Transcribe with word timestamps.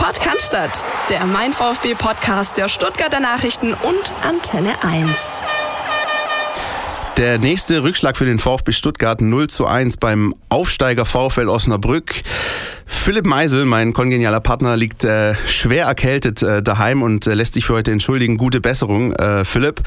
Podcast, 0.00 0.56
der 1.10 1.26
Mein 1.26 1.52
VfB 1.52 1.94
Podcast 1.94 2.56
der 2.56 2.68
Stuttgarter 2.68 3.20
Nachrichten 3.20 3.74
und 3.74 4.14
Antenne 4.22 4.82
1. 4.82 5.42
Der 7.18 7.38
nächste 7.38 7.82
Rückschlag 7.82 8.16
für 8.16 8.24
den 8.24 8.38
VfB 8.38 8.72
Stuttgart 8.72 9.20
0 9.20 9.48
zu 9.48 9.66
1 9.66 9.98
beim 9.98 10.34
Aufsteiger 10.48 11.04
VfL 11.04 11.50
Osnabrück. 11.50 12.14
Philipp 12.86 13.26
Meisel, 13.26 13.66
mein 13.66 13.92
kongenialer 13.92 14.40
Partner, 14.40 14.78
liegt 14.78 15.04
äh, 15.04 15.34
schwer 15.46 15.84
erkältet 15.84 16.42
äh, 16.42 16.62
daheim 16.62 17.02
und 17.02 17.26
äh, 17.26 17.34
lässt 17.34 17.52
sich 17.52 17.66
für 17.66 17.74
heute 17.74 17.92
entschuldigen. 17.92 18.38
Gute 18.38 18.62
Besserung, 18.62 19.12
äh, 19.12 19.44
Philipp. 19.44 19.82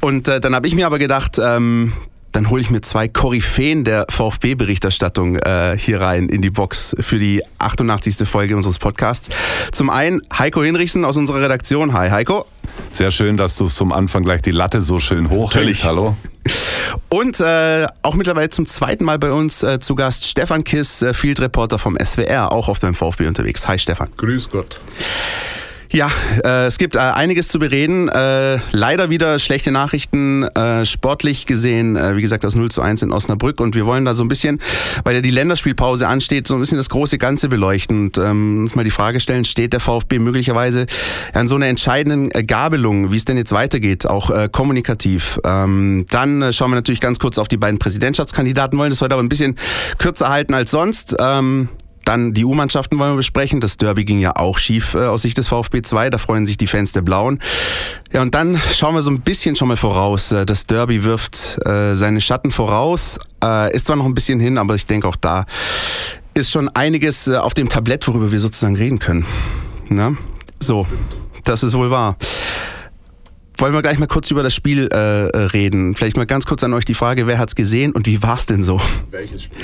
Und 0.00 0.26
äh, 0.26 0.40
dann 0.40 0.56
habe 0.56 0.66
ich 0.66 0.74
mir 0.74 0.86
aber 0.86 0.98
gedacht, 0.98 1.38
ähm, 1.40 1.92
dann 2.34 2.50
hole 2.50 2.60
ich 2.60 2.68
mir 2.68 2.80
zwei 2.80 3.06
Koryphäen 3.06 3.84
der 3.84 4.06
VfB-Berichterstattung 4.08 5.36
äh, 5.36 5.76
hier 5.78 6.00
rein 6.00 6.28
in 6.28 6.42
die 6.42 6.50
Box 6.50 6.94
für 6.98 7.18
die 7.18 7.42
88. 7.58 8.28
Folge 8.28 8.56
unseres 8.56 8.80
Podcasts. 8.80 9.28
Zum 9.70 9.88
einen 9.88 10.20
Heiko 10.36 10.62
Hinrichsen 10.62 11.04
aus 11.04 11.16
unserer 11.16 11.42
Redaktion. 11.42 11.92
Hi 11.92 12.10
Heiko. 12.10 12.44
Sehr 12.90 13.12
schön, 13.12 13.36
dass 13.36 13.56
du 13.56 13.68
zum 13.68 13.92
Anfang 13.92 14.24
gleich 14.24 14.42
die 14.42 14.50
Latte 14.50 14.82
so 14.82 14.98
schön 14.98 15.30
hochhältst. 15.30 15.84
Hallo. 15.84 16.16
Und 17.08 17.38
äh, 17.38 17.86
auch 18.02 18.14
mittlerweile 18.14 18.48
zum 18.48 18.66
zweiten 18.66 19.04
Mal 19.04 19.20
bei 19.20 19.30
uns 19.30 19.62
äh, 19.62 19.78
zu 19.78 19.94
Gast 19.94 20.26
Stefan 20.26 20.64
Kiss, 20.64 21.02
äh, 21.02 21.14
Field 21.14 21.40
Reporter 21.40 21.78
vom 21.78 21.96
SWR, 22.02 22.50
auch 22.50 22.68
auf 22.68 22.80
beim 22.80 22.96
VfB 22.96 23.28
unterwegs. 23.28 23.68
Hi 23.68 23.78
Stefan. 23.78 24.08
Grüß 24.16 24.50
Gott. 24.50 24.80
Ja, 25.94 26.10
äh, 26.44 26.66
es 26.66 26.78
gibt 26.78 26.96
äh, 26.96 26.98
einiges 26.98 27.46
zu 27.46 27.60
bereden. 27.60 28.08
Äh, 28.08 28.58
leider 28.72 29.10
wieder 29.10 29.38
schlechte 29.38 29.70
Nachrichten, 29.70 30.42
äh, 30.42 30.84
sportlich 30.84 31.46
gesehen. 31.46 31.94
Äh, 31.94 32.16
wie 32.16 32.20
gesagt, 32.20 32.42
das 32.42 32.56
0 32.56 32.68
zu 32.68 32.82
1 32.82 33.02
in 33.02 33.12
Osnabrück. 33.12 33.60
Und 33.60 33.76
wir 33.76 33.86
wollen 33.86 34.04
da 34.04 34.12
so 34.12 34.24
ein 34.24 34.28
bisschen, 34.28 34.60
weil 35.04 35.14
ja 35.14 35.20
die 35.20 35.30
Länderspielpause 35.30 36.08
ansteht, 36.08 36.48
so 36.48 36.54
ein 36.54 36.60
bisschen 36.60 36.78
das 36.78 36.88
große 36.88 37.16
Ganze 37.16 37.48
beleuchten 37.48 38.06
und 38.06 38.18
ähm, 38.18 38.58
uns 38.62 38.74
mal 38.74 38.82
die 38.82 38.90
Frage 38.90 39.20
stellen, 39.20 39.44
steht 39.44 39.72
der 39.72 39.78
VfB 39.78 40.18
möglicherweise 40.18 40.86
an 41.32 41.46
so 41.46 41.54
einer 41.54 41.68
entscheidenden 41.68 42.28
äh, 42.32 42.42
Gabelung, 42.42 43.12
wie 43.12 43.16
es 43.16 43.24
denn 43.24 43.36
jetzt 43.36 43.52
weitergeht, 43.52 44.04
auch 44.04 44.30
äh, 44.30 44.48
kommunikativ. 44.50 45.38
Ähm, 45.44 46.06
dann 46.10 46.42
äh, 46.42 46.52
schauen 46.52 46.72
wir 46.72 46.74
natürlich 46.74 47.00
ganz 47.00 47.20
kurz 47.20 47.38
auf 47.38 47.46
die 47.46 47.56
beiden 47.56 47.78
Präsidentschaftskandidaten, 47.78 48.76
wollen 48.76 48.90
das 48.90 49.00
heute 49.00 49.14
aber 49.14 49.22
ein 49.22 49.28
bisschen 49.28 49.54
kürzer 49.98 50.28
halten 50.28 50.54
als 50.54 50.72
sonst. 50.72 51.14
Ähm, 51.20 51.68
dann 52.04 52.34
die 52.34 52.44
U-Mannschaften 52.44 52.98
wollen 52.98 53.12
wir 53.12 53.16
besprechen. 53.16 53.60
Das 53.60 53.76
Derby 53.76 54.04
ging 54.04 54.20
ja 54.20 54.36
auch 54.36 54.58
schief 54.58 54.94
äh, 54.94 55.06
aus 55.06 55.22
Sicht 55.22 55.38
des 55.38 55.48
VfB 55.48 55.82
2. 55.82 56.10
Da 56.10 56.18
freuen 56.18 56.46
sich 56.46 56.56
die 56.56 56.66
Fans 56.66 56.92
der 56.92 57.02
Blauen. 57.02 57.40
Ja, 58.12 58.22
und 58.22 58.34
dann 58.34 58.60
schauen 58.74 58.94
wir 58.94 59.02
so 59.02 59.10
ein 59.10 59.20
bisschen 59.20 59.56
schon 59.56 59.68
mal 59.68 59.76
voraus. 59.76 60.32
Äh, 60.32 60.46
das 60.46 60.66
Derby 60.66 61.04
wirft 61.04 61.58
äh, 61.66 61.94
seine 61.94 62.20
Schatten 62.20 62.50
voraus. 62.50 63.18
Äh, 63.42 63.74
ist 63.74 63.86
zwar 63.86 63.96
noch 63.96 64.06
ein 64.06 64.14
bisschen 64.14 64.40
hin, 64.40 64.58
aber 64.58 64.74
ich 64.74 64.86
denke 64.86 65.08
auch 65.08 65.16
da 65.16 65.46
ist 66.34 66.50
schon 66.50 66.68
einiges 66.68 67.28
äh, 67.28 67.36
auf 67.36 67.54
dem 67.54 67.68
Tablett, 67.68 68.06
worüber 68.06 68.32
wir 68.32 68.40
sozusagen 68.40 68.76
reden 68.76 68.98
können. 68.98 69.24
Na? 69.88 70.16
So, 70.60 70.86
das 71.44 71.62
ist 71.62 71.74
wohl 71.74 71.90
wahr. 71.90 72.16
Wollen 73.58 73.72
wir 73.72 73.82
gleich 73.82 73.98
mal 73.98 74.06
kurz 74.06 74.30
über 74.32 74.42
das 74.42 74.54
Spiel 74.54 74.88
äh, 74.88 74.96
reden? 74.96 75.94
Vielleicht 75.94 76.16
mal 76.16 76.26
ganz 76.26 76.44
kurz 76.44 76.64
an 76.64 76.72
euch 76.74 76.84
die 76.84 76.94
Frage, 76.94 77.28
wer 77.28 77.38
hat's 77.38 77.54
gesehen 77.54 77.92
und 77.92 78.06
wie 78.06 78.20
war's 78.20 78.46
denn 78.46 78.64
so? 78.64 78.80
Welches 79.10 79.44
Spiel? 79.44 79.58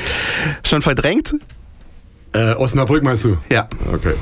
Schon 0.65 0.81
verdrängt? 0.81 1.35
Äh, 2.33 2.55
Osnabrück 2.55 3.03
meinst 3.03 3.25
du? 3.25 3.37
Ja. 3.51 3.69
Okay. 3.93 4.15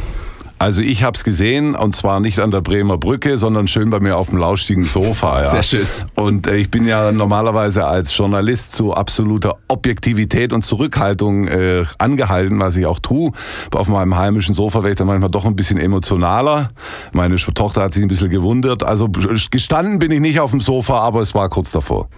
Also 0.61 0.83
ich 0.83 1.05
habe 1.05 1.17
es 1.17 1.23
gesehen 1.23 1.77
und 1.77 1.95
zwar 1.95 2.19
nicht 2.19 2.41
an 2.41 2.51
der 2.51 2.63
Bremer 2.63 2.99
Brücke, 2.99 3.39
sondern 3.39 3.69
schön 3.69 3.91
bei 3.91 4.01
mir 4.01 4.17
auf 4.17 4.31
dem 4.31 4.39
lauschigen 4.39 4.83
Sofa. 4.85 5.39
Ja. 5.39 5.45
Sehr 5.45 5.63
schön. 5.63 5.87
Und 6.17 6.49
äh, 6.49 6.57
ich 6.57 6.69
bin 6.69 6.85
ja 6.85 7.13
normalerweise 7.13 7.87
als 7.87 8.17
Journalist 8.17 8.75
zu 8.75 8.93
absoluter 8.93 9.59
Objektivität 9.69 10.53
und 10.53 10.63
Zurückhaltung 10.63 11.47
äh, 11.47 11.85
angehalten, 11.99 12.59
was 12.59 12.75
ich 12.75 12.87
auch 12.87 12.99
tue. 12.99 13.31
Auf 13.73 13.89
meinem 13.89 14.17
heimischen 14.17 14.53
Sofa 14.53 14.81
wäre 14.81 14.91
ich 14.91 14.99
dann 14.99 15.07
manchmal 15.07 15.31
doch 15.31 15.45
ein 15.45 15.55
bisschen 15.55 15.79
emotionaler. 15.79 16.71
Meine 17.13 17.37
Tochter 17.37 17.83
hat 17.83 17.95
sich 17.95 18.03
ein 18.03 18.09
bisschen 18.09 18.31
gewundert. 18.31 18.83
Also 18.83 19.09
gestanden 19.53 20.01
bin 20.01 20.11
ich 20.11 20.21
nicht 20.21 20.41
auf 20.41 20.51
dem 20.51 20.61
Sofa, 20.61 20.99
aber 20.99 21.21
es 21.21 21.37
war 21.37 21.49
kurz 21.51 21.71
davor. 21.71 22.09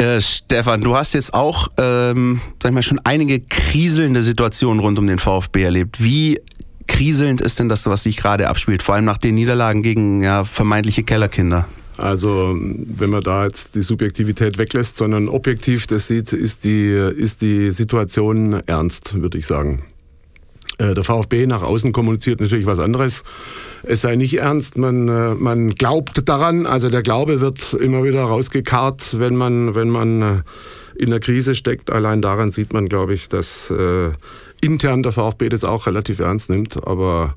Äh, 0.00 0.22
Stefan, 0.22 0.80
du 0.80 0.96
hast 0.96 1.12
jetzt 1.12 1.34
auch, 1.34 1.68
ähm, 1.76 2.40
sag 2.62 2.70
ich 2.70 2.74
mal, 2.74 2.82
schon 2.82 3.00
einige 3.04 3.38
kriselnde 3.38 4.22
Situationen 4.22 4.80
rund 4.80 4.98
um 4.98 5.06
den 5.06 5.18
VfB 5.18 5.62
erlebt. 5.62 6.02
Wie 6.02 6.40
kriselnd 6.86 7.42
ist 7.42 7.58
denn 7.58 7.68
das, 7.68 7.84
was 7.84 8.04
sich 8.04 8.16
gerade 8.16 8.48
abspielt? 8.48 8.82
Vor 8.82 8.94
allem 8.94 9.04
nach 9.04 9.18
den 9.18 9.34
Niederlagen 9.34 9.82
gegen 9.82 10.22
ja, 10.22 10.44
vermeintliche 10.44 11.02
Kellerkinder. 11.02 11.68
Also 11.98 12.56
wenn 12.58 13.10
man 13.10 13.20
da 13.20 13.44
jetzt 13.44 13.74
die 13.74 13.82
Subjektivität 13.82 14.56
weglässt, 14.56 14.96
sondern 14.96 15.28
objektiv 15.28 15.86
das 15.86 16.06
sieht, 16.06 16.32
ist 16.32 16.64
die, 16.64 16.86
ist 16.86 17.42
die 17.42 17.70
Situation 17.70 18.54
ernst, 18.64 19.20
würde 19.20 19.36
ich 19.36 19.44
sagen. 19.44 19.82
Äh, 20.80 20.94
der 20.94 21.04
VfB 21.04 21.46
nach 21.46 21.62
außen 21.62 21.92
kommuniziert 21.92 22.40
natürlich 22.40 22.66
was 22.66 22.78
anderes. 22.78 23.22
Es 23.82 24.00
sei 24.00 24.16
nicht 24.16 24.38
ernst, 24.38 24.78
man, 24.78 25.08
äh, 25.08 25.34
man 25.34 25.70
glaubt 25.70 26.26
daran, 26.26 26.66
also 26.66 26.88
der 26.88 27.02
Glaube 27.02 27.40
wird 27.40 27.74
immer 27.74 28.02
wieder 28.02 28.22
rausgekarrt, 28.22 29.18
wenn 29.18 29.36
man, 29.36 29.74
wenn 29.74 29.90
man 29.90 30.22
äh, 30.22 30.42
in 30.96 31.10
der 31.10 31.20
Krise 31.20 31.54
steckt. 31.54 31.90
Allein 31.90 32.22
daran 32.22 32.50
sieht 32.50 32.72
man, 32.72 32.86
glaube 32.86 33.12
ich, 33.12 33.28
dass 33.28 33.70
äh, 33.70 34.10
intern 34.62 35.02
der 35.02 35.12
VfB 35.12 35.50
das 35.50 35.64
auch 35.64 35.86
relativ 35.86 36.18
ernst 36.18 36.48
nimmt, 36.48 36.86
aber 36.86 37.34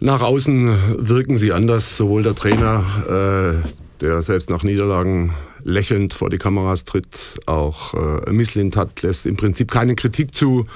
nach 0.00 0.22
außen 0.22 0.98
wirken 0.98 1.36
sie 1.36 1.52
anders, 1.52 1.96
sowohl 1.96 2.22
der 2.22 2.34
Trainer, 2.34 3.62
äh, 3.64 3.68
der 4.00 4.22
selbst 4.22 4.50
nach 4.50 4.62
Niederlagen 4.62 5.32
lächelnd 5.64 6.14
vor 6.14 6.30
die 6.30 6.38
Kameras 6.38 6.84
tritt, 6.84 7.40
auch 7.46 7.94
äh, 7.94 8.30
Misslint 8.30 8.76
hat, 8.76 9.02
lässt 9.02 9.26
im 9.26 9.36
Prinzip 9.36 9.70
keine 9.70 9.94
Kritik 9.94 10.36
zu. 10.36 10.66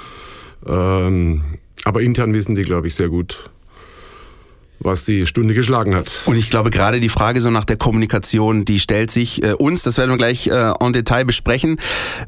Ähm, 0.66 1.42
aber 1.84 2.02
intern 2.02 2.32
wissen 2.34 2.54
die, 2.54 2.62
glaube 2.62 2.88
ich, 2.88 2.94
sehr 2.94 3.08
gut, 3.08 3.50
was 4.78 5.04
die 5.04 5.26
Stunde 5.26 5.54
geschlagen 5.54 5.94
hat. 5.94 6.20
Und 6.26 6.36
ich 6.36 6.50
glaube, 6.50 6.70
gerade 6.70 7.00
die 7.00 7.08
Frage 7.08 7.40
so 7.40 7.50
nach 7.50 7.64
der 7.64 7.76
Kommunikation, 7.76 8.64
die 8.64 8.80
stellt 8.80 9.10
sich 9.10 9.42
äh, 9.42 9.52
uns, 9.52 9.82
das 9.82 9.98
werden 9.98 10.10
wir 10.10 10.16
gleich 10.16 10.48
äh, 10.48 10.72
en 10.80 10.92
Detail 10.92 11.24
besprechen. 11.24 11.78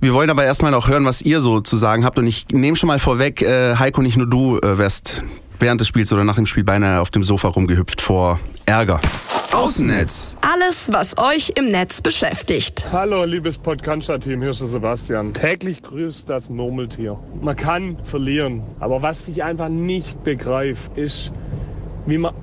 Wir 0.00 0.12
wollen 0.12 0.30
aber 0.30 0.44
erstmal 0.44 0.70
noch 0.70 0.88
hören, 0.88 1.04
was 1.04 1.22
ihr 1.22 1.40
so 1.40 1.60
zu 1.60 1.76
sagen 1.76 2.04
habt. 2.04 2.18
Und 2.18 2.26
ich 2.26 2.46
nehme 2.52 2.76
schon 2.76 2.88
mal 2.88 2.98
vorweg, 2.98 3.42
äh, 3.42 3.76
Heiko, 3.76 4.02
nicht 4.02 4.16
nur 4.16 4.28
du 4.28 4.58
äh, 4.58 4.78
wärst 4.78 5.22
während 5.58 5.80
des 5.80 5.88
Spiels 5.88 6.12
oder 6.12 6.24
nach 6.24 6.36
dem 6.36 6.46
Spiel 6.46 6.64
beinahe 6.64 7.00
auf 7.00 7.10
dem 7.10 7.22
Sofa 7.22 7.48
rumgehüpft 7.48 8.00
vor 8.00 8.40
Ärger. 8.66 8.98
Außennetz. 9.52 10.36
Alles, 10.41 10.91
was 10.91 11.19
euch 11.19 11.52
im 11.56 11.70
Netz 11.70 12.00
beschäftigt. 12.00 12.88
Hallo, 12.91 13.25
liebes 13.25 13.58
Podcast-Team, 13.58 14.41
hier 14.41 14.50
ist 14.50 14.60
der 14.60 14.69
Sebastian. 14.69 15.34
Täglich 15.34 15.82
grüßt 15.82 16.28
das 16.30 16.48
Murmeltier. 16.48 17.19
Man 17.41 17.54
kann 17.56 17.98
verlieren, 18.04 18.62
aber 18.80 19.02
was 19.02 19.28
ich 19.28 19.44
einfach 19.44 19.69
nicht 19.69 20.25
begreife, 20.25 20.91
ist, 20.98 21.30
wie 22.06 22.19
man 22.19 22.34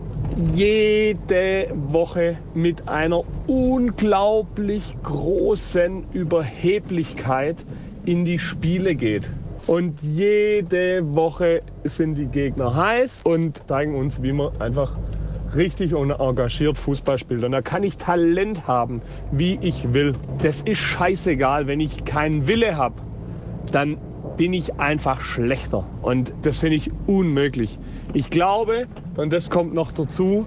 jede 0.54 1.70
Woche 1.74 2.38
mit 2.54 2.88
einer 2.88 3.24
unglaublich 3.48 4.96
großen 5.04 6.06
Überheblichkeit 6.14 7.66
in 8.06 8.26
die 8.26 8.40
Spiele 8.40 8.96
geht. 8.96 9.24
Und 9.68 10.00
jede 10.02 11.16
Woche 11.16 11.62
sind 11.84 12.16
die 12.16 12.28
Gegner 12.28 12.76
heiß 12.76 13.22
und 13.24 13.68
zeigen 13.68 13.96
uns, 13.96 14.22
wie 14.22 14.32
man 14.32 14.60
einfach 14.62 14.98
richtig 15.56 15.94
und 15.94 16.12
engagiert 16.12 16.78
Fußball 16.78 17.18
spielt. 17.18 17.44
Und 17.44 17.52
da 17.52 17.62
kann 17.62 17.84
ich 17.84 17.98
Talent 17.98 18.68
haben, 18.68 19.02
wie 19.32 19.58
ich 19.62 19.94
will. 19.94 20.14
Das 20.42 20.62
ist 20.62 20.80
scheißegal, 20.80 21.68
wenn 21.68 21.80
ich 21.80 22.06
keinen 22.06 22.48
Wille 22.48 22.78
habe, 22.78 22.96
dann 23.72 23.98
bin 24.38 24.54
ich 24.54 24.80
einfach 24.80 25.22
schlechter. 25.22 25.88
Und 26.02 26.34
das 26.42 26.60
finde 26.60 26.78
ich 26.78 26.92
unmöglich. 27.08 27.78
Ich 28.14 28.30
glaube, 28.30 28.88
und 29.16 29.32
das 29.32 29.50
kommt 29.50 29.74
noch 29.74 29.92
dazu, 29.92 30.46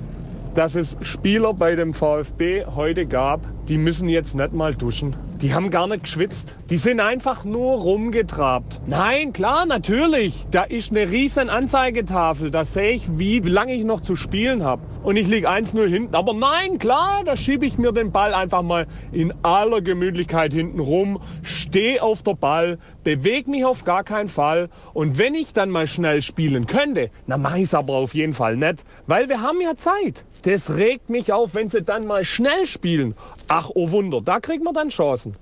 dass 0.54 0.76
es 0.76 0.96
Spieler 1.00 1.52
bei 1.52 1.74
dem 1.74 1.94
VfB 1.94 2.64
heute 2.74 3.06
gab, 3.06 3.40
die 3.68 3.76
müssen 3.76 4.08
jetzt 4.08 4.34
nicht 4.34 4.52
mal 4.52 4.74
duschen. 4.74 5.16
Die 5.40 5.52
haben 5.52 5.70
gar 5.70 5.86
nicht 5.88 6.04
geschwitzt. 6.04 6.56
Die 6.70 6.76
sind 6.76 7.00
einfach 7.00 7.44
nur 7.44 7.78
rumgetrabt. 7.78 8.80
Nein, 8.86 9.32
klar, 9.32 9.66
natürlich. 9.66 10.46
Da 10.50 10.62
ist 10.62 10.90
eine 10.90 11.10
riesen 11.10 11.50
Anzeigetafel. 11.50 12.50
Da 12.50 12.64
sehe 12.64 12.92
ich, 12.92 13.18
wie 13.18 13.40
lange 13.40 13.74
ich 13.74 13.84
noch 13.84 14.00
zu 14.00 14.16
spielen 14.16 14.62
habe. 14.64 14.82
Und 15.04 15.16
ich 15.16 15.28
liege 15.28 15.50
1-0 15.50 15.86
hinten. 15.86 16.14
Aber 16.14 16.32
nein, 16.32 16.78
klar, 16.78 17.24
da 17.26 17.36
schiebe 17.36 17.66
ich 17.66 17.76
mir 17.76 17.92
den 17.92 18.10
Ball 18.10 18.32
einfach 18.32 18.62
mal 18.62 18.86
in 19.12 19.34
aller 19.42 19.82
Gemütlichkeit 19.82 20.54
hinten 20.54 20.80
rum, 20.80 21.20
stehe 21.42 22.02
auf 22.02 22.22
der 22.22 22.32
Ball, 22.32 22.78
bewege 23.04 23.50
mich 23.50 23.66
auf 23.66 23.84
gar 23.84 24.02
keinen 24.02 24.30
Fall. 24.30 24.70
Und 24.94 25.18
wenn 25.18 25.34
ich 25.34 25.52
dann 25.52 25.68
mal 25.68 25.86
schnell 25.86 26.22
spielen 26.22 26.66
könnte, 26.66 27.10
dann 27.26 27.42
mache 27.42 27.58
ich 27.58 27.74
aber 27.74 27.92
auf 27.92 28.14
jeden 28.14 28.32
Fall 28.32 28.56
nicht. 28.56 28.84
Weil 29.06 29.28
wir 29.28 29.42
haben 29.42 29.60
ja 29.60 29.76
Zeit. 29.76 30.24
Das 30.44 30.74
regt 30.76 31.10
mich 31.10 31.34
auf, 31.34 31.54
wenn 31.54 31.68
sie 31.68 31.82
dann 31.82 32.06
mal 32.06 32.24
schnell 32.24 32.64
spielen. 32.64 33.14
Ach, 33.48 33.70
oh 33.74 33.90
Wunder, 33.90 34.22
da 34.22 34.40
kriegt 34.40 34.64
man 34.64 34.72
dann 34.72 34.88
Chancen. 34.88 35.36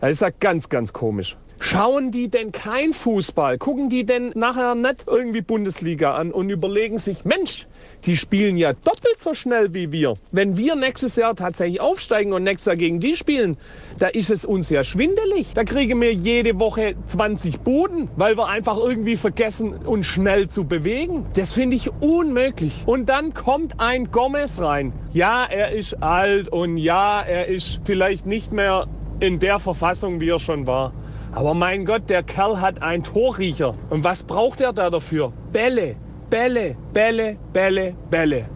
Das 0.00 0.10
ist 0.10 0.20
ja 0.22 0.30
ganz, 0.30 0.68
ganz 0.68 0.92
komisch. 0.92 1.36
Schauen 1.62 2.10
die 2.10 2.28
denn 2.28 2.52
kein 2.52 2.94
Fußball? 2.94 3.58
Gucken 3.58 3.90
die 3.90 4.04
denn 4.04 4.32
nachher 4.34 4.74
nicht 4.74 5.04
irgendwie 5.06 5.42
Bundesliga 5.42 6.14
an 6.14 6.32
und 6.32 6.48
überlegen 6.48 6.98
sich, 6.98 7.24
Mensch, 7.24 7.66
die 8.06 8.16
spielen 8.16 8.56
ja 8.56 8.72
doppelt 8.72 9.18
so 9.18 9.34
schnell 9.34 9.74
wie 9.74 9.92
wir. 9.92 10.14
Wenn 10.32 10.56
wir 10.56 10.74
nächstes 10.74 11.16
Jahr 11.16 11.36
tatsächlich 11.36 11.80
aufsteigen 11.80 12.32
und 12.32 12.42
nächstes 12.42 12.64
Jahr 12.64 12.76
gegen 12.76 12.98
die 12.98 13.14
spielen, 13.14 13.58
da 13.98 14.08
ist 14.08 14.30
es 14.30 14.46
uns 14.46 14.70
ja 14.70 14.82
schwindelig. 14.82 15.48
Da 15.54 15.64
kriegen 15.64 16.00
wir 16.00 16.14
jede 16.14 16.58
Woche 16.58 16.94
20 17.06 17.60
Buden, 17.60 18.08
weil 18.16 18.38
wir 18.38 18.48
einfach 18.48 18.78
irgendwie 18.78 19.18
vergessen, 19.18 19.74
uns 19.74 20.06
schnell 20.06 20.48
zu 20.48 20.64
bewegen. 20.64 21.26
Das 21.34 21.52
finde 21.52 21.76
ich 21.76 21.92
unmöglich. 22.00 22.84
Und 22.86 23.10
dann 23.10 23.34
kommt 23.34 23.78
ein 23.78 24.10
Gomez 24.10 24.60
rein. 24.60 24.94
Ja, 25.12 25.44
er 25.44 25.72
ist 25.72 26.02
alt 26.02 26.48
und 26.48 26.78
ja, 26.78 27.20
er 27.20 27.48
ist 27.48 27.80
vielleicht 27.84 28.24
nicht 28.24 28.50
mehr 28.50 28.86
in 29.20 29.38
der 29.38 29.58
Verfassung, 29.58 30.20
wie 30.20 30.30
er 30.30 30.38
schon 30.38 30.66
war. 30.66 30.94
Aber 31.32 31.54
mein 31.54 31.84
Gott, 31.84 32.10
der 32.10 32.24
Kerl 32.24 32.60
hat 32.60 32.82
einen 32.82 33.04
Torriecher. 33.04 33.74
Und 33.88 34.02
was 34.02 34.24
braucht 34.24 34.60
er 34.60 34.72
da 34.72 34.90
dafür? 34.90 35.32
Bälle, 35.52 35.94
Bälle, 36.28 36.76
Bälle, 36.92 37.36
Bälle, 37.52 37.94
Bälle. 38.10 38.46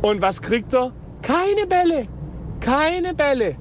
Und 0.00 0.22
was 0.22 0.40
kriegt 0.40 0.74
er? 0.74 0.92
Keine 1.20 1.66
Bälle. 1.66 2.06
Keine 2.60 3.14
Bälle. 3.14 3.56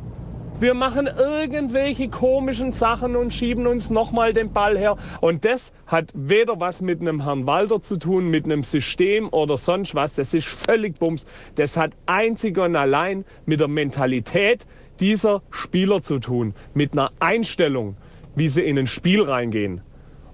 Wir 0.59 0.75
machen 0.75 1.07
irgendwelche 1.07 2.07
komischen 2.07 2.71
Sachen 2.71 3.17
und 3.17 3.33
schieben 3.33 3.67
uns 3.67 3.89
nochmal 3.89 4.31
den 4.31 4.53
Ball 4.53 4.77
her. 4.77 4.95
Und 5.19 5.43
das 5.43 5.73
hat 5.85 6.11
weder 6.13 6.61
was 6.61 6.81
mit 6.81 7.01
einem 7.01 7.23
Herrn 7.23 7.45
Walter 7.45 7.81
zu 7.81 7.97
tun, 7.97 8.29
mit 8.29 8.45
einem 8.45 8.63
System 8.63 9.27
oder 9.29 9.57
sonst 9.57 9.93
was. 9.93 10.15
Das 10.15 10.33
ist 10.33 10.47
völlig 10.47 10.99
Bums. 10.99 11.25
Das 11.55 11.75
hat 11.75 11.91
einzig 12.05 12.57
und 12.57 12.77
allein 12.77 13.25
mit 13.45 13.59
der 13.59 13.67
Mentalität 13.67 14.65
dieser 15.01 15.41
Spieler 15.49 16.01
zu 16.01 16.19
tun. 16.19 16.53
Mit 16.73 16.93
einer 16.93 17.09
Einstellung 17.19 17.97
wie 18.35 18.49
sie 18.49 18.61
in 18.61 18.77
ein 18.77 18.87
Spiel 18.87 19.23
reingehen. 19.23 19.81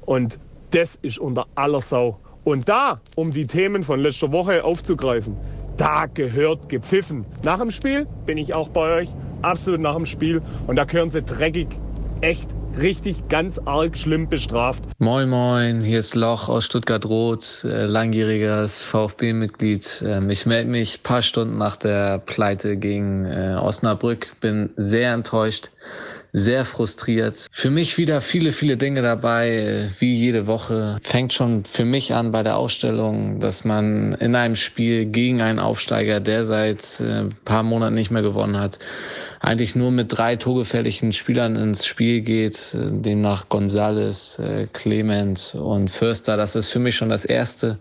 Und 0.05 0.39
das 0.71 0.97
ist 1.01 1.19
unter 1.19 1.47
aller 1.55 1.81
Sau. 1.81 2.19
Und 2.43 2.69
da, 2.69 3.01
um 3.15 3.31
die 3.31 3.47
Themen 3.47 3.83
von 3.83 3.99
letzter 3.99 4.31
Woche 4.31 4.63
aufzugreifen, 4.63 5.37
da 5.77 6.07
gehört 6.07 6.69
gepfiffen. 6.69 7.25
Nach 7.43 7.59
dem 7.59 7.71
Spiel 7.71 8.05
bin 8.25 8.37
ich 8.37 8.53
auch 8.53 8.69
bei 8.69 9.01
euch, 9.01 9.09
absolut 9.41 9.79
nach 9.79 9.95
dem 9.95 10.05
Spiel. 10.05 10.41
Und 10.67 10.75
da 10.75 10.83
gehören 10.83 11.09
sie 11.09 11.21
dreckig, 11.21 11.67
echt 12.21 12.49
richtig 12.77 13.27
ganz 13.29 13.59
arg 13.59 13.97
schlimm 13.97 14.29
bestraft. 14.29 14.83
Moin 14.99 15.29
Moin, 15.29 15.81
hier 15.81 15.99
ist 15.99 16.15
Loch 16.15 16.49
aus 16.49 16.65
Stuttgart-Rot, 16.65 17.65
äh, 17.65 17.85
langjähriges 17.85 18.83
VfB-Mitglied. 18.83 20.03
Ähm, 20.05 20.29
ich 20.29 20.45
melde 20.45 20.69
mich 20.69 21.03
paar 21.03 21.21
Stunden 21.21 21.57
nach 21.57 21.77
der 21.77 22.19
Pleite 22.19 22.77
gegen 22.77 23.25
äh, 23.25 23.57
Osnabrück, 23.59 24.35
bin 24.41 24.71
sehr 24.75 25.13
enttäuscht 25.13 25.71
sehr 26.33 26.65
frustriert. 26.65 27.47
Für 27.51 27.69
mich 27.69 27.97
wieder 27.97 28.21
viele, 28.21 28.51
viele 28.51 28.77
Dinge 28.77 29.01
dabei, 29.01 29.89
wie 29.99 30.13
jede 30.13 30.47
Woche. 30.47 30.97
Fängt 31.01 31.33
schon 31.33 31.65
für 31.65 31.85
mich 31.85 32.13
an 32.13 32.31
bei 32.31 32.43
der 32.43 32.57
Ausstellung, 32.57 33.39
dass 33.39 33.65
man 33.65 34.13
in 34.15 34.35
einem 34.35 34.55
Spiel 34.55 35.05
gegen 35.05 35.41
einen 35.41 35.59
Aufsteiger, 35.59 36.19
der 36.19 36.45
seit 36.45 36.99
äh, 36.99 37.25
paar 37.45 37.63
Monaten 37.63 37.95
nicht 37.95 38.11
mehr 38.11 38.21
gewonnen 38.21 38.57
hat, 38.57 38.79
eigentlich 39.39 39.75
nur 39.75 39.91
mit 39.91 40.17
drei 40.17 40.35
torgefährlichen 40.35 41.13
Spielern 41.13 41.55
ins 41.55 41.85
Spiel 41.85 42.21
geht, 42.21 42.73
demnach 42.73 43.47
Gonzales, 43.49 44.37
äh, 44.39 44.67
Clement 44.71 45.55
und 45.55 45.89
Förster. 45.89 46.37
Das 46.37 46.55
ist 46.55 46.71
für 46.71 46.79
mich 46.79 46.95
schon 46.95 47.09
das 47.09 47.25
Erste. 47.25 47.79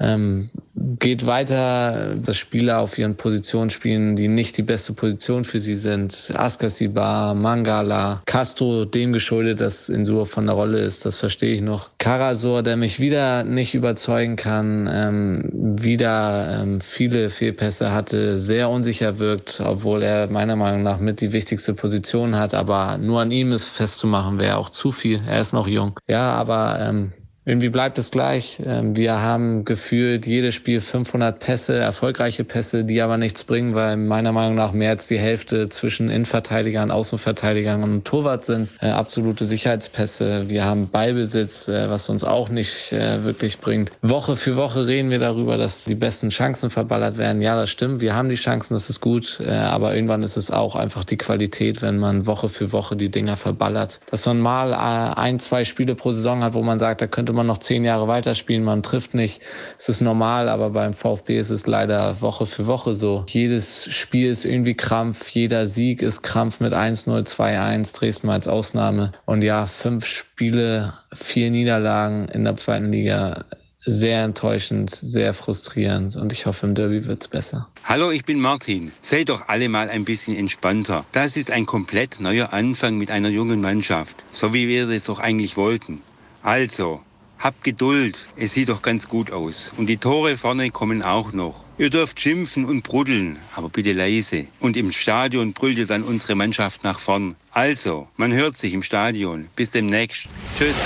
Ähm, 0.00 0.50
geht 0.98 1.26
weiter, 1.26 2.14
dass 2.16 2.36
Spieler 2.36 2.80
auf 2.80 2.98
ihren 2.98 3.16
Positionen 3.16 3.70
spielen, 3.70 4.16
die 4.16 4.28
nicht 4.28 4.56
die 4.56 4.62
beste 4.62 4.92
Position 4.92 5.44
für 5.44 5.60
sie 5.60 5.74
sind. 5.74 6.32
Askasibar, 6.34 7.34
Mangala, 7.34 8.22
Castro, 8.26 8.84
dem 8.84 9.12
geschuldet, 9.12 9.60
dass 9.60 9.88
Insur 9.88 10.26
von 10.26 10.46
der 10.46 10.54
Rolle 10.54 10.78
ist, 10.78 11.06
das 11.06 11.18
verstehe 11.18 11.54
ich 11.54 11.62
noch. 11.62 11.90
Karasor, 11.98 12.62
der 12.62 12.76
mich 12.76 13.00
wieder 13.00 13.44
nicht 13.44 13.74
überzeugen 13.74 14.36
kann, 14.36 14.88
ähm, 14.90 15.50
wieder 15.52 16.62
ähm, 16.62 16.80
viele 16.80 17.30
Fehlpässe 17.30 17.92
hatte, 17.92 18.38
sehr 18.38 18.68
unsicher 18.68 19.18
wirkt, 19.18 19.60
obwohl 19.64 20.02
er 20.02 20.28
meiner 20.28 20.56
Meinung 20.56 20.82
nach 20.82 21.00
mit 21.00 21.20
die 21.20 21.32
wichtigste 21.32 21.74
Position 21.74 22.36
hat, 22.36 22.54
aber 22.54 22.98
nur 22.98 23.20
an 23.20 23.30
ihm 23.30 23.52
ist 23.52 23.68
festzumachen, 23.68 24.38
wäre 24.38 24.56
auch 24.56 24.70
zu 24.70 24.92
viel. 24.92 25.20
Er 25.28 25.40
ist 25.40 25.52
noch 25.52 25.66
jung. 25.66 25.98
Ja, 26.06 26.32
aber 26.32 26.78
ähm, 26.80 27.12
irgendwie 27.48 27.68
bleibt 27.68 27.96
es 27.96 28.10
gleich. 28.10 28.60
Ähm, 28.66 28.96
wir 28.96 29.22
haben 29.22 29.64
gefühlt 29.64 30.26
jedes 30.26 30.56
Spiel 30.56 30.80
500 30.80 31.38
Pässe, 31.38 31.78
erfolgreiche 31.78 32.42
Pässe, 32.42 32.82
die 32.82 33.00
aber 33.00 33.18
nichts 33.18 33.44
bringen, 33.44 33.76
weil 33.76 33.96
meiner 33.96 34.32
Meinung 34.32 34.56
nach 34.56 34.72
mehr 34.72 34.90
als 34.90 35.06
die 35.06 35.18
Hälfte 35.18 35.68
zwischen 35.68 36.10
Innenverteidigern, 36.10 36.90
Außenverteidigern 36.90 37.84
und 37.84 38.04
Torwart 38.04 38.44
sind. 38.44 38.70
Äh, 38.80 38.88
absolute 38.88 39.44
Sicherheitspässe. 39.44 40.46
Wir 40.48 40.64
haben 40.64 40.88
Ballbesitz, 40.90 41.68
äh, 41.68 41.88
was 41.88 42.08
uns 42.08 42.24
auch 42.24 42.48
nicht 42.48 42.92
äh, 42.92 43.22
wirklich 43.22 43.60
bringt. 43.60 43.92
Woche 44.02 44.34
für 44.34 44.56
Woche 44.56 44.88
reden 44.88 45.10
wir 45.10 45.20
darüber, 45.20 45.56
dass 45.56 45.84
die 45.84 45.94
besten 45.94 46.30
Chancen 46.30 46.68
verballert 46.68 47.16
werden. 47.16 47.40
Ja, 47.42 47.54
das 47.54 47.70
stimmt. 47.70 48.00
Wir 48.00 48.16
haben 48.16 48.28
die 48.28 48.34
Chancen, 48.34 48.74
das 48.74 48.90
ist 48.90 49.00
gut. 49.00 49.40
Aber 49.46 49.94
irgendwann 49.94 50.22
ist 50.22 50.36
es 50.36 50.50
auch 50.50 50.74
einfach 50.74 51.04
die 51.04 51.16
Qualität, 51.16 51.80
wenn 51.80 51.98
man 51.98 52.26
Woche 52.26 52.48
für 52.48 52.72
Woche 52.72 52.96
die 52.96 53.10
Dinger 53.10 53.36
verballert. 53.36 54.00
Dass 54.10 54.26
man 54.26 54.40
mal 54.40 54.74
ein, 54.74 55.38
zwei 55.38 55.64
Spiele 55.64 55.94
pro 55.94 56.12
Saison 56.12 56.42
hat, 56.42 56.54
wo 56.54 56.62
man 56.62 56.78
sagt, 56.78 57.00
da 57.00 57.06
könnte 57.06 57.32
man 57.36 57.46
noch 57.46 57.58
zehn 57.58 57.84
Jahre 57.84 58.08
weiterspielen, 58.08 58.64
man 58.64 58.82
trifft 58.82 59.14
nicht. 59.14 59.42
Es 59.78 59.88
ist 59.88 60.00
normal, 60.00 60.48
aber 60.48 60.70
beim 60.70 60.94
VfB 60.94 61.38
ist 61.38 61.50
es 61.50 61.66
leider 61.66 62.20
Woche 62.20 62.46
für 62.46 62.66
Woche 62.66 62.94
so. 62.94 63.24
Jedes 63.28 63.92
Spiel 63.92 64.30
ist 64.30 64.44
irgendwie 64.44 64.74
Krampf, 64.74 65.28
jeder 65.28 65.66
Sieg 65.66 66.02
ist 66.02 66.22
Krampf 66.22 66.60
mit 66.60 66.72
1-0, 66.72 67.26
2-1, 67.26 67.94
Dresden 67.94 68.30
als 68.30 68.48
Ausnahme. 68.48 69.12
Und 69.24 69.42
ja, 69.42 69.66
fünf 69.66 70.06
Spiele, 70.06 70.94
vier 71.12 71.50
Niederlagen 71.50 72.26
in 72.28 72.44
der 72.44 72.56
zweiten 72.56 72.90
Liga 72.90 73.44
sehr 73.86 74.24
enttäuschend, 74.24 74.90
sehr 74.90 75.32
frustrierend 75.32 76.16
und 76.16 76.32
ich 76.32 76.46
hoffe, 76.46 76.66
im 76.66 76.74
Derby 76.74 77.06
wird's 77.06 77.28
besser. 77.28 77.68
Hallo, 77.84 78.10
ich 78.10 78.24
bin 78.24 78.40
Martin. 78.40 78.90
Seid 79.00 79.28
doch 79.28 79.48
alle 79.48 79.68
mal 79.68 79.88
ein 79.88 80.04
bisschen 80.04 80.36
entspannter. 80.36 81.06
Das 81.12 81.36
ist 81.36 81.52
ein 81.52 81.66
komplett 81.66 82.20
neuer 82.20 82.52
Anfang 82.52 82.98
mit 82.98 83.12
einer 83.12 83.28
jungen 83.28 83.60
Mannschaft, 83.60 84.24
so 84.32 84.52
wie 84.52 84.66
wir 84.68 84.86
das 84.88 85.04
doch 85.04 85.20
eigentlich 85.20 85.56
wollten. 85.56 86.02
Also, 86.42 87.00
Habt 87.38 87.64
Geduld, 87.64 88.26
es 88.36 88.54
sieht 88.54 88.70
doch 88.70 88.80
ganz 88.80 89.08
gut 89.08 89.30
aus. 89.30 89.72
Und 89.76 89.86
die 89.86 89.98
Tore 89.98 90.36
vorne 90.36 90.70
kommen 90.70 91.02
auch 91.02 91.32
noch. 91.32 91.64
Ihr 91.78 91.90
dürft 91.90 92.18
schimpfen 92.18 92.64
und 92.64 92.82
bruddeln, 92.82 93.38
aber 93.54 93.68
bitte 93.68 93.92
leise. 93.92 94.46
Und 94.58 94.76
im 94.76 94.90
Stadion 94.90 95.52
brüllt 95.52 95.76
ihr 95.78 95.86
dann 95.86 96.02
unsere 96.02 96.34
Mannschaft 96.34 96.82
nach 96.82 96.98
vorn. 96.98 97.34
Also, 97.50 98.08
man 98.16 98.32
hört 98.32 98.56
sich 98.56 98.72
im 98.72 98.82
Stadion. 98.82 99.48
Bis 99.54 99.70
demnächst. 99.70 100.28
Tschüss. 100.58 100.76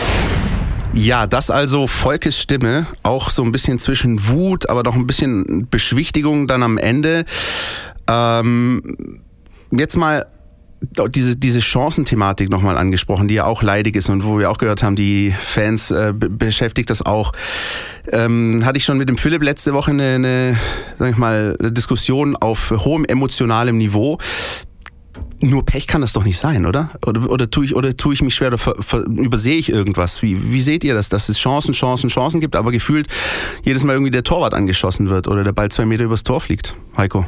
Ja, 0.93 1.29
das 1.29 1.51
also 1.51 1.87
Volkes 1.87 2.41
Stimme, 2.41 2.89
auch 3.05 3.31
so 3.31 3.45
ein 3.45 3.53
bisschen 3.53 3.79
zwischen 3.79 4.27
Wut, 4.29 4.69
aber 4.69 4.83
doch 4.83 4.97
ein 4.97 5.07
bisschen 5.07 5.69
Beschwichtigung 5.71 6.49
dann 6.49 6.65
am 6.65 6.79
Ende. 6.79 7.27
Ähm, 8.09 9.23
jetzt 9.71 9.97
mal 9.97 10.27
diese, 10.81 11.37
diese 11.37 11.61
Chancenthematik 11.61 12.49
nochmal 12.49 12.77
angesprochen, 12.77 13.29
die 13.29 13.35
ja 13.35 13.45
auch 13.45 13.63
leidig 13.63 13.97
ist 13.97 14.09
und 14.09 14.25
wo 14.25 14.39
wir 14.39 14.51
auch 14.51 14.59
gehört 14.59 14.83
haben, 14.83 14.97
die 14.97 15.35
Fans 15.39 15.91
äh, 15.91 16.13
beschäftigt 16.15 16.91
das 16.91 17.05
auch. 17.05 17.33
Ähm, 18.11 18.63
hatte 18.65 18.79
ich 18.79 18.85
schon 18.85 18.99
mit 18.99 19.09
dem 19.09 19.19
Philipp 19.19 19.43
letzte 19.43 19.75
Woche 19.75 19.91
eine, 19.91 20.15
eine, 20.15 20.59
sag 20.99 21.11
ich 21.11 21.17
mal, 21.17 21.57
eine 21.59 21.73
Diskussion 21.73 22.35
auf 22.37 22.71
hohem 22.71 23.05
emotionalem 23.05 23.77
Niveau. 23.77 24.19
Nur 25.43 25.65
Pech 25.65 25.87
kann 25.87 26.03
das 26.03 26.13
doch 26.13 26.25
nicht 26.25 26.39
sein, 26.39 26.67
oder? 26.67 26.91
Oder, 27.07 27.31
oder 27.31 27.51
tue 27.51 27.65
ich 27.65 27.75
oder 27.75 27.97
tue 27.97 28.13
ich 28.13 28.23
mich 28.23 28.35
schwer 28.35 28.49
oder 28.49 28.59
ver, 28.59 28.75
ver, 28.79 29.05
übersehe 29.07 29.57
ich 29.57 29.71
irgendwas? 29.71 30.23
Wie, 30.23 30.53
wie 30.53 30.61
seht 30.61 30.85
ihr 30.85 30.95
das, 30.95 31.09
dass 31.09 31.29
es 31.29 31.39
Chancen, 31.39 31.73
Chancen, 31.73 32.09
Chancen 32.09 32.41
gibt, 32.41 32.57
aber 32.57 32.73
gefühlt 32.73 33.07
jedes 33.65 33.85
Mal 33.85 33.95
irgendwie 33.95 34.11
der 34.11 34.23
Torwart 34.23 34.55
angeschossen 34.55 35.09
wird 35.09 35.29
oder 35.29 35.45
der 35.45 35.53
Ball 35.53 35.71
zwei 35.71 35.87
Meter 35.87 36.05
übers 36.05 36.25
Tor 36.25 36.41
fliegt? 36.41 36.75
Heiko? 36.97 37.27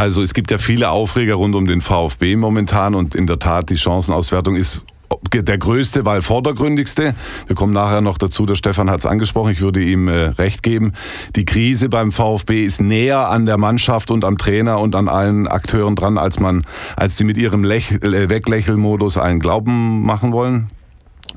Also 0.00 0.22
es 0.22 0.32
gibt 0.32 0.50
ja 0.50 0.56
viele 0.56 0.88
Aufreger 0.88 1.34
rund 1.34 1.54
um 1.54 1.66
den 1.66 1.82
VfB 1.82 2.34
momentan 2.36 2.94
und 2.94 3.14
in 3.14 3.26
der 3.26 3.38
Tat 3.38 3.68
die 3.68 3.76
Chancenauswertung 3.76 4.56
ist 4.56 4.82
der 5.30 5.58
größte, 5.58 6.06
weil 6.06 6.22
vordergründigste. 6.22 7.14
Wir 7.46 7.54
kommen 7.54 7.74
nachher 7.74 8.00
noch 8.00 8.16
dazu, 8.16 8.46
der 8.46 8.54
Stefan 8.54 8.88
hat 8.88 9.00
es 9.00 9.04
angesprochen, 9.04 9.50
ich 9.50 9.60
würde 9.60 9.82
ihm 9.82 10.08
äh, 10.08 10.28
recht 10.28 10.62
geben. 10.62 10.94
Die 11.36 11.44
Krise 11.44 11.90
beim 11.90 12.12
VfB 12.12 12.64
ist 12.64 12.80
näher 12.80 13.28
an 13.28 13.44
der 13.44 13.58
Mannschaft 13.58 14.10
und 14.10 14.24
am 14.24 14.38
Trainer 14.38 14.80
und 14.80 14.96
an 14.96 15.06
allen 15.06 15.46
Akteuren 15.46 15.96
dran, 15.96 16.16
als 16.16 16.40
man, 16.40 16.62
als 16.96 17.18
sie 17.18 17.24
mit 17.24 17.36
ihrem 17.36 17.62
Lech 17.62 17.90
äh, 17.90 18.30
Weglächelmodus 18.30 19.18
einen 19.18 19.38
Glauben 19.38 20.02
machen 20.06 20.32
wollen. 20.32 20.70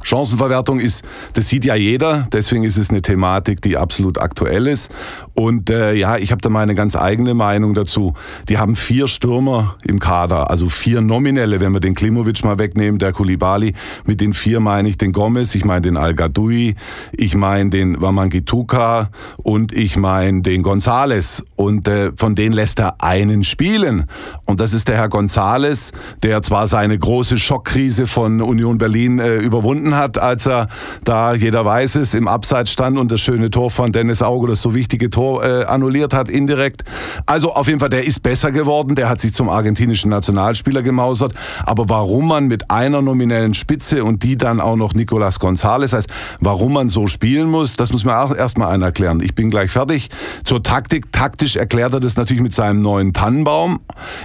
Chancenverwertung 0.03 0.79
ist, 0.79 1.03
das 1.33 1.47
sieht 1.47 1.65
ja 1.65 1.75
jeder, 1.75 2.27
deswegen 2.31 2.63
ist 2.63 2.77
es 2.77 2.89
eine 2.89 3.01
Thematik, 3.01 3.61
die 3.61 3.77
absolut 3.77 4.19
aktuell 4.19 4.67
ist. 4.67 4.91
Und 5.33 5.69
äh, 5.69 5.93
ja, 5.93 6.17
ich 6.17 6.31
habe 6.31 6.41
da 6.41 6.49
meine 6.49 6.75
ganz 6.75 6.95
eigene 6.95 7.33
Meinung 7.33 7.73
dazu. 7.73 8.13
Die 8.49 8.57
haben 8.57 8.75
vier 8.75 9.07
Stürmer 9.07 9.75
im 9.87 9.99
Kader, 9.99 10.51
also 10.51 10.67
vier 10.67 11.01
nominelle, 11.01 11.59
wenn 11.59 11.71
wir 11.71 11.79
den 11.79 11.95
Klimovic 11.95 12.43
mal 12.43 12.59
wegnehmen, 12.59 12.99
der 12.99 13.13
Kulibali. 13.13 13.73
Mit 14.05 14.21
den 14.21 14.33
vier 14.33 14.59
meine 14.59 14.89
ich 14.89 14.97
den 14.97 15.11
Gomez, 15.11 15.55
ich 15.55 15.65
meine 15.65 15.81
den 15.81 15.97
Al 15.97 16.13
Gadoui, 16.13 16.75
ich 17.11 17.35
meine 17.35 17.69
den 17.69 18.01
Wamangituka 18.01 19.09
und 19.37 19.73
ich 19.73 19.97
meine 19.97 20.41
den 20.41 20.61
Gonzales. 20.63 21.43
Und 21.55 21.87
äh, 21.87 22.11
von 22.15 22.35
denen 22.35 22.53
lässt 22.53 22.79
er 22.79 23.01
einen 23.01 23.43
spielen. 23.43 24.05
Und 24.45 24.59
das 24.59 24.73
ist 24.73 24.87
der 24.87 24.97
Herr 24.97 25.09
Gonzales, 25.09 25.91
der 26.21 26.43
zwar 26.43 26.67
seine 26.67 26.97
große 26.97 27.37
Schockkrise 27.37 28.05
von 28.05 28.41
Union 28.41 28.77
Berlin 28.77 29.19
äh, 29.19 29.37
überwunden 29.37 29.92
hat, 29.95 30.17
als 30.17 30.47
er 30.47 30.67
da, 31.03 31.33
jeder 31.33 31.65
weiß 31.65 31.95
es, 31.95 32.13
im 32.13 32.27
Abseits 32.27 32.71
stand 32.71 32.97
und 32.97 33.11
das 33.11 33.21
schöne 33.21 33.49
Tor 33.49 33.69
von 33.69 33.91
Dennis 33.91 34.21
Auge, 34.21 34.47
das 34.47 34.61
so 34.61 34.73
wichtige 34.73 35.09
Tor 35.09 35.43
äh, 35.43 35.65
annulliert 35.65 36.13
hat, 36.13 36.29
indirekt. 36.29 36.83
Also 37.25 37.53
auf 37.53 37.67
jeden 37.67 37.79
Fall, 37.79 37.89
der 37.89 38.07
ist 38.07 38.23
besser 38.23 38.51
geworden, 38.51 38.95
der 38.95 39.09
hat 39.09 39.21
sich 39.21 39.33
zum 39.33 39.49
argentinischen 39.49 40.09
Nationalspieler 40.09 40.81
gemausert. 40.81 41.33
Aber 41.65 41.89
warum 41.89 42.27
man 42.27 42.47
mit 42.47 42.71
einer 42.71 43.01
nominellen 43.01 43.53
Spitze 43.53 44.03
und 44.03 44.23
die 44.23 44.37
dann 44.37 44.59
auch 44.59 44.75
noch 44.75 44.93
Nicolas 44.93 45.39
González 45.39 45.93
heißt, 45.93 46.07
warum 46.39 46.73
man 46.73 46.89
so 46.89 47.07
spielen 47.07 47.49
muss, 47.49 47.75
das 47.75 47.91
muss 47.91 48.05
mir 48.05 48.17
auch 48.17 48.35
erstmal 48.35 48.73
einer 48.73 48.93
erklären. 48.93 49.19
Ich 49.21 49.33
bin 49.33 49.49
gleich 49.49 49.71
fertig. 49.71 50.09
Zur 50.43 50.61
Taktik, 50.61 51.11
taktisch 51.11 51.55
erklärt 51.55 51.93
er 51.93 51.99
das 51.99 52.15
natürlich 52.15 52.43
mit 52.43 52.53
seinem 52.53 52.77
neuen 52.77 53.11
Tannenbaum. 53.11 53.79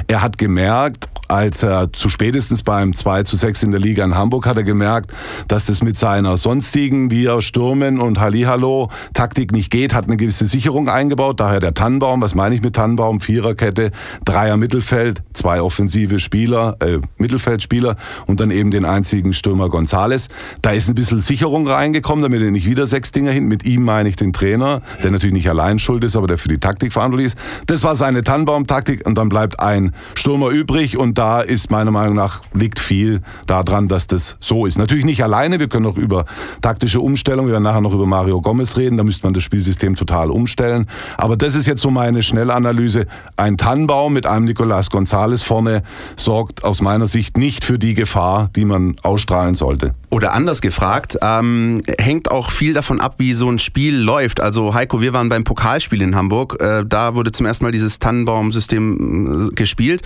Er 0.06 0.22
hat 0.22 0.36
gemerkt, 0.36 1.08
als 1.28 1.62
er 1.62 1.92
zu 1.92 2.08
spätestens 2.08 2.62
beim 2.62 2.94
2 2.94 3.22
zu 3.22 3.36
6 3.36 3.62
in 3.64 3.70
der 3.70 3.80
Liga 3.80 4.04
in 4.04 4.14
Hamburg 4.14 4.46
hat 4.46 4.56
er 4.56 4.62
gemerkt, 4.62 5.10
dass 5.46 5.57
das 5.66 5.82
mit 5.82 5.96
seiner 5.96 6.36
sonstigen, 6.36 7.10
wie 7.10 7.26
er 7.26 7.40
Stürmen 7.40 8.00
und 8.00 8.20
Hallihallo 8.20 8.90
Taktik 9.14 9.52
nicht 9.52 9.70
geht, 9.70 9.94
hat 9.94 10.04
eine 10.04 10.16
gewisse 10.16 10.46
Sicherung 10.46 10.88
eingebaut, 10.88 11.40
daher 11.40 11.60
der 11.60 11.74
Tannenbaum, 11.74 12.20
was 12.20 12.34
meine 12.34 12.54
ich 12.54 12.62
mit 12.62 12.76
Tannenbaum? 12.76 13.20
Viererkette, 13.20 13.90
Dreier 14.24 14.56
Mittelfeld, 14.56 15.22
zwei 15.32 15.60
offensive 15.62 16.18
Spieler, 16.18 16.76
äh, 16.80 16.98
Mittelfeldspieler 17.18 17.96
und 18.26 18.40
dann 18.40 18.50
eben 18.50 18.70
den 18.70 18.84
einzigen 18.84 19.32
Stürmer 19.32 19.68
Gonzales. 19.68 20.28
Da 20.62 20.72
ist 20.72 20.88
ein 20.88 20.94
bisschen 20.94 21.20
Sicherung 21.20 21.66
reingekommen, 21.66 22.22
damit 22.22 22.42
er 22.42 22.50
nicht 22.50 22.66
wieder 22.66 22.86
sechs 22.86 23.12
Dinger 23.12 23.32
hin. 23.32 23.48
Mit 23.48 23.64
ihm 23.64 23.84
meine 23.84 24.08
ich 24.08 24.16
den 24.16 24.32
Trainer, 24.32 24.82
der 25.02 25.10
natürlich 25.10 25.34
nicht 25.34 25.48
allein 25.48 25.78
schuld 25.78 26.04
ist, 26.04 26.16
aber 26.16 26.26
der 26.26 26.38
für 26.38 26.48
die 26.48 26.58
Taktik 26.58 26.92
verantwortlich 26.92 27.28
ist. 27.28 27.38
Das 27.66 27.82
war 27.84 27.96
seine 27.96 28.22
Tannenbaum-Taktik 28.22 29.06
und 29.06 29.16
dann 29.16 29.28
bleibt 29.28 29.60
ein 29.60 29.94
Stürmer 30.14 30.50
übrig 30.50 30.96
und 30.96 31.18
da 31.18 31.40
ist 31.40 31.70
meiner 31.70 31.90
Meinung 31.90 32.14
nach 32.14 32.42
liegt 32.52 32.78
viel 32.78 33.20
daran, 33.46 33.88
dass 33.88 34.06
das 34.06 34.36
so 34.40 34.66
ist. 34.66 34.78
Natürlich 34.78 35.04
nicht 35.04 35.20
alleine, 35.48 35.60
wir 35.60 35.68
können 35.68 35.84
noch 35.84 35.96
über 35.96 36.24
taktische 36.60 37.00
Umstellung, 37.00 37.46
wir 37.46 37.52
werden 37.52 37.64
nachher 37.64 37.80
noch 37.80 37.94
über 37.94 38.06
Mario 38.06 38.40
Gomez 38.40 38.76
reden, 38.76 38.96
da 38.96 39.04
müsste 39.04 39.26
man 39.26 39.34
das 39.34 39.42
Spielsystem 39.42 39.96
total 39.96 40.30
umstellen. 40.30 40.86
Aber 41.16 41.36
das 41.36 41.54
ist 41.54 41.66
jetzt 41.66 41.80
so 41.80 41.90
meine 41.90 42.22
Schnellanalyse. 42.22 43.06
Ein 43.36 43.56
Tannenbaum 43.56 44.12
mit 44.12 44.26
einem 44.26 44.44
Nicolas 44.44 44.90
González 44.90 45.44
vorne 45.44 45.82
sorgt 46.16 46.64
aus 46.64 46.82
meiner 46.82 47.06
Sicht 47.06 47.36
nicht 47.38 47.64
für 47.64 47.78
die 47.78 47.94
Gefahr, 47.94 48.50
die 48.54 48.64
man 48.64 48.96
ausstrahlen 49.02 49.54
sollte. 49.54 49.94
Oder 50.10 50.32
anders 50.32 50.62
gefragt, 50.62 51.18
ähm, 51.20 51.82
hängt 52.00 52.30
auch 52.30 52.50
viel 52.50 52.72
davon 52.72 52.98
ab, 52.98 53.16
wie 53.18 53.34
so 53.34 53.50
ein 53.50 53.58
Spiel 53.58 53.94
läuft. 53.94 54.40
Also 54.40 54.72
Heiko, 54.72 55.02
wir 55.02 55.12
waren 55.12 55.28
beim 55.28 55.44
Pokalspiel 55.44 56.00
in 56.00 56.16
Hamburg. 56.16 56.56
Äh, 56.60 56.84
da 56.86 57.14
wurde 57.14 57.30
zum 57.30 57.44
ersten 57.44 57.64
Mal 57.64 57.72
dieses 57.72 57.98
Tannenbaum-System 57.98 59.50
äh, 59.50 59.54
gespielt. 59.54 60.00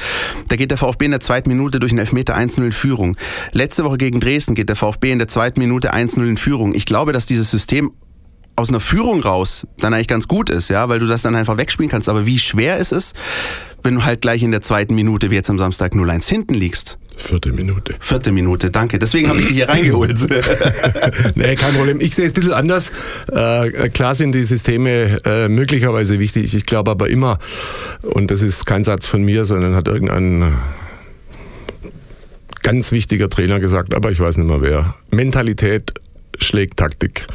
Da 0.48 0.56
geht 0.56 0.72
der 0.72 0.78
VfB 0.78 1.04
in 1.04 1.12
der 1.12 1.20
zweiten 1.20 1.48
Minute 1.48 1.78
durch 1.78 1.92
einen 1.92 2.00
Elfmeter 2.00 2.36
1-0 2.36 2.64
in 2.64 2.72
Führung. 2.72 3.16
Letzte 3.52 3.84
Woche 3.84 3.96
gegen 3.96 4.18
Dresden 4.18 4.56
geht 4.56 4.68
der 4.68 4.76
VfB 4.76 5.12
in 5.12 5.18
der 5.18 5.28
zweiten 5.28 5.60
Minute 5.60 5.94
1-0 5.94 6.28
in 6.28 6.36
Führung. 6.36 6.74
Ich 6.74 6.84
glaube, 6.84 7.12
dass 7.12 7.26
dieses 7.26 7.50
System 7.50 7.92
aus 8.56 8.70
einer 8.70 8.80
Führung 8.80 9.20
raus 9.20 9.66
dann 9.78 9.94
eigentlich 9.94 10.08
ganz 10.08 10.26
gut 10.26 10.50
ist, 10.50 10.68
ja, 10.68 10.88
weil 10.88 10.98
du 10.98 11.06
das 11.06 11.22
dann 11.22 11.36
einfach 11.36 11.56
wegspielen 11.56 11.90
kannst. 11.90 12.08
Aber 12.08 12.26
wie 12.26 12.38
schwer 12.38 12.76
ist 12.78 12.92
es, 12.92 13.12
wenn 13.82 13.94
du 13.94 14.04
halt 14.04 14.20
gleich 14.20 14.42
in 14.42 14.50
der 14.50 14.60
zweiten 14.60 14.94
Minute, 14.94 15.30
wie 15.30 15.36
jetzt 15.36 15.48
am 15.50 15.58
Samstag, 15.58 15.92
0-1 15.92 16.28
hinten 16.28 16.54
liegst? 16.54 16.98
Vierte 17.16 17.52
Minute. 17.52 17.94
Vierte 18.00 18.32
Minute, 18.32 18.70
danke. 18.70 18.98
Deswegen 18.98 19.28
habe 19.28 19.40
ich 19.40 19.46
dich 19.46 19.56
hier 19.56 19.68
reingeholt. 19.68 20.16
nee, 21.34 21.54
kein 21.54 21.74
Problem. 21.74 22.00
Ich 22.00 22.14
sehe 22.14 22.26
es 22.26 22.32
ein 22.32 22.34
bisschen 22.34 22.52
anders. 22.52 22.92
Äh, 23.30 23.88
klar 23.90 24.14
sind 24.14 24.34
die 24.34 24.44
Systeme 24.44 25.18
äh, 25.24 25.48
möglicherweise 25.48 26.18
wichtig. 26.18 26.54
Ich 26.54 26.66
glaube 26.66 26.90
aber 26.90 27.08
immer, 27.08 27.38
und 28.02 28.30
das 28.30 28.42
ist 28.42 28.66
kein 28.66 28.84
Satz 28.84 29.06
von 29.06 29.22
mir, 29.22 29.44
sondern 29.44 29.74
hat 29.74 29.88
irgendein 29.88 30.52
ganz 32.62 32.92
wichtiger 32.92 33.28
Trainer 33.28 33.60
gesagt, 33.60 33.94
aber 33.94 34.10
ich 34.10 34.20
weiß 34.20 34.36
nicht 34.36 34.46
mehr 34.46 34.62
wer. 34.62 34.94
Mentalität 35.10 35.92
schlägt 36.38 36.78
Taktik. 36.78 37.26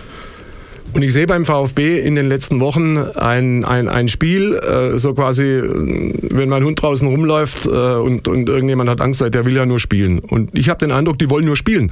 Und 0.93 1.03
ich 1.03 1.13
sehe 1.13 1.27
beim 1.27 1.45
VfB 1.45 1.99
in 1.99 2.15
den 2.15 2.27
letzten 2.27 2.59
Wochen 2.59 2.97
ein, 2.97 3.65
ein, 3.65 3.87
ein 3.87 4.07
Spiel, 4.07 4.55
äh, 4.55 4.97
so 4.97 5.13
quasi, 5.13 5.61
wenn 5.61 6.49
mein 6.49 6.63
Hund 6.63 6.81
draußen 6.81 7.07
rumläuft 7.07 7.65
äh, 7.65 7.69
und, 7.69 8.27
und 8.27 8.49
irgendjemand 8.49 8.89
hat 8.89 9.01
Angst, 9.01 9.21
der 9.21 9.45
will 9.45 9.55
ja 9.55 9.65
nur 9.65 9.79
spielen. 9.79 10.19
Und 10.19 10.57
ich 10.57 10.69
habe 10.69 10.79
den 10.79 10.91
Eindruck, 10.91 11.19
die 11.19 11.29
wollen 11.29 11.45
nur 11.45 11.55
spielen. 11.55 11.91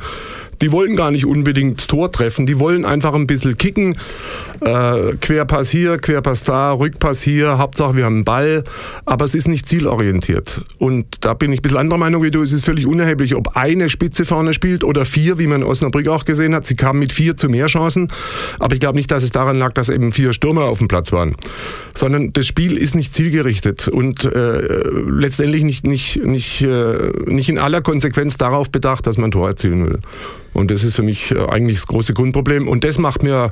Die 0.61 0.71
wollen 0.71 0.95
gar 0.95 1.11
nicht 1.11 1.25
unbedingt 1.25 1.87
Tor 1.87 2.11
treffen, 2.11 2.45
die 2.45 2.59
wollen 2.59 2.85
einfach 2.85 3.13
ein 3.13 3.27
bisschen 3.27 3.57
kicken. 3.57 3.97
Äh, 4.61 5.15
Querpass 5.19 5.69
hier, 5.69 5.97
Querpass 5.97 6.43
da, 6.43 6.71
Rückpass 6.73 7.21
hier, 7.21 7.57
Hauptsache 7.57 7.95
wir 7.95 8.05
haben 8.05 8.15
einen 8.15 8.25
Ball, 8.25 8.63
aber 9.05 9.25
es 9.25 9.35
ist 9.35 9.47
nicht 9.47 9.67
zielorientiert. 9.67 10.61
Und 10.77 11.05
da 11.21 11.33
bin 11.33 11.51
ich 11.51 11.59
ein 11.59 11.61
bisschen 11.61 11.77
anderer 11.77 11.99
Meinung 11.99 12.23
wie 12.23 12.31
du, 12.31 12.41
es 12.41 12.53
ist 12.53 12.65
völlig 12.65 12.85
unerheblich, 12.85 13.35
ob 13.35 13.55
eine 13.55 13.89
Spitze 13.89 14.25
vorne 14.25 14.53
spielt 14.53 14.83
oder 14.83 15.05
vier, 15.05 15.37
wie 15.39 15.47
man 15.47 15.61
in 15.61 15.67
Osnabrück 15.67 16.07
auch 16.07 16.25
gesehen 16.25 16.55
hat. 16.55 16.65
Sie 16.65 16.75
kamen 16.75 16.99
mit 16.99 17.13
vier 17.13 17.35
zu 17.35 17.49
mehr 17.49 17.67
Chancen, 17.67 18.11
aber 18.59 18.73
ich 18.73 18.79
glaube 18.79 18.97
nicht, 18.97 19.11
dass 19.11 19.23
es 19.23 19.31
daran 19.31 19.57
lag, 19.57 19.73
dass 19.73 19.89
eben 19.89 20.11
vier 20.11 20.33
Stürmer 20.33 20.65
auf 20.65 20.79
dem 20.79 20.87
Platz 20.87 21.11
waren, 21.11 21.35
sondern 21.95 22.33
das 22.33 22.47
Spiel 22.47 22.77
ist 22.77 22.95
nicht 22.95 23.13
zielgerichtet 23.13 23.87
und 23.87 24.25
äh, 24.25 24.61
letztendlich 25.07 25.63
nicht, 25.63 25.85
nicht, 25.85 26.23
nicht, 26.23 26.61
äh, 26.61 27.11
nicht 27.25 27.49
in 27.49 27.57
aller 27.57 27.81
Konsequenz 27.81 28.37
darauf 28.37 28.69
bedacht, 28.69 29.07
dass 29.07 29.17
man 29.17 29.31
Tor 29.31 29.49
erzielen 29.49 29.85
will. 29.85 29.99
Und 30.55 30.71
das 30.71 30.83
ist 30.83 30.95
für 30.95 31.03
mich 31.03 31.31
äh, 31.31 31.45
eigentlich 31.49 31.77
das 31.77 31.87
große 31.87 32.13
Grundproblem. 32.13 32.67
Und 32.67 32.85
das 32.85 32.97
macht 32.97 33.23
mir, 33.23 33.51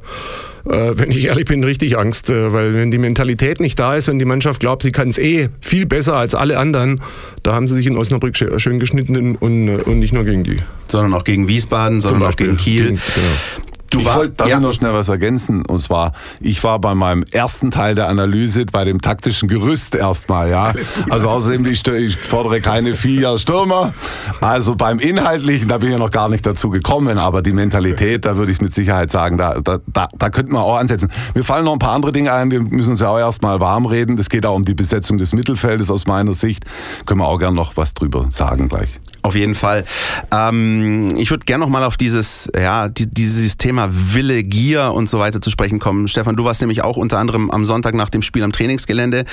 äh, 0.65 0.91
wenn 0.93 1.11
ich 1.11 1.25
ehrlich 1.25 1.45
bin, 1.45 1.63
richtig 1.63 1.97
Angst. 1.97 2.29
Äh, 2.29 2.53
weil 2.53 2.73
wenn 2.73 2.91
die 2.91 2.97
Mentalität 2.97 3.59
nicht 3.59 3.77
da 3.77 3.95
ist, 3.95 4.07
wenn 4.07 4.19
die 4.19 4.25
Mannschaft 4.25 4.61
glaubt, 4.61 4.83
sie 4.83 4.91
kann 4.91 5.09
es 5.09 5.17
eh 5.17 5.49
viel 5.59 5.85
besser 5.85 6.15
als 6.15 6.33
alle 6.33 6.57
anderen, 6.57 7.01
da 7.43 7.53
haben 7.53 7.67
sie 7.67 7.75
sich 7.75 7.87
in 7.87 7.97
Osnabrück 7.97 8.37
schön 8.37 8.79
geschnitten 8.79 9.35
und, 9.35 9.69
und 9.69 9.99
nicht 9.99 10.13
nur 10.13 10.23
gegen 10.23 10.45
die. 10.45 10.57
Sondern 10.87 11.13
auch 11.13 11.25
gegen 11.25 11.49
Wiesbaden, 11.49 11.99
sondern 11.99 12.29
auch 12.31 12.37
gegen 12.37 12.55
Kiel. 12.55 12.83
Gegen, 12.85 13.01
genau. 13.13 13.72
Du 13.93 13.99
ich 13.99 14.15
wollte 14.15 14.33
darf 14.33 14.49
ja. 14.49 14.59
noch 14.59 14.73
schnell 14.73 14.93
was 14.93 15.07
ergänzen. 15.07 15.65
Und 15.65 15.79
zwar, 15.79 16.13
ich 16.39 16.63
war 16.63 16.79
bei 16.79 16.95
meinem 16.95 17.23
ersten 17.31 17.69
Teil 17.69 17.93
der 17.93 18.09
Analyse 18.09 18.65
bei 18.65 18.83
dem 18.83 19.01
taktischen 19.01 19.47
Gerüst 19.47 19.93
erstmal, 19.95 20.49
ja. 20.49 20.73
Also 21.09 21.29
außerdem, 21.29 21.65
ich, 21.67 21.85
ich 21.87 22.17
fordere 22.17 22.59
keine 22.59 22.95
vier 22.95 23.37
Stürmer. 23.37 23.93
Also 24.41 24.75
beim 24.75 24.99
Inhaltlichen, 24.99 25.67
da 25.67 25.77
bin 25.77 25.89
ich 25.89 25.93
ja 25.93 25.99
noch 25.99 26.11
gar 26.11 26.29
nicht 26.29 26.45
dazu 26.45 26.69
gekommen, 26.69 27.17
aber 27.17 27.41
die 27.41 27.51
Mentalität, 27.51 28.25
da 28.25 28.37
würde 28.37 28.51
ich 28.51 28.61
mit 28.61 28.73
Sicherheit 28.73 29.11
sagen, 29.11 29.37
da, 29.37 29.59
da, 29.61 29.77
da, 29.85 30.07
da 30.17 30.29
könnten 30.29 30.53
wir 30.53 30.61
auch 30.61 30.77
ansetzen. 30.77 31.11
Mir 31.35 31.43
fallen 31.43 31.65
noch 31.65 31.73
ein 31.73 31.79
paar 31.79 31.93
andere 31.93 32.11
Dinge 32.11 32.33
ein, 32.33 32.49
wir 32.49 32.61
müssen 32.61 32.91
uns 32.91 32.99
ja 32.99 33.09
auch 33.09 33.19
erstmal 33.19 33.59
warm 33.59 33.85
reden. 33.85 34.17
Es 34.17 34.29
geht 34.29 34.45
auch 34.45 34.55
um 34.55 34.65
die 34.65 34.73
Besetzung 34.73 35.17
des 35.17 35.33
Mittelfeldes 35.33 35.91
aus 35.91 36.07
meiner 36.07 36.33
Sicht. 36.33 36.65
Können 37.05 37.19
wir 37.19 37.27
auch 37.27 37.37
gern 37.37 37.53
noch 37.53 37.77
was 37.77 37.93
drüber 37.93 38.27
sagen 38.29 38.69
gleich. 38.69 38.99
Auf 39.23 39.35
jeden 39.35 39.55
Fall. 39.55 39.85
Ähm, 40.31 41.13
ich 41.17 41.31
würde 41.31 41.45
gerne 41.45 41.63
noch 41.63 41.69
mal 41.69 41.85
auf 41.85 41.95
dieses, 41.95 42.49
ja, 42.53 42.89
die, 42.89 43.09
dieses 43.09 43.55
Thema 43.55 43.89
Wille, 43.89 44.43
Gier 44.43 44.91
und 44.93 45.07
so 45.07 45.17
weiter 45.17 45.39
zu 45.39 45.49
sprechen 45.49 45.79
kommen. 45.79 46.09
Stefan, 46.09 46.35
du 46.35 46.43
warst 46.43 46.59
nämlich 46.59 46.83
auch 46.83 46.97
unter 46.97 47.19
anderem 47.19 47.49
am 47.49 47.65
Sonntag 47.65 47.95
nach 47.95 48.09
dem 48.09 48.21
Spiel 48.21 48.43
am 48.43 48.51
Trainingsgelände. 48.51 49.23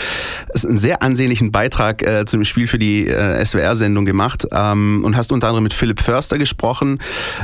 Das 0.46 0.62
ist 0.62 0.68
einen 0.68 0.78
sehr 0.78 1.02
ansehnlichen 1.02 1.50
Beitrag 1.50 2.06
äh, 2.06 2.24
zu 2.24 2.36
dem 2.36 2.44
Spiel 2.44 2.68
für 2.68 2.78
die 2.78 3.08
äh, 3.08 3.44
SWR-Sendung 3.44 4.04
gemacht 4.04 4.46
ähm, 4.52 5.02
und 5.04 5.16
hast 5.16 5.32
unter 5.32 5.48
anderem 5.48 5.64
mit 5.64 5.74
Philipp 5.74 6.00
Förster 6.00 6.38
gesprochen. 6.38 7.00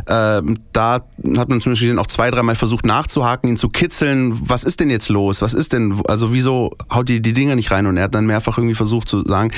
Ähm, 0.09 0.57
da 0.73 1.01
hat 1.37 1.49
man 1.49 1.61
zum 1.61 1.73
Beispiel 1.73 1.99
auch 1.99 2.07
zwei, 2.07 2.31
dreimal 2.31 2.55
versucht 2.55 2.87
nachzuhaken, 2.87 3.51
ihn 3.51 3.57
zu 3.57 3.71
kitzeln. 3.71 4.39
Was 4.49 4.63
ist 4.63 4.79
denn 4.79 4.91
jetzt 4.91 5.09
los? 5.09 5.43
Was 5.43 5.53
ist 5.53 5.73
denn, 5.73 6.01
also 6.07 6.33
wieso 6.33 6.71
haut 6.95 7.09
die 7.09 7.21
die 7.21 7.33
Dinger 7.33 7.57
nicht 7.57 7.73
rein? 7.73 7.87
Und 7.87 7.97
er 7.97 8.05
hat 8.05 8.15
dann 8.15 8.27
mehrfach 8.27 8.57
irgendwie 8.57 8.77
versucht 8.77 9.09
zu 9.09 9.25
sagen, 9.25 9.51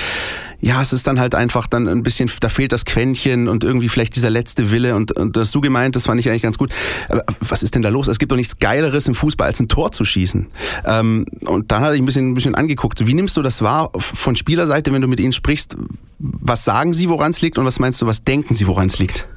ja, 0.60 0.82
es 0.82 0.92
ist 0.92 1.06
dann 1.06 1.20
halt 1.20 1.34
einfach 1.34 1.66
dann 1.68 1.86
ein 1.86 2.02
bisschen, 2.02 2.30
da 2.40 2.48
fehlt 2.48 2.72
das 2.72 2.77
Quäntchen 2.84 3.48
und 3.48 3.64
irgendwie 3.64 3.88
vielleicht 3.88 4.16
dieser 4.16 4.30
letzte 4.30 4.70
Wille 4.70 4.94
und, 4.94 5.12
und 5.12 5.36
das 5.36 5.50
du 5.50 5.60
gemeint, 5.60 5.96
das 5.96 6.06
fand 6.06 6.20
ich 6.20 6.28
eigentlich 6.28 6.42
ganz 6.42 6.58
gut. 6.58 6.70
Aber 7.08 7.24
was 7.40 7.62
ist 7.62 7.74
denn 7.74 7.82
da 7.82 7.88
los? 7.88 8.08
Es 8.08 8.18
gibt 8.18 8.32
doch 8.32 8.36
nichts 8.36 8.58
Geileres 8.58 9.08
im 9.08 9.14
Fußball, 9.14 9.46
als 9.46 9.60
ein 9.60 9.68
Tor 9.68 9.92
zu 9.92 10.04
schießen. 10.04 10.46
Ähm, 10.86 11.26
und 11.40 11.70
dann 11.70 11.82
hatte 11.82 11.94
ich 11.94 12.02
ein 12.02 12.06
bisschen, 12.06 12.30
ein 12.30 12.34
bisschen 12.34 12.54
angeguckt. 12.54 13.06
Wie 13.06 13.14
nimmst 13.14 13.36
du 13.36 13.42
das 13.42 13.62
wahr 13.62 13.90
von 13.98 14.36
Spielerseite, 14.36 14.92
wenn 14.92 15.02
du 15.02 15.08
mit 15.08 15.20
ihnen 15.20 15.32
sprichst? 15.32 15.76
Was 16.18 16.64
sagen 16.64 16.92
sie, 16.92 17.08
woran 17.08 17.30
es 17.30 17.40
liegt 17.40 17.58
und 17.58 17.64
was 17.64 17.78
meinst 17.78 18.02
du, 18.02 18.06
was 18.06 18.24
denken 18.24 18.54
sie, 18.54 18.66
woran 18.66 18.86
es 18.86 18.98
liegt? 18.98 19.28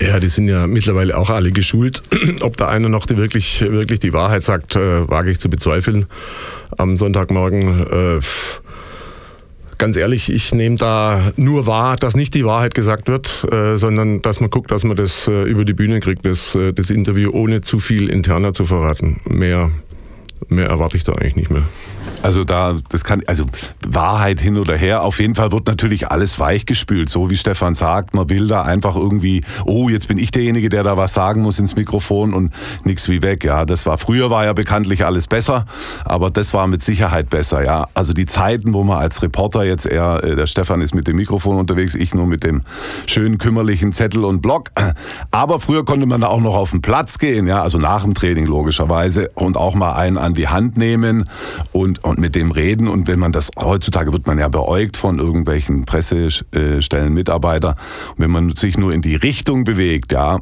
Ja, 0.00 0.20
die 0.20 0.28
sind 0.28 0.48
ja 0.48 0.66
mittlerweile 0.66 1.16
auch 1.16 1.30
alle 1.30 1.52
geschult. 1.52 2.02
Ob 2.42 2.56
da 2.56 2.68
einer 2.68 2.88
noch 2.88 3.06
die 3.06 3.16
wirklich, 3.16 3.62
wirklich 3.62 3.98
die 3.98 4.12
Wahrheit 4.12 4.44
sagt, 4.44 4.76
äh, 4.76 5.08
wage 5.08 5.30
ich 5.30 5.40
zu 5.40 5.48
bezweifeln. 5.48 6.06
Am 6.76 6.96
Sonntagmorgen 6.96 7.86
äh, 7.86 8.20
ganz 9.78 9.96
ehrlich, 9.96 10.32
ich 10.32 10.54
nehme 10.54 10.76
da 10.76 11.32
nur 11.36 11.66
wahr, 11.66 11.96
dass 11.96 12.16
nicht 12.16 12.34
die 12.34 12.44
Wahrheit 12.44 12.74
gesagt 12.74 13.08
wird, 13.08 13.46
äh, 13.50 13.76
sondern 13.76 14.22
dass 14.22 14.40
man 14.40 14.50
guckt, 14.50 14.70
dass 14.70 14.84
man 14.84 14.96
das 14.96 15.28
äh, 15.28 15.42
über 15.42 15.64
die 15.64 15.74
Bühne 15.74 16.00
kriegt, 16.00 16.24
das, 16.24 16.54
äh, 16.54 16.72
das 16.72 16.90
Interview, 16.90 17.30
ohne 17.32 17.60
zu 17.60 17.78
viel 17.78 18.08
interner 18.08 18.52
zu 18.52 18.64
verraten. 18.64 19.20
Mehr, 19.28 19.70
mehr 20.48 20.66
erwarte 20.66 20.96
ich 20.96 21.04
da 21.04 21.12
eigentlich 21.12 21.36
nicht 21.36 21.50
mehr. 21.50 21.62
Also 22.22 22.44
da, 22.44 22.76
das 22.88 23.04
kann, 23.04 23.22
also 23.26 23.44
Wahrheit 23.86 24.40
hin 24.40 24.56
oder 24.56 24.76
her. 24.76 25.02
Auf 25.02 25.20
jeden 25.20 25.34
Fall 25.34 25.52
wird 25.52 25.66
natürlich 25.66 26.10
alles 26.10 26.38
weichgespült. 26.38 27.08
So 27.08 27.30
wie 27.30 27.36
Stefan 27.36 27.74
sagt, 27.74 28.14
man 28.14 28.28
will 28.28 28.48
da 28.48 28.62
einfach 28.62 28.96
irgendwie, 28.96 29.42
oh, 29.64 29.88
jetzt 29.88 30.08
bin 30.08 30.18
ich 30.18 30.30
derjenige, 30.30 30.68
der 30.68 30.82
da 30.82 30.96
was 30.96 31.14
sagen 31.14 31.42
muss 31.42 31.58
ins 31.58 31.76
Mikrofon 31.76 32.34
und 32.34 32.52
nichts 32.84 33.08
wie 33.08 33.22
weg. 33.22 33.44
Ja, 33.44 33.64
das 33.64 33.86
war, 33.86 33.98
früher 33.98 34.30
war 34.30 34.44
ja 34.44 34.52
bekanntlich 34.52 35.04
alles 35.04 35.26
besser, 35.26 35.66
aber 36.04 36.30
das 36.30 36.54
war 36.54 36.66
mit 36.66 36.82
Sicherheit 36.82 37.30
besser. 37.30 37.64
Ja, 37.64 37.88
also 37.94 38.12
die 38.12 38.26
Zeiten, 38.26 38.72
wo 38.72 38.82
man 38.82 38.98
als 38.98 39.22
Reporter 39.22 39.64
jetzt 39.64 39.86
eher, 39.86 40.22
äh, 40.24 40.36
der 40.36 40.46
Stefan 40.46 40.80
ist 40.80 40.94
mit 40.94 41.06
dem 41.06 41.16
Mikrofon 41.16 41.56
unterwegs, 41.56 41.94
ich 41.94 42.14
nur 42.14 42.26
mit 42.26 42.44
dem 42.44 42.62
schönen 43.06 43.38
kümmerlichen 43.38 43.92
Zettel 43.92 44.24
und 44.24 44.42
Block. 44.42 44.70
Aber 45.30 45.60
früher 45.60 45.84
konnte 45.84 46.06
man 46.06 46.22
da 46.22 46.28
auch 46.28 46.40
noch 46.40 46.56
auf 46.56 46.70
den 46.70 46.82
Platz 46.82 47.18
gehen, 47.18 47.46
ja, 47.46 47.62
also 47.62 47.78
nach 47.78 48.02
dem 48.02 48.14
Training 48.14 48.46
logischerweise 48.46 49.30
und 49.34 49.56
auch 49.56 49.74
mal 49.74 49.94
einen 49.94 50.18
an 50.26 50.34
die 50.34 50.48
Hand 50.48 50.76
nehmen 50.76 51.24
und 51.72 52.04
und 52.04 52.18
mit 52.18 52.34
dem 52.34 52.50
reden. 52.50 52.88
Und 52.88 53.08
wenn 53.08 53.18
man 53.18 53.32
das, 53.32 53.50
heutzutage 53.58 54.12
wird 54.12 54.26
man 54.26 54.38
ja 54.38 54.48
beäugt 54.48 54.96
von 54.96 55.18
irgendwelchen 55.18 55.86
Pressestellen, 55.86 57.12
Mitarbeiter. 57.12 57.76
Und 58.16 58.24
wenn 58.24 58.30
man 58.30 58.54
sich 58.54 58.76
nur 58.76 58.92
in 58.92 59.02
die 59.02 59.16
Richtung 59.16 59.64
bewegt, 59.64 60.12
ja, 60.12 60.40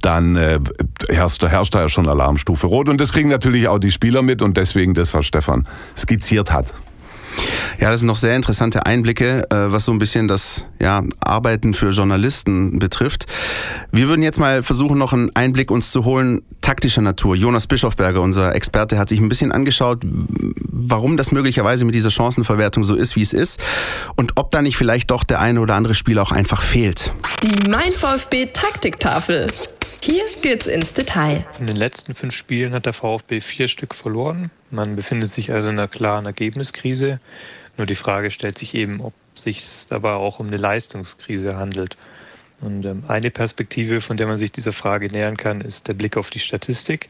dann 0.00 0.36
äh, 0.36 0.60
herrscht, 1.08 1.42
herrscht 1.42 1.74
da 1.74 1.82
ja 1.82 1.88
schon 1.88 2.08
Alarmstufe 2.08 2.66
Rot. 2.66 2.88
Und 2.88 3.00
das 3.00 3.12
kriegen 3.12 3.28
natürlich 3.28 3.68
auch 3.68 3.78
die 3.78 3.90
Spieler 3.90 4.22
mit 4.22 4.42
und 4.42 4.56
deswegen 4.56 4.94
das, 4.94 5.14
was 5.14 5.26
Stefan 5.26 5.66
skizziert 5.96 6.52
hat. 6.52 6.72
Ja, 7.80 7.90
das 7.90 8.00
sind 8.00 8.06
noch 8.06 8.16
sehr 8.16 8.36
interessante 8.36 8.86
Einblicke, 8.86 9.46
äh, 9.50 9.72
was 9.72 9.84
so 9.84 9.92
ein 9.92 9.98
bisschen 9.98 10.28
das 10.28 10.66
ja, 10.80 11.02
Arbeiten 11.20 11.74
für 11.74 11.90
Journalisten 11.90 12.78
betrifft. 12.78 13.26
Wir 13.92 14.08
würden 14.08 14.22
jetzt 14.22 14.38
mal 14.38 14.62
versuchen, 14.62 14.98
noch 14.98 15.12
einen 15.12 15.34
Einblick 15.34 15.70
uns 15.70 15.90
zu 15.90 16.04
holen, 16.04 16.42
taktischer 16.60 17.02
Natur. 17.02 17.36
Jonas 17.36 17.66
Bischofberger, 17.66 18.20
unser 18.20 18.54
Experte, 18.54 18.98
hat 18.98 19.08
sich 19.08 19.20
ein 19.20 19.28
bisschen 19.28 19.52
angeschaut, 19.52 20.02
warum 20.04 21.16
das 21.16 21.32
möglicherweise 21.32 21.84
mit 21.84 21.94
dieser 21.94 22.10
Chancenverwertung 22.10 22.84
so 22.84 22.94
ist, 22.94 23.16
wie 23.16 23.22
es 23.22 23.32
ist 23.32 23.60
und 24.16 24.32
ob 24.36 24.50
da 24.50 24.62
nicht 24.62 24.76
vielleicht 24.76 25.10
doch 25.10 25.24
der 25.24 25.40
eine 25.40 25.60
oder 25.60 25.74
andere 25.74 25.94
Spieler 25.94 26.22
auch 26.22 26.32
einfach 26.32 26.62
fehlt. 26.62 27.12
Die 27.42 27.68
Mein 27.68 27.92
VfB 27.92 28.46
Taktiktafel. 28.46 29.46
Hier 30.00 30.24
geht's 30.42 30.66
ins 30.66 30.92
Detail. 30.92 31.46
In 31.58 31.66
den 31.66 31.76
letzten 31.76 32.14
fünf 32.14 32.34
Spielen 32.34 32.72
hat 32.72 32.86
der 32.86 32.92
VfB 32.92 33.40
vier 33.40 33.68
Stück 33.68 33.94
verloren. 33.94 34.50
Man 34.74 34.96
befindet 34.96 35.30
sich 35.30 35.52
also 35.52 35.68
in 35.68 35.78
einer 35.78 35.88
klaren 35.88 36.26
Ergebniskrise. 36.26 37.20
Nur 37.76 37.86
die 37.86 37.94
Frage 37.94 38.30
stellt 38.30 38.58
sich 38.58 38.74
eben, 38.74 39.00
ob 39.00 39.14
sich 39.36 39.64
dabei 39.88 40.12
auch 40.12 40.40
um 40.40 40.48
eine 40.48 40.56
Leistungskrise 40.56 41.56
handelt. 41.56 41.96
Und 42.60 42.84
ähm, 42.84 43.04
eine 43.06 43.30
Perspektive, 43.30 44.00
von 44.00 44.16
der 44.16 44.26
man 44.26 44.36
sich 44.36 44.50
dieser 44.50 44.72
Frage 44.72 45.08
nähern 45.08 45.36
kann, 45.36 45.60
ist 45.60 45.86
der 45.86 45.94
Blick 45.94 46.16
auf 46.16 46.30
die 46.30 46.40
Statistik. 46.40 47.08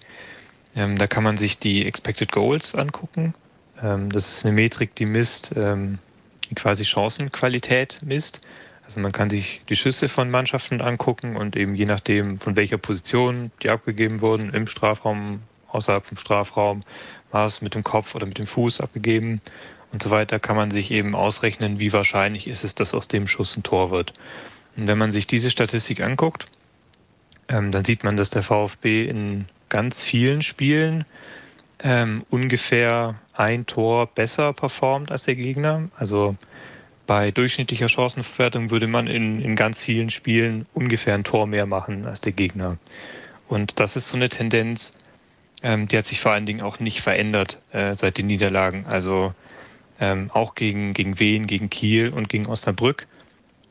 Ähm, 0.77 0.99
da 0.99 1.07
kann 1.07 1.25
man 1.25 1.39
sich 1.39 1.59
die 1.59 1.87
Expected 1.87 2.33
Goals 2.33 2.75
angucken. 2.75 3.35
Ähm, 3.83 4.11
das 4.11 4.29
ist 4.29 4.45
eine 4.45 4.55
Metrik, 4.55 4.95
die 4.95 5.07
misst, 5.07 5.55
die 5.55 6.55
quasi 6.55 6.85
Chancenqualität 6.85 8.01
misst. 8.05 8.41
Also 8.87 9.01
man 9.01 9.13
kann 9.13 9.31
sich 9.31 9.63
die 9.71 9.77
Schüsse 9.77 10.11
von 10.11 10.31
Mannschaften 10.31 10.83
angucken 10.83 11.37
und 11.37 11.57
eben 11.57 11.75
je 11.75 11.87
nachdem, 11.87 12.39
von 12.39 12.57
welcher 12.57 12.77
Position 12.77 13.51
die 13.63 13.71
abgegeben 13.71 14.21
wurden, 14.21 14.53
im 14.53 14.67
Strafraum, 14.67 15.41
außerhalb 15.75 16.07
vom 16.07 16.17
Strafraum, 16.17 16.81
war 17.31 17.47
es 17.47 17.61
mit 17.61 17.75
dem 17.75 17.83
Kopf 17.83 18.15
oder 18.15 18.27
mit 18.27 18.39
dem 18.39 18.47
Fuß 18.47 18.81
abgegeben 18.81 19.41
und 19.93 20.03
so 20.03 20.11
weiter, 20.11 20.39
kann 20.39 20.57
man 20.57 20.71
sich 20.71 20.91
eben 20.91 21.15
ausrechnen, 21.15 21.79
wie 21.79 21.93
wahrscheinlich 21.93 22.47
ist 22.47 22.65
es, 22.65 22.75
dass 22.75 22.95
aus 22.95 23.09
dem 23.09 23.27
Schuss 23.27 23.57
ein 23.57 23.63
Tor 23.63 23.91
wird. 23.91 24.13
Und 24.77 24.87
wenn 24.87 24.99
man 24.99 25.13
sich 25.13 25.27
diese 25.27 25.51
Statistik 25.51 26.01
anguckt, 26.01 26.47
ähm, 27.49 27.73
dann 27.73 27.85
sieht 27.85 28.05
man, 28.05 28.17
dass 28.17 28.31
der 28.31 28.43
VfB 28.43 29.05
in 29.05 29.47
ganz 29.69 30.03
vielen 30.03 30.43
Spielen 30.43 31.05
ähm, 31.81 32.25
ungefähr 32.31 33.17
ein 33.33 33.67
Tor 33.67 34.07
besser 34.07 34.53
performt 34.53 35.11
als 35.11 35.25
der 35.25 35.37
Gegner. 35.37 35.89
Also 35.97 36.37
bei 37.07 37.31
durchschnittlicher 37.31 37.89
Chancenverwertung 37.89 38.71
würde 38.71 38.87
man 38.87 39.07
in, 39.07 39.41
in 39.41 39.57
ganz 39.57 39.83
vielen 39.83 40.11
Spielen 40.11 40.67
ungefähr 40.73 41.15
ein 41.15 41.25
Tor 41.25 41.47
mehr 41.47 41.67
machen 41.67 42.07
als 42.07 42.21
der 42.21 42.33
Gegner. 42.33 42.79
Und 43.49 43.79
das 43.79 43.97
ist 43.97 44.09
so 44.09 44.17
eine 44.17 44.31
Tendenz, 44.31 44.93
ähm, 45.65 45.89
die 45.89 45.97
hat 45.97 46.05
sich 46.05 46.21
vor 46.21 46.33
allen 46.33 46.47
Dingen 46.47 46.63
auch 46.63 46.79
nicht 46.79 47.01
verändert 47.01 47.59
äh, 47.73 47.97
seit 47.97 48.19
den 48.19 48.27
Niederlagen. 48.27 48.85
Also 48.87 49.33
ähm, 49.99 50.31
auch 50.33 50.55
gegen, 50.55 50.93
gegen 50.93 51.19
Wien, 51.19 51.47
gegen 51.47 51.71
Kiel 51.71 52.11
und 52.11 52.29
gegen 52.29 52.47
Osnabrück 52.47 53.07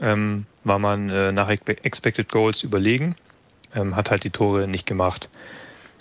ähm, 0.02 0.48
war 0.64 0.80
man 0.80 1.10
äh, 1.12 1.32
nach 1.32 1.50
Expected 1.50 2.30
Goals 2.30 2.64
überlegen, 2.64 3.16
ähm, 3.76 3.96
hat 3.96 4.10
halt 4.10 4.24
die 4.24 4.32
Tore 4.32 4.68
nicht 4.68 4.88
gemacht. 4.88 5.30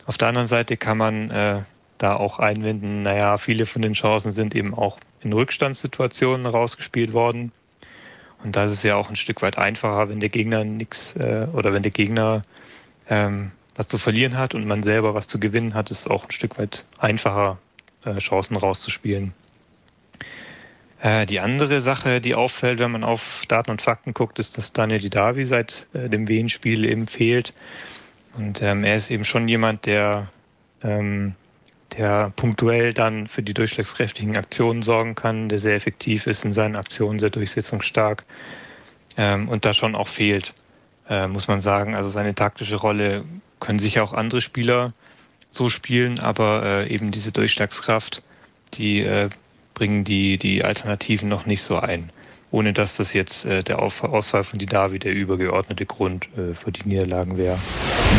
Auf 0.06 0.16
der 0.16 0.28
anderen 0.28 0.48
Seite 0.48 0.78
kann 0.78 0.96
man 0.96 1.30
äh, 1.30 1.60
da 1.98 2.16
auch 2.16 2.38
einwenden, 2.38 3.02
naja, 3.02 3.36
viele 3.36 3.66
von 3.66 3.82
den 3.82 3.92
Chancen 3.92 4.32
sind 4.32 4.54
eben 4.54 4.74
auch 4.74 4.98
in 5.20 5.32
Rückstandssituationen 5.34 6.46
rausgespielt 6.46 7.12
worden. 7.12 7.52
Und 8.42 8.56
da 8.56 8.64
ist 8.64 8.82
ja 8.82 8.96
auch 8.96 9.10
ein 9.10 9.16
Stück 9.16 9.42
weit 9.42 9.58
einfacher, 9.58 10.08
wenn 10.08 10.20
der 10.20 10.30
Gegner 10.30 10.64
nichts 10.64 11.14
äh, 11.16 11.46
oder 11.52 11.74
wenn 11.74 11.82
der 11.82 11.92
Gegner 11.92 12.42
ähm, 13.10 13.52
was 13.76 13.88
zu 13.88 13.98
verlieren 13.98 14.36
hat 14.36 14.54
und 14.54 14.66
man 14.66 14.82
selber 14.82 15.14
was 15.14 15.28
zu 15.28 15.40
gewinnen 15.40 15.74
hat, 15.74 15.90
ist 15.90 16.10
auch 16.10 16.24
ein 16.24 16.30
Stück 16.30 16.58
weit 16.58 16.84
einfacher, 16.98 17.58
äh, 18.04 18.18
Chancen 18.18 18.56
rauszuspielen. 18.56 19.32
Äh, 21.00 21.26
die 21.26 21.40
andere 21.40 21.80
Sache, 21.80 22.20
die 22.20 22.34
auffällt, 22.34 22.78
wenn 22.78 22.92
man 22.92 23.04
auf 23.04 23.44
Daten 23.48 23.70
und 23.70 23.82
Fakten 23.82 24.14
guckt, 24.14 24.38
ist, 24.38 24.58
dass 24.58 24.72
Daniel 24.72 25.00
Didavi 25.00 25.44
seit 25.44 25.86
äh, 25.94 26.08
dem 26.08 26.28
Wien-Spiel 26.28 26.84
eben 26.84 27.06
fehlt. 27.06 27.54
Und 28.36 28.62
ähm, 28.62 28.84
er 28.84 28.96
ist 28.96 29.10
eben 29.10 29.24
schon 29.24 29.48
jemand, 29.48 29.86
der 29.86 30.28
ähm, 30.82 31.34
der 31.96 32.32
punktuell 32.36 32.94
dann 32.94 33.26
für 33.26 33.42
die 33.42 33.54
durchschlagskräftigen 33.54 34.36
Aktionen 34.36 34.82
sorgen 34.82 35.14
kann, 35.14 35.48
der 35.48 35.58
sehr 35.58 35.74
effektiv 35.74 36.26
ist 36.26 36.44
in 36.44 36.52
seinen 36.52 36.76
Aktionen, 36.76 37.18
sehr 37.18 37.30
durchsetzungsstark 37.30 38.24
ähm, 39.16 39.48
und 39.48 39.64
da 39.64 39.74
schon 39.74 39.94
auch 39.94 40.08
fehlt, 40.08 40.54
äh, 41.08 41.26
muss 41.26 41.48
man 41.48 41.60
sagen. 41.60 41.94
Also 41.94 42.10
seine 42.10 42.34
taktische 42.34 42.76
Rolle 42.76 43.24
können 43.62 43.78
sicher 43.78 44.02
auch 44.02 44.12
andere 44.12 44.40
Spieler 44.40 44.92
so 45.50 45.68
spielen, 45.68 46.18
aber 46.18 46.62
äh, 46.64 46.92
eben 46.92 47.12
diese 47.12 47.32
Durchschlagskraft, 47.32 48.22
die 48.74 49.00
äh, 49.00 49.30
bringen 49.74 50.04
die, 50.04 50.36
die 50.36 50.64
Alternativen 50.64 51.28
noch 51.28 51.46
nicht 51.46 51.62
so 51.62 51.76
ein. 51.76 52.10
Ohne 52.50 52.74
dass 52.74 52.96
das 52.96 53.14
jetzt 53.14 53.46
äh, 53.46 53.62
der 53.62 53.78
Ausfall 53.80 54.44
von 54.44 54.58
Didavi 54.58 54.98
der 54.98 55.14
übergeordnete 55.14 55.86
Grund 55.86 56.28
äh, 56.36 56.54
für 56.54 56.72
die 56.72 56.86
Niederlagen 56.86 57.38
wäre. 57.38 57.58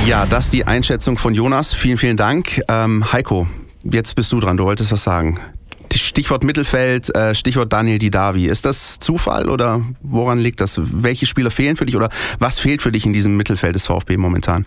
Ja, 0.07 0.25
das 0.25 0.49
die 0.49 0.65
Einschätzung 0.65 1.17
von 1.17 1.35
Jonas. 1.35 1.73
Vielen, 1.73 1.97
vielen 1.97 2.17
Dank. 2.17 2.61
Ähm, 2.67 3.11
Heiko, 3.11 3.47
jetzt 3.83 4.15
bist 4.15 4.31
du 4.31 4.39
dran, 4.39 4.57
du 4.57 4.63
wolltest 4.63 4.91
was 4.91 5.03
sagen. 5.03 5.39
Stichwort 5.97 6.43
Mittelfeld, 6.43 7.15
äh, 7.15 7.35
Stichwort 7.35 7.71
Daniel 7.71 7.99
Didavi. 7.99 8.47
Ist 8.47 8.65
das 8.65 8.99
Zufall 8.99 9.49
oder 9.49 9.81
woran 10.01 10.39
liegt 10.39 10.61
das? 10.61 10.79
Welche 10.81 11.25
Spieler 11.25 11.51
fehlen 11.51 11.75
für 11.75 11.85
dich 11.85 11.95
oder 11.95 12.09
was 12.39 12.59
fehlt 12.59 12.81
für 12.81 12.91
dich 12.91 13.05
in 13.05 13.13
diesem 13.13 13.37
Mittelfeld 13.37 13.75
des 13.75 13.85
VfB 13.85 14.17
momentan? 14.17 14.65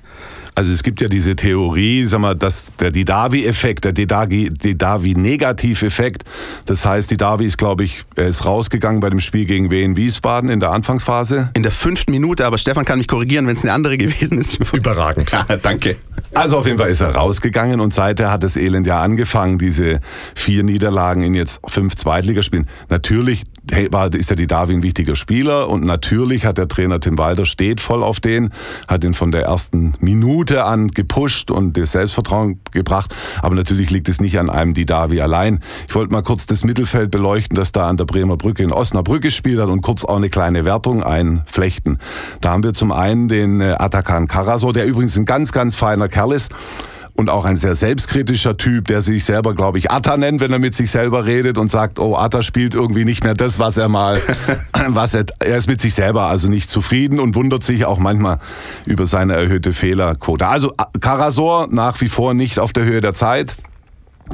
Also 0.57 0.73
es 0.73 0.83
gibt 0.83 1.01
ja 1.03 1.09
diese 1.09 1.37
Theorie, 1.37 2.07
sag 2.07 2.21
mal, 2.21 2.35
dass 2.35 2.73
der 2.81 2.91
Didavi-Effekt, 2.91 3.85
der 3.85 3.93
Didavi-Negativ-Effekt, 3.93 6.25
das 6.65 6.87
heißt, 6.87 7.11
Didavi 7.11 7.45
ist, 7.45 7.59
glaube 7.59 7.85
ich, 7.85 8.05
er 8.15 8.29
ist 8.29 8.47
rausgegangen 8.47 9.01
bei 9.01 9.11
dem 9.11 9.21
Spiel 9.21 9.45
gegen 9.45 9.71
Wien 9.71 9.99
Wiesbaden 9.99 10.49
in 10.49 10.61
der 10.61 10.71
Anfangsphase. 10.71 11.51
In 11.53 11.63
der 11.63 11.73
fünften 11.73 12.11
Minute, 12.11 12.47
aber 12.47 12.57
Stefan 12.57 12.87
kann 12.87 12.97
mich 12.97 13.07
korrigieren, 13.07 13.47
wenn 13.47 13.57
es 13.57 13.65
eine 13.65 13.75
andere 13.75 13.99
gewesen 14.07 14.39
ist. 14.39 14.59
Überragend. 14.73 15.31
Ja, 15.31 15.45
danke. 15.63 15.97
Also 16.37 16.59
auf 16.59 16.67
jeden 16.67 16.77
Fall 16.77 16.91
ist 16.91 17.01
er 17.01 17.15
rausgegangen 17.15 17.81
und 17.81 17.95
seither 17.95 18.31
hat 18.31 18.43
das 18.43 18.59
Elend 18.59 18.87
ja 18.87 19.01
angefangen, 19.01 19.59
diese 19.59 20.01
vier 20.35 20.65
Niederlagen 20.65 21.23
in 21.23 21.33
jetzt 21.33 21.61
fünf 21.67 21.97
Zweitligaspielen. 21.97 22.69
Natürlich 22.91 23.45
war, 23.91 24.13
ist 24.15 24.31
ja 24.31 24.37
die 24.37 24.47
Darwin 24.47 24.77
ein 24.81 24.83
wichtiger 24.83 25.17
Spieler 25.17 25.69
und 25.69 25.85
natürlich 25.85 26.45
hat 26.45 26.59
der 26.59 26.69
Trainer 26.69 27.01
Tim 27.01 27.19
Walder 27.19 27.45
steht 27.45 27.81
voll 27.81 28.03
auf 28.03 28.21
den, 28.21 28.53
hat 28.89 29.05
ihn 29.05 29.15
von 29.15 29.33
der 29.33 29.43
ersten 29.43 29.95
Minute 30.01 30.65
an 30.65 30.89
gepusht 30.89 31.51
und 31.51 31.77
das 31.77 31.93
Selbstvertrauen 31.93 32.61
gebracht. 32.73 33.15
Aber 33.43 33.55
natürlich 33.55 33.91
liegt 33.91 34.09
es 34.09 34.21
nicht 34.21 34.39
an 34.39 34.51
einem 34.51 34.75
Didavi 34.75 35.21
allein. 35.21 35.61
Ich 35.89 35.95
wollte 35.95 36.13
mal 36.13 36.23
kurz 36.23 36.47
das 36.47 36.65
Mittelfeld 36.65 37.11
beleuchten, 37.11 37.57
das 37.57 37.73
da 37.73 37.89
an 37.89 37.97
der 37.97 38.05
Bremer 38.05 38.37
Brücke 38.37 38.63
in 38.63 38.73
Osnabrück 38.73 39.23
gespielt 39.23 39.61
hat 39.61 39.69
und 39.69 39.83
kurz 39.83 40.05
auch 40.05 40.17
eine 40.17 40.31
kleine 40.31 40.65
Wertung 40.65 41.03
einflechten. 41.03 41.99
Da 42.41 42.51
haben 42.51 42.63
wir 42.63 42.75
zum 42.75 42.93
einen 42.93 43.29
den 43.29 43.61
äh, 43.61 43.75
Atakan 43.79 44.29
Karasor, 44.29 44.73
der 44.73 44.87
übrigens 44.87 45.17
ein 45.17 45.25
ganz, 45.25 45.53
ganz 45.53 45.75
feiner 45.75 46.09
Kerl 46.09 46.33
ist 46.33 46.53
und 47.17 47.31
auch 47.31 47.45
ein 47.45 47.57
sehr 47.57 47.75
selbstkritischer 47.75 48.57
Typ, 48.57 48.89
der 48.89 49.01
sich 49.01 49.25
selber, 49.25 49.55
glaube 49.55 49.79
ich, 49.79 49.91
Atta 49.91 50.17
nennt, 50.17 50.41
wenn 50.41 50.53
er 50.53 50.59
mit 50.59 50.75
sich 50.75 50.91
selber 50.91 51.25
redet 51.25 51.59
und 51.59 51.71
sagt, 51.71 51.99
oh, 51.99 52.15
Atta 52.17 52.43
spielt 52.43 52.75
irgendwie 52.75 53.05
nicht 53.05 53.25
mehr 53.25 53.35
das, 53.35 53.59
was 53.59 53.77
er 53.77 53.89
mal, 53.89 54.21
was 54.89 55.15
er, 55.15 55.25
er 55.41 55.57
ist 55.57 55.67
mit 55.67 55.81
sich 55.81 55.95
selber 55.95 56.25
also 56.25 56.49
nicht 56.49 56.69
zufrieden 56.71 57.19
und 57.19 57.35
wundert 57.35 57.65
sich 57.65 57.85
auch 57.85 57.99
manchmal 57.99 58.39
über 58.85 59.07
seine 59.07 59.35
erhöhte 59.35 59.73
Fehlerquote. 59.73 60.47
Also 60.47 60.73
Karasor 61.01 61.69
nach 61.71 62.01
wie 62.01 62.09
vor 62.09 62.35
nicht 62.35 62.59
auf 62.59 62.73
der 62.73 62.85
Höhe 62.85 63.01
der 63.01 63.15
Zeit. 63.15 63.57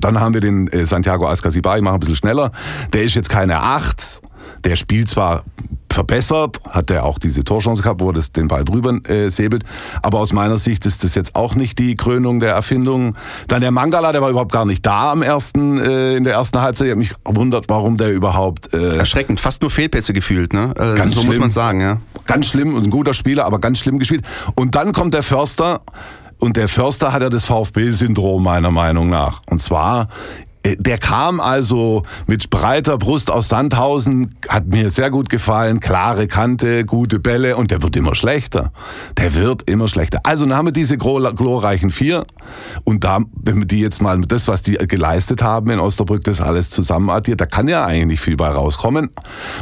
Dann 0.01 0.19
haben 0.21 0.35
wir 0.35 0.41
den 0.41 0.69
äh, 0.69 0.87
Santiago 0.87 1.29
Ascasiba, 1.29 1.77
ich 1.77 1.83
mache 1.83 1.95
ein 1.95 2.01
bisschen 2.01 2.17
schneller. 2.17 2.51
Der 2.93 3.03
ist 3.03 3.15
jetzt 3.15 3.29
keine 3.29 3.61
Acht, 3.61 4.23
Der 4.65 4.77
spielt 4.77 5.09
zwar 5.09 5.45
verbessert, 5.93 6.61
hat 6.69 6.91
er 6.91 7.05
auch 7.05 7.19
diese 7.19 7.45
Torchance 7.45 7.83
gehabt, 7.83 8.01
wo 8.01 8.09
er 8.09 8.15
das, 8.15 8.33
den 8.33 8.49
Ball 8.49 8.65
drüber 8.65 8.99
äh, 9.09 9.31
säbelt. 9.31 9.65
Aber 10.03 10.19
aus 10.19 10.33
meiner 10.33 10.59
Sicht 10.59 10.87
ist 10.87 11.05
das 11.05 11.15
jetzt 11.15 11.35
auch 11.35 11.55
nicht 11.55 11.79
die 11.79 11.97
Krönung 11.97 12.41
der 12.41 12.53
Erfindung. 12.53 13.17
Dann 13.49 13.61
der 13.61 13.71
Mangala, 13.71 14.13
der 14.13 14.23
war 14.23 14.31
überhaupt 14.31 14.53
gar 14.53 14.65
nicht 14.65 14.85
da 14.85 15.13
am 15.13 15.23
ersten, 15.23 15.79
äh, 15.79 16.17
in 16.17 16.25
der 16.25 16.35
ersten 16.35 16.61
Halbzeit. 16.61 16.87
Ich 16.87 16.91
habe 16.91 16.99
mich 16.99 17.13
gewundert, 17.25 17.67
warum 17.69 17.97
der 17.97 18.13
überhaupt. 18.13 18.73
Äh, 18.73 18.97
Erschreckend, 18.97 19.39
fast 19.39 19.63
nur 19.63 19.71
Fehlpässe 19.71 20.13
gefühlt, 20.13 20.53
ne? 20.53 20.73
Äh, 20.77 20.97
ganz 20.97 21.15
so 21.15 21.21
schlimm, 21.21 21.27
muss 21.27 21.39
man 21.39 21.51
sagen, 21.51 21.81
ja. 21.81 21.99
Ganz 22.27 22.47
schlimm, 22.47 22.77
ein 22.77 22.91
guter 22.91 23.15
Spieler, 23.15 23.45
aber 23.45 23.59
ganz 23.59 23.79
schlimm 23.79 23.99
gespielt. 23.99 24.25
Und 24.55 24.75
dann 24.75 24.93
kommt 24.93 25.15
der 25.15 25.23
Förster. 25.23 25.81
Und 26.39 26.57
der 26.57 26.67
Förster 26.67 27.13
hat 27.13 27.23
ja 27.23 27.31
das 27.31 27.45
VfB-Syndrom 27.45 28.43
meiner 28.43 28.73
Meinung 28.73 29.09
nach. 29.09 29.43
Und 29.49 29.63
zwar 29.63 30.09
der 30.65 30.99
kam 30.99 31.41
also 31.41 32.05
mit 32.27 32.51
breiter 32.51 32.97
Brust 32.97 33.31
aus 33.31 33.49
Sandhausen, 33.49 34.35
hat 34.49 34.67
mir 34.67 34.91
sehr 34.91 35.11
gut 35.11 35.29
gefallen, 35.29 35.81
klare 35.81 36.29
Kante, 36.29 36.85
gute 36.85 37.19
Bälle 37.19 37.57
und 37.57 37.71
der 37.71 37.83
wird 37.83 37.97
immer 37.97 38.15
schlechter. 38.15 38.71
Der 39.19 39.35
wird 39.35 39.69
immer 39.69 39.89
schlechter. 39.89 40.21
Also 40.23 40.47
dann 40.47 40.57
haben 40.57 40.69
wir 40.69 40.73
diese 40.73 40.97
glorreichen 40.97 41.91
vier 41.91 42.25
und 42.85 43.03
da, 43.03 43.21
wenn 43.35 43.59
wir 43.59 43.67
die 43.67 43.81
jetzt 43.81 44.01
mal 44.01 44.17
mit 44.17 44.31
das, 44.31 44.47
was 44.47 44.63
die 44.63 44.75
geleistet 44.75 45.43
haben 45.43 45.71
in 45.71 45.81
Osterbrück, 45.81 46.23
das 46.25 46.41
alles 46.41 46.71
zusammen 46.71 47.11
addiert, 47.11 47.41
da 47.41 47.47
kann 47.47 47.67
ja 47.67 47.85
eigentlich 47.85 48.21
viel 48.21 48.37
bei 48.37 48.49
rauskommen. 48.49 49.11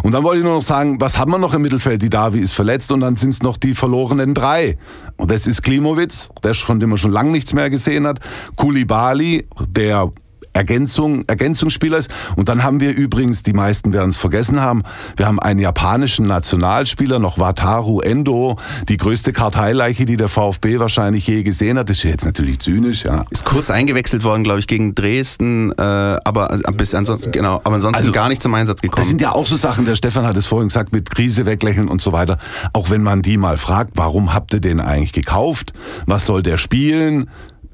Und 0.02 0.12
dann 0.12 0.22
wollte 0.22 0.38
ich 0.38 0.44
nur 0.44 0.54
noch 0.54 0.62
sagen, 0.62 1.00
was 1.00 1.18
haben 1.18 1.32
wir 1.32 1.38
noch 1.38 1.54
im 1.54 1.62
Mittelfeld? 1.62 2.02
Die 2.02 2.10
Davi 2.10 2.40
ist 2.40 2.52
verletzt 2.52 2.92
und 2.92 3.00
dann 3.00 3.16
sind 3.16 3.30
es 3.30 3.42
noch 3.42 3.56
die 3.56 3.74
verlorenen 3.74 4.34
drei. 4.34 4.76
Und 5.16 5.30
das 5.30 5.46
ist 5.46 5.62
Klimowitz, 5.62 6.28
der 6.42 6.54
von 6.54 6.80
dem 6.80 6.90
man 6.90 6.98
schon 6.98 7.10
lange 7.10 7.30
nichts 7.30 7.52
mehr 7.52 7.70
gesehen 7.70 8.06
hat. 8.06 8.20
Kulibali, 8.56 9.46
der 9.68 10.10
Ergänzung, 10.52 11.24
Ergänzungsspieler 11.26 11.98
ist. 11.98 12.10
Und 12.36 12.48
dann 12.48 12.62
haben 12.62 12.80
wir 12.80 12.94
übrigens, 12.94 13.42
die 13.42 13.52
meisten 13.52 13.92
werden 13.92 14.10
es 14.10 14.16
vergessen 14.16 14.60
haben, 14.60 14.82
wir 15.16 15.26
haben 15.26 15.38
einen 15.38 15.60
japanischen 15.60 16.26
Nationalspieler, 16.26 17.18
noch 17.18 17.38
Wataru 17.38 18.00
Endo, 18.00 18.56
die 18.88 18.96
größte 18.96 19.32
Karteileiche, 19.32 20.04
die 20.04 20.16
der 20.16 20.28
VfB 20.28 20.78
wahrscheinlich 20.78 21.26
je 21.26 21.42
gesehen 21.42 21.78
hat. 21.78 21.88
Das 21.88 21.98
ist 21.98 22.04
jetzt 22.04 22.24
natürlich 22.24 22.58
zynisch, 22.58 23.04
ja. 23.04 23.24
Ist 23.30 23.44
kurz 23.44 23.70
eingewechselt 23.70 24.24
worden, 24.24 24.44
glaube 24.44 24.60
ich, 24.60 24.66
gegen 24.66 24.94
Dresden, 24.94 25.72
äh, 25.72 25.82
aber 25.82 26.48
bis 26.74 26.94
ansonsten, 26.94 27.30
genau, 27.32 27.60
aber 27.64 27.76
ansonsten 27.76 28.02
also, 28.02 28.12
gar 28.12 28.28
nicht 28.28 28.42
zum 28.42 28.54
Einsatz 28.54 28.80
gekommen. 28.80 29.00
Das 29.00 29.08
sind 29.08 29.20
ja 29.20 29.32
auch 29.32 29.46
so 29.46 29.56
Sachen, 29.56 29.84
der 29.84 29.94
Stefan 29.94 30.26
hat 30.26 30.36
es 30.36 30.46
vorhin 30.46 30.68
gesagt, 30.68 30.92
mit 30.92 31.10
Krise 31.10 31.46
weglächeln 31.46 31.88
und 31.88 32.02
so 32.02 32.12
weiter. 32.12 32.38
Auch 32.72 32.90
wenn 32.90 33.02
man 33.02 33.22
die 33.22 33.36
mal 33.36 33.56
fragt, 33.56 33.92
warum 33.94 34.34
habt 34.34 34.52
ihr 34.52 34.60
den 34.60 34.80
eigentlich 34.80 35.12
gekauft? 35.12 35.72
Was 36.06 36.26
soll 36.26 36.42
der 36.42 36.56
spielen? 36.56 37.30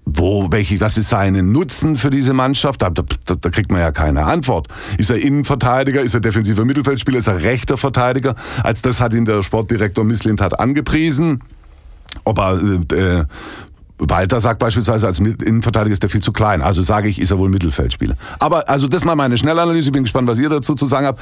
Wo, 0.09 0.47
welche, 0.53 0.81
was 0.81 0.97
ist 0.97 1.09
sein 1.09 1.35
Nutzen 1.51 1.97
für 1.97 2.11
diese 2.11 2.33
Mannschaft? 2.33 2.81
Da, 2.81 2.91
da, 2.91 3.03
da, 3.25 3.51
kriegt 3.51 3.73
man 3.73 3.81
ja 3.81 3.91
keine 3.91 4.25
Antwort. 4.25 4.69
Ist 4.99 5.11
er 5.11 5.17
Innenverteidiger? 5.17 6.01
Ist 6.01 6.15
er 6.15 6.21
defensiver 6.21 6.65
Mittelfeldspieler? 6.65 7.19
Ist 7.19 7.27
er 7.27 7.43
rechter 7.43 7.77
Verteidiger? 7.77 8.37
Als 8.63 8.83
das 8.83 9.01
hat 9.01 9.13
ihn 9.13 9.25
der 9.25 9.43
Sportdirektor 9.43 10.05
Misslint 10.05 10.41
hat 10.41 10.61
angepriesen. 10.61 11.43
Ob 12.25 12.39
er 12.39 12.63
äh, 12.93 13.25
Walter 13.99 14.41
sagt 14.41 14.59
beispielsweise, 14.59 15.07
als 15.07 15.19
Innenverteidiger 15.19 15.93
ist 15.93 16.03
der 16.03 16.11
viel 16.11 16.23
zu 16.23 16.33
klein. 16.33 16.63
Also 16.63 16.83
sage 16.83 17.09
ich, 17.09 17.21
ist 17.21 17.31
er 17.31 17.39
wohl 17.39 17.49
Mittelfeldspieler. 17.49 18.17
Aber 18.39 18.69
also 18.69 18.89
das 18.89 19.05
mal 19.05 19.17
meine 19.17 19.37
Schnellanalyse. 19.37 19.89
Ich 19.89 19.93
bin 19.93 20.05
gespannt, 20.05 20.29
was 20.29 20.39
ihr 20.39 20.49
dazu 20.49 20.75
zu 20.75 20.87
sagen 20.87 21.07
habt. 21.07 21.21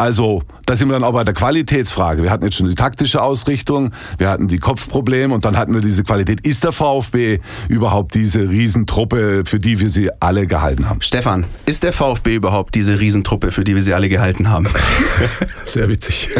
Also, 0.00 0.42
da 0.64 0.76
sind 0.76 0.88
wir 0.88 0.94
dann 0.94 1.04
auch 1.04 1.12
bei 1.12 1.24
der 1.24 1.34
Qualitätsfrage. 1.34 2.22
Wir 2.22 2.30
hatten 2.30 2.44
jetzt 2.44 2.56
schon 2.56 2.66
die 2.66 2.74
taktische 2.74 3.20
Ausrichtung, 3.20 3.92
wir 4.16 4.30
hatten 4.30 4.48
die 4.48 4.56
Kopfprobleme 4.56 5.34
und 5.34 5.44
dann 5.44 5.58
hatten 5.58 5.74
wir 5.74 5.82
diese 5.82 6.04
Qualität. 6.04 6.40
Ist 6.40 6.64
der 6.64 6.72
VfB 6.72 7.40
überhaupt 7.68 8.14
diese 8.14 8.48
Riesentruppe, 8.48 9.42
für 9.44 9.58
die 9.58 9.78
wir 9.78 9.90
sie 9.90 10.08
alle 10.18 10.46
gehalten 10.46 10.88
haben? 10.88 11.02
Stefan, 11.02 11.44
ist 11.66 11.82
der 11.82 11.92
VfB 11.92 12.36
überhaupt 12.36 12.74
diese 12.76 12.98
Riesentruppe, 12.98 13.52
für 13.52 13.62
die 13.62 13.74
wir 13.74 13.82
sie 13.82 13.92
alle 13.92 14.08
gehalten 14.08 14.48
haben? 14.48 14.68
Sehr 15.66 15.86
witzig. 15.90 16.30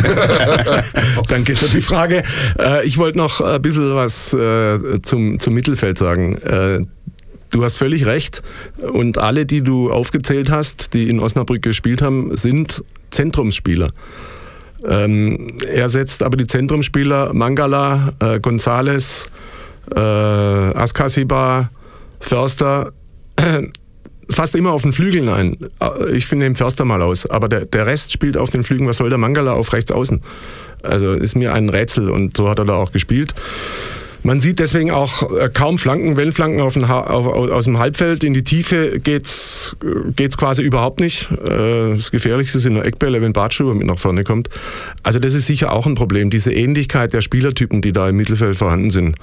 Danke 1.28 1.54
für 1.54 1.68
die 1.68 1.82
Frage. 1.82 2.22
Äh, 2.58 2.86
ich 2.86 2.96
wollte 2.96 3.18
noch 3.18 3.42
ein 3.42 3.60
bisschen 3.60 3.94
was 3.94 4.32
äh, 4.32 5.02
zum 5.02 5.38
zum 5.38 5.52
Mittelfeld 5.52 5.98
sagen. 5.98 6.38
Äh, 6.38 6.86
du 7.50 7.62
hast 7.62 7.76
völlig 7.76 8.06
recht. 8.06 8.42
Und 8.90 9.18
alle, 9.18 9.44
die 9.44 9.60
du 9.60 9.92
aufgezählt 9.92 10.50
hast, 10.50 10.94
die 10.94 11.10
in 11.10 11.20
Osnabrück 11.20 11.60
gespielt 11.60 12.00
haben, 12.00 12.34
sind 12.38 12.82
Zentrumsspieler. 13.10 13.90
Ähm, 14.84 15.58
er 15.66 15.88
setzt 15.88 16.22
aber 16.22 16.36
die 16.36 16.46
Zentrumsspieler 16.46 17.34
Mangala, 17.34 18.14
äh, 18.20 18.40
Gonzales, 18.40 19.26
äh, 19.94 19.98
Askasiba, 19.98 21.70
Förster 22.20 22.92
äh, 23.36 23.62
fast 24.30 24.54
immer 24.54 24.72
auf 24.72 24.82
den 24.82 24.92
Flügeln 24.92 25.28
ein. 25.28 25.56
Äh, 25.80 26.12
ich 26.12 26.26
finde 26.26 26.46
den 26.46 26.56
Förster 26.56 26.84
mal 26.84 27.02
aus, 27.02 27.26
aber 27.26 27.48
der, 27.48 27.66
der 27.66 27.86
Rest 27.86 28.12
spielt 28.12 28.36
auf 28.36 28.50
den 28.50 28.64
Flügeln. 28.64 28.88
Was 28.88 28.98
soll 28.98 29.10
der 29.10 29.18
Mangala 29.18 29.52
auf 29.52 29.72
rechts 29.72 29.92
außen? 29.92 30.22
Also 30.82 31.12
ist 31.12 31.36
mir 31.36 31.52
ein 31.52 31.68
Rätsel 31.68 32.08
und 32.08 32.36
so 32.36 32.48
hat 32.48 32.58
er 32.58 32.64
da 32.64 32.74
auch 32.74 32.92
gespielt. 32.92 33.34
Man 34.30 34.40
sieht 34.40 34.60
deswegen 34.60 34.92
auch 34.92 35.36
äh, 35.36 35.50
kaum 35.52 35.76
Flanken, 35.76 36.16
Wellenflanken 36.16 36.60
auf 36.60 36.76
auf, 36.76 37.26
aus 37.26 37.64
dem 37.64 37.80
Halbfeld. 37.80 38.22
In 38.22 38.32
die 38.32 38.44
Tiefe 38.44 39.00
geht's 39.00 39.76
geht's 40.14 40.36
quasi 40.36 40.62
überhaupt 40.62 41.00
nicht. 41.00 41.32
Äh, 41.32 41.96
das 41.96 42.12
Gefährlichste 42.12 42.60
sind 42.60 42.74
nur 42.74 42.86
Eckbälle, 42.86 43.20
wenn 43.22 43.32
Bartschuber 43.32 43.74
mit 43.74 43.88
nach 43.88 43.98
vorne 43.98 44.22
kommt. 44.22 44.48
Also 45.02 45.18
das 45.18 45.34
ist 45.34 45.46
sicher 45.46 45.72
auch 45.72 45.84
ein 45.84 45.96
Problem, 45.96 46.30
diese 46.30 46.52
Ähnlichkeit 46.52 47.12
der 47.12 47.22
Spielertypen, 47.22 47.82
die 47.82 47.90
da 47.90 48.08
im 48.08 48.18
Mittelfeld 48.18 48.54
vorhanden 48.54 48.90
sind. 48.90 49.16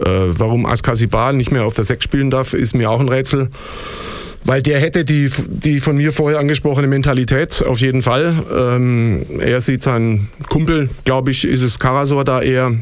Äh, 0.00 0.06
warum 0.08 0.66
Askasibal 0.66 1.32
nicht 1.32 1.52
mehr 1.52 1.64
auf 1.64 1.74
der 1.74 1.84
Sechs 1.84 2.02
spielen 2.02 2.32
darf, 2.32 2.52
ist 2.52 2.74
mir 2.74 2.90
auch 2.90 2.98
ein 2.98 3.08
Rätsel. 3.08 3.50
Weil 4.42 4.62
der 4.62 4.80
hätte 4.80 5.04
die, 5.04 5.30
die 5.46 5.78
von 5.78 5.96
mir 5.96 6.10
vorher 6.10 6.40
angesprochene 6.40 6.88
Mentalität, 6.88 7.62
auf 7.64 7.78
jeden 7.78 8.02
Fall. 8.02 8.34
Ähm, 8.52 9.26
er 9.38 9.60
sieht 9.60 9.82
seinen 9.82 10.28
Kumpel, 10.48 10.90
glaube 11.04 11.30
ich, 11.30 11.44
ist 11.44 11.62
es 11.62 11.78
Karasor 11.78 12.24
da 12.24 12.42
eher, 12.42 12.72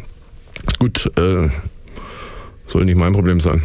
Gut, 0.79 1.11
äh, 1.17 1.49
soll 2.67 2.85
nicht 2.85 2.97
mein 2.97 3.13
Problem 3.13 3.41
sein. 3.41 3.63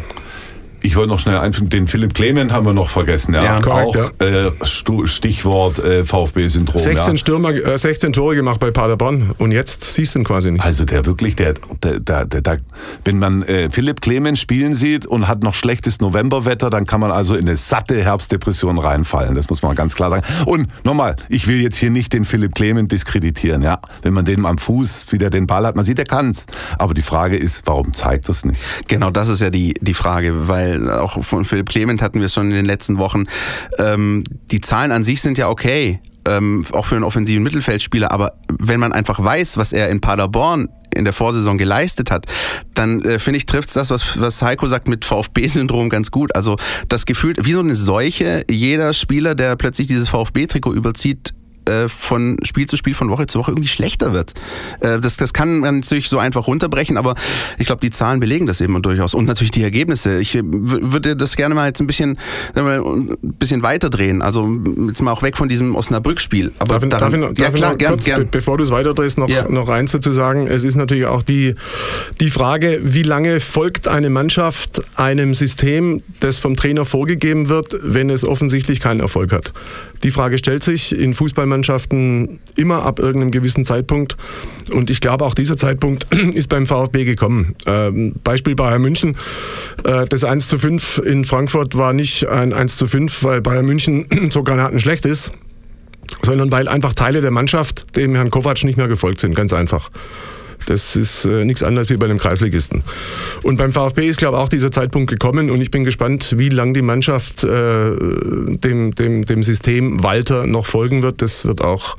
Ich 0.84 0.96
wollte 0.96 1.08
noch 1.08 1.18
schnell 1.18 1.38
einfügen, 1.38 1.70
den 1.70 1.86
Philipp 1.88 2.12
Clement 2.12 2.52
haben 2.52 2.66
wir 2.66 2.74
noch 2.74 2.90
vergessen. 2.90 3.32
Ja, 3.32 3.42
ja 3.42 3.60
korrekt, 3.62 3.96
auch 3.96 4.12
ja. 4.20 4.48
Äh, 4.48 5.06
Stichwort 5.06 5.78
äh, 5.78 6.04
VfB-Syndrom. 6.04 6.78
16, 6.78 7.14
ja. 7.14 7.16
Stürmer, 7.16 7.54
äh, 7.54 7.78
16 7.78 8.12
Tore 8.12 8.34
gemacht 8.34 8.60
bei 8.60 8.70
Paderborn 8.70 9.30
und 9.38 9.50
jetzt 9.50 9.82
siehst 9.82 10.14
du 10.14 10.18
ihn 10.18 10.24
quasi 10.26 10.50
nicht. 10.52 10.62
Also 10.62 10.84
der 10.84 11.06
wirklich, 11.06 11.36
der, 11.36 11.54
der, 11.82 12.00
der, 12.00 12.26
der, 12.26 12.42
der 12.42 12.58
wenn 13.06 13.18
man 13.18 13.44
Philipp 13.70 14.02
Clement 14.02 14.38
spielen 14.38 14.74
sieht 14.74 15.06
und 15.06 15.26
hat 15.26 15.42
noch 15.42 15.54
schlechtes 15.54 16.00
Novemberwetter, 16.00 16.68
dann 16.68 16.84
kann 16.84 17.00
man 17.00 17.10
also 17.10 17.34
in 17.34 17.48
eine 17.48 17.56
satte 17.56 18.02
Herbstdepression 18.02 18.76
reinfallen. 18.76 19.34
Das 19.34 19.48
muss 19.48 19.62
man 19.62 19.74
ganz 19.74 19.94
klar 19.94 20.10
sagen. 20.10 20.22
Und 20.44 20.68
nochmal, 20.84 21.16
ich 21.30 21.46
will 21.46 21.62
jetzt 21.62 21.78
hier 21.78 21.90
nicht 21.90 22.12
den 22.12 22.26
Philipp 22.26 22.54
Clement 22.54 22.92
diskreditieren. 22.92 23.62
Ja, 23.62 23.80
wenn 24.02 24.12
man 24.12 24.26
den 24.26 24.44
am 24.44 24.58
Fuß 24.58 25.12
wieder 25.12 25.30
den 25.30 25.46
Ball 25.46 25.66
hat, 25.66 25.76
man 25.76 25.86
sieht, 25.86 25.98
er 25.98 26.04
kann's. 26.04 26.44
Aber 26.78 26.92
die 26.92 27.02
Frage 27.02 27.38
ist, 27.38 27.62
warum 27.64 27.94
zeigt 27.94 28.28
das 28.28 28.44
nicht? 28.44 28.60
Genau, 28.88 29.10
das 29.10 29.30
ist 29.30 29.40
ja 29.40 29.48
die 29.48 29.74
die 29.80 29.94
Frage, 29.94 30.46
weil 30.48 30.73
auch 30.88 31.22
von 31.24 31.44
Philipp 31.44 31.68
Clement 31.68 32.02
hatten 32.02 32.18
wir 32.18 32.26
es 32.26 32.34
schon 32.34 32.48
in 32.48 32.54
den 32.54 32.66
letzten 32.66 32.98
Wochen. 32.98 33.24
Ähm, 33.78 34.24
die 34.50 34.60
Zahlen 34.60 34.92
an 34.92 35.04
sich 35.04 35.20
sind 35.20 35.38
ja 35.38 35.48
okay, 35.48 36.00
ähm, 36.26 36.64
auch 36.72 36.86
für 36.86 36.94
einen 36.94 37.04
offensiven 37.04 37.42
Mittelfeldspieler, 37.42 38.10
aber 38.10 38.34
wenn 38.58 38.80
man 38.80 38.92
einfach 38.92 39.22
weiß, 39.22 39.56
was 39.56 39.72
er 39.72 39.90
in 39.90 40.00
Paderborn 40.00 40.68
in 40.94 41.04
der 41.04 41.12
Vorsaison 41.12 41.58
geleistet 41.58 42.10
hat, 42.10 42.26
dann 42.74 43.02
äh, 43.02 43.18
finde 43.18 43.38
ich, 43.38 43.46
trifft 43.46 43.68
es 43.68 43.74
das, 43.74 43.90
was, 43.90 44.20
was 44.20 44.42
Heiko 44.42 44.66
sagt 44.66 44.88
mit 44.88 45.04
VfB-Syndrom 45.04 45.88
ganz 45.88 46.10
gut. 46.10 46.34
Also 46.34 46.56
das 46.88 47.04
Gefühl, 47.04 47.34
wie 47.42 47.52
so 47.52 47.60
eine 47.60 47.74
Seuche, 47.74 48.44
jeder 48.48 48.92
Spieler, 48.92 49.34
der 49.34 49.56
plötzlich 49.56 49.88
dieses 49.88 50.08
VfB-Trikot 50.08 50.72
überzieht, 50.72 51.34
äh, 51.66 51.88
von 51.88 52.36
Spiel 52.42 52.66
zu 52.66 52.76
Spiel, 52.76 52.94
von 52.94 53.10
Woche 53.10 53.26
zu 53.26 53.38
Woche 53.38 53.52
irgendwie 53.52 53.68
schlechter 53.68 54.12
wird. 54.12 54.32
Äh, 54.80 55.00
das, 55.00 55.16
das 55.16 55.32
kann 55.32 55.60
man 55.60 55.76
natürlich 55.80 56.08
so 56.08 56.18
einfach 56.18 56.46
runterbrechen, 56.46 56.96
aber 56.96 57.14
ich 57.58 57.66
glaube, 57.66 57.80
die 57.80 57.90
Zahlen 57.90 58.20
belegen 58.20 58.46
das 58.46 58.60
eben 58.60 58.80
durchaus. 58.82 59.14
Und 59.14 59.26
natürlich 59.26 59.50
die 59.50 59.62
Ergebnisse. 59.62 60.20
Ich 60.20 60.38
würde 60.42 61.16
das 61.16 61.36
gerne 61.36 61.54
mal 61.54 61.66
jetzt 61.66 61.80
ein 61.80 61.86
bisschen, 61.86 62.18
ein 62.54 63.18
bisschen 63.38 63.62
weiter 63.62 63.90
drehen. 63.90 64.22
Also 64.22 64.48
jetzt 64.88 65.02
mal 65.02 65.12
auch 65.12 65.22
weg 65.22 65.36
von 65.36 65.48
diesem 65.48 65.74
Osnabrück-Spiel. 65.74 66.52
Aber 66.58 66.78
darf, 66.78 66.88
daran, 66.88 67.20
darf 67.20 67.32
ich, 67.32 67.38
ja, 67.38 67.44
darf 67.46 67.54
klar, 67.54 67.76
gern, 67.76 67.92
kurz, 67.92 68.04
gern. 68.04 68.28
bevor 68.30 68.58
du 68.58 68.64
es 68.64 68.70
weiterdrehst, 68.70 69.18
noch, 69.18 69.28
ja. 69.28 69.48
noch 69.48 69.68
eins 69.68 69.92
dazu 69.92 70.12
sagen. 70.12 70.46
Es 70.46 70.64
ist 70.64 70.74
natürlich 70.76 71.06
auch 71.06 71.22
die, 71.22 71.54
die 72.20 72.30
Frage, 72.30 72.80
wie 72.82 73.02
lange 73.02 73.40
folgt 73.40 73.88
eine 73.88 74.10
Mannschaft 74.10 74.82
einem 74.96 75.34
System, 75.34 76.02
das 76.20 76.38
vom 76.38 76.56
Trainer 76.56 76.84
vorgegeben 76.84 77.48
wird, 77.48 77.76
wenn 77.82 78.10
es 78.10 78.24
offensichtlich 78.24 78.80
keinen 78.80 79.00
Erfolg 79.00 79.32
hat. 79.32 79.52
Die 80.04 80.10
Frage 80.10 80.36
stellt 80.36 80.62
sich 80.62 80.96
in 80.96 81.14
Fußballmannschaften 81.14 82.38
immer 82.56 82.82
ab 82.82 82.98
irgendeinem 82.98 83.30
gewissen 83.30 83.64
Zeitpunkt. 83.64 84.16
Und 84.70 84.90
ich 84.90 85.00
glaube, 85.00 85.24
auch 85.24 85.34
dieser 85.34 85.56
Zeitpunkt 85.56 86.14
ist 86.34 86.48
beim 86.50 86.66
VfB 86.66 87.06
gekommen. 87.06 87.56
Ähm, 87.66 88.14
Beispiel 88.22 88.54
Bayern 88.54 88.82
München. 88.82 89.16
Äh, 89.82 90.04
das 90.06 90.24
1 90.24 90.46
zu 90.46 90.58
5 90.58 90.98
in 90.98 91.24
Frankfurt 91.24 91.76
war 91.76 91.94
nicht 91.94 92.28
ein 92.28 92.52
1 92.52 92.76
zu 92.76 92.86
5, 92.86 93.24
weil 93.24 93.40
Bayern 93.40 93.64
München 93.64 94.06
so 94.30 94.44
granatenschlecht 94.44 95.06
ist, 95.06 95.32
sondern 96.20 96.52
weil 96.52 96.68
einfach 96.68 96.92
Teile 96.92 97.22
der 97.22 97.30
Mannschaft 97.30 97.96
dem 97.96 98.14
Herrn 98.14 98.30
Kovac 98.30 98.62
nicht 98.64 98.76
mehr 98.76 98.88
gefolgt 98.88 99.22
sind. 99.22 99.34
Ganz 99.34 99.54
einfach. 99.54 99.90
Das 100.66 100.96
ist 100.96 101.24
äh, 101.24 101.44
nichts 101.44 101.62
anderes 101.62 101.90
wie 101.90 101.96
bei 101.96 102.06
einem 102.06 102.18
Kreisligisten. 102.18 102.84
Und 103.42 103.56
beim 103.56 103.72
VfB 103.72 104.08
ist, 104.08 104.18
glaube 104.18 104.36
ich, 104.36 104.42
auch 104.42 104.48
dieser 104.48 104.70
Zeitpunkt 104.70 105.10
gekommen 105.10 105.50
und 105.50 105.60
ich 105.60 105.70
bin 105.70 105.84
gespannt, 105.84 106.34
wie 106.38 106.48
lange 106.48 106.72
die 106.74 106.82
Mannschaft 106.82 107.44
äh, 107.44 107.96
dem, 107.96 108.94
dem, 108.94 109.24
dem 109.24 109.42
System 109.42 110.02
Walter 110.02 110.46
noch 110.46 110.66
folgen 110.66 111.02
wird. 111.02 111.22
Das 111.22 111.44
wird 111.44 111.62
auch 111.62 111.96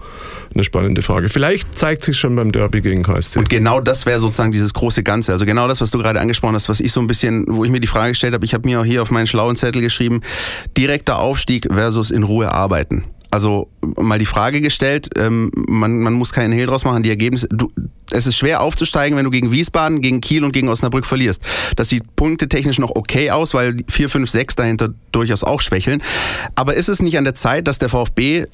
eine 0.53 0.63
spannende 0.63 1.01
Frage. 1.01 1.29
Vielleicht 1.29 1.77
zeigt 1.77 2.03
sich 2.03 2.17
schon 2.17 2.35
beim 2.35 2.51
Derby 2.51 2.81
gegen 2.81 3.03
KSC. 3.03 3.39
Und 3.39 3.49
genau 3.49 3.79
das 3.81 4.05
wäre 4.05 4.19
sozusagen 4.19 4.51
dieses 4.51 4.73
große 4.73 5.03
Ganze. 5.03 5.33
Also 5.33 5.45
genau 5.45 5.67
das, 5.67 5.81
was 5.81 5.91
du 5.91 5.97
gerade 5.97 6.19
angesprochen 6.19 6.55
hast, 6.55 6.69
was 6.69 6.79
ich 6.79 6.91
so 6.91 7.01
ein 7.01 7.07
bisschen, 7.07 7.45
wo 7.47 7.65
ich 7.65 7.71
mir 7.71 7.79
die 7.79 7.87
Frage 7.87 8.11
gestellt 8.11 8.33
habe, 8.33 8.45
ich 8.45 8.53
habe 8.53 8.67
mir 8.67 8.81
auch 8.81 8.85
hier 8.85 9.01
auf 9.01 9.11
meinen 9.11 9.27
schlauen 9.27 9.55
Zettel 9.55 9.81
geschrieben, 9.81 10.21
direkter 10.77 11.19
Aufstieg 11.19 11.67
versus 11.71 12.11
in 12.11 12.23
Ruhe 12.23 12.51
arbeiten. 12.51 13.03
Also 13.31 13.69
mal 13.81 14.17
die 14.17 14.25
Frage 14.25 14.61
gestellt, 14.61 15.09
ähm, 15.17 15.51
man, 15.67 15.99
man 15.99 16.13
muss 16.13 16.31
keinen 16.31 16.53
Hehl 16.53 16.67
draus 16.67 16.85
machen, 16.85 17.03
die 17.03 17.09
Ergebnisse, 17.09 17.49
du, 17.49 17.69
es 18.11 18.27
ist 18.27 18.37
schwer 18.37 18.61
aufzusteigen, 18.61 19.17
wenn 19.17 19.25
du 19.25 19.31
gegen 19.31 19.51
Wiesbaden, 19.51 20.01
gegen 20.01 20.21
Kiel 20.21 20.43
und 20.43 20.51
gegen 20.51 20.69
Osnabrück 20.69 21.05
verlierst. 21.05 21.41
Das 21.75 21.89
sieht 21.89 22.15
punktetechnisch 22.15 22.79
noch 22.79 22.91
okay 22.95 23.31
aus, 23.31 23.53
weil 23.53 23.77
4, 23.89 24.09
5, 24.09 24.29
6 24.29 24.55
dahinter 24.55 24.89
durchaus 25.11 25.43
auch 25.43 25.61
schwächeln. 25.61 26.03
Aber 26.55 26.75
ist 26.75 26.89
es 26.89 27.01
nicht 27.01 27.17
an 27.17 27.23
der 27.23 27.35
Zeit, 27.35 27.67
dass 27.67 27.79
der 27.79 27.89
VfB 27.89 28.39
äh, 28.39 28.47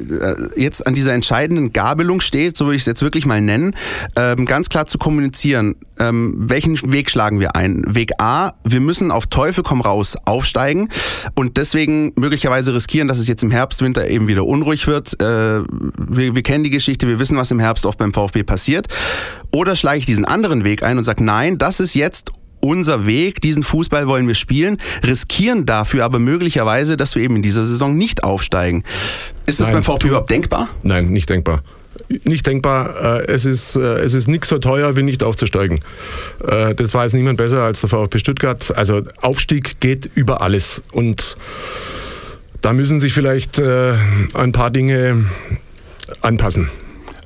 jetzt 0.56 0.86
an 0.86 0.94
dieser 0.94 1.14
entscheidenden 1.14 1.74
Gabelung 1.74 2.22
steht, 2.22 2.56
so 2.56 2.66
würde 2.66 2.76
ich 2.76 2.84
es 2.84 2.86
jetzt 2.86 3.02
wirklich 3.02 3.26
mal 3.26 3.42
nennen, 3.42 3.76
ähm, 4.16 4.46
ganz 4.46 4.70
klar 4.70 4.88
zu 4.88 4.98
kommunizieren, 4.98 5.76
ähm, 6.00 6.34
welchen 6.38 6.92
Weg 6.92 7.10
schlagen 7.12 7.40
wir 7.40 7.56
ein? 7.56 7.84
Weg 7.88 8.12
A, 8.20 8.54
wir 8.64 8.80
müssen 8.80 9.12
auf 9.12 9.28
Teufel 9.28 9.64
komm 9.64 9.82
raus 9.82 10.16
aufsteigen 10.26 10.90
und 11.36 11.58
deswegen 11.58 12.14
möglicherweise 12.16 12.74
riskieren, 12.74 13.08
dass 13.08 13.20
es 13.20 13.28
jetzt 13.28 13.44
im 13.44 13.52
Herbst, 13.52 13.82
Winter 13.82 14.08
eben 14.08 14.28
wieder 14.28 14.46
unruhig 14.46 14.88
wird. 14.88 15.20
Äh, 15.22 15.62
wir, 15.66 16.36
wir 16.36 16.44
kennen 16.44 16.64
die 16.64 16.70
Geschichte, 16.70 17.08
wir 17.08 17.20
wissen, 17.20 17.38
was 17.38 17.52
im 17.52 17.60
Herbst 17.60 17.86
oft 17.86 17.98
beim 17.98 18.14
VfB 18.14 18.44
passiert. 18.44 18.88
Oder 19.52 19.76
schlage 19.76 20.00
ich 20.00 20.06
diesen 20.06 20.26
anderen 20.26 20.64
Weg 20.64 20.84
ein 20.84 20.98
und 20.98 21.04
sage, 21.04 21.24
nein, 21.24 21.58
das 21.58 21.80
ist 21.80 21.94
jetzt 21.94 22.32
unser 22.62 23.08
Weg, 23.08 23.42
diesen 23.42 23.64
Fußball 23.64 24.08
wollen 24.08 24.28
wir 24.28 24.36
spielen, 24.36 24.78
riskieren 25.04 25.66
dafür 25.66 26.06
aber 26.06 26.20
möglicherweise, 26.20 26.96
dass 26.96 27.16
wir 27.16 27.24
eben 27.24 27.38
in 27.38 27.42
dieser 27.42 27.66
Saison 27.66 27.98
nicht 27.98 28.24
aufsteigen. 28.24 28.84
Ist 29.48 29.60
das 29.60 29.68
Nein, 29.68 29.78
beim 29.78 29.84
VfB 29.84 30.08
überhaupt 30.08 30.30
denkbar? 30.30 30.70
Nein, 30.84 31.10
nicht 31.10 31.30
denkbar 31.30 31.64
nicht 32.26 32.46
denkbar. 32.48 33.20
Äh, 33.22 33.32
es 33.32 33.46
ist, 33.46 33.76
äh, 33.76 34.00
es 34.00 34.14
ist 34.14 34.28
nicht 34.28 34.46
so 34.46 34.58
teuer, 34.58 34.96
wie 34.96 35.04
nicht 35.04 35.24
aufzusteigen. 35.24 35.80
Äh, 36.46 36.76
das 36.76 36.94
weiß 36.94 37.14
niemand 37.14 37.38
besser 37.38 37.64
als 37.64 37.82
der 37.82 37.90
VfB 37.90 38.18
Stuttgart. 38.18 38.74
Also 38.76 39.02
Aufstieg 39.22 39.80
geht 39.80 40.10
über 40.16 40.42
alles. 40.42 40.84
Und 40.92 41.38
da 42.62 42.74
müssen 42.74 43.00
sich 43.00 43.14
vielleicht 43.14 43.60
ein 43.60 44.52
paar 44.52 44.70
Dinge 44.70 45.26
anpassen. 46.22 46.70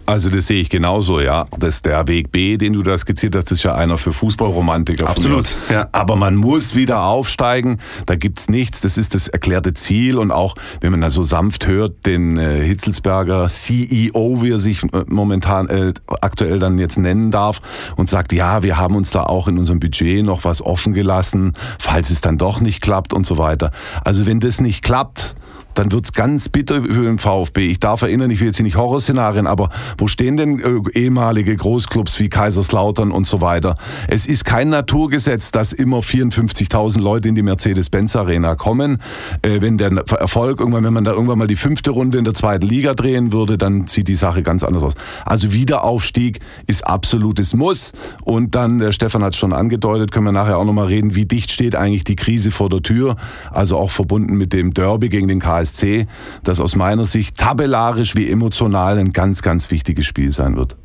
Also 0.06 0.30
das 0.30 0.48
sehe 0.48 0.62
ich 0.62 0.70
genauso, 0.70 1.20
ja. 1.20 1.48
Das 1.58 1.82
der 1.82 2.08
Weg 2.08 2.32
B, 2.32 2.58
den 2.58 2.74
du 2.74 2.84
da 2.84 2.98
skizziert 2.98 3.36
hast, 3.36 3.52
ist 3.52 3.64
ja 3.64 3.76
einer 3.76 3.98
für 3.98 4.12
Fußballromantiker. 4.12 5.10
Absolut. 5.10 5.56
Ja. 5.70 5.88
Aber 5.92 6.16
man 6.16 6.36
muss 6.36 6.76
wieder 6.76 7.04
aufsteigen. 7.04 7.80
Da 8.06 8.16
gibt's 8.16 8.50
nichts. 8.50 8.82
Das 8.82 8.98
ist 8.98 9.16
das 9.16 9.28
erklärte 9.28 9.74
Ziel. 9.74 10.18
Und 10.18 10.32
auch, 10.32 10.56
wenn 10.82 10.92
man 10.92 11.02
da 11.02 11.10
so 11.10 11.24
sanft 11.24 11.68
hört, 11.68 12.06
den 12.06 12.38
äh, 12.38 12.64
Hitzelsberger 12.64 13.48
CEO, 13.48 14.42
wie 14.42 14.52
er 14.52 14.60
sich 14.60 14.84
äh, 14.84 15.06
momentan 15.08 15.68
äh, 15.68 15.94
aktuell 16.22 16.60
dann 16.60 16.78
jetzt 16.78 16.98
nennen 16.98 17.32
darf, 17.32 17.62
und 17.96 18.10
sagt, 18.10 18.32
ja, 18.32 18.62
wir 18.62 18.78
haben 18.78 18.96
uns 18.96 19.12
da 19.12 19.24
auch 19.24 19.48
in 19.48 19.58
unserem 19.58 19.80
Budget 19.80 20.24
noch 20.24 20.44
was 20.44 20.62
offen 20.62 20.94
gelassen, 20.94 21.54
falls 21.80 22.10
es 22.10 22.22
dann 22.22 22.38
doch 22.38 22.62
nicht 22.62 22.82
klappt 22.82 23.14
und 23.14 23.26
so 23.26 23.38
weiter. 23.38 23.72
Also 24.04 24.26
wenn 24.26 24.40
das 24.40 24.62
nicht 24.62 24.84
klappt, 24.84 25.36
dann 25.76 25.92
wird's 25.92 26.14
ganz 26.14 26.50
bitter 26.50 26.84
für 26.84 27.04
den 27.04 27.20
VfB. 27.20 27.68
Ich 27.68 27.80
darf 27.80 28.02
erinnern, 28.02 28.32
ich 28.32 28.40
will 28.40 28.48
jetzt 28.48 28.58
hier 28.58 28.64
nicht 28.64 28.78
Horrorszenarien, 28.78 29.46
aber 29.46 29.70
wo 29.98 30.08
stehen 30.08 30.38
denn 30.38 30.60
äh, 30.60 31.00
ehemalige 31.00 31.56
Großclubs 31.56 32.20
wie 32.20 32.30
Kaiserslautern 32.30 33.12
und 33.12 33.28
so 33.28 33.42
weiter? 33.42 33.76
Es 34.08 34.26
ist 34.26 34.46
kein 34.46 34.70
Naturgesetz, 34.70 35.52
dass 35.52 35.74
immer 35.74 36.00
54.000 36.00 37.00
Leute 37.00 37.28
in 37.28 37.36
die 37.36 37.44
Mercedes-Benz-Arena 37.44 38.56
kommen. 38.56 39.02
Äh, 39.42 39.62
wenn 39.62 39.78
der 39.78 39.92
Erfolg 39.92 40.60
irgendwann, 40.60 40.84
wenn 40.84 40.94
man 40.94 41.04
da 41.04 41.12
irgendwann 41.12 41.38
mal 41.38 41.48
die 41.48 41.56
fünfte 41.56 41.92
Runde 41.92 42.18
in 42.18 42.24
der 42.24 42.34
zweiten 42.34 42.66
Liga 42.66 42.94
drehen 42.94 43.34
würde, 43.34 43.58
dann 43.58 43.88
sieht 43.88 44.08
die 44.08 44.16
Sache 44.16 44.42
ganz 44.42 44.64
anders 44.64 44.84
aus. 44.84 44.94
Also 45.26 45.54
Wiederaufstieg 45.54 46.40
ist 46.68 46.88
absolutes 46.88 47.54
Muss. 47.54 47.92
Und 48.24 48.56
dann, 48.56 48.80
der 48.80 48.94
Stefan 48.94 49.24
hat 49.24 49.34
es 49.34 49.40
schon 49.40 49.54
angedeutet, 49.54 50.12
können 50.12 50.26
wir 50.26 50.32
nachher 50.32 50.58
auch 50.58 50.66
nochmal 50.66 50.88
reden, 50.88 51.16
wie 51.16 51.26
dicht 51.26 51.52
steht 51.52 51.76
eigentlich 51.76 52.06
die 52.06 52.16
Krise 52.16 52.52
vor 52.52 52.70
der 52.70 52.82
Tür. 52.82 53.18
Also 53.52 53.78
auch 53.78 53.92
verbunden 53.92 54.36
mit 54.36 54.54
dem 54.54 54.74
Derby 54.74 55.10
gegen 55.10 55.28
den 55.28 55.40
KSC 55.40 55.65
KSC, 55.66 56.08
das 56.44 56.60
aus 56.60 56.76
meiner 56.76 57.06
Sicht 57.06 57.38
tabellarisch 57.38 58.16
wie 58.16 58.30
emotional 58.30 58.98
ein 58.98 59.12
ganz, 59.12 59.42
ganz 59.42 59.72
wichtiges 59.72 60.06
Spiel 60.06 60.32
sein 60.32 60.56
wird. 60.56 60.78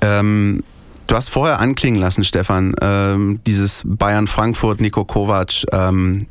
Ähm, 0.00 0.62
du 1.06 1.14
hast 1.14 1.28
vorher 1.28 1.60
anklingen 1.60 2.00
lassen, 2.00 2.24
Stefan, 2.24 2.74
ähm, 2.80 3.40
dieses 3.46 3.82
Bayern-Frankfurt, 3.84 4.80
Nico 4.80 5.04
Kovac, 5.04 5.64
ähm, 5.72 6.26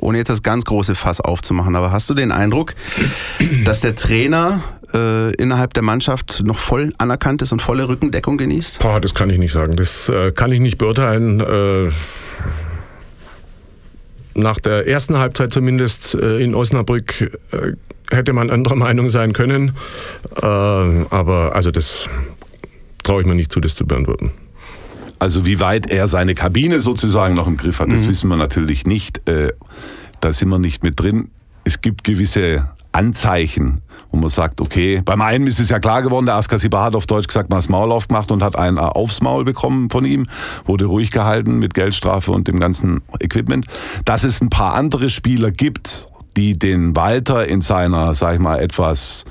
ohne 0.00 0.18
jetzt 0.18 0.28
das 0.28 0.42
ganz 0.42 0.64
große 0.64 0.94
Fass 0.94 1.20
aufzumachen, 1.20 1.76
aber 1.76 1.92
hast 1.92 2.08
du 2.10 2.14
den 2.14 2.32
Eindruck, 2.32 2.74
dass 3.64 3.80
der 3.80 3.94
Trainer 3.96 4.62
äh, 4.92 5.32
innerhalb 5.34 5.74
der 5.74 5.82
Mannschaft 5.82 6.42
noch 6.44 6.58
voll 6.58 6.92
anerkannt 6.98 7.42
ist 7.42 7.52
und 7.52 7.62
volle 7.62 7.88
Rückendeckung 7.88 8.36
genießt? 8.36 8.80
Boah, 8.80 9.00
das 9.00 9.14
kann 9.14 9.30
ich 9.30 9.38
nicht 9.38 9.52
sagen. 9.52 9.76
Das 9.76 10.08
äh, 10.08 10.32
kann 10.32 10.52
ich 10.52 10.60
nicht 10.60 10.78
beurteilen. 10.78 11.40
Äh 11.40 11.92
nach 14.34 14.58
der 14.58 14.88
ersten 14.88 15.18
Halbzeit 15.18 15.52
zumindest 15.52 16.14
äh, 16.14 16.38
in 16.38 16.54
Osnabrück 16.54 17.38
äh, 17.52 17.72
hätte 18.10 18.32
man 18.32 18.50
anderer 18.50 18.76
Meinung 18.76 19.08
sein 19.08 19.32
können. 19.32 19.72
Äh, 20.40 20.46
aber 20.46 21.54
also 21.54 21.70
das 21.70 22.08
traue 23.02 23.22
ich 23.22 23.26
mir 23.26 23.34
nicht 23.34 23.52
zu, 23.52 23.60
das 23.60 23.74
zu 23.74 23.86
beantworten. 23.86 24.32
Also 25.18 25.46
wie 25.46 25.60
weit 25.60 25.90
er 25.90 26.08
seine 26.08 26.34
Kabine 26.34 26.80
sozusagen 26.80 27.34
noch 27.34 27.46
im 27.46 27.56
Griff 27.56 27.78
hat, 27.78 27.92
das 27.92 28.04
mhm. 28.04 28.08
wissen 28.08 28.28
wir 28.28 28.36
natürlich 28.36 28.86
nicht. 28.86 29.20
Da 30.20 30.32
sind 30.32 30.48
wir 30.48 30.58
nicht 30.58 30.82
mit 30.82 30.98
drin. 30.98 31.30
Es 31.62 31.80
gibt 31.80 32.02
gewisse 32.02 32.68
Anzeichen, 32.90 33.82
wo 34.12 34.18
man 34.18 34.28
sagt, 34.28 34.60
okay, 34.60 35.02
beim 35.04 35.20
einen 35.22 35.46
ist 35.46 35.58
es 35.58 35.70
ja 35.70 35.80
klar 35.80 36.02
geworden, 36.02 36.26
der 36.26 36.36
Askasiba 36.36 36.84
hat 36.84 36.94
auf 36.94 37.06
Deutsch 37.06 37.26
gesagt, 37.26 37.50
mal 37.50 37.56
das 37.56 37.68
Maul 37.68 37.90
aufgemacht 37.90 38.30
und 38.30 38.42
hat 38.42 38.56
einen 38.56 38.78
aufs 38.78 39.22
Maul 39.22 39.44
bekommen 39.44 39.90
von 39.90 40.04
ihm, 40.04 40.26
wurde 40.64 40.84
ruhig 40.84 41.10
gehalten 41.10 41.58
mit 41.58 41.74
Geldstrafe 41.74 42.30
und 42.30 42.46
dem 42.46 42.60
ganzen 42.60 43.00
Equipment. 43.18 43.66
Dass 44.04 44.22
es 44.22 44.40
ein 44.40 44.50
paar 44.50 44.74
andere 44.74 45.08
Spieler 45.08 45.50
gibt, 45.50 46.08
die 46.36 46.58
den 46.58 46.94
Walter 46.94 47.46
in 47.48 47.60
seiner, 47.60 48.14
sag 48.14 48.34
ich 48.34 48.40
mal, 48.40 48.58
etwas 48.58 49.24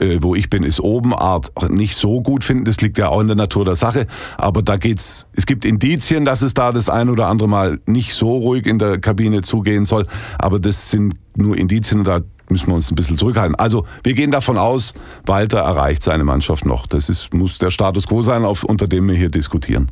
äh, 0.00 0.18
wo 0.20 0.34
ich 0.34 0.50
bin, 0.50 0.62
ist 0.62 0.80
oben 0.80 1.14
Art 1.14 1.50
nicht 1.70 1.96
so 1.96 2.20
gut 2.20 2.44
finden. 2.44 2.64
Das 2.64 2.80
liegt 2.80 2.98
ja 2.98 3.08
auch 3.08 3.20
in 3.20 3.28
der 3.28 3.36
Natur 3.36 3.64
der 3.64 3.76
Sache. 3.76 4.06
Aber 4.36 4.62
da 4.62 4.76
geht's, 4.76 5.26
es 5.36 5.46
gibt 5.46 5.64
Indizien, 5.64 6.24
dass 6.24 6.42
es 6.42 6.54
da 6.54 6.72
das 6.72 6.88
ein 6.88 7.08
oder 7.08 7.28
andere 7.28 7.48
Mal 7.48 7.80
nicht 7.86 8.14
so 8.14 8.32
ruhig 8.32 8.66
in 8.66 8.78
der 8.78 8.98
Kabine 8.98 9.42
zugehen 9.42 9.84
soll. 9.84 10.06
Aber 10.38 10.58
das 10.58 10.90
sind 10.90 11.14
nur 11.36 11.56
Indizien 11.56 12.00
und 12.00 12.06
da 12.06 12.20
müssen 12.48 12.68
wir 12.68 12.74
uns 12.74 12.90
ein 12.90 12.94
bisschen 12.94 13.16
zurückhalten. 13.16 13.54
Also 13.56 13.86
wir 14.02 14.14
gehen 14.14 14.30
davon 14.30 14.58
aus, 14.58 14.94
Walter 15.26 15.58
erreicht 15.58 16.02
seine 16.02 16.24
Mannschaft 16.24 16.66
noch. 16.66 16.86
Das 16.86 17.08
ist, 17.08 17.32
muss 17.32 17.58
der 17.58 17.70
Status 17.70 18.06
quo 18.06 18.22
sein, 18.22 18.44
auf, 18.44 18.64
unter 18.64 18.86
dem 18.86 19.08
wir 19.08 19.14
hier 19.14 19.30
diskutieren. 19.30 19.90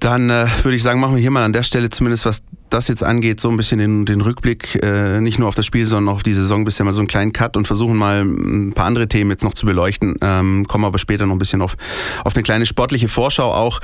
Dann 0.00 0.30
äh, 0.30 0.46
würde 0.62 0.76
ich 0.76 0.82
sagen, 0.82 0.98
machen 0.98 1.14
wir 1.14 1.20
hier 1.20 1.30
mal 1.30 1.44
an 1.44 1.52
der 1.52 1.62
Stelle 1.62 1.90
zumindest, 1.90 2.24
was 2.24 2.42
das 2.70 2.88
jetzt 2.88 3.04
angeht, 3.04 3.40
so 3.40 3.50
ein 3.50 3.56
bisschen 3.56 3.78
den, 3.78 4.06
den 4.06 4.22
Rückblick, 4.22 4.82
äh, 4.82 5.20
nicht 5.20 5.38
nur 5.38 5.48
auf 5.48 5.54
das 5.54 5.66
Spiel, 5.66 5.84
sondern 5.84 6.12
auch 6.12 6.16
auf 6.16 6.22
die 6.22 6.32
Saison, 6.32 6.64
bisher 6.64 6.86
mal 6.86 6.92
so 6.92 7.00
einen 7.00 7.08
kleinen 7.08 7.32
Cut 7.32 7.56
und 7.56 7.66
versuchen 7.66 7.96
mal 7.96 8.22
ein 8.22 8.72
paar 8.72 8.86
andere 8.86 9.08
Themen 9.08 9.30
jetzt 9.30 9.44
noch 9.44 9.52
zu 9.52 9.66
beleuchten. 9.66 10.16
Ähm, 10.22 10.66
kommen 10.66 10.86
aber 10.86 10.98
später 10.98 11.26
noch 11.26 11.34
ein 11.34 11.38
bisschen 11.38 11.60
auf, 11.60 11.76
auf 12.24 12.34
eine 12.34 12.42
kleine 12.42 12.64
sportliche 12.64 13.08
Vorschau 13.08 13.52
auch. 13.52 13.80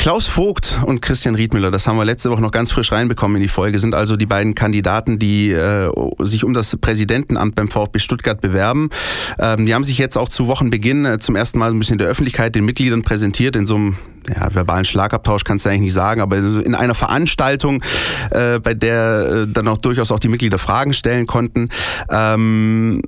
Klaus 0.00 0.28
Vogt 0.28 0.80
und 0.86 1.02
Christian 1.02 1.34
Riedmüller, 1.34 1.70
das 1.70 1.86
haben 1.86 1.98
wir 1.98 2.06
letzte 2.06 2.30
Woche 2.30 2.40
noch 2.40 2.52
ganz 2.52 2.72
frisch 2.72 2.90
reinbekommen 2.90 3.36
in 3.36 3.42
die 3.42 3.48
Folge, 3.48 3.78
sind 3.78 3.94
also 3.94 4.16
die 4.16 4.24
beiden 4.24 4.54
Kandidaten, 4.54 5.18
die 5.18 5.50
äh, 5.50 5.92
sich 6.20 6.42
um 6.42 6.54
das 6.54 6.74
Präsidentenamt 6.78 7.54
beim 7.54 7.68
VfB 7.68 7.98
Stuttgart 7.98 8.40
bewerben. 8.40 8.88
Ähm, 9.38 9.66
die 9.66 9.74
haben 9.74 9.84
sich 9.84 9.98
jetzt 9.98 10.16
auch 10.16 10.30
zu 10.30 10.46
Wochenbeginn 10.46 11.04
äh, 11.04 11.18
zum 11.18 11.36
ersten 11.36 11.58
Mal 11.58 11.72
ein 11.72 11.78
bisschen 11.78 11.98
der 11.98 12.08
Öffentlichkeit, 12.08 12.54
den 12.54 12.64
Mitgliedern 12.64 13.02
präsentiert, 13.02 13.56
in 13.56 13.66
so 13.66 13.74
einem 13.74 13.96
ja, 14.26 14.48
verbalen 14.54 14.86
Schlagabtausch 14.86 15.44
kannst 15.44 15.66
du 15.66 15.68
eigentlich 15.68 15.80
nicht 15.82 15.92
sagen, 15.92 16.22
aber 16.22 16.38
in 16.38 16.74
einer 16.74 16.94
Veranstaltung, 16.94 17.84
äh, 18.30 18.58
bei 18.58 18.72
der 18.72 19.44
äh, 19.44 19.52
dann 19.52 19.68
auch 19.68 19.76
durchaus 19.76 20.12
auch 20.12 20.18
die 20.18 20.28
Mitglieder 20.28 20.56
Fragen 20.56 20.94
stellen 20.94 21.26
konnten. 21.26 21.68
Ähm, 22.10 23.02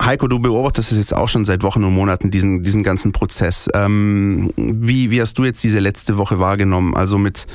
Heiko, 0.00 0.28
du 0.28 0.38
beobachtest 0.38 0.92
es 0.92 0.98
jetzt 0.98 1.14
auch 1.14 1.28
schon 1.28 1.44
seit 1.44 1.62
Wochen 1.62 1.84
und 1.84 1.94
Monaten, 1.94 2.30
diesen, 2.30 2.62
diesen 2.62 2.82
ganzen 2.82 3.12
Prozess. 3.12 3.68
Ähm, 3.74 4.50
wie, 4.56 5.10
wie 5.10 5.20
hast 5.20 5.38
du 5.38 5.44
jetzt 5.44 5.62
diese 5.62 5.78
letzte 5.78 6.16
Woche 6.16 6.38
wahrgenommen? 6.38 6.94
Also 6.94 7.18
mit 7.18 7.46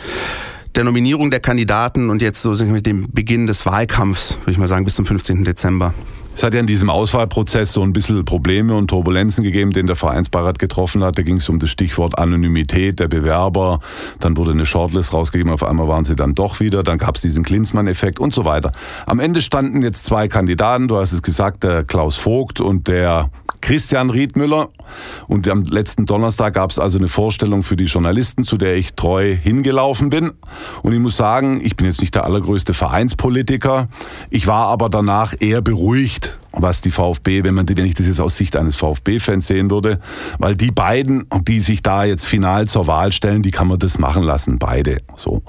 der 0.75 0.83
Nominierung 0.83 1.31
der 1.31 1.39
Kandidaten 1.39 2.09
und 2.09 2.21
jetzt 2.21 2.41
so 2.41 2.51
mit 2.65 2.85
dem 2.85 3.07
Beginn 3.11 3.47
des 3.47 3.65
Wahlkampfs, 3.65 4.37
würde 4.41 4.51
ich 4.51 4.57
mal 4.57 4.67
sagen, 4.67 4.85
bis 4.85 4.95
zum 4.95 5.05
15. 5.05 5.43
Dezember. 5.43 5.93
Es 6.35 6.43
hat 6.43 6.53
ja 6.53 6.59
in 6.59 6.67
diesem 6.67 6.89
Auswahlprozess 6.89 7.71
so 7.71 7.81
ein 7.81 7.93
bisschen 7.93 8.25
Probleme 8.25 8.75
und 8.75 8.89
Turbulenzen 8.89 9.41
gegeben, 9.41 9.71
den 9.71 9.87
der 9.87 9.95
Vereinsbeirat 9.95 10.59
getroffen 10.59 11.01
hat. 11.01 11.17
Da 11.17 11.21
ging 11.21 11.37
es 11.37 11.47
um 11.47 11.59
das 11.59 11.69
Stichwort 11.69 12.19
Anonymität 12.19 12.99
der 12.99 13.07
Bewerber. 13.07 13.79
Dann 14.19 14.35
wurde 14.35 14.51
eine 14.51 14.65
Shortlist 14.65 15.13
rausgegeben, 15.13 15.53
auf 15.53 15.63
einmal 15.63 15.87
waren 15.87 16.03
sie 16.03 16.17
dann 16.17 16.35
doch 16.35 16.59
wieder. 16.59 16.83
Dann 16.83 16.97
gab 16.97 17.15
es 17.15 17.21
diesen 17.21 17.45
Klinsmann-Effekt 17.45 18.19
und 18.19 18.33
so 18.33 18.43
weiter. 18.43 18.73
Am 19.05 19.21
Ende 19.21 19.39
standen 19.39 19.81
jetzt 19.81 20.03
zwei 20.03 20.27
Kandidaten. 20.27 20.89
Du 20.89 20.97
hast 20.97 21.13
es 21.13 21.21
gesagt, 21.21 21.63
der 21.63 21.85
Klaus 21.85 22.17
Vogt 22.17 22.59
und 22.59 22.89
der 22.89 23.29
Christian 23.61 24.09
Riedmüller. 24.09 24.67
Und 25.27 25.47
am 25.47 25.63
letzten 25.63 26.05
Donnerstag 26.05 26.55
gab 26.55 26.69
es 26.69 26.79
also 26.79 26.97
eine 26.97 27.07
Vorstellung 27.07 27.63
für 27.63 27.77
die 27.77 27.85
Journalisten, 27.85 28.43
zu 28.43 28.57
der 28.57 28.75
ich 28.75 28.93
treu 28.93 29.35
hingelaufen 29.35 30.09
bin. 30.09 30.33
Und 30.83 30.91
ich 30.91 30.99
muss 30.99 31.15
sagen, 31.15 31.61
ich 31.63 31.77
bin 31.77 31.87
jetzt 31.87 32.01
nicht 32.01 32.13
der 32.13 32.25
allergrößte 32.25 32.73
Vereinspolitiker. 32.73 33.87
Ich 34.29 34.47
war 34.47 34.67
aber 34.67 34.89
danach 34.89 35.33
eher 35.39 35.61
beruhigt 35.61 36.24
was 36.55 36.81
die 36.81 36.91
VfB, 36.91 37.43
wenn 37.43 37.53
man 37.53 37.67
wenn 37.67 37.85
ich 37.85 37.93
das 37.93 38.07
jetzt 38.07 38.21
aus 38.21 38.37
Sicht 38.37 38.55
eines 38.55 38.75
VfB-Fans 38.75 39.47
sehen 39.47 39.69
würde, 39.69 39.99
weil 40.39 40.55
die 40.55 40.71
beiden, 40.71 41.27
die 41.47 41.59
sich 41.59 41.83
da 41.83 42.03
jetzt 42.03 42.25
final 42.25 42.67
zur 42.67 42.87
Wahl 42.87 43.11
stellen, 43.11 43.41
die 43.41 43.51
kann 43.51 43.67
man 43.67 43.79
das 43.79 43.97
machen 43.97 44.23
lassen, 44.23 44.59
beide. 44.59 44.97
So. 45.15 45.41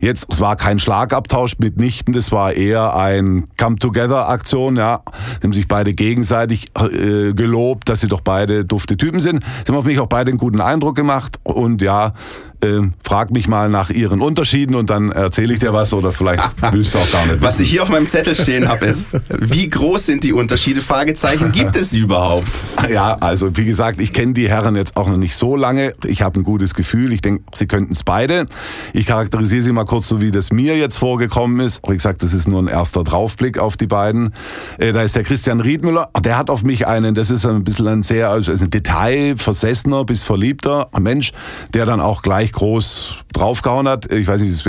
Jetzt, 0.00 0.26
es 0.30 0.40
war 0.40 0.56
kein 0.56 0.78
Schlagabtausch 0.78 1.58
mitnichten, 1.58 2.14
das 2.14 2.32
war 2.32 2.52
eher 2.52 2.96
ein 2.96 3.48
Come-Together-Aktion, 3.58 4.76
ja. 4.76 5.02
Die 5.40 5.44
haben 5.44 5.52
sich 5.52 5.68
beide 5.68 5.94
gegenseitig 5.94 6.66
äh, 6.78 7.32
gelobt, 7.34 7.88
dass 7.88 8.00
sie 8.00 8.08
doch 8.08 8.20
beide 8.20 8.64
dufte 8.64 8.96
Typen 8.96 9.20
sind. 9.20 9.44
Sie 9.64 9.72
haben 9.72 9.78
auf 9.78 9.84
mich 9.84 9.98
auch 9.98 10.06
beide 10.06 10.30
einen 10.30 10.38
guten 10.38 10.60
Eindruck 10.60 10.96
gemacht 10.96 11.38
und 11.42 11.82
ja, 11.82 12.14
äh, 12.60 12.80
frag 13.02 13.30
mich 13.30 13.48
mal 13.48 13.68
nach 13.68 13.90
ihren 13.90 14.20
Unterschieden 14.20 14.74
und 14.74 14.90
dann 14.90 15.10
erzähle 15.10 15.54
ich 15.54 15.58
dir 15.60 15.72
was 15.72 15.92
oder 15.92 16.12
vielleicht 16.12 16.42
willst 16.72 16.94
du 16.94 16.98
auch 16.98 17.10
gar 17.10 17.22
nicht. 17.22 17.34
Wissen. 17.34 17.42
Was 17.42 17.60
ich 17.60 17.70
hier 17.70 17.82
auf 17.82 17.90
meinem 17.90 18.08
Zettel 18.08 18.34
stehen 18.34 18.68
habe, 18.68 18.86
ist, 18.86 19.10
wie 19.28 19.68
groß 19.68 20.06
sind 20.06 20.24
die 20.24 20.32
Unterschiede? 20.32 20.80
Fragezeichen, 20.80 21.52
gibt 21.52 21.76
es 21.76 21.90
sie 21.90 22.00
überhaupt? 22.00 22.64
Ja, 22.90 23.16
also 23.20 23.56
wie 23.56 23.64
gesagt, 23.64 24.00
ich 24.00 24.12
kenne 24.12 24.34
die 24.34 24.48
Herren 24.48 24.76
jetzt 24.76 24.96
auch 24.96 25.08
noch 25.08 25.16
nicht 25.16 25.36
so 25.36 25.56
lange. 25.56 25.94
Ich 26.04 26.22
habe 26.22 26.40
ein 26.40 26.42
gutes 26.42 26.74
Gefühl. 26.74 27.12
Ich 27.12 27.20
denke, 27.20 27.44
sie 27.52 27.66
könnten 27.66 27.92
es 27.92 28.02
beide. 28.02 28.46
Ich 28.92 29.06
charakterisiere 29.06 29.62
sie 29.62 29.72
mal 29.72 29.84
kurz 29.84 30.08
so, 30.08 30.20
wie 30.20 30.30
das 30.30 30.52
mir 30.52 30.76
jetzt 30.76 30.98
vorgekommen 30.98 31.60
ist. 31.60 31.80
Wie 31.88 31.94
gesagt, 31.94 32.22
das 32.22 32.34
ist 32.34 32.48
nur 32.48 32.62
ein 32.62 32.68
erster 32.68 33.04
Draufblick 33.04 33.58
auf 33.58 33.76
die 33.76 33.86
beiden. 33.86 34.32
Äh, 34.78 34.92
da 34.92 35.02
ist 35.02 35.16
der 35.16 35.22
Christian 35.22 35.60
Riedmüller. 35.60 36.10
Der 36.22 36.36
hat 36.36 36.50
auf 36.50 36.64
mich 36.64 36.86
einen, 36.86 37.14
das 37.14 37.30
ist 37.30 37.46
ein 37.46 37.64
bisschen 37.64 37.88
ein 37.88 38.02
sehr, 38.02 38.30
also 38.30 38.52
ein 38.52 38.70
detailversessener 38.70 40.04
bis 40.04 40.22
verliebter 40.22 40.88
Mensch, 40.98 41.32
der 41.72 41.86
dann 41.86 42.00
auch 42.00 42.22
gleich 42.22 42.52
groß 42.54 43.16
draufgehauen 43.32 43.88
hat. 43.88 44.10
Ich 44.10 44.26
weiß 44.26 44.40
nicht, 44.40 44.54
das 44.54 44.64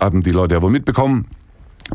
haben 0.00 0.22
die 0.22 0.30
Leute 0.30 0.56
ja 0.56 0.62
wohl 0.62 0.70
mitbekommen. 0.70 1.26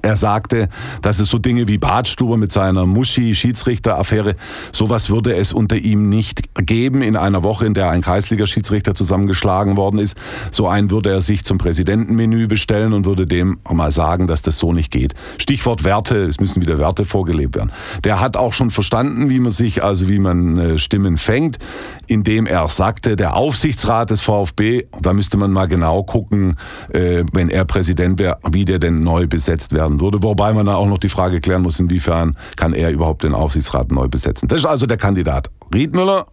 Er 0.02 0.16
sagte, 0.16 0.70
dass 1.02 1.20
es 1.20 1.30
so 1.30 1.40
Dinge 1.40 1.68
wie 1.68 1.80
Badstube 1.80 2.38
mit 2.38 2.52
seiner 2.52 2.86
Muschi-Schiedsrichter-Affäre, 2.86 4.36
sowas 4.72 5.10
würde 5.10 5.36
es 5.36 5.52
unter 5.52 5.78
ihm 5.78 6.10
nicht 6.10 6.44
geben 6.56 7.02
in 7.02 7.16
einer 7.16 7.44
Woche, 7.44 7.66
in 7.66 7.74
der 7.74 7.90
ein 7.90 8.02
Kreisliga-Schiedsrichter 8.02 8.94
zusammengeschlagen 8.94 9.78
worden 9.78 10.00
ist. 10.00 10.16
So 10.52 10.68
einen 10.68 10.92
würde 10.92 11.12
er 11.12 11.22
sich 11.22 11.44
zum 11.44 11.58
Präsidentenmenü 11.58 12.48
bestellen 12.48 12.94
und 12.94 13.06
würde 13.06 13.26
dem 13.26 13.60
mal 13.70 13.92
sagen, 13.92 14.28
dass 14.28 14.44
das 14.44 14.60
so 14.60 14.74
nicht 14.74 14.92
geht. 14.92 15.16
Stichwort 15.38 15.84
Werte, 15.84 16.18
es 16.18 16.40
müssen 16.40 16.62
wieder 16.62 16.78
Werte 16.78 17.04
vorgelebt 17.04 17.56
werden. 17.56 17.72
Der 18.04 18.22
hat 18.22 18.38
auch 18.38 18.54
schon 18.54 18.70
verstanden, 18.70 19.30
wie 19.30 19.40
man 19.40 19.52
sich, 19.52 19.84
also 19.84 20.08
wie 20.08 20.20
man 20.20 20.58
äh, 20.58 20.78
Stimmen 20.78 21.18
fängt, 21.18 21.58
indem 22.06 22.46
er 22.46 22.68
sagte, 22.70 23.16
der 23.16 23.36
Aufsichtsrat 23.36 24.12
des 24.12 24.22
VfB, 24.22 24.84
da 25.02 25.14
müsste 25.14 25.38
man 25.38 25.52
mal 25.52 25.66
genau 25.66 26.04
gucken, 26.04 26.58
äh, 26.94 27.24
wenn 27.34 27.50
er 27.50 27.66
Präsident 27.66 28.20
wäre, 28.20 28.38
wie 28.52 28.66
der 28.66 28.78
denn 28.78 29.04
neu 29.04 29.26
besetzt 29.28 29.74
werden 29.74 29.79
werden 29.80 30.02
würde. 30.02 30.22
Wobei 30.22 30.54
man 30.54 30.66
dann 30.66 30.76
auch 30.76 30.88
noch 30.88 30.98
die 30.98 31.10
Frage 31.10 31.40
klären 31.40 31.62
muss, 31.62 31.80
inwiefern 31.80 32.38
kann 32.58 32.74
er 32.74 32.92
überhaupt 32.92 33.24
den 33.24 33.34
Aufsichtsrat 33.34 33.92
neu 33.92 34.08
besetzen. 34.08 34.48
Das 34.48 34.60
ist 34.60 34.66
also 34.66 34.86
der 34.86 34.98
Kandidat 34.98 35.50
Riedmüller. 35.74 36.26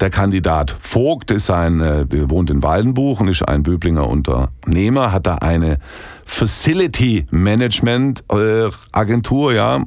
Der 0.00 0.10
Kandidat 0.10 0.70
Vogt 0.70 1.30
ist 1.30 1.50
ein, 1.50 1.80
äh, 1.80 2.30
wohnt 2.30 2.48
in 2.50 2.62
Waldenbuch 2.62 3.20
und 3.20 3.28
ist 3.28 3.42
ein 3.42 3.62
Böblinger 3.62 4.08
Unternehmer, 4.08 5.12
hat 5.12 5.26
da 5.26 5.36
eine 5.36 5.78
Facility 6.24 7.26
Management 7.30 8.24
äh, 8.32 8.70
Agentur, 8.92 9.52
ja. 9.52 9.84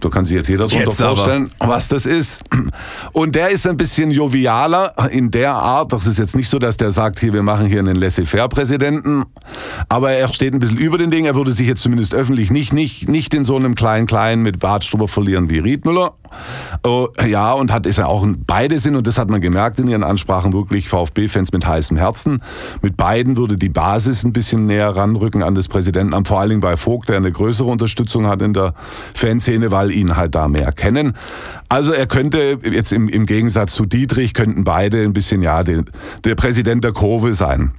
Da 0.00 0.08
kann 0.08 0.24
sich 0.24 0.36
jetzt 0.36 0.48
jeder 0.48 0.66
darunter 0.66 0.92
vorstellen, 0.92 1.50
aber. 1.58 1.72
was 1.72 1.88
das 1.88 2.06
ist. 2.06 2.42
Und 3.12 3.34
der 3.34 3.48
ist 3.48 3.66
ein 3.66 3.76
bisschen 3.76 4.10
jovialer 4.10 4.94
in 5.10 5.30
der 5.30 5.54
Art. 5.54 5.92
Das 5.92 6.06
ist 6.06 6.18
jetzt 6.18 6.36
nicht 6.36 6.48
so, 6.48 6.58
dass 6.58 6.76
der 6.76 6.92
sagt, 6.92 7.18
hier, 7.18 7.32
wir 7.32 7.42
machen 7.42 7.66
hier 7.66 7.80
einen 7.80 7.96
Laissez-faire-Präsidenten. 7.96 9.24
Aber 9.88 10.12
er 10.12 10.32
steht 10.32 10.54
ein 10.54 10.60
bisschen 10.60 10.78
über 10.78 10.98
den 10.98 11.10
Ding. 11.10 11.24
Er 11.24 11.34
würde 11.34 11.50
sich 11.52 11.66
jetzt 11.66 11.82
zumindest 11.82 12.14
öffentlich 12.14 12.50
nicht, 12.50 12.72
nicht, 12.72 13.08
nicht 13.08 13.34
in 13.34 13.44
so 13.44 13.56
einem 13.56 13.74
Klein-Klein 13.74 14.42
mit 14.42 14.60
Bartstube 14.60 15.08
verlieren 15.08 15.50
wie 15.50 15.58
Riedmüller. 15.58 16.14
Oh, 16.82 17.08
ja, 17.26 17.52
und 17.52 17.72
hat 17.72 17.86
ist 17.86 17.98
ja 17.98 18.06
auch 18.06 18.26
beide 18.46 18.78
sind, 18.78 18.96
und 18.96 19.06
das 19.06 19.18
hat 19.18 19.30
man 19.30 19.40
gemerkt 19.40 19.78
in 19.78 19.88
ihren 19.88 20.04
Ansprachen, 20.04 20.52
wirklich 20.52 20.88
VfB-Fans 20.88 21.52
mit 21.52 21.66
heißem 21.66 21.96
Herzen. 21.96 22.42
Mit 22.82 22.96
beiden 22.96 23.36
würde 23.36 23.56
die 23.56 23.68
Basis 23.68 24.24
ein 24.24 24.32
bisschen 24.32 24.66
näher 24.66 24.90
ranrücken 24.90 25.42
an 25.42 25.54
das 25.54 25.68
Präsidentenamt, 25.68 26.28
vor 26.28 26.40
allen 26.40 26.50
Dingen 26.50 26.60
bei 26.60 26.76
Vogt, 26.76 27.08
der 27.08 27.16
eine 27.16 27.32
größere 27.32 27.68
Unterstützung 27.68 28.26
hat 28.26 28.42
in 28.42 28.52
der 28.52 28.74
Fanszene, 29.14 29.70
weil 29.70 29.90
ihn 29.90 30.16
halt 30.16 30.34
da 30.34 30.48
mehr 30.48 30.72
kennen. 30.72 31.16
Also 31.68 31.92
er 31.92 32.06
könnte 32.06 32.58
jetzt 32.62 32.92
im, 32.92 33.08
im 33.08 33.26
Gegensatz 33.26 33.74
zu 33.74 33.84
Dietrich, 33.84 34.34
könnten 34.34 34.64
beide 34.64 35.02
ein 35.02 35.12
bisschen, 35.12 35.42
ja, 35.42 35.62
den, 35.62 35.84
der 36.24 36.34
Präsident 36.34 36.84
der 36.84 36.92
Kurve 36.92 37.34
sein. 37.34 37.72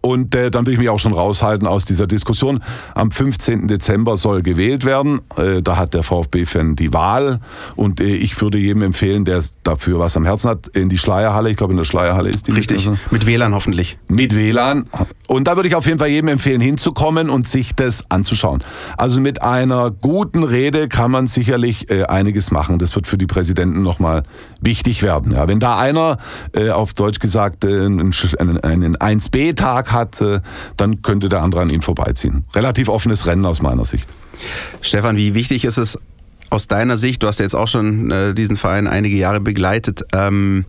Und 0.00 0.34
äh, 0.34 0.50
dann 0.50 0.66
will 0.66 0.74
ich 0.74 0.78
mich 0.78 0.88
auch 0.88 0.98
schon 0.98 1.14
raushalten 1.14 1.66
aus 1.66 1.84
dieser 1.84 2.06
Diskussion. 2.06 2.62
Am 2.94 3.10
15. 3.10 3.68
Dezember 3.68 4.16
soll 4.16 4.42
gewählt 4.42 4.84
werden. 4.84 5.20
Äh, 5.36 5.62
da 5.62 5.76
hat 5.76 5.94
der 5.94 6.02
VfB-Fan 6.02 6.76
die 6.76 6.92
Wahl. 6.92 7.40
Und 7.76 8.00
äh, 8.00 8.04
ich 8.04 8.40
würde 8.40 8.58
jedem 8.58 8.82
empfehlen, 8.82 9.24
der 9.24 9.42
dafür 9.62 9.98
was 9.98 10.16
am 10.16 10.24
Herzen 10.24 10.50
hat, 10.50 10.68
in 10.68 10.88
die 10.88 10.98
Schleierhalle. 10.98 11.50
Ich 11.50 11.56
glaube, 11.56 11.72
in 11.72 11.78
der 11.78 11.84
Schleierhalle 11.84 12.30
ist 12.30 12.46
die. 12.46 12.52
Richtig. 12.52 12.86
Mit, 12.86 13.12
mit 13.12 13.26
WLAN 13.26 13.54
hoffentlich. 13.54 13.98
Mit 14.08 14.34
WLAN. 14.34 14.86
Und 15.26 15.46
da 15.46 15.56
würde 15.56 15.68
ich 15.68 15.74
auf 15.74 15.86
jeden 15.86 15.98
Fall 15.98 16.08
jedem 16.08 16.28
empfehlen, 16.28 16.60
hinzukommen 16.60 17.30
und 17.30 17.48
sich 17.48 17.74
das 17.74 18.04
anzuschauen. 18.10 18.62
Also 18.96 19.20
mit 19.20 19.42
einer 19.42 19.90
guten 19.90 20.44
Rede 20.44 20.88
kann 20.88 21.10
man 21.10 21.26
sicherlich 21.26 21.90
äh, 21.90 22.04
einiges 22.04 22.50
machen. 22.50 22.78
Das 22.78 22.94
wird 22.94 23.06
für 23.06 23.18
die 23.18 23.26
Präsidenten 23.26 23.82
nochmal 23.82 24.22
wichtig 24.60 25.02
werden. 25.02 25.32
Ja, 25.32 25.48
wenn 25.48 25.60
da 25.60 25.78
einer, 25.78 26.18
äh, 26.52 26.70
auf 26.70 26.92
Deutsch 26.92 27.18
gesagt, 27.18 27.64
äh, 27.64 27.86
einen, 27.86 28.12
einen 28.62 28.96
1B-Tag 28.96 29.92
hat, 29.92 30.20
äh, 30.20 30.40
dann 30.76 31.02
könnte 31.02 31.28
der 31.28 31.42
andere 31.42 31.62
an 31.62 31.70
ihm 31.70 31.82
vorbeiziehen. 31.82 32.44
Relativ 32.54 32.88
offenes 32.88 33.26
Rennen 33.26 33.46
aus 33.46 33.62
meiner 33.62 33.84
Sicht. 33.84 34.08
Stefan, 34.80 35.16
wie 35.16 35.34
wichtig 35.34 35.64
ist 35.64 35.78
es 35.78 35.98
aus 36.50 36.68
deiner 36.68 36.96
Sicht, 36.96 37.22
du 37.22 37.26
hast 37.26 37.38
ja 37.38 37.44
jetzt 37.44 37.54
auch 37.54 37.68
schon 37.68 38.10
äh, 38.10 38.34
diesen 38.34 38.56
Verein 38.56 38.86
einige 38.86 39.16
Jahre 39.16 39.40
begleitet, 39.40 40.04
ähm, 40.14 40.64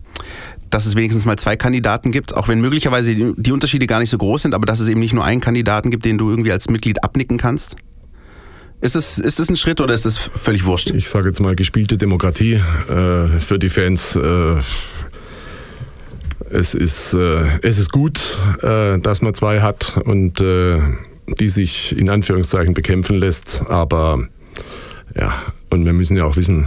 dass 0.70 0.86
es 0.86 0.96
wenigstens 0.96 1.26
mal 1.26 1.38
zwei 1.38 1.56
Kandidaten 1.56 2.12
gibt, 2.12 2.34
auch 2.36 2.48
wenn 2.48 2.60
möglicherweise 2.60 3.14
die, 3.14 3.52
Unterschiede 3.52 3.86
gar 3.86 4.00
nicht 4.00 4.10
so 4.10 4.18
groß 4.18 4.42
sind, 4.42 4.54
aber 4.54 4.66
dass 4.66 4.80
es 4.80 4.88
eben 4.88 5.00
nicht 5.00 5.14
nur 5.14 5.24
einen 5.24 5.40
Kandidaten 5.40 5.90
gibt, 5.90 6.04
den 6.04 6.18
du 6.18 6.30
irgendwie 6.30 6.52
als 6.52 6.68
Mitglied 6.68 7.02
abnicken 7.02 7.38
kannst? 7.38 7.76
Ist 8.80 8.94
es, 8.94 9.18
ist 9.18 9.40
es 9.40 9.48
ein 9.48 9.56
Schritt 9.56 9.80
oder 9.80 9.92
ist 9.92 10.06
es 10.06 10.16
völlig 10.16 10.64
wurscht? 10.64 10.90
Ich 10.90 11.08
sage 11.08 11.28
jetzt 11.28 11.40
mal 11.40 11.56
gespielte 11.56 11.98
Demokratie 11.98 12.54
äh, 12.54 13.40
für 13.40 13.58
die 13.58 13.70
Fans. 13.70 14.14
Äh, 14.14 14.56
es, 16.50 16.74
ist, 16.74 17.12
äh, 17.14 17.58
es 17.62 17.78
ist 17.78 17.90
gut, 17.90 18.38
äh, 18.62 18.98
dass 18.98 19.20
man 19.20 19.34
zwei 19.34 19.60
hat 19.60 20.00
und 20.04 20.40
äh, 20.40 20.80
die 21.40 21.48
sich 21.48 21.96
in 21.96 22.08
Anführungszeichen 22.08 22.74
bekämpfen 22.74 23.16
lässt. 23.18 23.62
Aber 23.68 24.28
ja, 25.16 25.34
und 25.70 25.84
wir 25.84 25.92
müssen 25.92 26.16
ja 26.16 26.24
auch 26.24 26.36
wissen, 26.36 26.66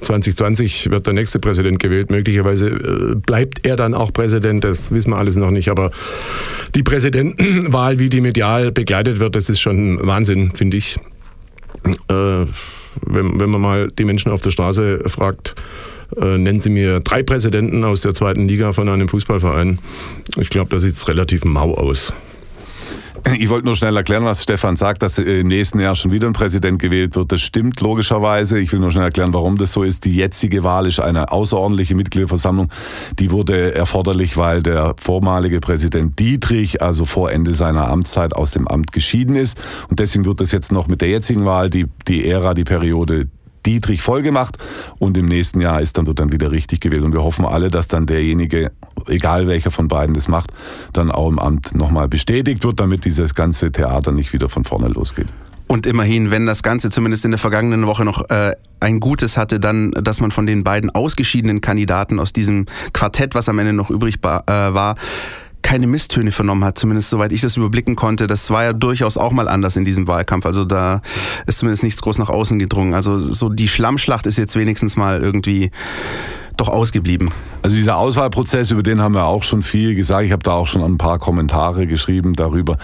2020 0.00 0.86
äh, 0.86 0.90
wird 0.90 1.06
der 1.06 1.14
nächste 1.14 1.38
Präsident 1.38 1.78
gewählt. 1.78 2.10
Möglicherweise 2.10 3.16
bleibt 3.26 3.66
er 3.66 3.76
dann 3.76 3.94
auch 3.94 4.12
Präsident, 4.12 4.64
das 4.64 4.90
wissen 4.92 5.10
wir 5.10 5.16
alles 5.16 5.36
noch 5.36 5.50
nicht. 5.50 5.68
Aber 5.68 5.90
die 6.74 6.82
Präsidentenwahl, 6.82 7.98
wie 7.98 8.08
die 8.08 8.20
medial 8.20 8.72
begleitet 8.72 9.20
wird, 9.20 9.36
das 9.36 9.48
ist 9.48 9.60
schon 9.60 10.06
Wahnsinn, 10.06 10.52
finde 10.54 10.76
ich 10.76 10.98
äh, 12.08 12.46
wenn, 13.06 13.40
wenn 13.40 13.50
man 13.50 13.60
mal 13.60 13.90
die 13.90 14.04
Menschen 14.04 14.30
auf 14.30 14.40
der 14.40 14.50
Straße 14.50 15.00
fragt, 15.06 15.54
äh, 16.16 16.38
nennen 16.38 16.60
Sie 16.60 16.70
mir 16.70 17.00
drei 17.00 17.22
Präsidenten 17.22 17.84
aus 17.84 18.02
der 18.02 18.14
zweiten 18.14 18.46
Liga 18.46 18.72
von 18.72 18.88
einem 18.88 19.08
Fußballverein. 19.08 19.78
Ich 20.38 20.50
glaube, 20.50 20.70
da 20.70 20.78
sieht 20.78 20.92
es 20.92 21.08
relativ 21.08 21.44
mau 21.44 21.74
aus. 21.74 22.12
Ich 23.38 23.48
wollte 23.48 23.66
nur 23.66 23.76
schnell 23.76 23.96
erklären, 23.96 24.24
was 24.24 24.42
Stefan 24.42 24.76
sagt, 24.76 25.02
dass 25.02 25.18
im 25.18 25.48
nächsten 25.48 25.80
Jahr 25.80 25.94
schon 25.94 26.10
wieder 26.10 26.26
ein 26.26 26.32
Präsident 26.32 26.78
gewählt 26.78 27.16
wird. 27.16 27.32
Das 27.32 27.40
stimmt 27.40 27.80
logischerweise. 27.80 28.58
Ich 28.58 28.72
will 28.72 28.80
nur 28.80 28.90
schnell 28.90 29.04
erklären, 29.04 29.32
warum 29.32 29.56
das 29.56 29.72
so 29.72 29.82
ist. 29.82 30.04
Die 30.04 30.14
jetzige 30.14 30.62
Wahl 30.62 30.86
ist 30.86 31.00
eine 31.00 31.32
außerordentliche 31.32 31.94
Mitgliederversammlung. 31.94 32.70
Die 33.18 33.30
wurde 33.30 33.74
erforderlich, 33.74 34.36
weil 34.36 34.62
der 34.62 34.94
vormalige 35.00 35.60
Präsident 35.60 36.18
Dietrich 36.18 36.82
also 36.82 37.04
vor 37.04 37.30
Ende 37.30 37.54
seiner 37.54 37.88
Amtszeit 37.88 38.34
aus 38.34 38.52
dem 38.52 38.68
Amt 38.68 38.92
geschieden 38.92 39.36
ist. 39.36 39.58
Und 39.88 40.00
deswegen 40.00 40.24
wird 40.24 40.40
das 40.40 40.52
jetzt 40.52 40.72
noch 40.72 40.88
mit 40.88 41.00
der 41.00 41.08
jetzigen 41.08 41.44
Wahl 41.44 41.70
die, 41.70 41.86
die 42.06 42.28
Ära, 42.28 42.54
die 42.54 42.64
Periode 42.64 43.26
Dietrich 43.66 44.02
vollgemacht 44.02 44.58
und 44.98 45.16
im 45.16 45.26
nächsten 45.26 45.60
Jahr 45.60 45.80
ist 45.80 45.98
dann 45.98 46.06
wird 46.06 46.18
dann 46.18 46.32
wieder 46.32 46.50
richtig 46.50 46.80
gewählt 46.80 47.02
und 47.02 47.12
wir 47.12 47.22
hoffen 47.22 47.44
alle, 47.44 47.70
dass 47.70 47.88
dann 47.88 48.06
derjenige, 48.06 48.72
egal 49.06 49.46
welcher 49.46 49.70
von 49.70 49.88
beiden 49.88 50.14
das 50.14 50.28
macht, 50.28 50.52
dann 50.92 51.10
auch 51.10 51.28
im 51.28 51.38
Amt 51.38 51.74
nochmal 51.74 52.08
bestätigt 52.08 52.64
wird, 52.64 52.80
damit 52.80 53.04
dieses 53.04 53.34
ganze 53.34 53.72
Theater 53.72 54.12
nicht 54.12 54.32
wieder 54.32 54.48
von 54.48 54.64
vorne 54.64 54.88
losgeht. 54.88 55.28
Und 55.66 55.86
immerhin, 55.86 56.30
wenn 56.30 56.46
das 56.46 56.62
Ganze 56.62 56.90
zumindest 56.90 57.24
in 57.24 57.30
der 57.30 57.38
vergangenen 57.38 57.86
Woche 57.86 58.04
noch 58.04 58.28
äh, 58.28 58.52
ein 58.80 59.00
Gutes 59.00 59.38
hatte, 59.38 59.60
dann, 59.60 59.92
dass 59.92 60.20
man 60.20 60.30
von 60.30 60.46
den 60.46 60.62
beiden 60.62 60.90
ausgeschiedenen 60.90 61.62
Kandidaten 61.62 62.20
aus 62.20 62.32
diesem 62.32 62.66
Quartett, 62.92 63.34
was 63.34 63.48
am 63.48 63.58
Ende 63.58 63.72
noch 63.72 63.90
übrig 63.90 64.16
äh, 64.22 64.28
war, 64.46 64.96
keine 65.64 65.86
Misstöne 65.88 66.30
vernommen 66.30 66.62
hat, 66.62 66.78
zumindest 66.78 67.10
soweit 67.10 67.32
ich 67.32 67.40
das 67.40 67.56
überblicken 67.56 67.96
konnte. 67.96 68.28
Das 68.28 68.50
war 68.50 68.62
ja 68.62 68.72
durchaus 68.72 69.16
auch 69.16 69.32
mal 69.32 69.48
anders 69.48 69.76
in 69.76 69.84
diesem 69.84 70.06
Wahlkampf. 70.06 70.46
Also 70.46 70.64
da 70.64 71.00
ist 71.46 71.58
zumindest 71.58 71.82
nichts 71.82 72.00
groß 72.02 72.18
nach 72.18 72.28
außen 72.28 72.58
gedrungen. 72.60 72.94
Also 72.94 73.18
so 73.18 73.48
die 73.48 73.66
Schlammschlacht 73.66 74.26
ist 74.26 74.38
jetzt 74.38 74.54
wenigstens 74.54 74.96
mal 74.96 75.20
irgendwie 75.20 75.70
doch 76.56 76.68
ausgeblieben. 76.68 77.30
Also 77.62 77.76
dieser 77.76 77.96
Auswahlprozess, 77.96 78.70
über 78.70 78.82
den 78.82 79.00
haben 79.00 79.14
wir 79.14 79.24
auch 79.24 79.42
schon 79.42 79.62
viel 79.62 79.94
gesagt. 79.94 80.26
Ich 80.26 80.32
habe 80.32 80.42
da 80.42 80.52
auch 80.52 80.66
schon 80.66 80.82
ein 80.82 80.98
paar 80.98 81.18
Kommentare 81.18 81.86
geschrieben 81.86 82.34
darüber. 82.34 82.76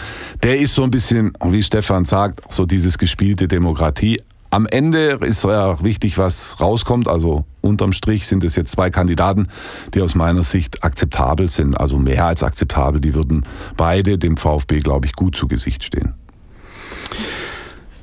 Der 0.42 0.58
ist 0.58 0.74
so 0.74 0.82
ein 0.82 0.90
bisschen, 0.90 1.32
wie 1.44 1.62
Stefan 1.62 2.06
sagt, 2.06 2.40
so 2.48 2.64
dieses 2.64 2.98
gespielte 2.98 3.46
Demokratie. 3.46 4.20
Am 4.52 4.66
Ende 4.66 5.18
ist 5.22 5.44
ja 5.44 5.82
wichtig, 5.82 6.18
was 6.18 6.60
rauskommt. 6.60 7.06
Also 7.06 7.44
unterm 7.60 7.92
Strich 7.92 8.26
sind 8.26 8.44
es 8.44 8.56
jetzt 8.56 8.72
zwei 8.72 8.90
Kandidaten, 8.90 9.46
die 9.94 10.02
aus 10.02 10.16
meiner 10.16 10.42
Sicht 10.42 10.82
akzeptabel 10.82 11.48
sind. 11.48 11.78
Also 11.78 11.98
mehr 11.98 12.26
als 12.26 12.42
akzeptabel. 12.42 13.00
Die 13.00 13.14
würden 13.14 13.46
beide 13.76 14.18
dem 14.18 14.36
VfB, 14.36 14.80
glaube 14.80 15.06
ich, 15.06 15.12
gut 15.12 15.36
zu 15.36 15.46
Gesicht 15.46 15.84
stehen 15.84 16.19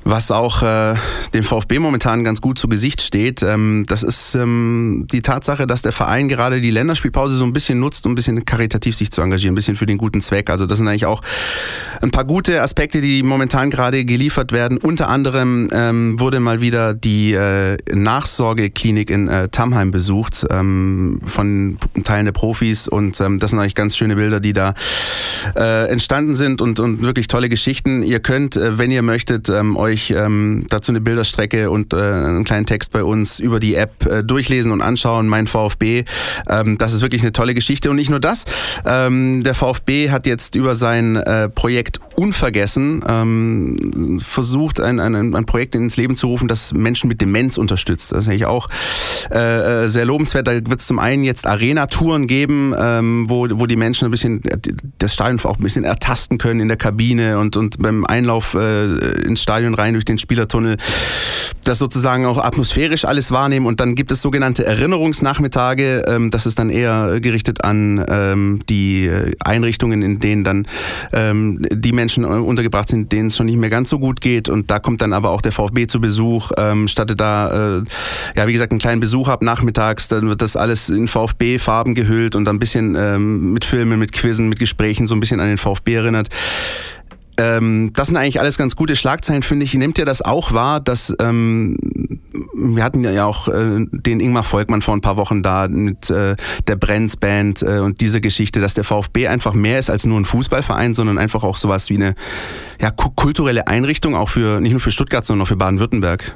was 0.10 0.32
auch 0.32 0.64
äh, 0.64 0.96
dem 1.34 1.44
VfB 1.44 1.80
momentan 1.80 2.24
ganz 2.24 2.40
gut 2.40 2.58
zu 2.58 2.68
Gesicht 2.70 3.02
steht. 3.02 3.44
Ähm, 3.44 3.86
das 3.88 4.04
ist 4.04 4.36
ähm, 4.36 5.06
die 5.12 5.22
Tatsache, 5.22 5.68
dass 5.68 5.82
der 5.82 5.92
Verein 5.92 6.30
gerade 6.30 6.62
die 6.62 6.72
Länderspielpause 6.72 7.36
so 7.36 7.46
ein 7.46 7.52
bisschen 7.52 7.80
nutzt, 7.80 8.06
um 8.06 8.14
ein 8.14 8.16
bisschen 8.16 8.46
karitativ 8.46 8.96
sich 8.96 9.12
zu 9.12 9.22
engagieren, 9.22 9.54
ein 9.54 9.56
bisschen 9.56 9.76
für 9.76 9.86
den 9.86 9.98
guten 9.98 10.22
Zweck. 10.22 10.50
Also 10.50 10.66
das 10.66 10.78
sind 10.78 10.88
eigentlich 10.88 11.06
auch 11.06 11.22
ein 12.02 12.12
paar 12.12 12.24
gute 12.24 12.62
Aspekte, 12.62 13.02
die 13.02 13.22
momentan 13.22 13.70
gerade 13.70 14.06
geliefert 14.06 14.52
werden. 14.52 14.78
Unter 14.78 15.10
anderem 15.10 15.70
ähm, 15.74 16.20
wurde 16.20 16.40
mal 16.40 16.62
wieder 16.62 16.94
die 16.94 17.34
äh, 17.34 17.78
Nachsorgeklinik 17.94 19.10
in 19.10 19.28
äh, 19.28 19.50
Tamheim 19.50 19.92
besucht 19.92 20.46
ähm, 20.50 21.20
von 21.26 21.78
Teilen 22.04 22.26
der 22.26 22.32
Profis 22.32 22.88
und 22.88 23.20
ähm, 23.20 23.40
das 23.40 23.50
sind 23.50 23.60
eigentlich 23.60 23.76
ganz 23.76 23.98
schöne 23.98 24.16
Bilder, 24.16 24.40
die 24.40 24.54
da 24.54 24.74
äh, 25.56 25.90
entstanden 25.90 26.36
sind 26.36 26.62
und, 26.62 26.80
und 26.80 27.02
wirklich 27.02 27.28
tolle 27.28 27.50
Geschichten. 27.50 28.04
Ihr 28.04 28.20
könnt, 28.20 28.56
äh, 28.56 28.78
wenn 28.78 28.92
ihr 28.92 29.02
möchtet, 29.02 29.50
ähm, 29.50 29.76
euch 29.76 29.97
euch 29.98 30.12
ähm, 30.12 30.66
dazu 30.70 30.92
eine 30.92 31.02
Bilderstrecke 31.02 31.72
und 31.72 31.94
äh, 31.94 31.98
einen 31.98 32.44
kleinen 32.44 32.68
Text 32.68 32.92
bei 32.92 33.04
uns 33.04 33.40
über 33.40 33.60
die 33.60 33.76
App 33.76 34.06
äh, 34.06 34.24
durchlesen 34.24 34.72
und 34.72 34.82
anschauen. 34.82 35.28
Mein 35.28 35.48
VfB, 35.48 36.06
ähm, 36.48 36.78
das 36.78 36.94
ist 36.94 37.02
wirklich 37.02 37.24
eine 37.24 37.32
tolle 37.32 37.56
Geschichte. 37.56 37.90
Und 37.90 37.96
nicht 37.96 38.12
nur 38.12 38.20
das, 38.20 38.46
ähm, 38.86 39.44
der 39.44 39.56
VfB 39.56 40.12
hat 40.12 40.28
jetzt 40.28 40.56
über 40.56 40.76
sein 40.76 41.16
äh, 41.16 41.50
Projekt 41.50 42.00
Unvergessen 42.16 43.04
ähm, 43.08 44.20
versucht, 44.24 44.80
ein, 44.80 45.00
ein, 45.00 45.36
ein 45.36 45.46
Projekt 45.46 45.76
ins 45.76 45.98
Leben 45.98 46.16
zu 46.16 46.28
rufen, 46.28 46.48
das 46.48 46.74
Menschen 46.74 47.08
mit 47.08 47.22
Demenz 47.22 47.58
unterstützt. 47.58 48.12
Das 48.12 48.22
ist 48.22 48.28
eigentlich 48.28 48.46
auch 48.46 48.70
äh, 49.32 49.86
äh 49.86 49.88
sehr 49.88 50.06
lobenswert. 50.06 50.48
Da 50.48 50.54
wird 50.54 50.80
es 50.80 50.88
zum 50.88 51.00
einen 51.00 51.24
jetzt 51.24 51.46
Arena-Touren 51.48 52.28
geben, 52.28 52.74
ähm, 52.78 53.26
wo, 53.30 53.48
wo 53.52 53.66
die 53.66 53.76
Menschen 53.76 54.06
ein 54.06 54.12
bisschen 54.12 54.42
das 54.98 55.14
Stadion 55.14 55.40
auch 55.44 55.58
ein 55.58 55.64
bisschen 55.64 55.84
ertasten 55.84 56.38
können 56.38 56.60
in 56.60 56.68
der 56.68 56.78
Kabine 56.78 57.40
und, 57.40 57.56
und 57.56 57.80
beim 57.80 58.06
Einlauf 58.06 58.54
äh, 58.56 58.86
ins 59.22 59.42
Stadion 59.42 59.74
rein 59.74 59.87
rein 59.88 59.94
durch 59.94 60.06
den 60.06 60.18
Spielertunnel, 60.18 60.78
das 61.64 61.80
sozusagen 61.80 62.26
auch 62.26 62.38
atmosphärisch 62.38 63.06
alles 63.06 63.32
wahrnehmen. 63.32 63.66
Und 63.66 63.80
dann 63.80 63.96
gibt 63.96 64.12
es 64.12 64.22
sogenannte 64.22 64.66
Erinnerungsnachmittage. 64.66 66.04
Ähm, 66.08 66.32
das 66.32 66.46
ist 66.46 66.60
dann 66.60 66.70
eher 66.70 67.20
gerichtet 67.20 67.64
an 67.64 68.04
ähm, 68.08 68.60
die 68.70 69.10
Einrichtungen, 69.44 70.02
in 70.02 70.20
denen 70.20 70.44
dann 70.44 70.68
ähm, 71.14 71.66
die 71.72 71.92
Menschen 71.92 72.26
untergebracht 72.26 72.90
sind, 72.90 73.12
denen 73.12 73.28
es 73.28 73.38
schon 73.38 73.48
nicht 73.48 73.58
mehr 73.58 73.70
ganz 73.70 73.90
so 73.90 74.00
gut 74.00 74.22
geht. 74.22 74.50
Und 74.50 74.70
da 74.70 74.80
kommt 74.80 75.02
dann 75.02 75.14
aber 75.14 75.32
auch 75.32 75.42
der 75.42 75.52
VfB 75.52 75.88
zu 75.88 76.00
Besuch, 76.00 76.52
ähm, 76.58 76.88
stattet 76.88 77.20
da, 77.20 77.78
äh, 77.78 77.84
ja, 78.36 78.48
wie 78.48 78.54
gesagt, 78.54 78.72
einen 78.72 78.80
kleinen 78.80 79.02
Besuch 79.02 79.28
ab 79.28 79.42
nachmittags. 79.42 80.08
Dann 80.08 80.30
wird 80.30 80.42
das 80.42 80.56
alles 80.56 80.90
in 80.90 81.08
VfB-Farben 81.08 81.96
gehüllt 81.96 82.36
und 82.36 82.46
dann 82.46 82.58
ein 82.58 82.60
bisschen 82.60 82.96
ähm, 82.96 83.54
mit 83.54 83.66
Filmen, 83.66 84.00
mit 84.00 84.12
Quizzen, 84.12 84.50
mit 84.50 84.60
Gesprächen 84.60 85.08
so 85.08 85.16
ein 85.16 85.20
bisschen 85.20 85.40
an 85.40 85.48
den 85.48 85.58
VfB 85.58 85.96
erinnert. 85.96 86.30
Ähm, 87.38 87.92
das 87.94 88.08
sind 88.08 88.18
eigentlich 88.18 88.40
alles 88.40 88.58
ganz 88.58 88.76
gute 88.76 88.96
Schlagzeilen, 88.96 89.44
finde 89.44 89.66
ich. 89.66 89.74
Nehmt 89.76 89.98
ihr 89.98 90.06
das 90.06 90.22
auch 90.22 90.54
wahr, 90.54 90.80
dass 90.80 91.16
ähm, 91.20 91.78
wir 92.56 92.84
hatten 92.84 93.04
ja 93.04 93.26
auch 93.26 93.48
äh, 93.48 93.86
den 93.92 94.20
Ingmar 94.20 94.44
Volkmann 94.44 94.82
vor 94.82 94.96
ein 94.96 95.02
paar 95.02 95.18
Wochen 95.18 95.44
da 95.44 95.68
mit 95.68 96.10
äh, 96.10 96.36
der 96.68 96.76
Brenz 96.76 97.16
Band 97.16 97.62
äh, 97.62 97.80
und 97.80 98.02
diese 98.02 98.22
Geschichte, 98.22 98.60
dass 98.60 98.74
der 98.74 98.84
VfB 98.84 99.28
einfach 99.28 99.54
mehr 99.54 99.78
ist 99.78 99.90
als 99.90 100.06
nur 100.06 100.20
ein 100.20 100.26
Fußballverein, 100.26 100.94
sondern 100.94 101.18
einfach 101.18 101.44
auch 101.44 101.58
sowas 101.58 101.90
wie 101.90 101.96
eine 101.96 102.16
ja, 102.82 102.90
kulturelle 102.92 103.68
Einrichtung, 103.68 104.16
auch 104.16 104.30
für 104.30 104.60
nicht 104.60 104.72
nur 104.72 104.82
für 104.82 104.92
Stuttgart, 104.92 105.26
sondern 105.26 105.44
auch 105.44 105.50
für 105.50 105.58
Baden-Württemberg. 105.58 106.36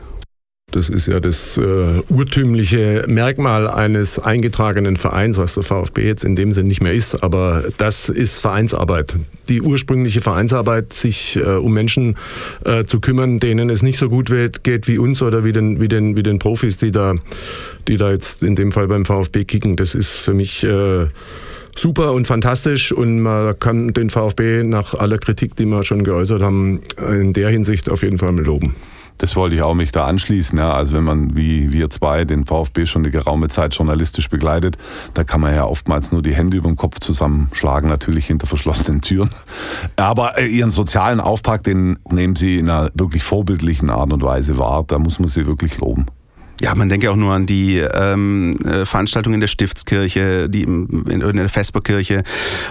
Das 0.72 0.88
ist 0.88 1.08
ja 1.08 1.20
das 1.20 1.58
äh, 1.58 2.02
urtümliche 2.10 3.04
Merkmal 3.08 3.68
eines 3.68 4.20
eingetragenen 4.20 4.96
Vereins, 4.96 5.38
was 5.38 5.54
der 5.56 5.64
VfB 5.64 6.08
jetzt 6.08 6.24
in 6.24 6.38
dem 6.38 6.54
Sinn 6.54 6.68
nicht 6.68 6.82
mehr 6.82 6.94
ist. 6.94 7.22
Aber 7.24 7.66
das 7.78 8.08
ist 8.08 8.40
Vereinsarbeit. 8.40 9.18
Die 9.50 9.62
ursprüngliche 9.62 10.22
Vereinsarbeit, 10.22 10.94
sich 10.94 11.36
äh, 11.36 11.42
um 11.42 11.74
Menschen 11.74 12.16
äh, 12.64 12.86
zu 12.86 13.02
kümmern, 13.02 13.40
denen 13.40 13.70
es 13.70 13.82
nicht 13.82 14.00
so 14.00 14.08
gut 14.08 14.32
geht 14.64 14.88
wie 14.88 14.98
uns 14.98 15.22
oder 15.22 15.44
wie 15.44 15.52
den, 15.52 15.82
wie 15.82 15.90
den, 15.90 16.16
wie 16.16 16.24
den 16.24 16.40
Profis, 16.40 16.78
die 16.78 16.92
da, 16.92 17.16
die 17.90 17.98
da 17.98 18.12
jetzt 18.12 18.42
in 18.42 18.56
dem 18.56 18.72
Fall 18.72 18.88
beim 18.88 19.04
VfB 19.04 19.44
kicken. 19.44 19.76
Das 19.76 19.94
ist 19.94 20.20
für 20.20 20.34
mich 20.34 20.64
äh, 20.64 21.08
super 21.76 22.14
und 22.14 22.28
fantastisch 22.28 22.94
und 22.94 23.20
man 23.20 23.60
kann 23.60 23.92
den 23.92 24.10
VfB 24.10 24.64
nach 24.64 24.94
aller 24.94 25.18
Kritik, 25.18 25.58
die 25.58 25.66
wir 25.66 25.84
schon 25.84 26.06
geäußert 26.06 26.42
haben, 26.42 26.80
in 26.98 27.34
der 27.34 27.50
Hinsicht 27.50 27.90
auf 27.90 28.04
jeden 28.04 28.18
Fall 28.18 28.34
loben. 28.38 28.74
Das 29.22 29.36
wollte 29.36 29.56
ich 29.56 29.62
auch 29.62 29.76
mich 29.76 29.92
da 29.92 30.06
anschließen. 30.06 30.58
Ja. 30.58 30.74
Also 30.74 30.94
wenn 30.94 31.04
man 31.04 31.36
wie 31.36 31.72
wir 31.72 31.92
zwei 31.92 32.26
den 32.26 32.46
VfB 32.46 32.88
schon 32.88 33.04
eine 33.04 33.12
geraume 33.12 33.50
Zeit 33.50 33.76
journalistisch 33.76 34.30
begleitet, 34.30 34.80
da 35.14 35.24
kann 35.24 35.42
man 35.42 35.54
ja 35.54 35.66
oftmals 35.66 36.12
nur 36.12 36.24
die 36.24 36.34
Hände 36.34 36.58
über 36.58 36.68
den 36.68 36.76
Kopf 36.76 37.00
zusammenschlagen, 37.00 37.88
natürlich 37.88 38.26
hinter 38.26 38.48
verschlossenen 38.48 39.02
Türen. 39.02 39.30
Aber 39.96 40.40
äh, 40.40 40.48
ihren 40.48 40.72
sozialen 40.72 41.20
Auftrag, 41.20 41.64
den 41.64 42.00
nehmen 42.10 42.36
sie 42.36 42.58
in 42.58 42.68
einer 42.68 42.90
wirklich 42.96 43.22
vorbildlichen 43.22 43.92
Art 43.92 44.12
und 44.12 44.24
Weise 44.24 44.58
wahr. 44.58 44.86
Da 44.88 44.98
muss 44.98 45.20
man 45.20 45.28
sie 45.28 45.46
wirklich 45.46 45.78
loben. 45.78 46.08
Ja, 46.62 46.76
man 46.76 46.90
denke 46.90 47.10
auch 47.10 47.16
nur 47.16 47.34
an 47.34 47.48
die 47.48 47.78
ähm, 47.80 48.56
äh, 48.64 48.86
Veranstaltungen 48.86 49.34
in 49.34 49.40
der 49.40 49.48
Stiftskirche, 49.48 50.48
die 50.48 50.62
in, 50.62 51.08
in 51.08 51.38
der 51.38 51.50
Vesperkirche, 51.50 52.22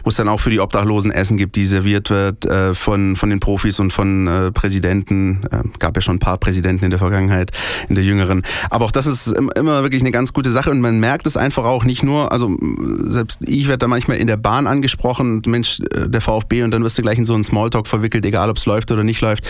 wo 0.04 0.10
es 0.10 0.14
dann 0.14 0.28
auch 0.28 0.38
für 0.38 0.50
die 0.50 0.60
Obdachlosen 0.60 1.10
Essen 1.10 1.36
gibt, 1.36 1.56
die 1.56 1.66
serviert 1.66 2.08
wird 2.08 2.46
äh, 2.46 2.72
von, 2.72 3.16
von 3.16 3.30
den 3.30 3.40
Profis 3.40 3.80
und 3.80 3.92
von 3.92 4.28
äh, 4.28 4.52
Präsidenten. 4.52 5.40
Äh, 5.50 5.62
gab 5.80 5.96
ja 5.96 6.02
schon 6.02 6.16
ein 6.16 6.20
paar 6.20 6.38
Präsidenten 6.38 6.84
in 6.84 6.92
der 6.92 7.00
Vergangenheit, 7.00 7.50
in 7.88 7.96
der 7.96 8.04
jüngeren. 8.04 8.42
Aber 8.70 8.84
auch 8.84 8.92
das 8.92 9.08
ist 9.08 9.26
immer 9.26 9.82
wirklich 9.82 10.02
eine 10.02 10.12
ganz 10.12 10.32
gute 10.32 10.52
Sache 10.52 10.70
und 10.70 10.80
man 10.80 11.00
merkt 11.00 11.26
es 11.26 11.36
einfach 11.36 11.64
auch 11.64 11.82
nicht 11.82 12.04
nur, 12.04 12.30
also 12.30 12.56
selbst 13.00 13.40
ich 13.44 13.66
werde 13.66 13.78
da 13.78 13.88
manchmal 13.88 14.18
in 14.18 14.28
der 14.28 14.36
Bahn 14.36 14.68
angesprochen, 14.68 15.42
Mensch, 15.46 15.80
äh, 15.80 16.08
der 16.08 16.20
VfB 16.20 16.62
und 16.62 16.70
dann 16.70 16.84
wirst 16.84 16.96
du 16.96 17.02
gleich 17.02 17.18
in 17.18 17.26
so 17.26 17.34
einen 17.34 17.42
Smalltalk 17.42 17.88
verwickelt, 17.88 18.24
egal 18.24 18.50
ob 18.50 18.56
es 18.56 18.66
läuft 18.66 18.92
oder 18.92 19.02
nicht 19.02 19.20
läuft. 19.20 19.48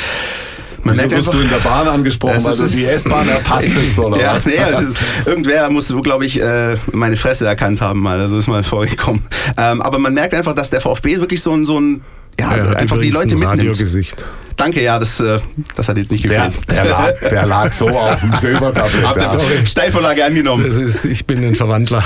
Man 0.83 0.97
Wieso 0.97 1.11
wirst 1.11 1.35
du 1.35 1.39
in 1.41 1.49
der 1.49 1.59
Bahn 1.59 1.87
angesprochen, 1.89 2.43
weil 2.43 2.57
du 2.57 2.69
die 2.69 2.85
S-Bahn 2.85 3.29
erpasst 3.29 3.73
bist, 3.75 3.99
oder 3.99 4.21
ja, 4.21 4.35
was? 4.35 4.47
Nee, 4.47 4.55
ist, 4.55 4.97
irgendwer 5.27 5.69
muss, 5.71 5.93
glaube 6.03 6.25
ich, 6.25 6.41
äh, 6.41 6.77
meine 6.93 7.17
Fresse 7.17 7.47
erkannt 7.47 7.81
haben 7.81 8.01
mal. 8.01 8.19
Das 8.19 8.33
ist 8.33 8.47
mal 8.47 8.63
vorgekommen. 8.65 9.23
Ähm, 9.57 9.83
aber 9.83 9.99
man 9.99 10.15
merkt 10.15 10.35
einfach, 10.35 10.55
dass 10.55 10.71
der 10.71 10.81
VfB 10.81 11.21
wirklich 11.21 11.43
so 11.43 11.53
ein, 11.53 11.65
so 11.65 11.79
ein 11.79 12.03
ja, 12.39 12.57
ja 12.57 12.65
einfach 12.71 12.99
die 12.99 13.11
Leute 13.11 13.35
ein 13.35 13.41
mitnimmt. 13.41 13.59
Radiogesicht. 13.61 14.25
Danke, 14.57 14.83
ja, 14.83 14.99
das, 14.99 15.21
äh, 15.21 15.39
das 15.75 15.89
hat 15.89 15.97
jetzt 15.97 16.13
nicht 16.13 16.23
gefehlt. 16.23 16.53
Der, 16.69 16.83
der, 16.83 16.91
lag, 16.91 17.13
der 17.21 17.47
lag 17.47 17.73
so 17.73 17.89
auf 17.89 18.21
dem 18.21 18.35
Silbertablett. 18.41 19.69
Steilvorlage 19.69 20.25
angenommen? 20.25 20.65
Das 20.65 20.77
ist, 20.77 21.05
ich 21.05 21.27
bin 21.27 21.43
ein 21.45 21.55
Verwandler. 21.55 22.05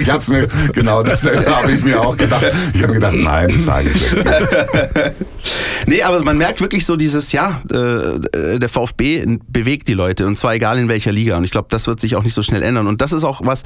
Ich 0.00 0.10
hab's 0.10 0.28
mir, 0.28 0.48
genau, 0.72 1.02
das 1.02 1.24
habe 1.24 1.72
ich 1.72 1.82
mir 1.82 2.00
auch 2.00 2.16
gedacht. 2.16 2.44
Ich 2.74 2.82
habe 2.82 2.94
gedacht, 2.94 3.14
nein, 3.16 3.50
das 3.52 3.64
sage 3.64 3.90
ich 3.94 4.12
jetzt 4.12 4.24
nicht. 4.24 4.26
nee, 5.86 6.02
aber 6.02 6.22
man 6.22 6.38
merkt 6.38 6.60
wirklich 6.60 6.84
so 6.84 6.96
dieses, 6.96 7.32
ja, 7.32 7.62
äh, 7.70 8.58
der 8.58 8.68
VfB 8.68 9.38
bewegt 9.48 9.88
die 9.88 9.94
Leute 9.94 10.26
und 10.26 10.36
zwar 10.36 10.54
egal 10.54 10.78
in 10.78 10.88
welcher 10.88 11.12
Liga. 11.12 11.36
Und 11.36 11.44
ich 11.44 11.50
glaube, 11.50 11.68
das 11.70 11.86
wird 11.86 12.00
sich 12.00 12.16
auch 12.16 12.22
nicht 12.22 12.34
so 12.34 12.42
schnell 12.42 12.62
ändern. 12.62 12.86
Und 12.86 13.00
das 13.00 13.12
ist 13.12 13.24
auch 13.24 13.40
was, 13.44 13.62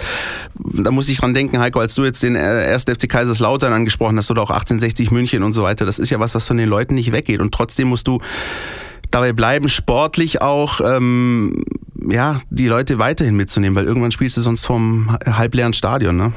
da 0.55 0.91
muss 0.91 1.09
ich 1.09 1.19
dran 1.19 1.35
denken, 1.35 1.59
Heiko, 1.59 1.81
als 1.81 1.95
du 1.95 2.05
jetzt 2.05 2.23
den 2.23 2.37
äh, 2.37 2.39
1. 2.39 2.85
FC 2.85 3.09
Kaiserslautern 3.09 3.73
angesprochen 3.73 4.17
hast 4.17 4.31
oder 4.31 4.43
auch 4.43 4.51
1860 4.51 5.11
München 5.11 5.43
und 5.43 5.53
so 5.53 5.63
weiter, 5.63 5.85
das 5.85 5.99
ist 5.99 6.11
ja 6.11 6.21
was, 6.21 6.35
was 6.35 6.47
von 6.47 6.57
den 6.57 6.69
Leuten 6.69 6.95
nicht 6.95 7.13
weggeht. 7.13 7.41
Und 7.41 7.53
trotzdem 7.53 7.89
musst 7.89 8.07
du 8.07 8.21
dabei 9.11 9.33
bleiben, 9.33 9.69
sportlich 9.69 10.41
auch 10.43 10.81
ähm, 10.81 11.65
ja, 12.09 12.41
die 12.51 12.67
Leute 12.69 12.99
weiterhin 12.99 13.37
mitzunehmen, 13.37 13.77
weil 13.77 13.87
irgendwann 13.87 14.13
spielst 14.13 14.37
du 14.37 14.41
sonst 14.41 14.65
vom 14.65 15.17
halbleeren 15.27 15.73
Stadion. 15.73 16.17
Ne? 16.17 16.33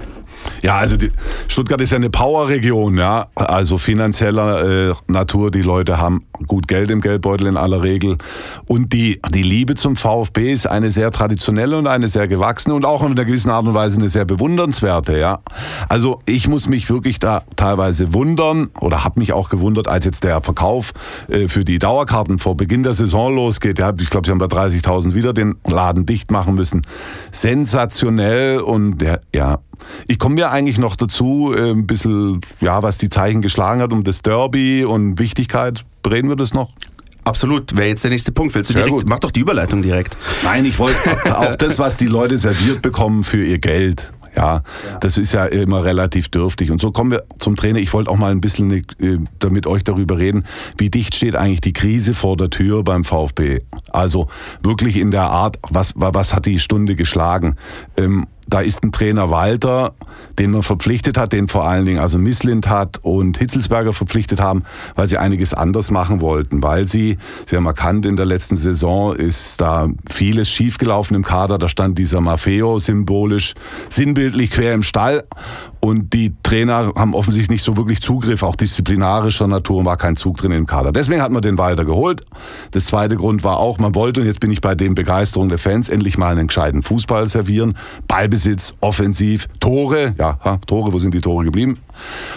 Ja, 0.61 0.77
also 0.77 0.97
die, 0.97 1.11
Stuttgart 1.47 1.79
ist 1.81 1.91
ja 1.91 1.97
eine 1.97 2.09
Powerregion, 2.09 2.97
ja, 2.97 3.27
also 3.35 3.77
finanzieller 3.77 4.89
äh, 4.89 4.93
Natur. 5.07 5.51
Die 5.51 5.61
Leute 5.61 5.99
haben 5.99 6.25
gut 6.47 6.67
Geld 6.67 6.89
im 6.89 7.01
Geldbeutel 7.01 7.47
in 7.47 7.57
aller 7.57 7.83
Regel 7.83 8.17
und 8.65 8.91
die 8.93 9.21
die 9.29 9.43
Liebe 9.43 9.75
zum 9.75 9.95
VfB 9.95 10.51
ist 10.51 10.67
eine 10.67 10.91
sehr 10.91 11.11
traditionelle 11.11 11.77
und 11.77 11.87
eine 11.87 12.09
sehr 12.09 12.27
gewachsene 12.27 12.75
und 12.75 12.85
auch 12.85 13.03
in 13.03 13.11
einer 13.11 13.25
gewissen 13.25 13.49
Art 13.49 13.65
und 13.65 13.73
Weise 13.73 13.97
eine 13.97 14.09
sehr 14.09 14.25
bewundernswerte, 14.25 15.17
ja. 15.17 15.39
Also 15.89 16.19
ich 16.25 16.47
muss 16.47 16.67
mich 16.67 16.89
wirklich 16.89 17.19
da 17.19 17.43
teilweise 17.55 18.13
wundern 18.13 18.69
oder 18.79 19.03
habe 19.03 19.19
mich 19.19 19.33
auch 19.33 19.49
gewundert, 19.49 19.87
als 19.87 20.05
jetzt 20.05 20.23
der 20.23 20.41
Verkauf 20.41 20.93
äh, 21.27 21.47
für 21.47 21.63
die 21.63 21.79
Dauerkarten 21.79 22.39
vor 22.39 22.57
Beginn 22.57 22.83
der 22.83 22.93
Saison 22.93 23.33
losgeht. 23.35 23.79
Ja, 23.79 23.93
ich 23.99 24.09
glaube, 24.09 24.25
sie 24.25 24.31
haben 24.31 24.39
bei 24.39 24.45
30.000 24.45 25.13
wieder 25.13 25.33
den 25.33 25.55
Laden 25.65 26.05
dicht 26.05 26.31
machen 26.31 26.55
müssen. 26.55 26.81
Sensationell 27.31 28.59
und 28.59 29.01
ja, 29.01 29.19
ja 29.33 29.59
ich 30.07 30.19
komme 30.19 30.34
wir 30.36 30.51
eigentlich 30.51 30.77
noch 30.77 30.95
dazu 30.95 31.53
äh, 31.55 31.71
ein 31.71 31.88
bisschen, 31.88 32.41
ja, 32.61 32.83
was 32.83 32.97
die 32.97 33.09
Zeichen 33.09 33.41
geschlagen 33.41 33.81
hat 33.81 33.91
um 33.91 34.03
das 34.03 34.21
Derby 34.21 34.86
und 34.86 35.19
Wichtigkeit? 35.19 35.86
Bereden 36.01 36.29
wir 36.29 36.36
das 36.36 36.53
noch? 36.53 36.69
Absolut, 37.25 37.75
wäre 37.75 37.88
jetzt 37.88 38.03
der 38.03 38.11
nächste 38.11 38.31
Punkt. 38.31 38.53
Willst 38.53 38.69
du 38.69 38.73
Sehr 38.73 38.83
direkt, 38.83 39.01
gut. 39.01 39.09
mach 39.09 39.19
doch 39.19 39.31
die 39.31 39.39
Überleitung 39.39 39.81
direkt. 39.81 40.15
Nein, 40.43 40.63
ich 40.65 40.77
wollte 40.77 40.97
auch 41.38 41.55
das, 41.55 41.79
was 41.79 41.97
die 41.97 42.05
Leute 42.05 42.38
serviert 42.38 42.83
bekommen 42.83 43.23
für 43.23 43.43
ihr 43.43 43.57
Geld. 43.57 44.11
Ja, 44.36 44.63
das 44.99 45.17
ist 45.17 45.33
ja 45.33 45.45
immer 45.45 45.86
relativ 45.86 46.29
dürftig. 46.29 46.69
Und 46.69 46.81
so 46.81 46.91
kommen 46.91 47.11
wir 47.11 47.23
zum 47.39 47.55
Trainer. 47.55 47.79
Ich 47.79 47.93
wollte 47.93 48.09
auch 48.11 48.17
mal 48.17 48.31
ein 48.31 48.41
bisschen 48.41 48.69
äh, 48.71 48.83
damit 49.39 49.65
euch 49.65 49.83
darüber 49.83 50.17
reden, 50.17 50.45
wie 50.77 50.89
dicht 50.89 51.15
steht 51.15 51.36
eigentlich 51.36 51.61
die 51.61 51.73
Krise 51.73 52.13
vor 52.13 52.36
der 52.36 52.49
Tür 52.49 52.83
beim 52.83 53.05
VfB. 53.05 53.61
Also 53.91 54.27
wirklich 54.61 54.97
in 54.97 55.11
der 55.11 55.23
Art, 55.23 55.57
was, 55.69 55.93
was 55.95 56.33
hat 56.33 56.45
die 56.45 56.59
Stunde 56.59 56.95
geschlagen? 56.95 57.55
Ähm, 57.95 58.27
da 58.47 58.61
ist 58.61 58.83
ein 58.83 58.91
Trainer 58.91 59.29
Walter, 59.29 59.93
den 60.39 60.51
man 60.51 60.63
verpflichtet 60.63 61.17
hat, 61.17 61.33
den 61.33 61.47
vor 61.47 61.65
allen 61.67 61.85
Dingen 61.85 61.99
also 61.99 62.17
Misslind 62.17 62.69
hat 62.69 62.99
und 63.01 63.37
Hitzelsberger 63.37 63.93
verpflichtet 63.93 64.39
haben, 64.39 64.63
weil 64.95 65.07
sie 65.07 65.17
einiges 65.17 65.53
anders 65.53 65.91
machen 65.91 66.21
wollten, 66.21 66.61
weil 66.61 66.85
sie, 66.85 67.17
sie 67.45 67.55
haben 67.55 67.65
erkannt, 67.65 68.05
in 68.05 68.15
der 68.15 68.25
letzten 68.25 68.57
Saison 68.57 69.15
ist 69.15 69.61
da 69.61 69.87
vieles 70.09 70.49
schiefgelaufen 70.49 71.15
im 71.15 71.23
Kader, 71.23 71.57
da 71.57 71.69
stand 71.69 71.97
dieser 71.97 72.21
Maffeo 72.21 72.79
symbolisch, 72.79 73.53
sinnbildlich 73.89 74.51
quer 74.51 74.73
im 74.73 74.83
Stall 74.83 75.23
und 75.85 76.13
die 76.13 76.33
Trainer 76.41 76.93
haben 76.95 77.13
offensichtlich 77.13 77.51
nicht 77.51 77.63
so 77.63 77.77
wirklich 77.77 78.01
Zugriff, 78.01 78.41
auch 78.41 78.55
disziplinarischer 78.55 79.45
Natur 79.45 79.85
war 79.85 79.97
kein 79.97 80.15
Zug 80.15 80.37
drin 80.37 80.51
im 80.51 80.65
Kader. 80.65 80.91
Deswegen 80.91 81.21
hat 81.21 81.31
man 81.31 81.43
den 81.43 81.59
Walter 81.59 81.85
geholt. 81.85 82.23
Das 82.71 82.85
zweite 82.85 83.15
Grund 83.15 83.43
war 83.43 83.57
auch, 83.57 83.77
man 83.77 83.93
wollte, 83.93 84.21
und 84.21 84.25
jetzt 84.25 84.39
bin 84.39 84.49
ich 84.49 84.61
bei 84.61 84.73
den 84.73 84.95
Begeisterung 84.95 85.47
der 85.47 85.59
Fans, 85.59 85.87
endlich 85.87 86.17
mal 86.17 86.31
einen 86.31 86.47
gescheiten 86.47 86.81
Fußball 86.81 87.29
servieren. 87.29 87.77
Ballbesitz, 88.36 88.73
offensiv, 88.81 89.47
Tore, 89.61 90.13
ja, 90.19 90.38
ha, 90.43 90.59
Tore, 90.67 90.91
wo 90.91 90.99
sind 90.99 91.13
die 91.13 91.21
Tore 91.21 91.45
geblieben? 91.45 91.77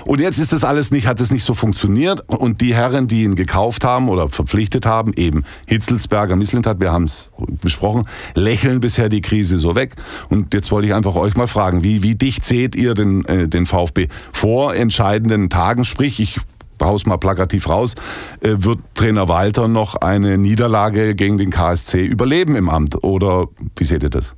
Und 0.05 0.21
jetzt 0.21 0.39
ist 0.39 0.53
das 0.53 0.63
alles 0.63 0.93
nicht, 0.93 1.09
hat 1.09 1.21
es 1.21 1.33
nicht 1.33 1.43
so 1.43 1.55
funktioniert. 1.55 2.23
Und 2.29 2.61
die 2.61 2.73
Herren, 2.73 3.09
die 3.09 3.25
ihn 3.25 3.35
gekauft 3.35 3.83
haben 3.83 4.09
oder 4.09 4.29
verpflichtet 4.29 4.87
haben, 4.87 5.13
eben 5.15 5.45
Hitzelsberger, 5.67 6.37
Misslintat, 6.37 6.79
wir 6.79 6.93
haben 6.93 7.05
es 7.05 7.33
besprochen, 7.63 8.05
lächeln 8.35 8.79
bisher 8.79 9.09
die 9.09 9.23
Krise 9.23 9.59
so 9.59 9.75
weg. 9.75 9.97
Und 10.29 10.55
jetzt 10.55 10.71
wollte 10.71 10.87
ich 10.87 10.95
einfach 10.95 11.17
euch 11.17 11.37
mal 11.37 11.49
fragen, 11.49 11.83
wie, 11.83 12.05
wie 12.05 12.15
dicht 12.15 12.45
seht 12.45 12.77
ihr 12.77 12.95
den, 12.95 13.25
äh, 13.25 13.49
den 13.49 13.67
VfB 13.67 14.07
vor 14.31 14.77
entscheidenden 14.77 15.51
Tagen? 15.51 15.85
Sprich, 15.85 16.21
ich 16.21 16.39
haus 16.81 17.07
mal 17.07 17.17
plakativ 17.17 17.69
raus, 17.69 17.97
äh, 18.41 18.55
wird 18.59 18.79
Trainer 18.95 19.27
Walter 19.27 19.67
noch 19.67 19.97
eine 19.97 20.39
Niederlage 20.39 21.17
gegen 21.17 21.39
den 21.39 21.51
KSC 21.51 22.05
überleben 22.05 22.55
im 22.55 22.69
Amt? 22.69 23.03
Oder 23.03 23.49
wie 23.77 23.85
seht 23.85 24.05
ihr 24.05 24.11
das? 24.11 24.37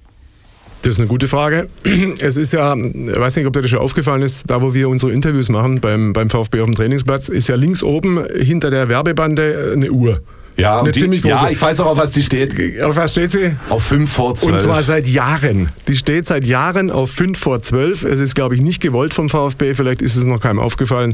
Das 0.83 0.95
ist 0.95 0.99
eine 1.01 1.09
gute 1.09 1.29
Frage. 1.29 1.69
Es 2.21 2.37
ist 2.37 2.53
ja, 2.53 2.75
ich 2.75 3.21
weiß 3.21 3.37
nicht, 3.37 3.47
ob 3.47 3.53
dir 3.53 3.63
das 3.63 3.71
schon 3.71 3.81
aufgefallen 3.81 4.23
ist, 4.23 4.51
da 4.51 4.63
wo 4.63 4.73
wir 4.73 4.89
unsere 4.89 5.13
Interviews 5.13 5.49
machen 5.51 5.81
beim, 5.81 6.13
beim 6.13 6.31
VfB 6.31 6.61
auf 6.61 6.67
dem 6.67 6.75
Trainingsplatz, 6.75 7.29
ist 7.29 7.49
ja 7.49 7.57
links 7.57 7.83
oben 7.83 8.25
hinter 8.35 8.71
der 8.71 8.89
Werbebande 8.89 9.73
eine 9.75 9.91
Uhr. 9.91 10.21
Ja, 10.61 10.81
Eine 10.81 10.93
die, 10.93 11.01
ziemlich 11.01 11.23
große. 11.23 11.35
ja, 11.35 11.49
ich 11.51 11.61
weiß 11.61 11.81
auch, 11.81 11.87
auf 11.87 11.99
was 11.99 12.13
die 12.13 12.23
steht. 12.23 12.81
Auf 12.83 12.97
was 12.97 13.13
steht 13.13 13.33
sie? 13.33 13.57
Auf 13.69 13.83
5 13.85 14.13
vor 14.13 14.35
12. 14.35 14.55
Und 14.55 14.63
zwar 14.63 14.83
seit 14.83 15.07
Jahren. 15.09 15.69
Die 15.89 15.97
steht 15.97 16.27
seit 16.27 16.47
Jahren 16.47 16.91
auf 16.91 17.11
5 17.11 17.39
vor 17.39 17.63
12. 17.63 18.05
Es 18.05 18.21
ist, 18.21 18.35
glaube 18.35 18.55
ich, 18.55 18.61
nicht 18.61 18.81
gewollt 18.81 19.15
vom 19.15 19.29
VfB. 19.29 19.75
Vielleicht 19.75 20.03
ist 20.03 20.17
es 20.17 20.25
noch 20.25 20.41
keinem 20.41 20.59
aufgefallen. 20.59 21.13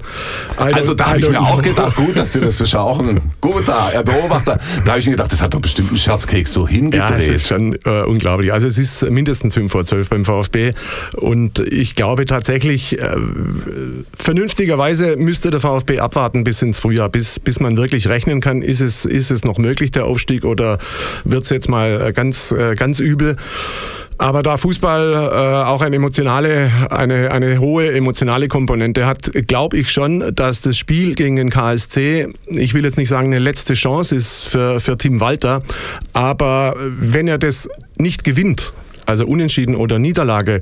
I 0.58 0.72
Also 0.74 0.94
da 0.94 1.06
habe 1.10 1.20
ich 1.20 1.28
mir 1.28 1.40
auch 1.40 1.62
gedacht, 1.62 1.96
gut, 1.96 2.16
dass 2.18 2.32
Sie 2.32 2.40
das 2.40 2.56
beschauen. 2.56 3.20
Gut 3.40 3.66
da, 3.66 3.90
Herr 3.90 4.02
Beobachter. 4.02 4.58
Da 4.84 4.90
habe 4.90 4.98
ich 5.00 5.06
mir 5.06 5.12
gedacht, 5.12 5.32
das 5.32 5.40
hat 5.40 5.54
doch 5.54 5.60
bestimmt 5.60 5.92
ein 5.92 5.96
Scherzkeks 5.96 6.52
so 6.52 6.62
Ja, 6.62 6.68
hingedreht. 6.68 7.18
es 7.20 7.28
ist 7.28 7.46
schon 7.48 7.74
äh, 7.84 8.02
unglaublich. 8.02 8.52
Also 8.52 8.66
es 8.66 8.78
ist 8.78 9.08
mindestens 9.10 9.54
5 9.54 9.70
vor 9.70 9.84
12 9.84 10.08
beim 10.08 10.24
VfB. 10.24 10.72
Und 11.16 11.60
ich 11.60 11.94
glaube 11.94 12.26
tatsächlich, 12.26 12.98
äh, 13.00 13.16
vernünftigerweise 14.18 15.16
müsste 15.16 15.50
der 15.50 15.60
VfB 15.60 15.98
abwarten 16.00 16.44
bis 16.44 16.62
ins 16.62 16.78
Frühjahr, 16.78 17.08
bis, 17.08 17.38
bis 17.40 17.60
man 17.60 17.76
wirklich 17.76 18.08
rechnen 18.08 18.40
kann, 18.40 18.62
ist 18.62 18.80
es, 18.80 19.04
ist 19.04 19.30
es 19.30 19.35
noch 19.44 19.58
möglich, 19.58 19.90
der 19.90 20.06
Aufstieg, 20.06 20.44
oder 20.44 20.78
wird 21.24 21.44
es 21.44 21.50
jetzt 21.50 21.68
mal 21.68 22.00
äh, 22.00 22.12
ganz, 22.12 22.52
äh, 22.52 22.74
ganz 22.74 23.00
übel. 23.00 23.36
Aber 24.18 24.42
da 24.42 24.56
Fußball 24.56 25.12
äh, 25.12 25.68
auch 25.68 25.82
eine 25.82 25.96
emotionale, 25.96 26.70
eine, 26.90 27.30
eine 27.32 27.60
hohe 27.60 27.92
emotionale 27.92 28.48
Komponente 28.48 29.06
hat, 29.06 29.30
glaube 29.46 29.76
ich 29.76 29.90
schon, 29.90 30.34
dass 30.34 30.62
das 30.62 30.78
Spiel 30.78 31.14
gegen 31.14 31.36
den 31.36 31.50
KSC, 31.50 32.32
ich 32.46 32.72
will 32.72 32.84
jetzt 32.84 32.96
nicht 32.96 33.10
sagen 33.10 33.26
eine 33.26 33.38
letzte 33.38 33.74
Chance 33.74 34.16
ist 34.16 34.44
für, 34.44 34.80
für 34.80 34.96
Tim 34.96 35.20
Walter, 35.20 35.62
aber 36.14 36.76
wenn 36.78 37.28
er 37.28 37.36
das 37.36 37.68
nicht 37.98 38.24
gewinnt, 38.24 38.72
also 39.04 39.26
Unentschieden 39.26 39.76
oder 39.76 39.98
Niederlage, 39.98 40.60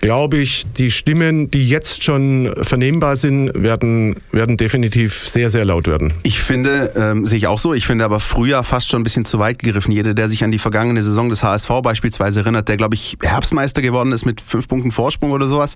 glaube 0.00 0.38
ich, 0.38 0.66
die 0.72 0.90
Stimmen, 0.90 1.50
die 1.50 1.68
jetzt 1.68 2.02
schon 2.02 2.50
vernehmbar 2.62 3.16
sind, 3.16 3.50
werden, 3.54 4.16
werden 4.32 4.56
definitiv 4.56 5.28
sehr, 5.28 5.50
sehr 5.50 5.64
laut 5.64 5.86
werden. 5.86 6.12
Ich 6.22 6.42
finde, 6.42 6.92
ähm, 6.96 7.26
sehe 7.26 7.38
ich 7.38 7.46
auch 7.46 7.58
so, 7.58 7.74
ich 7.74 7.86
finde 7.86 8.04
aber 8.04 8.18
früher 8.18 8.64
fast 8.64 8.88
schon 8.88 9.00
ein 9.00 9.04
bisschen 9.04 9.24
zu 9.24 9.38
weit 9.38 9.58
gegriffen. 9.58 9.92
Jeder, 9.92 10.14
der 10.14 10.28
sich 10.28 10.42
an 10.42 10.50
die 10.50 10.58
vergangene 10.58 11.02
Saison 11.02 11.28
des 11.28 11.42
HSV 11.42 11.68
beispielsweise 11.82 12.40
erinnert, 12.40 12.68
der, 12.68 12.78
glaube 12.78 12.94
ich, 12.94 13.18
Herbstmeister 13.22 13.82
geworden 13.82 14.12
ist 14.12 14.24
mit 14.24 14.40
fünf 14.40 14.68
Punkten 14.68 14.90
Vorsprung 14.90 15.32
oder 15.32 15.46
sowas 15.46 15.74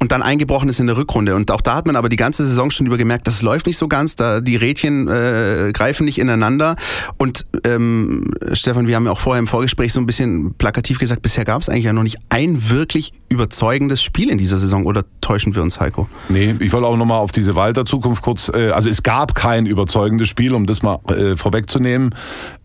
und 0.00 0.12
dann 0.12 0.22
eingebrochen 0.22 0.68
ist 0.68 0.80
in 0.80 0.88
der 0.88 0.96
Rückrunde. 0.96 1.36
Und 1.36 1.50
auch 1.52 1.60
da 1.60 1.76
hat 1.76 1.86
man 1.86 1.96
aber 1.96 2.08
die 2.08 2.16
ganze 2.16 2.44
Saison 2.44 2.70
schon 2.70 2.86
über 2.86 2.98
gemerkt, 2.98 3.26
das 3.28 3.42
läuft 3.42 3.66
nicht 3.66 3.78
so 3.78 3.86
ganz, 3.86 4.16
da 4.16 4.40
die 4.40 4.56
Rädchen 4.56 5.06
äh, 5.08 5.70
greifen 5.72 6.04
nicht 6.04 6.18
ineinander. 6.18 6.74
Und 7.18 7.46
ähm, 7.64 8.30
Stefan, 8.52 8.88
wir 8.88 8.96
haben 8.96 9.06
ja 9.06 9.12
auch 9.12 9.20
vorher 9.20 9.38
im 9.38 9.46
Vorgespräch 9.46 9.92
so 9.92 10.00
ein 10.00 10.06
bisschen 10.06 10.54
plakativ 10.54 10.98
gesagt, 10.98 11.22
bisher 11.22 11.44
gab 11.44 11.62
es 11.62 11.68
eigentlich 11.68 11.84
ja 11.84 11.92
noch 11.92 12.02
nicht 12.02 12.18
ein 12.30 12.68
wirklich 12.68 13.12
überzeugendes 13.30 14.02
Spiel 14.02 14.28
in 14.28 14.38
dieser 14.38 14.58
Saison. 14.58 14.84
Oder 14.84 15.04
täuschen 15.20 15.54
wir 15.54 15.62
uns, 15.62 15.80
Heiko? 15.80 16.08
Nee, 16.28 16.56
ich 16.58 16.72
wollte 16.72 16.86
auch 16.86 16.96
nochmal 16.96 17.18
auf 17.18 17.32
diese 17.32 17.54
Walter-Zukunft 17.54 18.22
kurz, 18.22 18.50
äh, 18.52 18.70
also 18.70 18.90
es 18.90 19.02
gab 19.02 19.34
kein 19.34 19.66
überzeugendes 19.66 20.28
Spiel, 20.28 20.52
um 20.52 20.66
das 20.66 20.82
mal 20.82 20.98
äh, 21.08 21.36
vorwegzunehmen. 21.36 22.14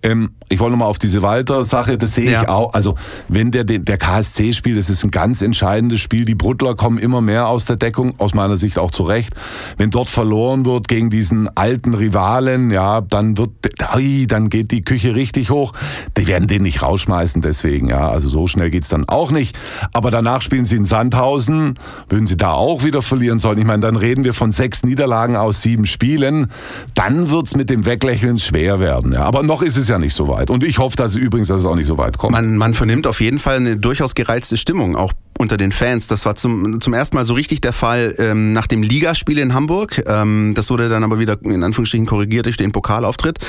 Ähm, 0.05 0.31
ich 0.49 0.59
wollte 0.59 0.73
nochmal 0.73 0.87
auf 0.89 0.99
diese 0.99 1.23
Walter-Sache, 1.23 1.97
das 1.97 2.13
sehe 2.13 2.25
ich 2.25 2.31
Ja. 2.31 2.49
auch. 2.49 2.73
Also 2.75 2.95
wenn 3.27 3.49
der, 3.49 3.63
der 3.63 3.97
KSC 3.97 4.53
spielt, 4.53 4.77
das 4.77 4.91
ist 4.91 5.03
ein 5.03 5.09
ganz 5.09 5.41
entscheidendes 5.41 5.99
Spiel. 6.01 6.25
Die 6.25 6.35
Bruttler 6.35 6.75
kommen 6.75 6.99
immer 6.99 7.19
mehr 7.21 7.47
aus 7.47 7.65
der 7.65 7.77
Deckung, 7.77 8.13
aus 8.19 8.35
meiner 8.35 8.55
Sicht 8.55 8.77
auch 8.77 8.91
zurecht. 8.91 9.33
Wenn 9.77 9.89
dort 9.89 10.07
verloren 10.09 10.65
wird 10.65 10.87
gegen 10.87 11.09
diesen 11.09 11.49
alten 11.57 11.95
Rivalen, 11.95 12.69
ja, 12.69 13.01
dann 13.01 13.37
wird, 13.37 13.49
ui, 13.95 14.27
dann 14.27 14.49
geht 14.49 14.69
die 14.69 14.83
Küche 14.83 15.15
richtig 15.15 15.49
hoch. 15.49 15.71
Die 16.15 16.27
werden 16.27 16.47
den 16.47 16.61
nicht 16.61 16.83
rausschmeißen 16.83 17.41
deswegen, 17.41 17.89
ja. 17.89 18.07
Also 18.07 18.29
so 18.29 18.45
schnell 18.45 18.69
geht's 18.69 18.89
dann 18.89 19.09
auch 19.09 19.31
nicht. 19.31 19.57
Aber 19.93 20.11
danach 20.11 20.43
spielen 20.43 20.65
sie 20.65 20.75
in 20.75 20.85
Sandhausen. 20.85 21.79
Würden 22.07 22.27
sie 22.27 22.37
da 22.37 22.51
auch 22.51 22.83
wieder 22.83 23.01
verlieren 23.01 23.39
sollen, 23.39 23.57
ich 23.57 23.65
meine, 23.65 23.81
dann 23.81 23.95
reden 23.95 24.23
wir 24.23 24.35
von 24.35 24.51
sechs 24.51 24.83
Niederlagen 24.83 25.35
aus 25.35 25.63
sieben 25.63 25.87
Spielen. 25.87 26.51
Dann 26.93 27.31
wird's 27.31 27.55
mit 27.55 27.71
dem 27.71 27.85
Weglächeln 27.87 28.37
schwer 28.37 28.79
werden. 28.79 29.13
Ja. 29.13 29.21
Aber 29.21 29.41
noch 29.41 29.63
ist 29.63 29.75
es 29.77 29.87
ja 29.87 29.94
nicht 29.99 30.13
so 30.13 30.27
weit. 30.27 30.49
Und 30.49 30.63
ich 30.63 30.79
hoffe, 30.79 30.95
dass 30.95 31.11
es 31.13 31.17
übrigens, 31.17 31.47
dass 31.47 31.61
es 31.61 31.65
auch 31.65 31.75
nicht 31.75 31.87
so 31.87 31.97
weit 31.97 32.17
kommt. 32.17 32.33
Man, 32.33 32.57
man 32.57 32.73
vernimmt 32.73 33.07
auf 33.07 33.21
jeden 33.21 33.39
Fall 33.39 33.57
eine 33.57 33.77
durchaus 33.77 34.15
gereizte 34.15 34.57
Stimmung, 34.57 34.95
auch 34.95 35.13
unter 35.37 35.57
den 35.57 35.71
Fans. 35.71 36.07
Das 36.07 36.25
war 36.25 36.35
zum, 36.35 36.79
zum 36.79 36.93
ersten 36.93 37.15
Mal 37.15 37.25
so 37.25 37.33
richtig 37.33 37.61
der 37.61 37.73
Fall 37.73 38.15
ähm, 38.19 38.53
nach 38.53 38.67
dem 38.67 38.81
Ligaspiel 38.81 39.37
in 39.37 39.53
Hamburg. 39.53 40.03
Ähm, 40.07 40.53
das 40.55 40.69
wurde 40.69 40.87
dann 40.87 41.03
aber 41.03 41.19
wieder 41.19 41.37
in 41.43 41.63
Anführungsstrichen 41.63 42.05
korrigiert 42.05 42.45
durch 42.45 42.57
den 42.57 42.71
Pokalauftritt. 42.71 43.39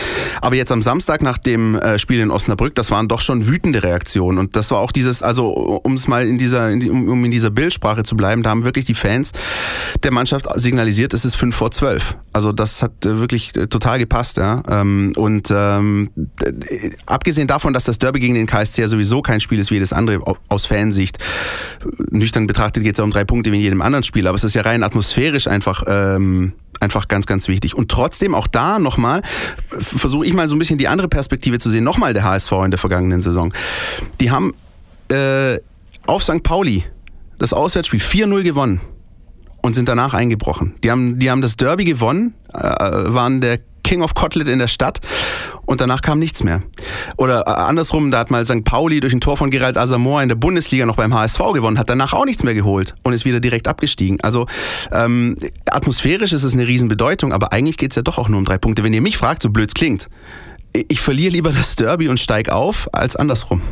Aber 0.41 0.57
jetzt 0.57 0.73
am 0.73 0.83
Samstag 0.83 1.23
nach 1.23 1.39
dem 1.39 1.77
äh, 1.77 1.99
Spiel 1.99 2.21
in 2.21 2.31
Osnabrück, 2.31 2.75
das 2.75 2.91
waren 2.91 3.09
doch 3.09 3.21
schon 3.21 3.47
wütende 3.47 3.83
Reaktionen. 3.83 4.39
Und 4.39 4.57
das 4.57 4.71
war 4.71 4.79
auch 4.79 4.93
dieses, 4.93 5.23
also 5.23 5.81
um 5.83 5.95
es 5.95 6.09
mal 6.09 6.27
in 6.27 6.39
dieser, 6.39 6.71
in 6.71 6.81
die, 6.81 6.91
um, 6.91 7.25
in 7.25 7.31
dieser 7.31 7.51
Bildsprache 7.51 8.03
zu 8.03 8.17
bleiben, 8.17 8.43
da 8.43 8.51
haben 8.51 8.65
wirklich 8.65 8.85
die 8.85 8.95
Fans 8.95 9.31
der 10.03 10.13
Mannschaft 10.13 10.47
signalisiert, 10.57 11.15
es 11.15 11.25
ist 11.25 11.37
fünf 11.37 11.55
vor 11.55 11.71
zwölf. 11.71 12.17
Also 12.33 12.53
das 12.53 12.83
hat 12.83 13.07
äh, 13.07 13.19
wirklich 13.19 13.57
äh, 13.57 13.67
total 13.69 13.99
gepasst. 13.99 14.37
Ja? 14.39 14.63
Ähm, 14.69 15.13
und 15.17 15.53
ähm, 15.55 16.11
abgesehen 17.07 17.47
davon, 17.49 17.72
dass 17.72 17.84
das 17.84 17.99
Derby 17.99 18.20
gegen 18.20 18.34
den 18.34 18.47
KSC 18.47 18.82
ja 18.82 18.89
sowieso 18.89 19.22
kein 19.22 19.41
Spiel 19.41 19.59
ist 19.59 19.70
wie 19.70 19.74
jedes 19.74 19.93
andere 19.93 20.26
au- 20.26 20.37
aus 20.49 20.66
Fansicht, 20.66 21.18
nüchtern 22.11 22.47
betrachtet 22.47 22.82
geht 22.82 22.95
es 22.95 22.99
ja 22.99 23.05
um 23.05 23.11
drei 23.11 23.24
Punkte 23.24 23.53
wie 23.53 23.57
in 23.57 23.62
jedem 23.62 23.82
anderen 23.82 24.03
Spiel, 24.03 24.26
aber 24.26 24.34
es 24.37 24.45
ist 24.45 24.55
ja 24.55 24.62
rein 24.62 24.82
atmosphärisch 24.82 25.47
einfach 25.49 25.84
ähm, 25.87 26.53
einfach 26.78 27.09
ganz, 27.09 27.24
ganz 27.26 27.49
wichtig. 27.49 27.74
Und 27.74 27.91
trotzdem 27.91 28.34
auch 28.34 28.47
da 28.49 28.78
nochmal, 28.78 29.22
versuche 29.78 30.26
ich 30.26 30.34
mal 30.34 30.47
so 30.49 30.57
ein 30.57 30.59
bisschen 30.59 30.78
die 30.78 30.89
andere 30.89 31.09
Perspektive 31.09 31.59
zu 31.59 31.70
sehen, 31.70 31.84
nochmal 31.84 32.12
der 32.12 32.24
HSV 32.24 32.53
in 32.64 32.70
der 32.70 32.78
vergangenen 32.78 33.22
Saison. 33.22 33.53
Die 34.20 34.30
haben 34.30 34.53
äh, 35.11 35.59
auf 36.07 36.22
St. 36.22 36.43
Pauli 36.43 36.84
das 37.39 37.53
Auswärtsspiel 37.55 38.01
4-0 38.01 38.43
gewonnen 38.43 38.80
und 39.62 39.74
sind 39.74 39.89
danach 39.89 40.12
eingebrochen. 40.14 40.74
Die 40.84 40.91
haben, 40.91 41.18
die 41.18 41.30
haben 41.30 41.41
das 41.41 41.57
Derby 41.57 41.84
gewonnen, 41.84 42.34
äh, 42.53 42.61
waren 42.61 43.41
der 43.41 43.59
King 43.87 44.03
of 44.03 44.14
Kotlet 44.14 44.49
in 44.49 44.59
der 44.59 44.66
Stadt 44.66 45.01
und 45.64 45.80
danach 45.80 46.03
kam 46.03 46.18
nichts 46.18 46.43
mehr. 46.43 46.62
Oder 47.16 47.47
äh, 47.47 47.51
andersrum, 47.51 48.11
da 48.11 48.18
hat 48.18 48.32
mal 48.32 48.45
St. 48.45 48.64
Pauli 48.64 48.99
durch 48.99 49.12
ein 49.12 49.20
Tor 49.20 49.37
von 49.37 49.51
Gerald 49.51 49.78
Asamoah 49.78 50.22
in 50.22 50.28
der 50.28 50.34
Bundesliga 50.34 50.87
noch 50.87 50.97
beim 50.97 51.14
HSV 51.14 51.39
gewonnen, 51.55 51.78
hat 51.78 51.89
danach 51.89 52.12
auch 52.12 52.24
nichts 52.24 52.43
mehr 52.43 52.55
geholt 52.55 52.97
und 53.05 53.12
ist 53.12 53.24
wieder 53.24 53.39
direkt 53.39 53.68
abgestiegen. 53.68 54.20
Also 54.22 54.47
ähm, 54.91 55.37
atmosphärisch 55.66 56.32
ist 56.32 56.43
es 56.43 56.53
eine 56.53 56.66
Riesenbedeutung, 56.66 57.32
aber 57.32 57.53
eigentlich 57.53 57.76
geht 57.76 57.93
es 57.93 57.97
ja 57.97 58.03
doch 58.03 58.18
auch 58.18 58.28
nur 58.28 58.39
um 58.39 58.45
drei 58.45 58.59
Punkte. 58.59 58.82
Wenn 58.82 58.93
ihr 58.93 59.03
mich 59.03 59.16
fragt, 59.16 59.43
so 59.43 59.51
blöd 59.51 59.72
klingt, 59.76 60.09
ich 60.89 61.01
verliere 61.01 61.30
lieber 61.30 61.53
das 61.53 61.76
Derby 61.76 62.09
und 62.09 62.18
steig 62.18 62.51
auf, 62.51 62.89
als 62.93 63.14
andersrum. 63.14 63.62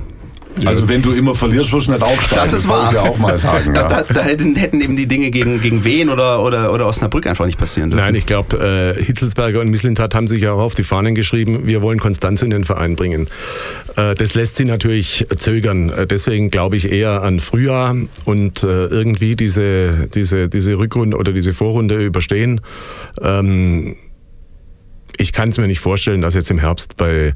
Also 0.65 0.89
wenn 0.89 1.03
du 1.03 1.13
immer 1.13 1.35
verlierst, 1.35 1.73
wirst 1.73 1.89
du 1.89 1.93
nicht 1.93 2.03
aufsteigen. 2.03 2.43
Das 2.45 2.53
ist 2.53 2.69
wahr. 2.69 2.85
wollte 2.93 2.95
ich 2.95 3.01
auch 3.11 3.19
mal 3.19 3.39
sagen. 3.39 3.75
Da, 3.75 3.83
Ja. 3.83 3.89
da, 3.89 4.03
da 4.15 4.21
hätten, 4.23 4.55
hätten 4.57 4.81
eben 4.81 4.97
die 4.97 5.07
Dinge 5.07 5.31
gegen, 5.31 5.61
gegen 5.61 5.85
Wien 5.85 6.09
oder, 6.09 6.43
oder, 6.43 6.73
oder 6.73 6.87
Osnabrück 6.87 7.27
einfach 7.27 7.47
nicht 7.47 7.59
passieren 7.59 7.91
dürfen. 7.91 8.05
Nein, 8.05 8.15
ich 8.15 8.27
glaube, 8.27 8.95
äh, 8.99 9.03
Hitzelsberger 9.03 9.61
und 9.61 9.71
Misslintat 9.71 10.15
haben 10.15 10.29
sich 10.29 10.43
ja 10.43 10.53
auch 10.53 10.61
auf 10.61 10.75
die 10.75 10.85
Fahnen 10.85 11.15
geschrieben, 11.15 11.67
wir 11.67 11.83
wollen 11.83 11.99
Konstanz 11.99 12.43
in 12.43 12.51
den 12.51 12.65
Verein 12.65 12.97
bringen. 12.97 13.29
Äh, 13.97 14.15
das 14.15 14.35
lässt 14.35 14.57
sie 14.57 14.65
natürlich 14.65 15.27
zögern. 15.37 15.91
Äh, 15.91 16.07
Deswegen 16.07 16.51
glaube 16.51 16.77
ich 16.77 16.91
eher 16.91 17.23
an 17.23 17.41
Frühjahr 17.41 17.97
und 18.25 18.63
äh, 18.63 18.67
irgendwie 18.87 19.37
diese, 19.37 20.09
diese, 20.15 20.49
diese 20.49 20.79
Rückrunde 20.79 21.17
oder 21.17 21.33
diese 21.33 21.53
Vorrunde 21.53 21.97
überstehen. 22.05 22.61
Ähm, 23.21 23.97
ich 25.17 25.33
kann 25.33 25.49
es 25.49 25.59
mir 25.59 25.67
nicht 25.67 25.81
vorstellen, 25.81 26.21
dass 26.21 26.35
jetzt 26.35 26.51
im 26.51 26.59
Herbst 26.59 26.97
bei, 26.97 27.35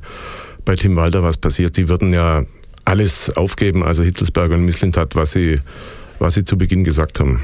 bei 0.65 0.75
Tim 0.77 0.97
Walter 0.97 1.23
was 1.23 1.37
passiert. 1.37 1.77
Die 1.77 1.89
würden 1.89 2.13
ja 2.13 2.45
alles 2.89 3.37
aufgeben, 3.37 3.85
also 3.85 4.03
Hitzelsberger 4.03 4.55
und 4.55 4.65
Misslintat, 4.65 5.15
was 5.15 5.33
sie, 5.33 5.61
was 6.19 6.35
sie 6.35 6.45
zu 6.45 6.57
Beginn 6.57 6.85
gesagt 6.85 7.21
haben. 7.21 7.43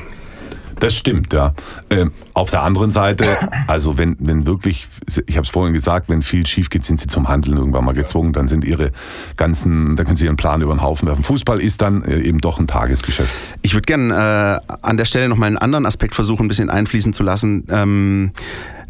Das 0.80 0.96
stimmt, 0.96 1.32
ja. 1.32 1.54
Ähm, 1.90 2.12
auf 2.32 2.50
der 2.50 2.62
anderen 2.62 2.90
Seite, 2.90 3.26
also 3.68 3.96
wenn, 3.96 4.16
wenn 4.18 4.46
wirklich, 4.46 4.88
ich 5.26 5.36
habe 5.36 5.44
es 5.44 5.50
vorhin 5.50 5.72
gesagt, 5.72 6.08
wenn 6.08 6.22
viel 6.22 6.46
schief 6.46 6.68
geht, 6.68 6.84
sind 6.84 6.98
sie 6.98 7.06
zum 7.06 7.28
Handeln 7.28 7.58
irgendwann 7.58 7.84
mal 7.84 7.92
gezwungen. 7.92 8.32
Dann 8.32 8.48
sind 8.48 8.64
ihre 8.64 8.90
ganzen, 9.36 9.96
dann 9.96 10.04
können 10.04 10.16
sie 10.16 10.24
ihren 10.24 10.36
Plan 10.36 10.62
über 10.62 10.74
den 10.74 10.82
Haufen 10.82 11.06
werfen. 11.06 11.22
Fußball 11.22 11.60
ist 11.60 11.80
dann 11.80 12.02
äh, 12.02 12.20
eben 12.20 12.38
doch 12.38 12.58
ein 12.58 12.66
Tagesgeschäft. 12.66 13.32
Ich 13.62 13.74
würde 13.74 13.86
gerne 13.86 14.60
äh, 14.68 14.74
an 14.82 14.96
der 14.96 15.04
Stelle 15.04 15.28
noch 15.28 15.36
mal 15.36 15.46
einen 15.46 15.58
anderen 15.58 15.86
Aspekt 15.86 16.14
versuchen, 16.14 16.46
ein 16.46 16.48
bisschen 16.48 16.70
einfließen 16.70 17.12
zu 17.12 17.22
lassen. 17.22 17.64
Ähm, 17.70 18.32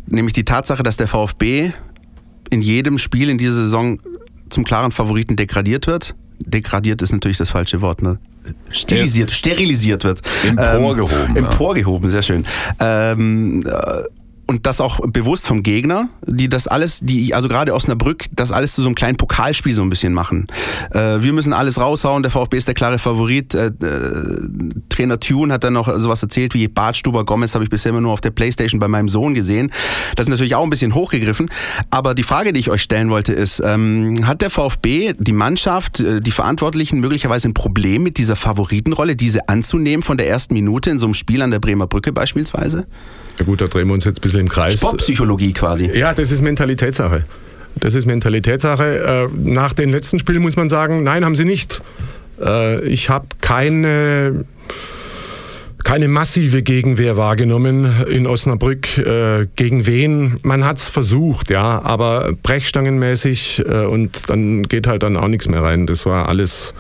nämlich 0.06 0.32
die 0.32 0.44
Tatsache, 0.44 0.82
dass 0.82 0.96
der 0.96 1.08
VfB 1.08 1.72
in 2.48 2.62
jedem 2.62 2.98
Spiel 2.98 3.28
in 3.28 3.38
dieser 3.38 3.54
Saison 3.54 3.98
zum 4.48 4.64
klaren 4.64 4.92
Favoriten 4.92 5.36
degradiert 5.36 5.86
wird. 5.86 6.14
Degradiert 6.38 7.02
ist 7.02 7.12
natürlich 7.12 7.38
das 7.38 7.50
falsche 7.50 7.80
Wort, 7.80 8.02
ne? 8.02 8.18
Stilisiert, 8.70 9.30
sterilisiert 9.30 10.04
wird. 10.04 10.20
Emporgehoben, 10.46 11.16
Ähm, 11.28 11.36
ja. 11.36 11.50
emporgehoben, 11.50 12.10
sehr 12.10 12.22
schön. 12.22 12.44
Ähm, 12.78 13.62
äh, 13.66 14.02
und 14.46 14.66
das 14.66 14.80
auch 14.80 15.00
bewusst 15.06 15.46
vom 15.48 15.62
Gegner, 15.62 16.08
die 16.26 16.48
das 16.48 16.66
alles, 16.66 17.00
die, 17.00 17.34
also 17.34 17.48
gerade 17.48 17.74
Osnabrück, 17.74 18.26
das 18.32 18.52
alles 18.52 18.74
zu 18.74 18.82
so 18.82 18.88
einem 18.88 18.94
kleinen 18.94 19.16
Pokalspiel 19.16 19.74
so 19.74 19.82
ein 19.82 19.90
bisschen 19.90 20.12
machen. 20.12 20.46
Äh, 20.92 21.22
wir 21.22 21.32
müssen 21.32 21.52
alles 21.52 21.80
raushauen, 21.80 22.22
der 22.22 22.30
VfB 22.30 22.56
ist 22.56 22.68
der 22.68 22.74
klare 22.74 22.98
Favorit. 22.98 23.54
Äh, 23.54 23.66
äh, 23.66 23.72
Trainer 24.88 25.18
Tune 25.18 25.52
hat 25.52 25.64
dann 25.64 25.72
noch 25.72 25.88
sowas 25.98 26.22
erzählt 26.22 26.54
wie 26.54 26.68
Bartstuber 26.68 27.24
Gomez 27.24 27.54
habe 27.54 27.64
ich 27.64 27.70
bisher 27.70 27.90
immer 27.90 28.00
nur 28.00 28.12
auf 28.12 28.20
der 28.20 28.30
Playstation 28.30 28.78
bei 28.78 28.88
meinem 28.88 29.08
Sohn 29.08 29.34
gesehen. 29.34 29.70
Das 30.16 30.26
ist 30.26 30.30
natürlich 30.30 30.54
auch 30.54 30.62
ein 30.62 30.70
bisschen 30.70 30.94
hochgegriffen. 30.94 31.48
Aber 31.90 32.14
die 32.14 32.22
Frage, 32.22 32.52
die 32.52 32.60
ich 32.60 32.70
euch 32.70 32.82
stellen 32.82 33.10
wollte, 33.10 33.32
ist, 33.32 33.62
ähm, 33.64 34.26
hat 34.26 34.42
der 34.42 34.50
VfB, 34.50 35.14
die 35.18 35.32
Mannschaft, 35.32 36.00
äh, 36.00 36.20
die 36.20 36.30
Verantwortlichen 36.30 37.00
möglicherweise 37.00 37.48
ein 37.48 37.54
Problem 37.54 38.02
mit 38.02 38.18
dieser 38.18 38.36
Favoritenrolle, 38.36 39.16
diese 39.16 39.48
anzunehmen 39.48 40.02
von 40.02 40.18
der 40.18 40.28
ersten 40.28 40.54
Minute 40.54 40.90
in 40.90 40.98
so 40.98 41.06
einem 41.06 41.14
Spiel 41.14 41.42
an 41.42 41.50
der 41.50 41.60
Bremer 41.60 41.86
Brücke 41.86 42.12
beispielsweise? 42.12 42.86
Ja 43.38 43.44
gut, 43.44 43.60
da 43.60 43.66
drehen 43.66 43.88
wir 43.88 43.94
uns 43.94 44.04
jetzt 44.04 44.18
ein 44.18 44.22
bisschen 44.22 44.40
im 44.40 44.48
Kreis. 44.48 44.74
Sportpsychologie 44.74 45.52
quasi. 45.52 45.90
Ja, 45.92 46.14
das 46.14 46.30
ist 46.30 46.40
Mentalitätssache. 46.42 47.24
Das 47.80 47.94
ist 47.94 48.06
Mentalitätssache. 48.06 49.28
Äh, 49.32 49.36
Nach 49.36 49.72
den 49.72 49.90
letzten 49.90 50.18
Spielen 50.20 50.40
muss 50.42 50.56
man 50.56 50.68
sagen, 50.68 51.02
nein, 51.02 51.24
haben 51.24 51.34
sie 51.34 51.44
nicht. 51.44 51.82
Äh, 52.40 52.84
Ich 52.86 53.10
habe 53.10 53.26
keine, 53.40 54.44
keine 55.82 56.06
massive 56.06 56.62
Gegenwehr 56.62 57.16
wahrgenommen 57.16 57.88
in 58.08 58.28
Osnabrück. 58.28 58.96
Äh, 58.98 59.48
Gegen 59.56 59.86
wen? 59.86 60.38
Man 60.42 60.64
hat 60.64 60.78
es 60.78 60.88
versucht, 60.88 61.50
ja, 61.50 61.82
aber 61.82 62.32
brechstangenmäßig 62.42 63.64
und 63.66 64.30
dann 64.30 64.62
geht 64.62 64.86
halt 64.86 65.02
dann 65.02 65.16
auch 65.16 65.28
nichts 65.28 65.48
mehr 65.48 65.62
rein. 65.62 65.88
Das 65.88 66.06
war 66.06 66.28
alles, 66.28 66.72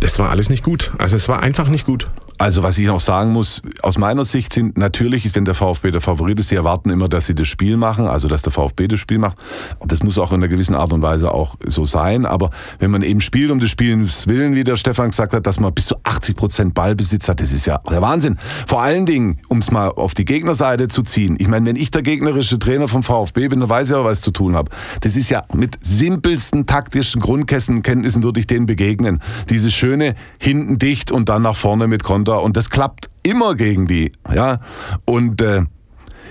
das 0.00 0.18
war 0.18 0.28
alles 0.30 0.50
nicht 0.50 0.62
gut. 0.62 0.92
Also 0.98 1.16
es 1.16 1.26
war 1.28 1.42
einfach 1.42 1.68
nicht 1.68 1.86
gut. 1.86 2.06
Also 2.44 2.62
was 2.62 2.76
ich 2.76 2.86
noch 2.86 3.00
sagen 3.00 3.32
muss, 3.32 3.62
aus 3.80 3.96
meiner 3.96 4.26
Sicht 4.26 4.52
sind 4.52 4.76
natürlich, 4.76 5.34
wenn 5.34 5.46
der 5.46 5.54
VfB 5.54 5.92
der 5.92 6.02
Favorit 6.02 6.38
ist, 6.38 6.48
sie 6.48 6.56
erwarten 6.56 6.90
immer, 6.90 7.08
dass 7.08 7.24
sie 7.24 7.34
das 7.34 7.48
Spiel 7.48 7.78
machen, 7.78 8.06
also 8.06 8.28
dass 8.28 8.42
der 8.42 8.52
VfB 8.52 8.86
das 8.86 9.00
Spiel 9.00 9.16
macht. 9.16 9.38
Das 9.86 10.02
muss 10.02 10.18
auch 10.18 10.30
in 10.30 10.40
einer 10.40 10.48
gewissen 10.48 10.74
Art 10.74 10.92
und 10.92 11.00
Weise 11.00 11.32
auch 11.32 11.56
so 11.66 11.86
sein. 11.86 12.26
Aber 12.26 12.50
wenn 12.80 12.90
man 12.90 13.00
eben 13.00 13.22
spielt 13.22 13.50
um 13.50 13.60
des 13.60 13.70
Spielens 13.70 14.28
willen, 14.28 14.54
wie 14.54 14.62
der 14.62 14.76
Stefan 14.76 15.08
gesagt 15.08 15.32
hat, 15.32 15.46
dass 15.46 15.58
man 15.58 15.72
bis 15.72 15.86
zu 15.86 15.94
80 16.04 16.36
Prozent 16.36 16.74
Ballbesitz 16.74 17.30
hat, 17.30 17.40
das 17.40 17.50
ist 17.50 17.64
ja 17.64 17.80
der 17.90 18.02
Wahnsinn. 18.02 18.38
Vor 18.66 18.82
allen 18.82 19.06
Dingen, 19.06 19.38
um 19.48 19.60
es 19.60 19.70
mal 19.70 19.88
auf 19.88 20.12
die 20.12 20.26
Gegnerseite 20.26 20.88
zu 20.88 21.00
ziehen. 21.00 21.36
Ich 21.38 21.48
meine, 21.48 21.64
wenn 21.64 21.76
ich 21.76 21.92
der 21.92 22.02
gegnerische 22.02 22.58
Trainer 22.58 22.88
vom 22.88 23.02
VfB 23.02 23.48
bin, 23.48 23.60
dann 23.60 23.70
weiß 23.70 23.88
ich 23.88 23.96
ja, 23.96 24.04
was 24.04 24.18
ich 24.18 24.24
zu 24.24 24.32
tun 24.32 24.54
habe. 24.54 24.70
Das 25.00 25.16
ist 25.16 25.30
ja 25.30 25.44
mit 25.54 25.78
simpelsten 25.80 26.66
taktischen 26.66 27.22
Grundkenntnissen 27.22 28.22
würde 28.22 28.40
ich 28.40 28.46
denen 28.46 28.66
begegnen. 28.66 29.22
Dieses 29.48 29.72
schöne 29.72 30.14
hinten 30.38 30.76
dicht 30.76 31.10
und 31.10 31.30
dann 31.30 31.40
nach 31.40 31.56
vorne 31.56 31.86
mit 31.86 32.04
Konter. 32.04 32.33
Und 32.42 32.56
das 32.56 32.70
klappt 32.70 33.10
immer 33.22 33.54
gegen 33.54 33.86
die. 33.86 34.12
Ja? 34.32 34.60
Und 35.04 35.42
äh, 35.42 35.62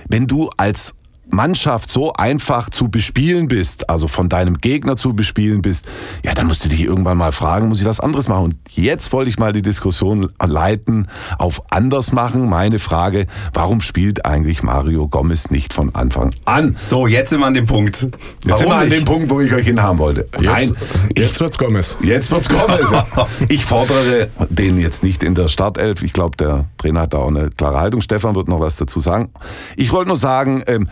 wenn 0.08 0.26
du 0.26 0.50
als 0.56 0.94
Mannschaft 1.34 1.90
so 1.90 2.12
einfach 2.12 2.70
zu 2.70 2.88
bespielen 2.88 3.48
bist, 3.48 3.90
also 3.90 4.08
von 4.08 4.28
deinem 4.28 4.58
Gegner 4.58 4.96
zu 4.96 5.14
bespielen 5.14 5.62
bist, 5.62 5.86
ja, 6.24 6.34
dann 6.34 6.46
musst 6.46 6.64
du 6.64 6.68
dich 6.68 6.80
irgendwann 6.82 7.18
mal 7.18 7.32
fragen, 7.32 7.68
muss 7.68 7.80
ich 7.80 7.86
was 7.86 8.00
anderes 8.00 8.28
machen? 8.28 8.44
Und 8.44 8.56
jetzt 8.70 9.12
wollte 9.12 9.30
ich 9.30 9.38
mal 9.38 9.52
die 9.52 9.62
Diskussion 9.62 10.30
leiten 10.42 11.08
auf 11.38 11.62
anders 11.70 12.12
machen. 12.12 12.48
Meine 12.48 12.78
Frage, 12.78 13.26
warum 13.52 13.80
spielt 13.80 14.24
eigentlich 14.24 14.62
Mario 14.62 15.08
Gomez 15.08 15.50
nicht 15.50 15.72
von 15.72 15.94
Anfang 15.94 16.30
an? 16.44 16.74
So, 16.76 17.06
jetzt 17.06 17.30
sind 17.30 17.40
wir 17.40 17.46
an 17.46 17.54
dem 17.54 17.66
Punkt. 17.66 18.08
Jetzt 18.44 18.58
sind 18.58 18.68
wir 18.68 18.76
an 18.76 18.90
dem 18.90 19.04
Punkt, 19.04 19.30
wo 19.30 19.40
ich 19.40 19.52
euch 19.52 19.66
hinhaben 19.66 19.98
wollte. 19.98 20.26
Nein, 20.40 20.64
Jetzt, 20.64 20.74
jetzt 21.16 21.40
wird's 21.40 21.58
Gomez. 21.58 21.98
Jetzt 22.02 22.30
wird's 22.30 22.48
Gomez. 22.48 22.90
Ich 23.48 23.66
fordere 23.66 24.28
den 24.48 24.78
jetzt 24.78 25.02
nicht 25.02 25.22
in 25.22 25.34
der 25.34 25.48
Startelf. 25.48 26.02
Ich 26.02 26.12
glaube, 26.12 26.36
der 26.36 26.66
Trainer 26.78 27.02
hat 27.02 27.14
da 27.14 27.18
auch 27.18 27.28
eine 27.28 27.50
klare 27.50 27.78
Haltung. 27.78 28.00
Stefan 28.00 28.34
wird 28.34 28.48
noch 28.48 28.60
was 28.60 28.76
dazu 28.76 29.00
sagen. 29.00 29.30
Ich 29.76 29.92
wollte 29.92 30.08
nur 30.08 30.16
sagen, 30.16 30.62
ähm, 30.66 30.88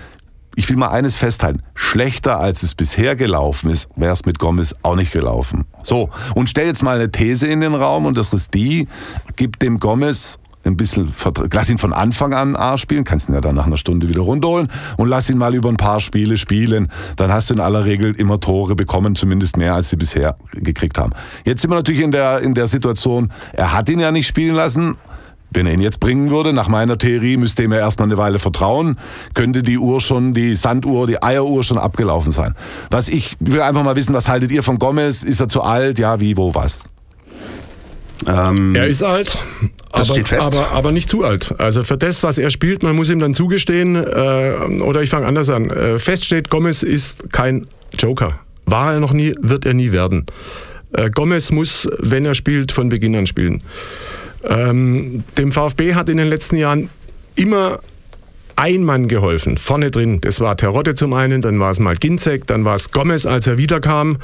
ich 0.55 0.69
will 0.69 0.77
mal 0.77 0.89
eines 0.89 1.17
festhalten. 1.17 1.63
Schlechter 1.75 2.39
als 2.39 2.63
es 2.63 2.75
bisher 2.75 3.17
gelaufen 3.17 3.71
ist, 3.71 3.89
wäre 3.97 4.13
es 4.13 4.25
mit 4.25 4.39
Gomez 4.39 4.75
auch 4.83 4.97
nicht 4.97 5.13
gelaufen. 5.13 5.65
So, 5.83 6.11
und 6.35 6.49
stell 6.49 6.67
jetzt 6.67 6.83
mal 6.83 6.97
eine 6.97 7.11
These 7.11 7.47
in 7.47 7.61
den 7.61 7.75
Raum 7.75 8.07
und 8.07 8.17
das 8.17 8.33
ist 8.33 8.55
die, 8.55 8.89
gib 9.37 9.59
dem 9.59 9.79
Gomez 9.79 10.39
ein 10.65 10.77
bisschen, 10.77 11.13
lass 11.53 11.71
ihn 11.71 11.79
von 11.79 11.93
Anfang 11.93 12.35
an 12.35 12.57
A 12.57 12.79
spielen, 12.79 13.05
kannst 13.05 13.29
ihn 13.29 13.35
ja 13.35 13.41
dann 13.41 13.55
nach 13.55 13.67
einer 13.67 13.77
Stunde 13.77 14.09
wieder 14.09 14.21
runterholen 14.21 14.69
und 14.97 15.09
lass 15.09 15.29
ihn 15.29 15.39
mal 15.39 15.55
über 15.55 15.69
ein 15.69 15.77
paar 15.77 16.01
Spiele 16.01 16.37
spielen. 16.37 16.91
Dann 17.17 17.33
hast 17.33 17.51
du 17.51 17.55
in 17.55 17.61
aller 17.61 17.85
Regel 17.85 18.15
immer 18.15 18.39
Tore 18.39 18.77
bekommen, 18.77 19.17
zumindest 19.17 19.57
mehr, 19.57 19.75
als 19.75 19.91
sie 19.91 19.97
bisher 19.97 20.37
gekriegt 20.53 20.99
haben. 20.99 21.13
Jetzt 21.45 21.63
sind 21.63 21.71
wir 21.71 21.77
natürlich 21.77 22.03
in 22.03 22.13
der, 22.13 22.41
in 22.41 22.55
der 22.55 22.67
Situation, 22.67 23.33
er 23.53 23.73
hat 23.73 23.89
ihn 23.89 24.01
ja 24.01 24.13
nicht 24.13 24.27
spielen 24.27 24.55
lassen. 24.55 24.97
Wenn 25.53 25.67
er 25.67 25.73
ihn 25.75 25.81
jetzt 25.81 26.01
bringen 26.01 26.31
würde, 26.31 26.53
nach 26.53 26.69
meiner 26.69 26.99
Theorie, 26.99 27.37
müsste 27.37 27.63
ihm 27.63 27.73
ja 27.73 27.79
erstmal 27.79 28.09
eine 28.09 28.17
Weile 28.17 28.39
vertrauen, 28.39 28.99
könnte 29.35 29.63
die 29.63 29.79
Uhr 29.79 30.01
schon, 30.01 30.35
die 30.35 30.57
Sanduhr, 30.57 31.07
die 31.07 31.23
Eieruhr 31.23 31.63
schon 31.65 31.79
abgelaufen 31.79 32.33
sein. 32.33 32.55
Was 32.91 33.09
ich 33.09 33.37
will 33.41 33.61
einfach 33.61 33.83
mal 33.83 33.97
wissen, 33.97 34.15
was 34.15 34.29
haltet 34.29 34.51
ihr 34.51 34.63
von 34.63 34.79
Gomez? 34.79 35.23
Ist 35.23 35.41
er 35.41 35.49
zu 35.49 35.63
alt? 35.63 35.99
Ja, 35.99 36.21
wie, 36.21 36.37
wo, 36.37 36.55
was? 36.55 36.85
Ähm, 38.27 38.75
Er 38.75 38.87
ist 38.87 39.03
alt, 39.03 39.37
Das 39.93 40.09
aber, 40.09 40.15
steht 40.15 40.29
fest. 40.29 40.57
Aber, 40.57 40.71
aber 40.71 40.93
nicht 40.93 41.11
zu 41.11 41.25
alt. 41.25 41.55
Also 41.59 41.83
für 41.85 41.97
das, 41.97 42.23
was 42.23 42.39
er 42.39 42.51
spielt, 42.51 42.83
man 42.83 42.95
muss 42.95 43.11
ihm 43.11 43.19
dann 43.19 43.35
zugestehen, 43.35 43.97
äh, 43.97 44.83
oder 44.83 45.03
ich 45.03 45.11
fange 45.11 45.27
anders 45.27 45.51
an. 45.51 45.71
Äh, 45.71 45.99
fest 45.99 46.25
steht, 46.25 46.49
Gomez 46.49 46.83
ist 46.83 47.33
kein 47.33 47.67
Joker. 47.99 48.39
War 48.65 48.95
er 48.95 49.01
noch 49.01 49.13
nie, 49.13 49.35
wird 49.41 49.67
er 49.67 49.75
nie 49.75 49.93
werden. 49.93 50.27
Äh, 50.93 51.11
Gomez 51.11 51.51
muss, 51.51 51.89
wenn 51.99 52.25
er 52.25 52.35
spielt, 52.35 52.71
von 52.71 52.89
Beginn 52.89 53.17
an 53.17 53.27
spielen. 53.27 53.63
Ähm, 54.49 55.25
dem 55.39 55.53
VfB 55.53 55.95
hat 55.95 56.09
in 56.09 56.17
den 56.17 56.29
letzten 56.29 56.57
Jahren 56.57 56.89
immer 57.35 57.81
ein 58.57 58.85
Mann 58.85 59.09
geholfen, 59.09 59.57
vorne 59.57 59.91
drin. 59.91 60.21
Das 60.21 60.41
war 60.41 60.57
Terodde 60.57 60.95
zum 60.95 61.15
einen, 61.15 61.41
dann 61.43 61.59
war 61.59 61.71
es 61.71 61.79
mal 61.81 61.97
Ginzek, 61.97 62.47
dann 62.47 62.65
war 62.65 62.75
es 62.75 62.91
Gomez, 62.91 63.25
als 63.27 63.47
er 63.47 63.57
wiederkam. 63.57 64.19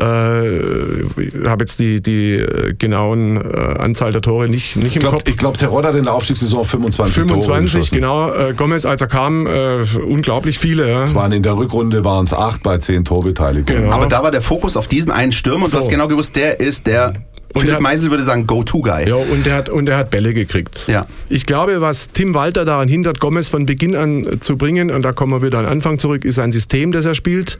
Äh, 0.00 1.00
ich 1.20 1.34
habe 1.46 1.64
jetzt 1.64 1.78
die, 1.78 2.00
die 2.00 2.34
äh, 2.36 2.74
genauen 2.74 3.36
äh, 3.36 3.56
Anzahl 3.78 4.12
der 4.12 4.22
Tore 4.22 4.48
nicht, 4.48 4.76
nicht 4.76 4.86
Ich 4.88 4.96
im 4.96 5.00
glaube, 5.00 5.16
Kopf. 5.18 5.28
ich 5.28 5.36
glaub, 5.36 5.56
Terod 5.56 5.84
hat 5.84 5.94
in 5.94 6.04
der 6.04 6.14
Aufstiegssaison 6.14 6.64
25, 6.64 7.14
Tore 7.22 7.28
25, 7.42 7.72
geschossen. 7.80 7.94
genau. 7.94 8.32
Äh, 8.32 8.54
Gomez, 8.54 8.84
als 8.84 9.00
er 9.02 9.08
kam, 9.08 9.46
äh, 9.46 9.82
unglaublich 10.06 10.58
viele. 10.58 10.88
Ja. 10.88 11.04
Es 11.04 11.14
waren 11.14 11.32
in 11.32 11.42
der 11.42 11.56
Rückrunde 11.56 12.04
waren 12.04 12.24
es 12.24 12.32
acht 12.32 12.62
bei 12.62 12.78
zehn 12.78 13.04
Torbeteiligungen. 13.04 13.82
Genau. 13.84 13.94
aber 13.94 14.06
da 14.06 14.22
war 14.22 14.30
der 14.30 14.42
Fokus 14.42 14.76
auf 14.76 14.88
diesem 14.88 15.10
einen 15.12 15.32
Stürmer 15.32 15.64
und 15.64 15.70
So. 15.70 15.76
du 15.76 15.82
hast 15.82 15.90
genau 15.90 16.06
gewusst, 16.08 16.36
der 16.36 16.60
ist 16.60 16.86
der, 16.86 17.14
Und 17.54 17.62
Philipp 17.62 17.76
der- 17.76 17.82
Meisel 17.82 18.10
würde 18.10 18.22
sagen, 18.22 18.46
Go-To-Guy. 18.46 19.08
Ja, 19.08 19.16
und 19.16 19.46
er 19.46 19.54
hat, 19.54 19.68
und 19.68 19.88
er 19.88 19.96
hat 19.96 20.10
Bälle 20.10 20.34
gekriegt. 20.34 20.84
Ja. 20.86 21.06
Ich 21.28 21.46
glaube, 21.46 21.80
was 21.80 22.10
Tim 22.10 22.34
Walter 22.34 22.64
daran 22.64 22.88
hindert, 22.88 23.20
Gomez 23.20 23.48
von 23.48 23.64
Beginn 23.66 23.96
an 23.96 24.38
zu 24.40 24.56
bringen, 24.56 24.90
und 24.90 25.02
da 25.02 25.12
kommen 25.12 25.32
wir 25.32 25.42
wieder 25.46 25.58
an 25.58 25.64
den 25.64 25.72
Anfang 25.72 25.98
zurück, 25.98 26.24
ist 26.24 26.38
ein 26.38 26.52
System, 26.52 26.92
das 26.92 27.06
er 27.06 27.14
spielt. 27.14 27.58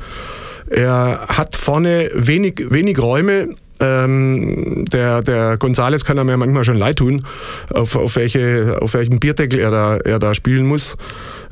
Er 0.70 1.20
hat 1.28 1.56
vorne 1.56 2.10
wenig, 2.14 2.66
wenig 2.68 2.98
Räume. 3.00 3.48
Ähm, 3.80 4.84
der, 4.92 5.22
der 5.22 5.56
Gonzales 5.56 6.04
kann 6.04 6.18
er 6.18 6.24
mir 6.24 6.36
manchmal 6.36 6.64
schon 6.64 6.76
leid 6.76 6.96
tun, 6.96 7.24
auf, 7.72 7.94
auf, 7.94 8.16
welche, 8.16 8.76
auf 8.82 8.92
welchem 8.94 9.20
Bierdeckel 9.20 9.60
er 9.60 9.70
da, 9.70 9.96
er 9.98 10.18
da 10.18 10.34
spielen 10.34 10.66
muss. 10.66 10.96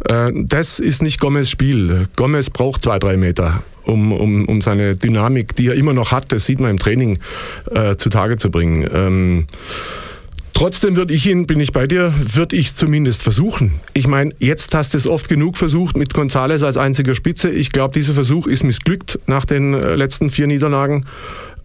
Äh, 0.09 0.32
das 0.34 0.80
ist 0.80 1.03
nicht 1.03 1.20
Gomez 1.20 1.49
Spiel. 1.49 2.09
Gomez 2.16 2.51
braucht 2.51 2.82
zwei, 2.82 2.99
drei 2.99 3.16
Meter. 3.16 3.62
Um, 3.87 4.12
um, 4.12 4.45
um 4.47 4.61
seine 4.61 4.97
Dynamik, 4.97 5.55
die 5.57 5.68
er 5.68 5.74
immer 5.74 5.93
noch 5.93 6.12
hat, 6.12 6.32
das 6.32 6.47
sieht 6.47 6.61
man 6.61 6.70
im 6.70 6.78
Training, 6.78 7.18
äh, 7.70 7.97
zutage 7.97 8.37
zu 8.37 8.51
bringen. 8.51 8.89
Ähm, 8.93 9.47
Trotzdem 10.57 10.97
würde 10.97 11.12
ich 11.12 11.26
ihn, 11.26 11.47
bin 11.47 11.61
ich 11.61 11.72
bei 11.72 11.87
dir, 11.87 12.14
würde 12.32 12.57
ich 12.57 12.74
zumindest 12.74 13.22
versuchen. 13.22 13.72
Ich 13.93 14.07
meine, 14.07 14.32
jetzt 14.39 14.74
hast 14.74 14.95
du 14.95 14.97
es 14.97 15.07
oft 15.07 15.28
genug 15.28 15.59
versucht 15.59 15.99
mit 15.99 16.14
Gonzales 16.14 16.62
als 16.62 16.78
einziger 16.78 17.14
Spitze. 17.14 17.51
Ich 17.51 17.72
glaube, 17.72 17.93
dieser 17.93 18.14
Versuch 18.14 18.47
ist 18.47 18.64
missglückt 18.64 19.18
nach 19.26 19.45
den 19.45 19.74
äh, 19.74 19.97
letzten 19.97 20.30
vier 20.30 20.47
Niederlagen. 20.47 21.05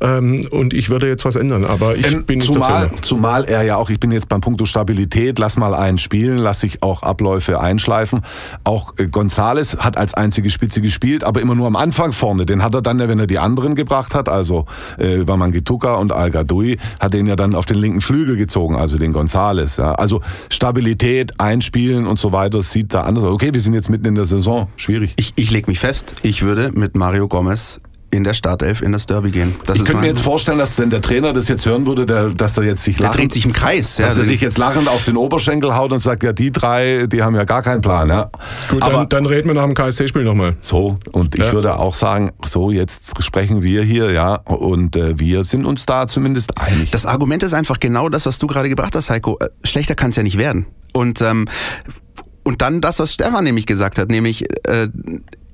Ähm, 0.02 0.48
und 0.50 0.74
ich 0.74 0.90
würde 0.90 1.08
jetzt 1.08 1.26
was 1.26 1.36
ändern, 1.36 1.64
aber 1.64 1.96
ich 1.96 2.12
ähm, 2.12 2.26
bin 2.26 2.40
nicht 2.40 2.48
zumal, 2.48 2.90
der 2.90 3.02
zumal 3.04 3.46
er 3.46 3.62
ja 3.62 3.76
auch, 3.78 3.90
ich 3.90 4.00
bin 4.00 4.12
jetzt 4.12 4.28
beim 4.30 4.42
Punkt 4.42 4.62
Stabilität, 4.68 5.40
lass 5.40 5.58
mal 5.58 5.74
einen 5.74 5.98
spielen, 5.98 6.38
lass 6.38 6.62
sich 6.62 6.82
auch 6.82 7.04
Abläufe 7.04 7.60
einschleifen. 7.60 8.22
Auch 8.64 8.94
äh, 8.98 9.08
Gonzales 9.08 9.78
hat 9.78 9.98
als 9.98 10.14
einzige 10.14 10.50
Spitze 10.50 10.82
gespielt, 10.82 11.24
aber 11.24 11.42
immer 11.42 11.56
nur 11.56 11.68
am 11.68 11.76
Anfang 11.76 12.12
vorne. 12.12 12.46
Den 12.46 12.64
hat 12.64 12.74
er 12.74 12.82
dann, 12.82 13.00
wenn 13.00 13.20
er 13.20 13.28
die 13.28 13.40
anderen 13.40 13.76
gebracht 13.76 14.16
hat, 14.16 14.30
also 14.30 14.66
äh, 14.98 15.28
Wamangituka 15.28 15.96
und 15.96 16.12
Al 16.12 16.32
Gadoui, 16.32 16.78
hat 17.00 17.14
den 17.14 17.28
ja 17.28 17.36
dann 17.36 17.54
auf 17.56 17.66
den 17.66 17.78
linken 17.78 18.02
Flügel 18.02 18.38
gezogen, 18.38 18.76
also 18.76 18.98
den 18.98 19.14
Gonzales. 19.14 19.78
Ja. 19.78 19.94
Also 19.94 20.22
Stabilität, 20.50 21.40
Einspielen 21.40 22.08
und 22.08 22.18
so 22.18 22.32
weiter 22.32 22.62
sieht 22.62 22.94
da 22.94 23.02
anders 23.02 23.24
aus. 23.24 23.34
Okay, 23.34 23.50
wir 23.54 23.62
sind 23.62 23.74
jetzt 23.74 23.90
mitten 23.90 24.06
in 24.06 24.16
der 24.16 24.26
Saison, 24.26 24.68
schwierig. 24.76 25.14
Ich, 25.18 25.34
ich 25.36 25.52
leg 25.52 25.68
mich 25.68 25.80
fest, 25.80 26.16
ich 26.24 26.42
würde 26.42 26.72
mit 26.74 26.96
Mario 26.96 27.28
Gomez 27.28 27.82
in 28.12 28.24
der 28.24 28.34
Startelf 28.34 28.82
in 28.82 28.92
das 28.92 29.06
Derby 29.06 29.32
gehen. 29.32 29.56
Das 29.66 29.78
ich 29.78 29.86
könnte 29.86 30.02
mir 30.02 30.08
jetzt 30.08 30.22
vorstellen, 30.22 30.60
dass 30.60 30.78
wenn 30.78 30.90
der 30.90 31.02
Trainer 31.02 31.34
das 31.34 31.48
jetzt 31.48 31.66
hören 31.66 31.88
würde, 31.88 32.06
der, 32.06 32.30
dass 32.30 32.58
er 32.58 32.64
jetzt 32.64 32.84
sich 32.84 33.00
lachend, 33.00 33.16
der 33.16 33.22
dreht 33.22 33.34
sich 33.34 33.46
im 33.46 33.54
Kreis, 33.54 33.98
ja, 33.98 34.06
dass 34.06 34.18
er 34.18 34.26
sich 34.26 34.42
jetzt 34.42 34.58
lachend 34.58 34.88
auf 34.88 35.04
den 35.06 35.18
Oberschenkel 35.18 35.76
haut 35.76 35.92
und 35.92 36.00
sagt, 36.00 36.24
ja 36.24 36.34
die 36.34 36.52
drei, 36.52 37.08
die 37.08 37.24
haben 37.24 37.36
ja 37.36 37.46
gar 37.46 37.62
keinen 37.64 37.82
Plan. 37.82 38.10
Ja. 38.10 38.30
Gut, 38.70 38.84
Aber, 38.84 38.98
dann, 38.98 39.10
dann 39.10 39.26
reden 39.26 39.48
wir 39.48 39.56
nach 39.56 39.64
dem 39.64 39.74
KSC-Spiel 39.74 40.24
nochmal. 40.24 40.56
So 40.62 41.00
und 41.12 41.36
ich 41.36 41.46
ja. 41.46 41.54
würde 41.54 41.80
auch 41.80 41.94
sagen, 41.94 42.32
so 42.44 42.72
jetzt 42.72 43.22
sprechen 43.24 43.64
wir 43.64 43.84
hier, 43.84 44.12
ja, 44.12 44.36
und 44.36 44.96
äh, 44.96 45.20
wir 45.20 45.44
sind 45.44 45.66
uns 45.66 45.86
da 45.86 46.08
zumindest 46.08 46.60
einig. 46.60 46.92
Das 46.92 47.06
Argument 47.06 47.44
ist 47.44 47.54
einfach 47.54 47.80
genau 47.80 48.10
das, 48.10 48.26
was 48.26 48.40
du 48.40 48.48
gerade 48.48 48.70
gebracht 48.70 48.96
hast, 48.96 49.10
Heiko. 49.10 49.38
Äh, 49.40 49.50
schlechter 49.64 49.96
kann 49.96 50.10
es 50.10 50.16
ja 50.16 50.24
nicht 50.24 50.38
werden. 50.38 50.66
Und 50.94 51.22
ähm, 51.22 51.46
und 52.44 52.62
dann 52.62 52.82
das, 52.82 53.00
was 53.00 53.14
Stefan 53.14 53.44
nämlich 53.44 53.66
gesagt 53.66 53.98
hat, 53.98 54.10
nämlich 54.10 54.50
äh, 54.68 54.88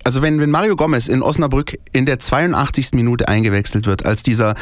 also 0.08 0.22
wenn, 0.22 0.40
wenn 0.40 0.52
Mario 0.52 0.78
Gomez 0.78 1.10
in 1.10 1.22
Osnabrück 1.22 1.78
in 1.92 2.06
der 2.06 2.18
82. 2.18 2.94
Minute 2.94 3.28
eingewechselt 3.28 3.86
wird, 3.88 4.06
als 4.06 4.24
dieser, 4.24 4.56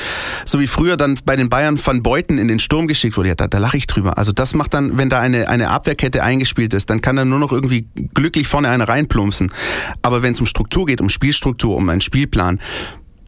so 0.44 0.60
wie 0.60 0.66
früher 0.66 0.98
dann 0.98 1.20
bei 1.24 1.36
den 1.36 1.50
Bayern 1.50 1.78
von 1.78 2.02
Beuten 2.02 2.40
in 2.40 2.48
den 2.48 2.58
Sturm 2.58 2.88
geschickt 2.88 3.16
wurde, 3.16 3.30
ja, 3.30 3.36
da, 3.36 3.46
da 3.46 3.60
lache 3.60 3.78
ich 3.78 3.86
drüber. 3.86 4.18
Also 4.18 4.32
das 4.32 4.56
macht 4.56 4.74
dann, 4.74 4.98
wenn 4.98 5.12
da 5.12 5.20
eine, 5.20 5.48
eine 5.48 5.70
Abwehrkette 5.70 6.24
eingespielt 6.24 6.74
ist, 6.74 6.90
dann 6.90 7.00
kann 7.00 7.20
er 7.20 7.26
nur 7.26 7.38
noch 7.38 7.52
irgendwie 7.52 7.88
glücklich 8.16 8.48
vorne 8.48 8.70
eine 8.70 8.88
reinplumpsen. 8.88 9.52
Aber 10.02 10.24
wenn 10.24 10.34
es 10.34 10.40
um 10.40 10.48
Struktur 10.48 10.88
geht, 10.88 11.00
um 11.00 11.10
Spielstruktur, 11.10 11.76
um 11.76 11.90
einen 11.90 12.02
Spielplan, 12.02 12.60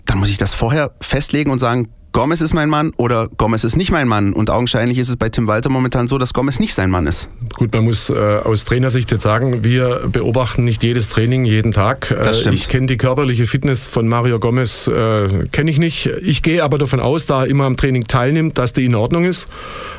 dann 0.07 0.17
muss 0.17 0.29
ich 0.29 0.39
das 0.39 0.55
vorher 0.55 0.95
festlegen 0.99 1.51
und 1.51 1.59
sagen, 1.59 1.89
Gomez 2.17 2.41
ist 2.41 2.55
mein 2.55 2.67
Mann 2.67 2.93
oder 2.97 3.29
Gomez 3.37 3.63
ist 3.63 3.77
nicht 3.77 3.91
mein 3.91 4.07
Mann. 4.07 4.33
Und 4.33 4.49
augenscheinlich 4.49 4.97
ist 4.97 5.07
es 5.07 5.17
bei 5.17 5.29
Tim 5.29 5.45
Walter 5.45 5.69
momentan 5.69 6.07
so, 6.07 6.17
dass 6.17 6.33
Gomez 6.33 6.59
nicht 6.59 6.73
sein 6.73 6.89
Mann 6.89 7.05
ist. 7.05 7.29
Gut, 7.53 7.71
man 7.71 7.83
muss 7.83 8.09
äh, 8.09 8.13
aus 8.15 8.65
Trainersicht 8.65 9.11
jetzt 9.11 9.21
sagen, 9.21 9.63
wir 9.63 10.01
beobachten 10.11 10.63
nicht 10.63 10.81
jedes 10.81 11.09
Training 11.09 11.45
jeden 11.45 11.73
Tag. 11.73 12.09
Äh, 12.09 12.15
das 12.15 12.39
stimmt. 12.39 12.55
Ich 12.55 12.69
kenne 12.69 12.87
die 12.87 12.97
körperliche 12.97 13.45
Fitness 13.45 13.87
von 13.87 14.07
Mario 14.07 14.39
Gomez, 14.39 14.87
äh, 14.87 15.47
kenne 15.51 15.69
ich 15.69 15.77
nicht. 15.77 16.07
Ich 16.23 16.41
gehe 16.41 16.63
aber 16.63 16.79
davon 16.79 16.99
aus, 16.99 17.27
da 17.27 17.43
er 17.43 17.49
immer 17.51 17.65
am 17.65 17.77
Training 17.77 18.05
teilnimmt, 18.05 18.57
dass 18.57 18.73
die 18.73 18.85
in 18.85 18.95
Ordnung 18.95 19.23
ist. 19.23 19.47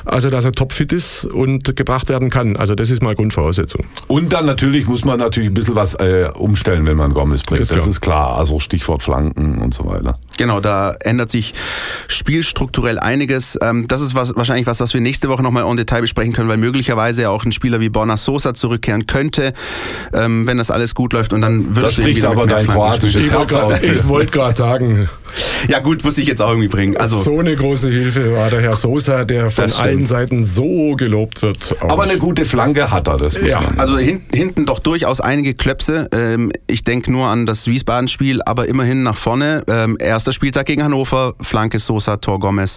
Also, 0.04 0.28
dass 0.28 0.44
er 0.44 0.50
topfit 0.50 0.90
ist 0.90 1.24
und 1.24 1.76
gebracht 1.76 2.08
werden 2.08 2.30
kann. 2.30 2.56
Also, 2.56 2.74
das 2.74 2.90
ist 2.90 3.00
mal 3.00 3.14
Grundvoraussetzung. 3.14 3.82
Und 4.08 4.32
dann 4.32 4.44
natürlich 4.44 4.88
muss 4.88 5.04
man 5.04 5.20
natürlich 5.20 5.50
ein 5.50 5.54
bisschen 5.54 5.76
was 5.76 5.94
äh, 5.94 6.30
umstellen, 6.34 6.84
wenn 6.86 6.96
man 6.96 7.14
Gomez 7.14 7.44
bringt. 7.44 7.62
Ist 7.62 7.70
das 7.70 7.86
ist 7.86 8.00
klar. 8.00 8.36
Also, 8.38 8.58
Stichwort 8.58 9.04
Flanken 9.04 9.58
und 9.58 9.72
so 9.72 9.84
weiter. 9.86 10.18
Genau, 10.36 10.60
da 10.60 10.94
ändert 11.00 11.30
sich 11.30 11.52
spielstrukturell 12.08 12.98
einiges. 12.98 13.56
Ähm, 13.62 13.86
das 13.86 14.00
ist 14.00 14.14
was, 14.14 14.34
wahrscheinlich 14.34 14.66
was, 14.66 14.80
was 14.80 14.94
wir 14.94 15.00
nächste 15.00 15.28
Woche 15.28 15.42
nochmal 15.42 15.64
en 15.64 15.76
Detail 15.76 16.00
besprechen 16.00 16.32
können, 16.32 16.48
weil 16.48 16.56
möglicherweise 16.56 17.22
ja 17.22 17.30
auch 17.30 17.44
ein 17.44 17.52
Spieler 17.52 17.80
wie 17.80 17.90
Borna 17.90 18.16
Sosa 18.16 18.54
zurückkehren 18.54 19.06
könnte, 19.06 19.52
ähm, 20.14 20.46
wenn 20.46 20.56
das 20.58 20.70
alles 20.70 20.94
gut 20.94 21.12
läuft. 21.12 21.32
Und 21.32 21.42
dann 21.42 21.76
wird 21.76 21.86
das 21.86 21.94
spricht 21.96 22.24
aber 22.24 22.46
dein 22.46 22.66
kroatisches 22.66 23.30
Herz 23.30 23.52
aus. 23.52 23.82
Ich 23.82 24.08
wollte 24.08 24.32
gerade 24.32 24.56
sagen. 24.56 25.08
Ja 25.68 25.80
gut, 25.80 26.04
muss 26.04 26.16
ich 26.16 26.26
jetzt 26.26 26.40
auch 26.40 26.50
irgendwie 26.50 26.68
bringen. 26.68 26.96
Also 26.96 27.20
so 27.20 27.38
eine 27.38 27.54
große 27.54 27.90
Hilfe 27.90 28.32
war 28.34 28.48
der 28.48 28.62
Herr 28.62 28.76
Sosa, 28.76 29.24
der 29.26 29.50
von 29.50 29.70
allen 29.70 30.06
Seiten 30.06 30.44
so 30.44 30.94
gelobt 30.96 31.42
wird. 31.42 31.76
Aber 31.82 32.04
eine 32.04 32.16
gute 32.16 32.46
Flanke 32.46 32.90
hat 32.90 33.08
er, 33.08 33.18
das 33.18 33.38
muss 33.38 33.50
ja. 33.50 33.60
man. 33.60 33.78
Also 33.78 33.98
hin, 33.98 34.22
hinten 34.32 34.64
doch 34.64 34.78
durchaus 34.78 35.20
einige 35.20 35.52
Klöpse. 35.52 36.08
Ähm, 36.12 36.50
ich 36.66 36.84
denke 36.84 37.12
nur 37.12 37.26
an 37.26 37.44
das 37.44 37.66
Wiesbaden-Spiel, 37.66 38.40
aber 38.42 38.68
immerhin 38.68 39.02
nach 39.02 39.16
vorne. 39.16 39.64
erster 39.98 40.32
Spieltag 40.32 40.66
gegen 40.66 40.82
Hannover, 40.82 41.34
Flanke 41.42 41.78
Sosa, 41.78 41.97
Tor 42.00 42.38
Gomez. 42.38 42.76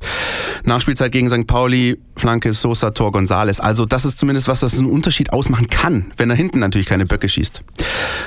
Nachspielzeit 0.64 1.12
gegen 1.12 1.30
St. 1.30 1.48
Pauli, 1.48 2.00
Flanke 2.16 2.54
Sosa, 2.54 2.92
Tor 2.92 3.12
Gonzales. 3.12 3.60
Also 3.60 3.86
das 3.86 4.06
ist 4.06 4.20
zumindest 4.20 4.48
was, 4.48 4.62
was 4.62 4.78
einen 4.78 4.90
Unterschied 4.90 5.34
ausmachen 5.34 5.68
kann, 5.68 6.12
wenn 6.18 6.30
er 6.30 6.36
hinten 6.36 6.60
natürlich 6.60 6.88
keine 6.88 7.06
Böcke 7.06 7.30
schießt. 7.30 7.64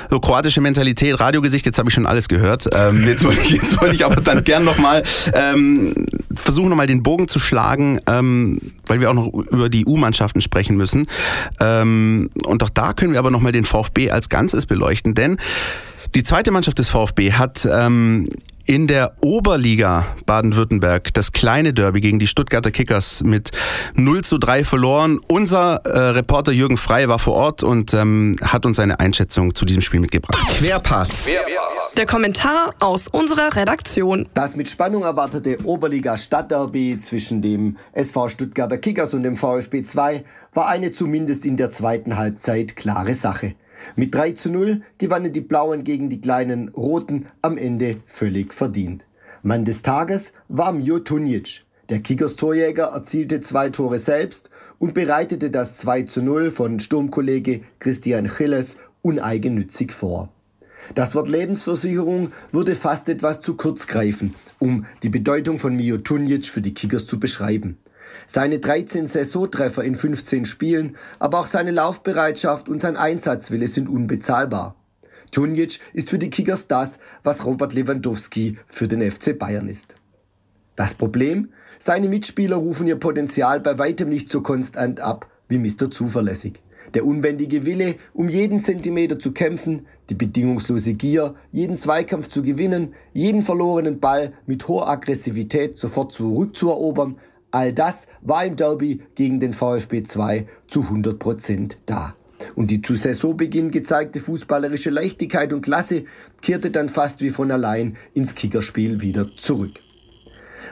So 0.09 0.19
kroatische 0.19 0.61
Mentalität, 0.61 1.19
Radiogesicht, 1.19 1.65
jetzt 1.65 1.79
habe 1.79 1.89
ich 1.89 1.95
schon 1.95 2.05
alles 2.05 2.27
gehört. 2.27 2.67
Ähm, 2.73 3.05
jetzt 3.05 3.23
wollte 3.23 3.41
ich, 3.41 3.51
jetzt 3.51 3.77
ich 3.91 4.05
aber 4.05 4.21
dann 4.21 4.43
gern 4.43 4.63
nochmal 4.63 5.03
ähm, 5.33 5.93
versuchen, 6.33 6.69
nochmal 6.69 6.87
den 6.87 7.03
Bogen 7.03 7.27
zu 7.27 7.39
schlagen, 7.39 7.99
ähm, 8.07 8.59
weil 8.87 8.99
wir 8.99 9.09
auch 9.09 9.13
noch 9.13 9.27
über 9.27 9.69
die 9.69 9.85
U-Mannschaften 9.85 10.41
sprechen 10.41 10.77
müssen. 10.77 11.07
Ähm, 11.59 12.29
und 12.45 12.63
auch 12.63 12.69
da 12.69 12.93
können 12.93 13.13
wir 13.13 13.19
aber 13.19 13.31
nochmal 13.31 13.51
den 13.51 13.65
VfB 13.65 14.11
als 14.11 14.29
Ganzes 14.29 14.65
beleuchten, 14.65 15.13
denn 15.15 15.37
die 16.15 16.23
zweite 16.23 16.49
Mannschaft 16.51 16.79
des 16.79 16.89
VfB 16.89 17.33
hat 17.33 17.67
ähm, 17.69 18.29
in 18.63 18.87
der 18.87 19.15
Oberliga 19.21 20.05
Baden-Württemberg 20.25 21.13
das 21.13 21.33
kleine 21.33 21.73
Derby 21.73 21.99
gegen 21.99 22.19
die 22.19 22.27
Stuttgarter 22.27 22.71
Kickers 22.71 23.21
mit 23.21 23.51
0 23.95 24.23
zu 24.23 24.37
3 24.37 24.63
verloren. 24.63 25.19
Unser 25.27 25.81
äh, 25.85 25.99
Reporter 26.11 26.53
Jürgen 26.53 26.77
Frey 26.77 27.09
war 27.09 27.19
vor 27.19 27.33
Ort 27.33 27.63
und 27.63 27.93
ähm, 27.93 28.37
hat 28.41 28.65
uns 28.65 28.77
seine 28.77 28.99
Einschätzung 29.01 29.53
zu 29.53 29.65
diesem 29.65 29.81
Spiel 29.81 29.99
mitgebracht. 29.99 30.39
Querpass. 30.51 31.27
Der 31.97 32.05
Kommentar 32.05 32.73
aus 32.79 33.09
unserer 33.09 33.53
Redaktion. 33.53 34.27
Das 34.33 34.55
mit 34.55 34.69
Spannung 34.69 35.03
erwartete 35.03 35.57
Oberliga 35.65 36.17
Stadtderby 36.17 36.97
zwischen 36.97 37.41
dem 37.41 37.77
SV 37.91 38.29
Stuttgarter 38.29 38.77
Kickers 38.77 39.13
und 39.13 39.23
dem 39.23 39.35
VfB 39.35 39.83
2 39.83 40.23
war 40.53 40.69
eine 40.69 40.91
zumindest 40.91 41.45
in 41.45 41.57
der 41.57 41.71
zweiten 41.71 42.17
Halbzeit 42.17 42.77
klare 42.77 43.13
Sache. 43.13 43.55
Mit 43.95 44.13
3 44.13 44.31
zu 44.31 44.51
0 44.51 44.81
gewannen 44.97 45.31
die 45.31 45.41
Blauen 45.41 45.83
gegen 45.83 46.09
die 46.09 46.21
kleinen 46.21 46.69
Roten 46.69 47.27
am 47.41 47.57
Ende 47.57 47.97
völlig 48.05 48.53
verdient. 48.53 49.05
Mann 49.43 49.65
des 49.65 49.81
Tages 49.81 50.33
war 50.47 50.71
Mjo 50.71 50.99
Tunjic. 50.99 51.63
Der 51.89 51.99
Kickers-Torjäger 51.99 52.85
erzielte 52.85 53.41
zwei 53.41 53.69
Tore 53.69 53.99
selbst 53.99 54.49
und 54.79 54.95
bereitete 54.95 55.51
das 55.51 55.77
2 55.77 56.03
zu 56.03 56.23
0 56.23 56.49
von 56.49 56.79
Sturmkollege 56.79 57.61
Christian 57.79 58.25
Chilles 58.25 58.77
uneigennützig 59.03 59.91
vor. 59.91 60.29
Das 60.95 61.13
Wort 61.13 61.27
Lebensversicherung 61.27 62.31
würde 62.51 62.75
fast 62.75 63.07
etwas 63.09 63.39
zu 63.39 63.55
kurz 63.55 63.85
greifen, 63.87 64.35
um 64.59 64.85
die 65.03 65.09
Bedeutung 65.09 65.59
von 65.59 65.75
Mio 65.75 65.97
Tunjic 65.97 66.47
für 66.47 66.61
die 66.61 66.73
Kickers 66.73 67.05
zu 67.05 67.19
beschreiben. 67.19 67.77
Seine 68.27 68.59
13 68.59 69.07
Saisontreffer 69.07 69.83
in 69.83 69.95
15 69.95 70.45
Spielen, 70.45 70.97
aber 71.19 71.39
auch 71.39 71.47
seine 71.47 71.71
Laufbereitschaft 71.71 72.69
und 72.69 72.81
sein 72.81 72.97
Einsatzwille 72.97 73.67
sind 73.67 73.89
unbezahlbar. 73.89 74.75
Tunic 75.31 75.79
ist 75.93 76.09
für 76.09 76.19
die 76.19 76.29
Kickers 76.29 76.67
das, 76.67 76.99
was 77.23 77.45
Robert 77.45 77.73
Lewandowski 77.73 78.57
für 78.67 78.87
den 78.87 79.01
FC 79.01 79.37
Bayern 79.37 79.67
ist. 79.67 79.95
Das 80.75 80.93
Problem? 80.93 81.49
Seine 81.79 82.07
Mitspieler 82.07 82.55
rufen 82.55 82.87
ihr 82.87 82.95
Potenzial 82.97 83.59
bei 83.59 83.77
weitem 83.77 84.09
nicht 84.09 84.29
so 84.29 84.41
konstant 84.41 84.99
ab 84.99 85.29
wie 85.47 85.57
Mr. 85.57 85.91
Zuverlässig. 85.91 86.61
Der 86.93 87.05
unbändige 87.05 87.65
Wille, 87.65 87.95
um 88.13 88.29
jeden 88.29 88.59
Zentimeter 88.59 89.19
zu 89.19 89.33
kämpfen, 89.33 89.85
die 90.09 90.15
bedingungslose 90.15 90.93
Gier, 90.93 91.35
jeden 91.51 91.75
Zweikampf 91.75 92.27
zu 92.29 92.41
gewinnen, 92.41 92.93
jeden 93.11 93.41
verlorenen 93.41 93.99
Ball 93.99 94.33
mit 94.45 94.67
hoher 94.67 94.87
Aggressivität 94.87 95.77
sofort 95.77 96.13
zurückzuerobern, 96.13 97.17
All 97.55 97.71
das 97.71 98.07
war 98.21 98.43
im 98.43 98.57
Derby 98.57 98.99
gegen 99.15 99.39
den 99.39 99.53
VfB 99.53 100.03
2 100.03 100.45
zu 100.67 100.81
100 100.81 101.17
Prozent 101.17 101.77
da. 101.85 102.13
Und 102.53 102.69
die 102.69 102.81
zu 102.81 102.95
Saisonbeginn 102.95 103.71
gezeigte 103.71 104.19
fußballerische 104.19 104.89
Leichtigkeit 104.89 105.53
und 105.53 105.61
Klasse 105.61 106.03
kehrte 106.41 106.69
dann 106.69 106.89
fast 106.89 107.21
wie 107.21 107.29
von 107.29 107.49
allein 107.51 107.95
ins 108.13 108.35
Kickerspiel 108.35 108.99
wieder 108.99 109.37
zurück. 109.37 109.79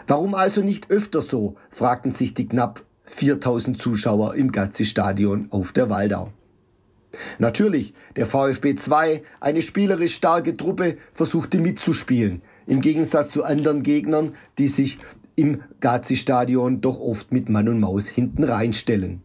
Warum 0.07 0.35
also 0.35 0.59
nicht 0.59 0.91
öfter 0.91 1.21
so, 1.21 1.55
fragten 1.69 2.11
sich 2.11 2.33
die 2.33 2.49
knapp 2.49 2.83
4000 3.03 3.81
Zuschauer 3.81 4.35
im 4.35 4.51
Gazzi-Stadion 4.51 5.47
auf 5.51 5.71
der 5.71 5.89
Waldau. 5.89 6.33
Natürlich, 7.39 7.93
der 8.17 8.25
VfB 8.25 8.75
2, 8.75 9.23
eine 9.39 9.61
spielerisch 9.61 10.15
starke 10.15 10.57
Truppe, 10.57 10.97
versuchte 11.13 11.59
mitzuspielen, 11.59 12.41
im 12.67 12.81
Gegensatz 12.81 13.29
zu 13.29 13.45
anderen 13.45 13.83
Gegnern, 13.83 14.35
die 14.57 14.67
sich 14.67 14.99
im 15.35 15.61
Gazi-Stadion 15.79 16.81
doch 16.81 16.99
oft 16.99 17.31
mit 17.31 17.49
Mann 17.49 17.69
und 17.69 17.79
Maus 17.79 18.07
hinten 18.07 18.43
reinstellen. 18.43 19.21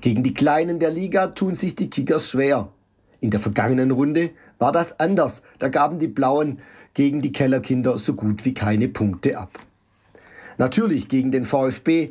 Gegen 0.00 0.22
die 0.22 0.34
Kleinen 0.34 0.78
der 0.78 0.90
Liga 0.90 1.28
tun 1.28 1.54
sich 1.54 1.74
die 1.74 1.90
Kickers 1.90 2.30
schwer. 2.30 2.72
In 3.20 3.30
der 3.30 3.40
vergangenen 3.40 3.92
Runde 3.92 4.30
war 4.58 4.72
das 4.72 4.98
anders. 4.98 5.42
Da 5.58 5.68
gaben 5.68 5.98
die 5.98 6.08
Blauen 6.08 6.58
gegen 6.94 7.20
die 7.20 7.32
Kellerkinder 7.32 7.96
so 7.98 8.14
gut 8.14 8.44
wie 8.44 8.54
keine 8.54 8.88
Punkte 8.88 9.38
ab. 9.38 9.60
Natürlich 10.58 11.08
gegen 11.08 11.30
den 11.30 11.44
VfB 11.44 12.10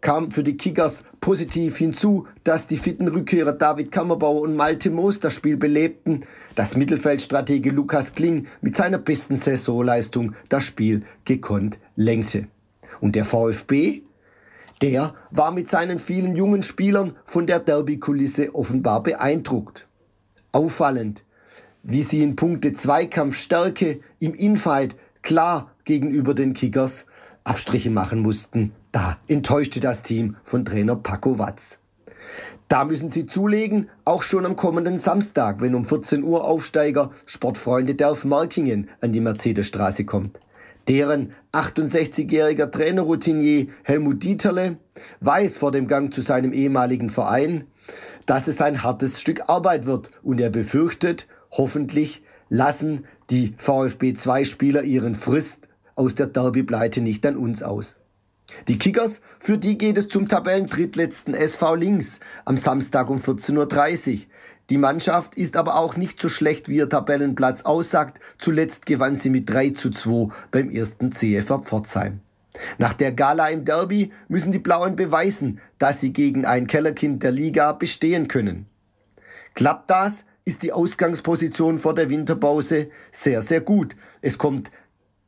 kam 0.00 0.30
für 0.30 0.42
die 0.42 0.56
Kickers 0.56 1.04
positiv 1.20 1.76
hinzu, 1.76 2.26
dass 2.44 2.66
die 2.66 2.76
fitten 2.76 3.08
Rückkehrer 3.08 3.52
David 3.52 3.92
Kammerbauer 3.92 4.42
und 4.42 4.56
Malte 4.56 4.90
Moos 4.90 5.20
das 5.20 5.34
Spiel 5.34 5.56
belebten, 5.56 6.24
dass 6.54 6.76
Mittelfeldstratege 6.76 7.70
Lukas 7.70 8.14
Kling 8.14 8.46
mit 8.60 8.76
seiner 8.76 8.98
besten 8.98 9.36
Saisonleistung 9.36 10.34
das 10.48 10.64
Spiel 10.64 11.02
gekonnt 11.24 11.78
lenkte. 11.96 12.48
Und 13.00 13.16
der 13.16 13.24
VfB, 13.24 14.02
der 14.82 15.14
war 15.30 15.52
mit 15.52 15.68
seinen 15.68 15.98
vielen 15.98 16.36
jungen 16.36 16.62
Spielern 16.62 17.16
von 17.24 17.46
der 17.46 17.58
Derby-Kulisse 17.58 18.54
offenbar 18.54 19.02
beeindruckt. 19.02 19.88
Auffallend, 20.52 21.24
wie 21.82 22.02
sie 22.02 22.22
in 22.22 22.36
Punkte 22.36 22.72
Zweikampfstärke 22.72 24.00
im 24.18 24.34
Infight 24.34 24.96
klar 25.22 25.72
gegenüber 25.84 26.34
den 26.34 26.54
Kickers 26.54 27.06
Abstriche 27.44 27.90
machen 27.90 28.20
mussten. 28.20 28.72
Da 28.92 29.18
enttäuschte 29.28 29.80
das 29.80 30.02
Team 30.02 30.36
von 30.44 30.64
Trainer 30.64 30.96
Paco 30.96 31.38
Watz. 31.38 31.78
Da 32.68 32.84
müssen 32.84 33.10
sie 33.10 33.26
zulegen, 33.26 33.88
auch 34.04 34.22
schon 34.22 34.46
am 34.46 34.56
kommenden 34.56 34.98
Samstag, 34.98 35.60
wenn 35.60 35.74
um 35.74 35.84
14 35.84 36.22
Uhr 36.22 36.44
Aufsteiger 36.44 37.10
Sportfreunde 37.26 37.94
Delf 37.94 38.24
Markingen 38.24 38.88
an 39.00 39.12
die 39.12 39.20
Mercedesstraße 39.20 40.04
kommt. 40.04 40.38
Deren 40.90 41.30
68-jähriger 41.52 42.68
Trainerroutinier 42.68 43.68
Helmut 43.84 44.24
Dieterle 44.24 44.76
weiß 45.20 45.56
vor 45.56 45.70
dem 45.70 45.86
Gang 45.86 46.12
zu 46.12 46.20
seinem 46.20 46.52
ehemaligen 46.52 47.10
Verein, 47.10 47.68
dass 48.26 48.48
es 48.48 48.60
ein 48.60 48.82
hartes 48.82 49.20
Stück 49.20 49.48
Arbeit 49.48 49.86
wird 49.86 50.10
und 50.24 50.40
er 50.40 50.50
befürchtet, 50.50 51.28
hoffentlich 51.52 52.22
lassen 52.48 53.04
die 53.30 53.54
VfB 53.56 54.14
2 54.14 54.44
Spieler 54.44 54.82
ihren 54.82 55.14
Frist 55.14 55.68
aus 55.94 56.16
der 56.16 56.26
Derby-Pleite 56.26 57.02
nicht 57.02 57.24
an 57.24 57.36
uns 57.36 57.62
aus. 57.62 57.96
Die 58.66 58.76
Kickers, 58.76 59.20
für 59.38 59.58
die 59.58 59.78
geht 59.78 59.96
es 59.96 60.08
zum 60.08 60.26
Tabellendrittletzten 60.26 61.34
SV 61.34 61.76
Links 61.76 62.18
am 62.44 62.56
Samstag 62.56 63.10
um 63.10 63.18
14.30 63.18 64.14
Uhr. 64.14 64.20
Die 64.70 64.78
Mannschaft 64.78 65.34
ist 65.34 65.56
aber 65.56 65.76
auch 65.76 65.96
nicht 65.96 66.20
so 66.20 66.28
schlecht, 66.28 66.68
wie 66.68 66.76
ihr 66.76 66.88
Tabellenplatz 66.88 67.62
aussagt. 67.62 68.20
Zuletzt 68.38 68.86
gewann 68.86 69.16
sie 69.16 69.28
mit 69.28 69.50
3 69.50 69.70
zu 69.70 69.90
2 69.90 70.32
beim 70.52 70.70
ersten 70.70 71.10
CFR 71.10 71.58
Pforzheim. 71.58 72.20
Nach 72.78 72.92
der 72.92 73.10
Gala 73.12 73.48
im 73.48 73.64
Derby 73.64 74.12
müssen 74.28 74.52
die 74.52 74.58
Blauen 74.60 74.94
beweisen, 74.94 75.60
dass 75.78 76.00
sie 76.00 76.12
gegen 76.12 76.46
ein 76.46 76.68
Kellerkind 76.68 77.22
der 77.22 77.32
Liga 77.32 77.72
bestehen 77.72 78.28
können. 78.28 78.66
Klappt 79.54 79.90
das, 79.90 80.24
ist 80.44 80.62
die 80.62 80.72
Ausgangsposition 80.72 81.78
vor 81.78 81.94
der 81.94 82.08
Winterpause 82.08 82.90
sehr, 83.10 83.42
sehr 83.42 83.60
gut. 83.60 83.96
Es 84.22 84.38
kommt 84.38 84.70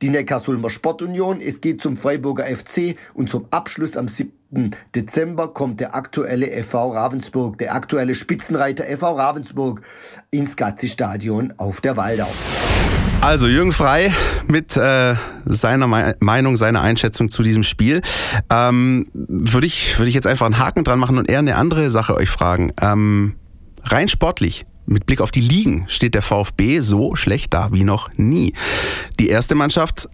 die 0.03 0.09
Neckarsulmer 0.09 0.69
Sportunion, 0.69 1.39
es 1.39 1.61
geht 1.61 1.81
zum 1.81 1.95
Freiburger 1.95 2.43
FC 2.43 2.97
und 3.13 3.29
zum 3.29 3.45
Abschluss 3.51 3.95
am 3.95 4.09
7. 4.09 4.71
Dezember 4.93 5.47
kommt 5.53 5.79
der 5.79 5.95
aktuelle 5.95 6.47
FV 6.47 6.91
Ravensburg, 6.91 7.57
der 7.57 7.73
aktuelle 7.73 8.13
Spitzenreiter 8.13 8.83
FV 8.83 9.11
Ravensburg 9.15 9.81
ins 10.29 10.57
Gazzi-Stadion 10.57 11.53
auf 11.55 11.79
der 11.79 11.95
Waldau. 11.95 12.27
Also 13.21 13.47
Jürgen 13.47 13.71
Frei 13.71 14.13
mit 14.45 14.75
äh, 14.75 15.15
seiner 15.45 15.87
Me 15.87 16.17
Meinung, 16.19 16.57
seiner 16.57 16.81
Einschätzung 16.81 17.31
zu 17.31 17.41
diesem 17.41 17.63
Spiel. 17.63 18.01
Ähm, 18.51 19.07
Würde 19.13 19.65
ich, 19.65 19.97
würd 19.97 20.09
ich 20.09 20.15
jetzt 20.15 20.27
einfach 20.27 20.45
einen 20.45 20.59
Haken 20.59 20.83
dran 20.83 20.99
machen 20.99 21.17
und 21.17 21.29
eher 21.29 21.39
eine 21.39 21.55
andere 21.55 21.89
Sache 21.89 22.17
euch 22.17 22.29
fragen. 22.29 22.73
Ähm, 22.81 23.35
rein 23.85 24.09
sportlich, 24.09 24.65
mit 24.85 25.05
Blick 25.05 25.21
auf 25.21 25.31
die 25.31 25.41
Ligen 25.41 25.85
steht 25.87 26.13
der 26.13 26.21
VfB 26.21 26.79
so 26.79 27.15
schlecht 27.15 27.53
da 27.53 27.71
wie 27.71 27.83
noch 27.83 28.09
nie. 28.15 28.53
Die 29.19 29.29
erste 29.29 29.55
Mannschaft 29.55 30.09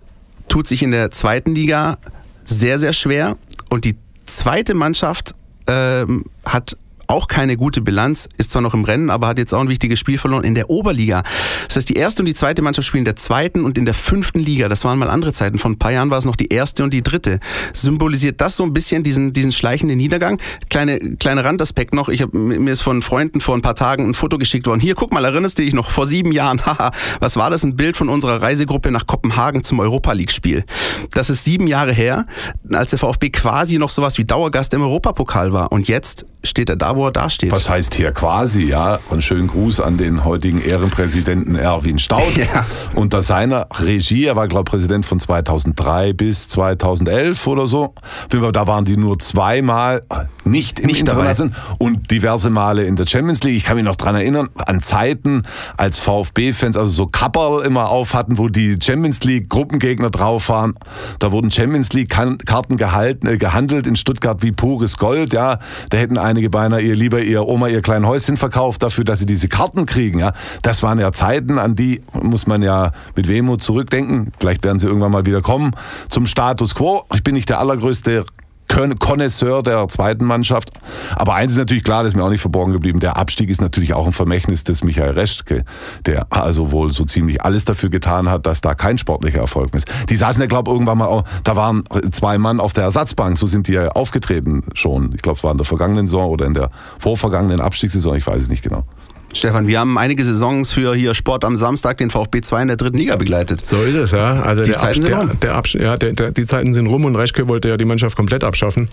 tut 0.47 0.67
sich 0.67 0.83
in 0.83 0.91
der 0.91 1.11
zweiten 1.11 1.53
Liga 1.53 1.97
sehr, 2.43 2.79
sehr 2.79 2.93
schwer 2.93 3.37
und 3.69 3.85
die 3.85 3.95
zweite 4.25 4.73
Mannschaft 4.73 5.35
ähm, 5.67 6.25
hat 6.45 6.77
auch 7.09 7.27
keine 7.27 7.57
gute 7.57 7.81
Bilanz, 7.81 8.29
ist 8.37 8.51
zwar 8.51 8.61
noch 8.61 8.73
im 8.73 8.83
Rennen, 8.83 9.09
aber 9.09 9.27
hat 9.27 9.39
jetzt 9.39 9.53
auch 9.53 9.61
ein 9.61 9.67
wichtiges 9.67 9.99
Spiel 9.99 10.19
verloren 10.19 10.43
in 10.43 10.53
der 10.53 10.69
Oberliga. 10.69 11.23
Das 11.67 11.77
heißt, 11.77 11.89
die 11.89 11.95
erste 11.95 12.21
und 12.21 12.27
die 12.27 12.35
zweite 12.35 12.61
Mannschaft 12.61 12.87
spielen 12.87 13.01
in 13.01 13.05
der 13.05 13.15
zweiten 13.15 13.65
und 13.65 13.77
in 13.77 13.85
der 13.85 13.95
fünften 13.95 14.39
Liga. 14.39 14.69
Das 14.69 14.85
waren 14.85 14.99
mal 14.99 15.09
andere 15.09 15.33
Zeiten. 15.33 15.57
Vor 15.57 15.71
ein 15.71 15.79
paar 15.79 15.91
Jahren 15.91 16.11
war 16.11 16.19
es 16.19 16.25
noch 16.25 16.35
die 16.35 16.49
erste 16.49 16.83
und 16.83 16.93
die 16.93 17.01
dritte. 17.01 17.39
Symbolisiert 17.73 18.39
das 18.41 18.55
so 18.55 18.63
ein 18.63 18.73
bisschen 18.73 19.03
diesen, 19.03 19.33
diesen 19.33 19.51
schleichenden 19.51 19.97
Niedergang? 19.97 20.39
Kleine, 20.69 20.99
kleiner 21.17 21.43
Randaspekt 21.43 21.95
noch. 21.95 22.09
Ich 22.09 22.21
hab, 22.21 22.31
mir 22.33 22.71
ist 22.71 22.81
von 22.81 23.01
Freunden 23.01 23.41
vor 23.41 23.55
ein 23.55 23.61
paar 23.61 23.75
Tagen 23.75 24.07
ein 24.07 24.13
Foto 24.13 24.37
geschickt 24.37 24.67
worden. 24.67 24.79
Hier, 24.79 24.93
guck 24.93 25.11
mal, 25.11 25.25
erinnerst 25.25 25.57
du 25.57 25.63
dich 25.63 25.73
noch 25.73 25.89
vor 25.89 26.05
sieben 26.05 26.31
Jahren? 26.31 26.63
Haha, 26.65 26.91
was 27.19 27.37
war 27.37 27.49
das? 27.49 27.63
Ein 27.63 27.75
Bild 27.75 27.97
von 27.97 28.09
unserer 28.09 28.41
Reisegruppe 28.41 28.91
nach 28.91 29.07
Kopenhagen 29.07 29.63
zum 29.63 29.79
Europa 29.79 30.11
League 30.13 30.31
Spiel. 30.31 30.63
Das 31.11 31.31
ist 31.31 31.43
sieben 31.43 31.65
Jahre 31.65 31.91
her, 31.91 32.27
als 32.71 32.91
der 32.91 32.99
VfB 32.99 33.31
quasi 33.31 33.79
noch 33.79 33.89
sowas 33.89 34.19
wie 34.19 34.25
Dauergast 34.25 34.75
im 34.75 34.81
Europapokal 34.83 35.53
war. 35.53 35.71
Und 35.71 35.87
jetzt 35.87 36.27
steht 36.43 36.69
er 36.69 36.75
da, 36.75 36.95
wo 36.95 37.07
er 37.07 37.11
da 37.11 37.29
steht. 37.29 37.51
Was 37.51 37.69
heißt 37.69 37.93
hier 37.95 38.11
quasi, 38.11 38.63
ja? 38.63 38.99
Einen 39.11 39.21
schönen 39.21 39.47
Gruß 39.47 39.81
an 39.81 39.97
den 39.97 40.23
heutigen 40.23 40.61
Ehrenpräsidenten 40.61 41.55
Erwin 41.55 41.99
Staud. 41.99 42.23
Ja. 42.39 42.65
Unter 42.95 43.21
seiner 43.21 43.67
Regie, 43.79 44.25
er 44.25 44.35
war, 44.35 44.47
glaube 44.47 44.67
ich, 44.67 44.71
Präsident 44.71 45.05
von 45.05 45.19
2003 45.19 46.13
bis 46.13 46.47
2011 46.47 47.47
oder 47.47 47.67
so. 47.67 47.93
Da 48.29 48.67
waren 48.67 48.85
die 48.85 48.95
nur 48.95 49.19
zweimal 49.19 50.03
nicht 50.45 50.79
im 50.79 50.87
nicht 50.87 51.01
International 51.01 51.53
und 51.79 52.11
diverse 52.11 52.49
Male 52.49 52.83
in 52.83 52.95
der 52.95 53.05
Champions 53.05 53.43
League. 53.43 53.57
Ich 53.57 53.63
kann 53.65 53.75
mich 53.75 53.85
noch 53.85 53.95
dran 53.95 54.15
erinnern, 54.15 54.47
an 54.55 54.81
Zeiten, 54.81 55.43
als 55.77 55.99
VfB-Fans 55.99 56.77
also 56.77 56.91
so 56.91 57.07
Kapperl 57.07 57.65
immer 57.65 57.89
auf 57.89 58.13
hatten, 58.13 58.37
wo 58.37 58.47
die 58.47 58.77
Champions 58.81 59.21
League-Gruppengegner 59.23 60.09
drauf 60.09 60.49
waren. 60.49 60.75
Da 61.19 61.31
wurden 61.31 61.51
Champions 61.51 61.93
League-Karten 61.93 62.77
gehalten, 62.77 63.27
äh, 63.27 63.37
gehandelt 63.37 63.85
in 63.85 63.95
Stuttgart 63.95 64.41
wie 64.41 64.51
pures 64.51 64.97
Gold. 64.97 65.33
Ja, 65.33 65.59
Da 65.89 65.97
hätten 65.97 66.17
einige 66.29 66.49
beinahe 66.49 66.81
ihr 66.81 66.95
lieber 66.95 67.19
ihr 67.21 67.47
Oma 67.47 67.67
ihr 67.67 67.81
kleines 67.81 68.07
Häuschen 68.07 68.37
verkauft 68.37 68.83
dafür, 68.83 69.03
dass 69.03 69.19
sie 69.19 69.25
diese 69.25 69.47
Karten 69.47 69.85
kriegen. 69.85 70.19
Ja, 70.19 70.33
Das 70.61 70.83
waren 70.83 70.99
ja 70.99 71.11
Zeiten, 71.11 71.57
an 71.57 71.75
die 71.75 72.01
muss 72.13 72.47
man 72.47 72.61
ja 72.61 72.93
mit 73.15 73.27
Wehmut 73.27 73.61
zurückdenken. 73.63 74.31
Vielleicht 74.39 74.63
werden 74.63 74.79
sie 74.79 74.87
irgendwann 74.87 75.11
mal 75.11 75.25
wieder 75.25 75.41
kommen 75.41 75.71
zum 76.09 76.27
Status 76.27 76.75
Quo. 76.75 77.03
Ich 77.13 77.23
bin 77.23 77.33
nicht 77.33 77.49
der 77.49 77.59
allergrößte 77.59 78.25
Connoisseur 78.69 79.63
der 79.63 79.87
zweiten 79.89 80.25
Mannschaft. 80.25 80.71
Aber 81.15 81.35
eins 81.35 81.53
ist 81.53 81.57
natürlich 81.57 81.83
klar, 81.83 82.03
das 82.03 82.13
ist 82.13 82.15
mir 82.15 82.23
auch 82.23 82.29
nicht 82.29 82.41
verborgen 82.41 82.71
geblieben. 82.71 82.99
Der 82.99 83.17
Abstieg 83.17 83.49
ist 83.49 83.61
natürlich 83.61 83.93
auch 83.93 84.05
ein 84.05 84.13
Vermächtnis 84.13 84.63
des 84.63 84.83
Michael 84.83 85.11
Reschke, 85.11 85.65
der 86.05 86.27
also 86.29 86.71
wohl 86.71 86.91
so 86.91 87.03
ziemlich 87.03 87.41
alles 87.41 87.65
dafür 87.65 87.89
getan 87.89 88.29
hat, 88.29 88.45
dass 88.45 88.61
da 88.61 88.75
kein 88.75 88.97
sportlicher 88.97 89.39
Erfolg 89.39 89.73
ist. 89.73 89.87
Die 90.09 90.15
saßen 90.15 90.41
ja, 90.41 90.47
glaube 90.47 90.69
ich, 90.69 90.73
irgendwann 90.73 90.99
mal, 90.99 91.07
auch, 91.07 91.23
da 91.43 91.55
waren 91.55 91.83
zwei 92.11 92.37
Mann 92.37 92.59
auf 92.59 92.73
der 92.73 92.83
Ersatzbank, 92.83 93.37
so 93.37 93.47
sind 93.47 93.67
die 93.67 93.73
ja 93.73 93.89
aufgetreten 93.89 94.63
schon. 94.73 95.13
Ich 95.15 95.21
glaube, 95.21 95.37
es 95.37 95.43
war 95.43 95.51
in 95.51 95.57
der 95.57 95.65
vergangenen 95.65 96.07
Saison 96.07 96.29
oder 96.29 96.45
in 96.45 96.53
der 96.53 96.69
vorvergangenen 96.99 97.59
Abstiegssaison, 97.59 98.15
ich 98.15 98.27
weiß 98.27 98.43
es 98.43 98.49
nicht 98.49 98.63
genau. 98.63 98.85
Stefan, 99.31 99.67
wir 99.67 99.79
haben 99.79 99.97
einige 99.99 100.23
Saisons 100.23 100.73
für 100.73 100.95
hier 100.95 101.13
Sport 101.13 101.45
am 101.45 101.55
Samstag 101.55 101.97
den 101.97 102.09
VfB 102.09 102.41
2 102.41 102.63
in 102.63 102.67
der 102.69 102.77
dritten 102.77 102.97
Liga 102.97 103.15
begleitet. 103.15 103.63
So 103.63 103.77
ist 103.83 103.95
es, 103.95 104.11
ja. 104.11 104.41
Also 104.41 104.63
die 104.63 104.71
Zeiten 104.71 105.01
sind 105.01 105.13
rum. 105.13 105.31
Der, 105.39 105.61
der 105.61 105.81
ja, 105.81 105.97
der, 105.97 106.31
die 106.31 106.45
Zeiten 106.45 106.73
sind 106.73 106.87
rum 106.87 107.05
und 107.05 107.15
Reschke 107.15 107.47
wollte 107.47 107.69
ja 107.69 107.77
die 107.77 107.85
Mannschaft 107.85 108.15
komplett 108.15 108.43
abschaffen. 108.43 108.89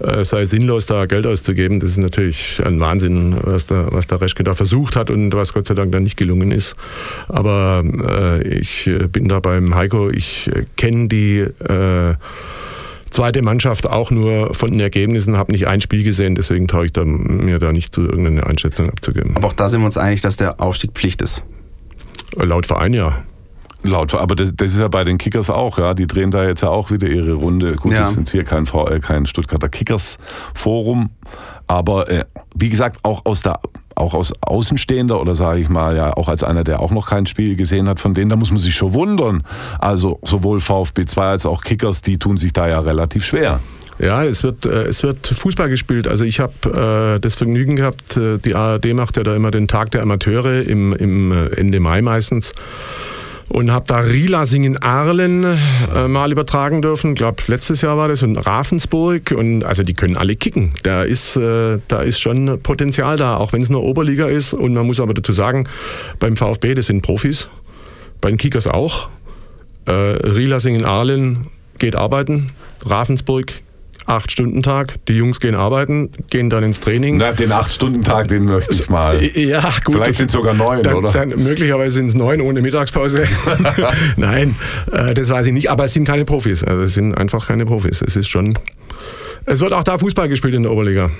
Äh, 0.00 0.20
es 0.20 0.30
sei 0.30 0.46
sinnlos, 0.46 0.86
da 0.86 1.04
Geld 1.04 1.26
auszugeben. 1.26 1.80
Das 1.80 1.90
ist 1.90 1.98
natürlich 1.98 2.62
ein 2.64 2.80
Wahnsinn, 2.80 3.36
was 3.42 3.66
der, 3.66 3.92
was 3.92 4.06
der 4.06 4.22
Reschke 4.22 4.42
da 4.42 4.54
versucht 4.54 4.96
hat 4.96 5.10
und 5.10 5.34
was 5.34 5.52
Gott 5.52 5.66
sei 5.66 5.74
Dank 5.74 5.92
dann 5.92 6.04
nicht 6.04 6.16
gelungen 6.16 6.50
ist. 6.50 6.76
Aber 7.28 7.84
äh, 7.84 8.42
ich 8.42 8.90
bin 9.12 9.28
da 9.28 9.40
beim 9.40 9.74
Heiko. 9.74 10.08
Ich 10.08 10.50
kenne 10.76 11.08
die 11.08 11.40
äh, 11.40 12.14
zweite 13.14 13.42
Mannschaft 13.42 13.88
auch 13.88 14.10
nur 14.10 14.54
von 14.54 14.70
den 14.70 14.80
Ergebnissen, 14.80 15.36
habe 15.36 15.52
nicht 15.52 15.66
ein 15.66 15.80
Spiel 15.80 16.02
gesehen, 16.02 16.34
deswegen 16.34 16.68
traue 16.68 16.86
ich 16.86 16.92
da, 16.92 17.04
mir 17.04 17.58
da 17.58 17.72
nicht 17.72 17.94
zu 17.94 18.02
irgendeine 18.02 18.46
Einschätzung 18.46 18.90
abzugeben. 18.90 19.36
Aber 19.36 19.48
auch 19.48 19.52
da 19.52 19.68
sind 19.68 19.80
wir 19.80 19.86
uns 19.86 19.96
einig, 19.96 20.20
dass 20.20 20.36
der 20.36 20.60
Aufstieg 20.60 20.92
Pflicht 20.92 21.22
ist. 21.22 21.44
Laut 22.36 22.66
Verein 22.66 22.92
ja. 22.92 23.24
Laut, 23.84 24.14
aber 24.14 24.34
das, 24.34 24.52
das, 24.56 24.72
ist 24.72 24.80
ja 24.80 24.88
bei 24.88 25.04
den 25.04 25.18
Kickers 25.18 25.50
auch, 25.50 25.78
ja. 25.78 25.92
Die 25.92 26.06
drehen 26.06 26.30
da 26.30 26.46
jetzt 26.46 26.62
ja 26.62 26.70
auch 26.70 26.90
wieder 26.90 27.06
ihre 27.06 27.34
Runde. 27.34 27.76
Gut, 27.76 27.92
ja. 27.92 28.00
das 28.00 28.12
ist 28.12 28.16
jetzt 28.16 28.30
hier 28.32 28.44
kein, 28.44 28.64
äh, 28.64 28.98
kein 28.98 29.26
Stuttgarter 29.26 29.68
Kickers 29.68 30.16
Forum. 30.54 31.10
Aber 31.66 32.10
äh, 32.10 32.24
wie 32.54 32.70
gesagt, 32.70 33.00
auch 33.02 33.26
aus 33.26 33.42
der 33.42 33.60
auch 33.96 34.14
aus 34.14 34.32
Außenstehender 34.40 35.20
oder 35.20 35.34
sage 35.34 35.60
ich 35.60 35.68
mal, 35.68 35.96
ja, 35.96 36.12
auch 36.12 36.28
als 36.28 36.42
einer, 36.42 36.64
der 36.64 36.80
auch 36.80 36.90
noch 36.90 37.08
kein 37.08 37.26
Spiel 37.26 37.56
gesehen 37.56 37.88
hat, 37.88 38.00
von 38.00 38.14
denen, 38.14 38.30
da 38.30 38.36
muss 38.36 38.50
man 38.50 38.60
sich 38.60 38.74
schon 38.74 38.94
wundern. 38.94 39.44
Also 39.78 40.18
sowohl 40.22 40.60
VfB 40.60 41.06
2 41.06 41.24
als 41.24 41.46
auch 41.46 41.62
Kickers, 41.62 42.02
die 42.02 42.18
tun 42.18 42.36
sich 42.36 42.52
da 42.52 42.68
ja 42.68 42.80
relativ 42.80 43.24
schwer. 43.24 43.60
Ja, 43.98 44.24
es 44.24 44.42
wird, 44.42 44.66
äh, 44.66 44.84
es 44.84 45.02
wird 45.02 45.26
Fußball 45.26 45.68
gespielt. 45.68 46.08
Also 46.08 46.24
ich 46.24 46.40
habe 46.40 47.14
äh, 47.16 47.20
das 47.20 47.36
Vergnügen 47.36 47.76
gehabt, 47.76 48.16
äh, 48.16 48.38
die 48.38 48.54
ARD 48.54 48.92
macht 48.94 49.16
ja 49.16 49.22
da 49.22 49.36
immer 49.36 49.50
den 49.50 49.68
Tag 49.68 49.92
der 49.92 50.02
Amateure 50.02 50.62
im, 50.62 50.92
im 50.92 51.32
äh, 51.32 51.46
Ende 51.56 51.78
Mai 51.80 52.02
meistens. 52.02 52.54
Und 53.48 53.70
habe 53.70 53.84
da 53.86 53.98
Rila 53.98 54.46
Singen 54.46 54.76
Arlen 54.78 55.44
äh, 55.94 56.08
mal 56.08 56.32
übertragen 56.32 56.82
dürfen. 56.82 57.10
Ich 57.10 57.16
glaube, 57.16 57.42
letztes 57.46 57.82
Jahr 57.82 57.96
war 57.96 58.08
das 58.08 58.22
und 58.22 58.36
Ravensburg 58.36 59.32
und 59.32 59.64
also 59.64 59.82
die 59.82 59.94
können 59.94 60.16
alle 60.16 60.36
kicken. 60.36 60.74
Da 60.82 61.02
ist, 61.02 61.36
äh, 61.36 61.78
da 61.88 62.02
ist 62.02 62.20
schon 62.20 62.60
Potenzial 62.62 63.16
da, 63.16 63.36
auch 63.36 63.52
wenn 63.52 63.62
es 63.62 63.68
nur 63.68 63.82
Oberliga 63.82 64.26
ist. 64.26 64.54
Und 64.54 64.74
man 64.74 64.86
muss 64.86 65.00
aber 65.00 65.14
dazu 65.14 65.32
sagen, 65.32 65.68
beim 66.18 66.36
VfB, 66.36 66.74
das 66.74 66.86
sind 66.86 67.02
Profis, 67.02 67.50
bei 68.20 68.28
den 68.28 68.38
Kickers 68.38 68.66
auch. 68.66 69.08
Äh, 69.86 69.92
Rila 69.92 70.60
Singen 70.60 70.84
Arlen 70.84 71.48
geht 71.78 71.96
arbeiten, 71.96 72.50
Ravensburg 72.86 73.52
acht 74.06 74.30
Stunden 74.30 74.62
Tag. 74.62 74.94
Die 75.06 75.16
Jungs 75.16 75.40
gehen 75.40 75.54
arbeiten, 75.54 76.10
gehen 76.30 76.50
dann 76.50 76.64
ins 76.64 76.80
Training. 76.80 77.16
Na, 77.16 77.32
den 77.32 77.52
acht 77.52 77.70
Stunden 77.70 78.02
Tag, 78.02 78.28
den 78.28 78.44
möchte 78.44 78.72
ich 78.74 78.88
mal. 78.88 79.22
Ja, 79.34 79.60
gut. 79.84 79.96
Vielleicht 79.96 80.18
sind 80.18 80.26
es 80.26 80.32
sogar 80.32 80.54
neun, 80.54 80.82
dann, 80.82 80.94
oder? 80.94 81.10
Dann, 81.10 81.30
möglicherweise 81.30 81.92
sind 81.92 82.06
es 82.06 82.14
neun 82.14 82.40
ohne 82.40 82.62
Mittagspause. 82.62 83.26
Nein, 84.16 84.54
äh, 84.92 85.14
das 85.14 85.28
weiß 85.28 85.46
ich 85.46 85.52
nicht. 85.52 85.70
Aber 85.70 85.84
es 85.84 85.92
sind 85.92 86.04
keine 86.04 86.24
Profis. 86.24 86.64
Also 86.64 86.82
es 86.82 86.94
sind 86.94 87.14
einfach 87.14 87.46
keine 87.46 87.66
Profis. 87.66 88.02
Es 88.02 88.16
ist 88.16 88.28
schon. 88.28 88.54
Es 89.46 89.60
wird 89.60 89.72
auch 89.72 89.82
da 89.82 89.98
Fußball 89.98 90.28
gespielt 90.28 90.54
in 90.54 90.62
der 90.62 90.72
Oberliga. 90.72 91.10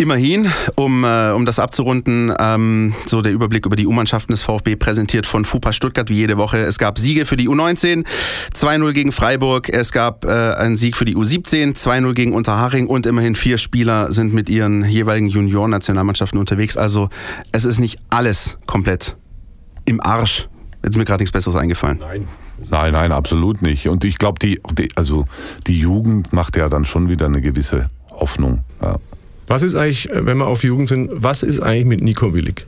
Immerhin, 0.00 0.48
um, 0.76 1.02
äh, 1.02 1.32
um 1.32 1.44
das 1.44 1.58
abzurunden, 1.58 2.32
ähm, 2.38 2.94
so 3.06 3.20
der 3.20 3.32
Überblick 3.32 3.66
über 3.66 3.74
die 3.74 3.84
U-Mannschaften 3.84 4.32
des 4.32 4.44
VfB 4.44 4.76
präsentiert 4.76 5.26
von 5.26 5.44
FUPA 5.44 5.72
Stuttgart 5.72 6.08
wie 6.08 6.14
jede 6.14 6.36
Woche. 6.36 6.58
Es 6.58 6.78
gab 6.78 6.98
Siege 6.98 7.26
für 7.26 7.36
die 7.36 7.48
U19, 7.48 8.06
2-0 8.54 8.92
gegen 8.92 9.10
Freiburg, 9.10 9.68
es 9.68 9.90
gab 9.90 10.24
äh, 10.24 10.28
einen 10.28 10.76
Sieg 10.76 10.96
für 10.96 11.04
die 11.04 11.16
U17, 11.16 11.74
2-0 11.74 12.14
gegen 12.14 12.32
Unterhaching 12.32 12.86
und 12.86 13.06
immerhin 13.06 13.34
vier 13.34 13.58
Spieler 13.58 14.12
sind 14.12 14.32
mit 14.32 14.48
ihren 14.48 14.84
jeweiligen 14.84 15.28
Junioren-Nationalmannschaften 15.28 16.38
unterwegs. 16.38 16.76
Also 16.76 17.08
es 17.50 17.64
ist 17.64 17.80
nicht 17.80 17.98
alles 18.08 18.56
komplett 18.66 19.16
im 19.84 20.00
Arsch. 20.00 20.48
Jetzt 20.84 20.90
ist 20.90 20.96
mir 20.96 21.06
gerade 21.06 21.22
nichts 21.22 21.32
Besseres 21.32 21.56
eingefallen. 21.56 21.98
Nein. 21.98 22.28
Nein, 22.70 22.92
nein, 22.92 23.10
absolut 23.10 23.62
nicht. 23.62 23.88
Und 23.88 24.04
ich 24.04 24.18
glaube, 24.18 24.38
die, 24.38 24.60
die, 24.72 24.90
also 24.94 25.24
die 25.66 25.78
Jugend 25.78 26.32
macht 26.32 26.56
ja 26.56 26.68
dann 26.68 26.84
schon 26.84 27.08
wieder 27.08 27.26
eine 27.26 27.40
gewisse 27.40 27.88
Hoffnung. 28.12 28.64
Ja. 28.80 28.96
Was 29.48 29.62
ist 29.62 29.74
eigentlich, 29.74 30.10
äh, 30.10 30.24
wenn 30.24 30.38
wir 30.38 30.46
auf 30.46 30.62
Jugend 30.62 30.88
sind, 30.88 31.10
was 31.12 31.42
ist 31.42 31.60
eigentlich 31.60 31.86
mit 31.86 32.02
Nico 32.02 32.32
Willig? 32.34 32.66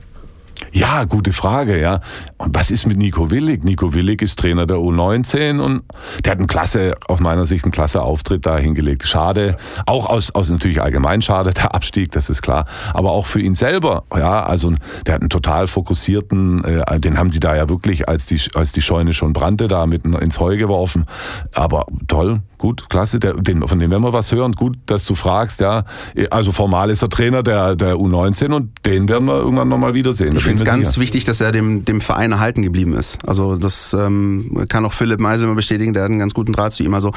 Ja, 0.73 1.03
gute 1.03 1.33
Frage, 1.33 1.81
ja. 1.81 1.99
Und 2.37 2.55
was 2.55 2.71
ist 2.71 2.85
mit 2.85 2.97
Nico 2.97 3.29
Willig? 3.29 3.63
Nico 3.63 3.93
Willig 3.93 4.21
ist 4.21 4.39
Trainer 4.39 4.65
der 4.65 4.77
U19 4.77 5.59
und 5.59 5.83
der 6.23 6.31
hat 6.31 6.39
einen 6.39 6.47
klasse, 6.47 6.95
aus 7.07 7.19
meiner 7.19 7.45
Sicht 7.45 7.65
einen 7.65 7.71
klasse 7.71 8.01
Auftritt 8.01 8.45
da 8.45 8.57
hingelegt. 8.57 9.05
Schade, 9.05 9.57
auch 9.85 10.07
aus, 10.07 10.33
aus 10.33 10.49
natürlich 10.49 10.81
allgemein 10.81 11.21
schade, 11.21 11.51
der 11.51 11.75
Abstieg, 11.75 12.11
das 12.11 12.29
ist 12.29 12.41
klar, 12.41 12.67
aber 12.93 13.11
auch 13.11 13.25
für 13.25 13.41
ihn 13.41 13.53
selber, 13.53 14.03
ja, 14.15 14.43
also 14.43 14.73
der 15.05 15.15
hat 15.15 15.21
einen 15.21 15.29
total 15.29 15.67
fokussierten, 15.67 16.63
äh, 16.63 16.99
den 16.99 17.17
haben 17.17 17.31
die 17.31 17.39
da 17.39 17.55
ja 17.55 17.67
wirklich, 17.67 18.07
als 18.07 18.25
die, 18.27 18.39
als 18.53 18.71
die 18.71 18.81
Scheune 18.81 19.13
schon 19.13 19.33
brannte, 19.33 19.67
da 19.67 19.85
mitten 19.85 20.13
ins 20.13 20.39
Heu 20.39 20.55
geworfen. 20.55 21.05
Aber 21.53 21.85
toll, 22.07 22.41
gut, 22.61 22.89
klasse, 22.89 23.19
der, 23.19 23.33
den, 23.33 23.67
von 23.67 23.79
dem 23.79 23.89
werden 23.89 24.03
wir 24.03 24.13
was 24.13 24.31
hören. 24.31 24.53
Gut, 24.53 24.77
dass 24.85 25.05
du 25.05 25.15
fragst, 25.15 25.61
ja. 25.61 25.83
Also 26.29 26.51
formal 26.51 26.91
ist 26.91 27.01
er 27.01 27.09
Trainer 27.09 27.41
der, 27.41 27.75
der 27.75 27.95
U19 27.95 28.53
und 28.53 28.69
den 28.85 29.09
werden 29.09 29.27
wir 29.27 29.39
irgendwann 29.39 29.67
nochmal 29.67 29.95
wiedersehen. 29.95 30.35
Ich 30.37 30.43
finde 30.43 30.63
es 30.63 30.69
ganz 30.69 30.89
sicher. 30.89 31.01
wichtig, 31.01 31.25
dass 31.25 31.41
er 31.41 31.51
dem, 31.51 31.85
dem 31.85 32.01
Verein 32.01 32.31
erhalten 32.31 32.61
geblieben 32.61 32.93
ist. 32.93 33.17
Also 33.25 33.55
das 33.55 33.93
ähm, 33.93 34.65
kann 34.69 34.85
auch 34.85 34.93
Philipp 34.93 35.19
Meisel 35.19 35.45
immer 35.45 35.55
bestätigen, 35.55 35.93
der 35.93 36.03
hat 36.03 36.11
einen 36.11 36.19
ganz 36.19 36.35
guten 36.35 36.53
Draht 36.53 36.71
zu 36.73 36.83
ihm. 36.83 36.93
Also 36.93 37.11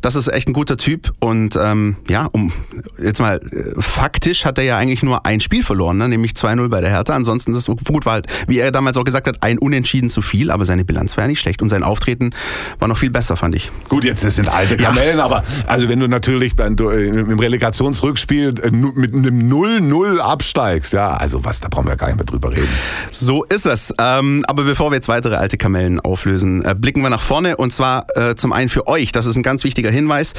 das 0.00 0.16
ist 0.16 0.32
echt 0.32 0.48
ein 0.48 0.54
guter 0.54 0.78
Typ 0.78 1.12
und 1.20 1.56
ähm, 1.62 1.96
ja, 2.08 2.28
um 2.32 2.52
jetzt 2.98 3.20
mal 3.20 3.36
äh, 3.36 3.74
faktisch 3.78 4.46
hat 4.46 4.56
er 4.56 4.64
ja 4.64 4.78
eigentlich 4.78 5.02
nur 5.02 5.26
ein 5.26 5.40
Spiel 5.40 5.62
verloren, 5.62 5.98
ne? 5.98 6.08
nämlich 6.08 6.32
2-0 6.32 6.68
bei 6.68 6.80
der 6.80 6.88
Hertha. 6.88 7.14
Ansonsten 7.14 7.52
das 7.52 7.66
gut 7.66 8.06
war 8.06 8.14
halt, 8.14 8.26
wie 8.48 8.58
er 8.58 8.72
damals 8.72 8.96
auch 8.96 9.04
gesagt 9.04 9.26
hat, 9.26 9.42
ein 9.42 9.58
Unentschieden 9.58 10.08
zu 10.08 10.22
viel, 10.22 10.50
aber 10.50 10.64
seine 10.64 10.86
Bilanz 10.86 11.18
war 11.18 11.24
ja 11.24 11.28
nicht 11.28 11.40
schlecht 11.40 11.60
und 11.60 11.68
sein 11.68 11.82
Auftreten 11.82 12.30
war 12.78 12.88
noch 12.88 12.96
viel 12.96 13.10
besser, 13.10 13.36
fand 13.36 13.54
ich. 13.54 13.70
Gut, 13.90 14.04
jetzt 14.04 14.24
das 14.24 14.36
sind 14.36 14.48
alte 14.48 14.78
Kamellen, 14.88 15.18
ja. 15.18 15.24
aber 15.24 15.44
also 15.66 15.88
wenn 15.88 16.00
du 16.00 16.08
natürlich 16.08 16.54
im 16.58 17.38
Relegationsrückspiel 17.38 18.54
äh, 18.62 18.70
mit 18.70 19.14
einem 19.14 19.50
0-0 19.50 20.18
absteigst, 20.18 20.92
ja, 20.92 21.08
also 21.08 21.44
was, 21.44 21.60
da 21.60 21.68
brauchen 21.68 21.88
wir 21.88 21.96
gar 21.96 22.08
nicht 22.08 22.16
mehr 22.16 22.26
drüber 22.26 22.50
reden. 22.50 22.68
So 23.10 23.44
ist 23.44 23.66
es. 23.66 23.92
Ähm, 23.98 24.44
aber 24.46 24.64
bevor 24.64 24.90
wir 24.90 24.96
jetzt 24.96 25.08
weitere 25.08 25.36
alte 25.36 25.56
Kamellen 25.56 26.00
auflösen, 26.00 26.64
äh, 26.64 26.74
blicken 26.74 27.02
wir 27.02 27.10
nach 27.10 27.22
vorne 27.22 27.56
und 27.56 27.72
zwar 27.72 28.06
äh, 28.16 28.34
zum 28.34 28.52
einen 28.52 28.68
für 28.68 28.86
euch. 28.86 29.12
Das 29.12 29.26
ist 29.26 29.36
ein 29.36 29.42
ganz 29.42 29.64
wichtiger 29.64 29.90
Hinweis. 29.90 30.34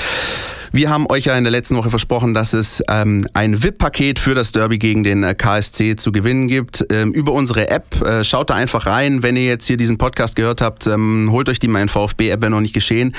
Wir 0.72 0.89
haben 0.89 1.08
euch 1.10 1.26
ja 1.26 1.38
in 1.38 1.43
der 1.43 1.52
letzten 1.52 1.76
Woche 1.76 1.89
versprochen, 1.89 2.34
dass 2.34 2.54
es 2.54 2.84
ähm, 2.89 3.26
ein 3.34 3.64
VIP-Paket 3.64 4.20
für 4.20 4.36
das 4.36 4.52
Derby 4.52 4.78
gegen 4.78 5.04
den 5.04 5.24
äh, 5.24 5.34
KSC 5.34 5.95
zu 5.95 6.12
gewinnen 6.12 6.48
gibt. 6.48 6.86
Ähm, 6.91 7.14
über 7.14 7.32
unsere 7.32 7.70
App. 7.70 8.02
Äh, 8.02 8.24
schaut 8.24 8.50
da 8.50 8.56
einfach 8.56 8.86
rein. 8.86 9.24
Wenn 9.24 9.36
ihr 9.36 9.45
jetzt 9.45 9.66
hier 9.66 9.78
diesen 9.78 9.98
Podcast 9.98 10.36
gehört 10.36 10.62
habt, 10.62 10.88
ähm, 10.88 11.30
holt 11.32 11.50
euch 11.50 11.60
die 11.60 11.68
mal 11.68 11.82
in 11.82 11.89
VfB-App, 11.89 12.41
wenn 12.41 12.52
noch 12.52 12.62
nicht 12.62 12.74
geschehen. 12.74 13.16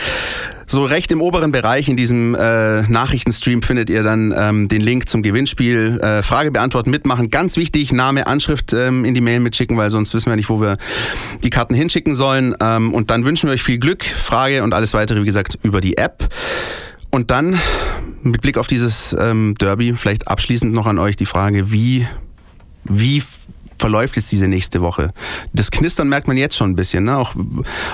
So 0.70 0.84
recht 0.84 1.10
im 1.12 1.22
oberen 1.22 1.50
Bereich 1.50 1.88
in 1.88 1.96
diesem 1.96 2.34
äh, 2.34 2.82
Nachrichtenstream 2.82 3.62
findet 3.62 3.88
ihr 3.88 4.02
dann 4.02 4.34
ähm, 4.36 4.68
den 4.68 4.82
Link 4.82 5.08
zum 5.08 5.22
Gewinnspiel. 5.22 5.98
Äh, 5.98 6.22
Frage 6.22 6.50
beantworten, 6.50 6.90
mitmachen. 6.90 7.30
Ganz 7.30 7.56
wichtig, 7.56 7.90
Name, 7.94 8.26
Anschrift 8.26 8.74
ähm, 8.74 9.06
in 9.06 9.14
die 9.14 9.22
Mail 9.22 9.40
mitschicken, 9.40 9.78
weil 9.78 9.88
sonst 9.88 10.12
wissen 10.12 10.30
wir 10.30 10.36
nicht, 10.36 10.50
wo 10.50 10.60
wir 10.60 10.76
die 11.42 11.48
Karten 11.48 11.72
hinschicken 11.72 12.14
sollen. 12.14 12.54
Ähm, 12.60 12.92
und 12.92 13.10
dann 13.10 13.24
wünschen 13.24 13.48
wir 13.48 13.54
euch 13.54 13.62
viel 13.62 13.78
Glück, 13.78 14.04
Frage 14.04 14.62
und 14.62 14.74
alles 14.74 14.92
weitere, 14.92 15.22
wie 15.22 15.26
gesagt, 15.26 15.58
über 15.62 15.80
die 15.80 15.96
App. 15.96 16.28
Und 17.10 17.30
dann 17.30 17.58
mit 18.22 18.42
Blick 18.42 18.58
auf 18.58 18.66
dieses 18.66 19.16
ähm, 19.18 19.54
Derby 19.58 19.94
vielleicht 19.96 20.28
abschließend 20.28 20.74
noch 20.74 20.86
an 20.86 20.98
euch 20.98 21.16
die 21.16 21.24
Frage, 21.24 21.72
wie, 21.72 22.06
wie 22.84 23.22
verläuft 23.78 24.16
jetzt 24.16 24.30
diese 24.32 24.48
nächste 24.48 24.82
Woche? 24.82 25.12
Das 25.52 25.70
Knistern 25.70 26.08
merkt 26.08 26.28
man 26.28 26.36
jetzt 26.36 26.56
schon 26.56 26.70
ein 26.70 26.76
bisschen. 26.76 27.04
Ne? 27.04 27.16
Auch 27.16 27.34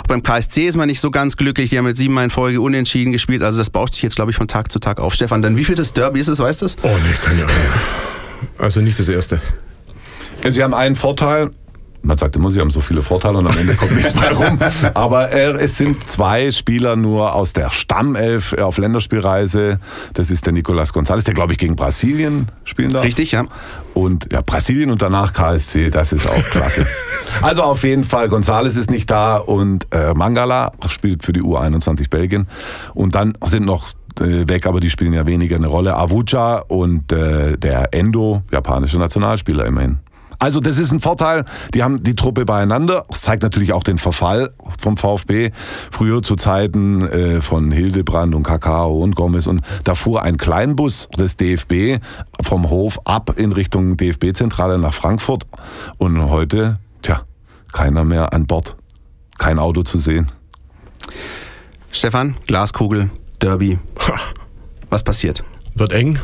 beim 0.09 0.23
KSC 0.23 0.67
ist 0.67 0.77
man 0.77 0.89
nicht 0.89 1.01
so 1.01 1.11
ganz 1.11 1.37
glücklich. 1.37 1.71
Die 1.71 1.79
haben 1.79 1.87
jetzt 1.87 1.99
siebenmal 1.99 2.25
in 2.25 2.31
Folge 2.31 2.61
unentschieden 2.61 3.13
gespielt. 3.13 3.43
Also 3.43 3.59
das 3.59 3.71
baut 3.71 3.95
sich 3.95 4.03
jetzt, 4.03 4.17
glaube 4.17 4.31
ich, 4.31 4.37
von 4.37 4.49
Tag 4.49 4.71
zu 4.71 4.79
Tag 4.79 5.01
auf. 5.01 5.15
Stefan, 5.15 5.43
dann 5.43 5.57
wie 5.57 5.65
viel 5.65 5.75
das 5.75 5.93
Derby 5.93 6.21
ist 6.21 6.29
es, 6.29 6.39
weißt 6.39 6.63
du? 6.63 6.67
Oh 6.83 6.89
nee, 6.89 7.15
keine 7.25 7.43
Ahnung. 7.43 7.57
Also 8.59 8.81
nicht 8.81 8.99
das 8.99 9.09
erste. 9.09 9.41
Sie 10.49 10.63
haben 10.63 10.75
einen 10.75 10.95
Vorteil, 10.95 11.51
man 12.05 12.19
sagt 12.19 12.37
immer, 12.37 12.51
sie 12.51 12.61
haben 12.61 12.71
so 12.71 12.81
viele 12.81 13.03
Vorteile 13.03 13.39
und 13.39 13.47
am 13.47 13.57
Ende 13.57 13.75
kommt 13.75 13.93
nichts 13.97 14.15
mehr 14.15 14.33
rum. 14.33 14.59
Aber 14.95 15.33
äh, 15.33 15.53
es 15.53 15.77
sind 15.77 16.09
zwei 16.09 16.53
Spieler 16.53 16.97
nur 16.97 17.35
aus 17.35 17.53
der 17.53 17.71
Stammelf 17.71 18.53
auf 18.53 18.79
Länderspielreise. 18.79 19.81
Das 20.13 20.31
ist 20.31 20.45
der 20.45 20.53
Nicolas 20.53 20.93
González, 20.93 21.25
der 21.25 21.35
glaube 21.35 21.53
ich 21.53 21.59
gegen 21.59 21.77
Brasilien 21.77 22.51
spielen 22.65 22.93
darf. 22.93 23.05
Richtig, 23.05 23.33
ja. 23.33 23.45
Und 23.95 24.29
ja, 24.33 24.43
Brasilien 24.43 24.91
und 24.91 25.01
danach 25.01 25.33
KSC, 25.33 25.91
das 25.91 26.13
ist 26.13 26.29
auch 26.29 26.43
klasse. 26.51 26.87
also 27.43 27.63
auf 27.63 27.83
jeden 27.85 28.05
Fall, 28.05 28.29
González 28.29 28.79
ist 28.79 28.91
nicht 28.91 29.11
da 29.11 29.37
und 29.37 29.87
äh, 29.91 30.13
Mangala 30.15 30.73
spielt 30.89 31.25
für 31.25 31.33
die 31.33 31.43
U21 31.43 32.11
Belgien. 32.11 32.49
Und 32.93 33.15
dann 33.15 33.35
sind 33.45 33.65
noch 33.65 33.93
äh, 34.21 34.47
weg, 34.47 34.67
aber 34.67 34.81
die 34.81 34.91
spielen 34.91 35.15
ja 35.15 35.27
weniger 35.27 35.57
eine 35.57 35.69
Rolle. 35.69 35.97
Avuja 35.97 36.59
und 36.69 37.13
äh, 37.13 37.57
der 37.57 37.95
Endo, 37.95 38.43
japanische 38.53 38.99
Nationalspieler 38.99 39.65
immerhin. 39.65 40.01
Also 40.45 40.61
das 40.61 40.79
ist 40.79 40.93
ein 40.93 41.01
Vorteil. 41.01 41.47
Die 41.73 41.83
haben 41.83 42.03
die 42.03 42.15
Truppe 42.15 42.45
beieinander. 42.45 43.07
Das 43.09 43.23
zeigt 43.23 43.43
natürlich 43.43 43.73
auch 43.73 43.83
den 43.83 43.97
Verfall 43.97 44.51
vom 44.79 44.99
VfB. 44.99 45.53
Früher 45.91 46.23
zu 46.23 46.37
Zeiten 46.37 47.01
äh, 47.01 47.41
von 47.41 47.71
Hildebrand 47.71 48.35
und 48.35 48.43
Kakao 48.43 49.03
und 49.03 49.17
Gomez 49.17 49.47
und 49.47 49.63
da 49.85 49.95
fuhr 49.95 50.23
ein 50.23 50.37
Kleinbus 50.37 51.09
des 51.19 51.39
DFB 51.39 51.99
vom 52.43 52.69
Hof 52.69 53.01
ab 53.07 53.39
in 53.39 53.53
Richtung 53.53 53.97
DFB-Zentrale 53.97 54.77
nach 54.77 54.93
Frankfurt 54.93 55.47
und 55.97 56.29
heute, 56.29 56.79
tja, 57.01 57.23
keiner 57.73 58.05
mehr 58.05 58.35
an 58.35 58.45
Bord. 58.45 58.77
Kein 59.39 59.59
Auto 59.59 59.83
zu 59.83 59.97
sehen. 59.97 60.27
Stefan, 61.91 62.37
Glaskugel, 62.47 63.09
Derby. 63.41 63.79
Was 64.91 65.03
passiert? 65.05 65.43
Wird 65.75 65.95
eng. 65.95 66.19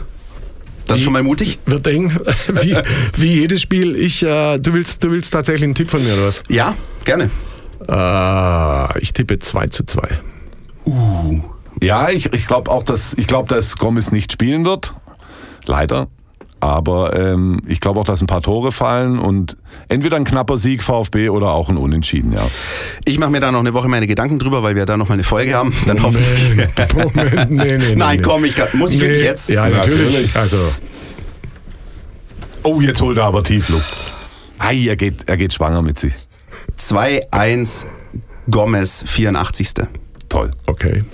Das 0.91 0.99
ist 0.99 1.05
schon 1.05 1.13
mal 1.13 1.23
mutig. 1.23 1.59
Wird 1.67 1.87
eng. 1.87 2.11
Wie, 2.63 2.77
wie 3.15 3.35
jedes 3.41 3.63
Spiel. 3.63 3.95
Ich, 3.97 4.23
äh, 4.23 4.59
du, 4.59 4.73
willst, 4.73 5.05
du 5.05 5.11
willst 5.11 5.33
tatsächlich 5.33 5.65
einen 5.65 5.75
Tipp 5.75 5.89
von 5.89 6.03
mir, 6.03 6.15
oder 6.15 6.27
was? 6.27 6.43
Ja, 6.49 6.75
gerne. 7.05 7.31
Äh, 7.89 9.01
ich 9.01 9.13
tippe 9.13 9.39
2 9.39 9.69
zu 9.69 9.85
2. 9.85 10.21
Uh. 10.87 11.43
Ja, 11.81 12.11
ich, 12.11 12.33
ich 12.33 12.47
glaube 12.47 12.71
auch, 12.71 12.83
dass, 12.83 13.15
ich 13.15 13.27
glaub, 13.27 13.49
dass 13.49 13.77
Gomez 13.77 14.11
nicht 14.11 14.33
spielen 14.33 14.67
wird. 14.67 14.95
Leider. 15.65 16.09
Aber 16.61 17.19
ähm, 17.19 17.61
ich 17.67 17.81
glaube 17.81 18.01
auch, 18.01 18.05
dass 18.05 18.21
ein 18.21 18.27
paar 18.27 18.43
Tore 18.43 18.71
fallen 18.71 19.19
und 19.19 19.57
entweder 19.89 20.17
ein 20.17 20.25
knapper 20.25 20.59
Sieg 20.59 20.83
VfB 20.83 21.31
oder 21.31 21.53
auch 21.53 21.71
ein 21.71 21.79
Unentschieden, 21.79 22.33
ja. 22.33 22.47
Ich 23.07 23.19
mache 23.19 23.31
mir 23.31 23.41
da 23.41 23.51
noch 23.51 23.61
eine 23.61 23.73
Woche 23.73 23.89
meine 23.89 24.07
Gedanken 24.07 24.39
drüber, 24.39 24.63
weil 24.63 24.77
wir 24.77 24.85
da 24.85 24.99
noch 24.99 25.09
mal 25.09 25.15
eine 25.15 25.25
Folge 25.25 25.55
haben. 25.55 25.73
Dann 25.87 26.03
hoffe 26.03 26.19
ich. 26.19 26.95
Moment, 26.95 27.51
nee, 27.51 27.79
nee, 27.79 27.95
Nein, 27.95 28.19
nee. 28.19 28.23
komm, 28.23 28.45
ich 28.45 28.55
kann, 28.55 28.69
muss 28.75 28.93
ich 28.93 29.01
nee. 29.01 29.07
wirklich 29.07 29.23
jetzt? 29.23 29.49
Ja, 29.49 29.69
natürlich. 29.69 30.37
Also. 30.37 30.59
Oh, 32.63 32.81
jetzt 32.83 33.01
holt 33.01 33.17
er 33.17 33.25
aber 33.25 33.43
Tiefluft. 33.43 33.97
Ei, 34.59 34.87
er 34.87 34.97
geht, 34.97 35.27
er 35.27 35.39
geht 35.39 35.55
schwanger 35.55 35.81
mit 35.81 35.99
sich. 35.99 36.13
2-1 36.79 37.87
Gomez, 38.51 39.05
84. 39.07 39.87
Toll. 40.29 40.51
Okay. 40.67 41.05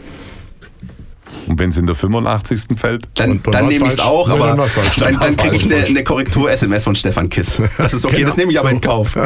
Und 1.46 1.58
wenn 1.58 1.70
es 1.70 1.76
in 1.76 1.86
der 1.86 1.94
85. 1.94 2.76
fällt? 2.76 3.04
Dann, 3.14 3.40
dann 3.42 3.68
nehme 3.68 3.86
ich 3.86 3.94
es 3.94 4.00
auch, 4.00 4.28
aber 4.28 4.48
dann, 4.48 4.58
dann, 4.98 5.18
dann 5.18 5.36
kriege 5.36 5.56
ich 5.56 5.64
eine, 5.64 5.84
eine 5.84 6.04
Korrektur-SMS 6.04 6.84
von 6.84 6.94
Stefan 6.94 7.28
Kiss. 7.28 7.60
Das 7.78 7.94
ist 7.94 8.04
okay, 8.04 8.16
genau. 8.16 8.28
das 8.28 8.36
nehme 8.36 8.52
ich 8.52 8.58
aber 8.58 8.70
so. 8.70 8.74
in 8.74 8.80
Kauf. 8.80 9.16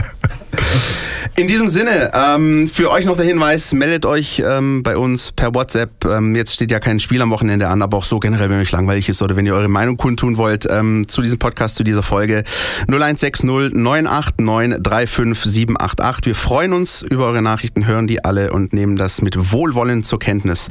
In 1.36 1.48
diesem 1.48 1.68
Sinne, 1.68 2.10
ähm, 2.12 2.68
für 2.68 2.90
euch 2.90 3.06
noch 3.06 3.16
der 3.16 3.24
Hinweis, 3.24 3.72
meldet 3.72 4.04
euch 4.04 4.42
ähm, 4.44 4.82
bei 4.82 4.96
uns 4.96 5.32
per 5.32 5.54
WhatsApp. 5.54 6.04
Ähm, 6.04 6.34
jetzt 6.34 6.54
steht 6.54 6.70
ja 6.70 6.80
kein 6.80 7.00
Spiel 7.00 7.22
am 7.22 7.30
Wochenende 7.30 7.68
an, 7.68 7.82
aber 7.82 7.96
auch 7.96 8.04
so 8.04 8.18
generell, 8.18 8.50
wenn 8.50 8.60
euch 8.60 8.72
langweilig 8.72 9.08
ist 9.08 9.22
oder 9.22 9.36
wenn 9.36 9.46
ihr 9.46 9.54
eure 9.54 9.68
Meinung 9.68 9.96
kundtun 9.96 10.36
wollt 10.36 10.66
ähm, 10.68 11.08
zu 11.08 11.22
diesem 11.22 11.38
Podcast, 11.38 11.76
zu 11.76 11.84
dieser 11.84 12.02
Folge 12.02 12.44
0160 12.88 13.44
989 13.44 14.82
35788. 14.82 16.26
Wir 16.26 16.34
freuen 16.34 16.72
uns 16.72 17.02
über 17.02 17.26
eure 17.26 17.42
Nachrichten, 17.42 17.86
hören 17.86 18.06
die 18.06 18.24
alle 18.24 18.52
und 18.52 18.72
nehmen 18.72 18.96
das 18.96 19.22
mit 19.22 19.52
Wohlwollen 19.52 20.02
zur 20.02 20.18
Kenntnis. 20.18 20.68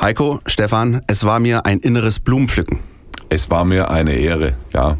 Heiko, 0.00 0.40
Stefan, 0.46 1.02
es 1.06 1.24
war 1.24 1.40
mir 1.40 1.66
ein 1.66 1.80
inneres 1.80 2.20
Blumenpflücken. 2.20 2.78
Es 3.30 3.50
war 3.50 3.64
mir 3.64 3.90
eine 3.90 4.14
Ehre, 4.14 4.54
ja. 4.72 4.96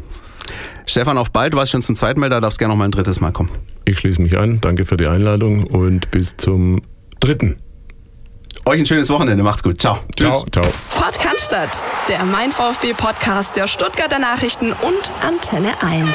Stefan, 0.85 1.17
auf 1.17 1.31
bald. 1.31 1.53
Du 1.53 1.57
warst 1.57 1.71
schon 1.71 1.81
zum 1.81 1.95
zweiten 1.95 2.19
Mal 2.19 2.29
da, 2.29 2.41
darfst 2.41 2.59
gerne 2.59 2.73
noch 2.73 2.77
mal 2.77 2.85
ein 2.85 2.91
drittes 2.91 3.21
Mal 3.21 3.31
kommen. 3.31 3.49
Ich 3.85 3.99
schließe 3.99 4.21
mich 4.21 4.37
an. 4.37 4.59
Danke 4.59 4.85
für 4.85 4.97
die 4.97 5.07
Einladung 5.07 5.63
und 5.65 6.11
bis 6.11 6.35
zum 6.37 6.81
dritten. 7.19 7.57
Euch 8.65 8.79
ein 8.79 8.85
schönes 8.85 9.09
Wochenende. 9.09 9.43
Macht's 9.43 9.63
gut. 9.63 9.79
Ciao. 9.79 9.99
Ciao. 10.17 10.45
Ciao. 10.51 10.65
Pott 10.89 11.17
der 12.09 12.23
Mein 12.25 12.51
VfB 12.51 12.93
Podcast 12.93 13.55
der 13.55 13.67
Stuttgarter 13.67 14.19
Nachrichten 14.19 14.73
und 14.73 15.11
Antenne 15.21 15.81
1. 15.81 16.07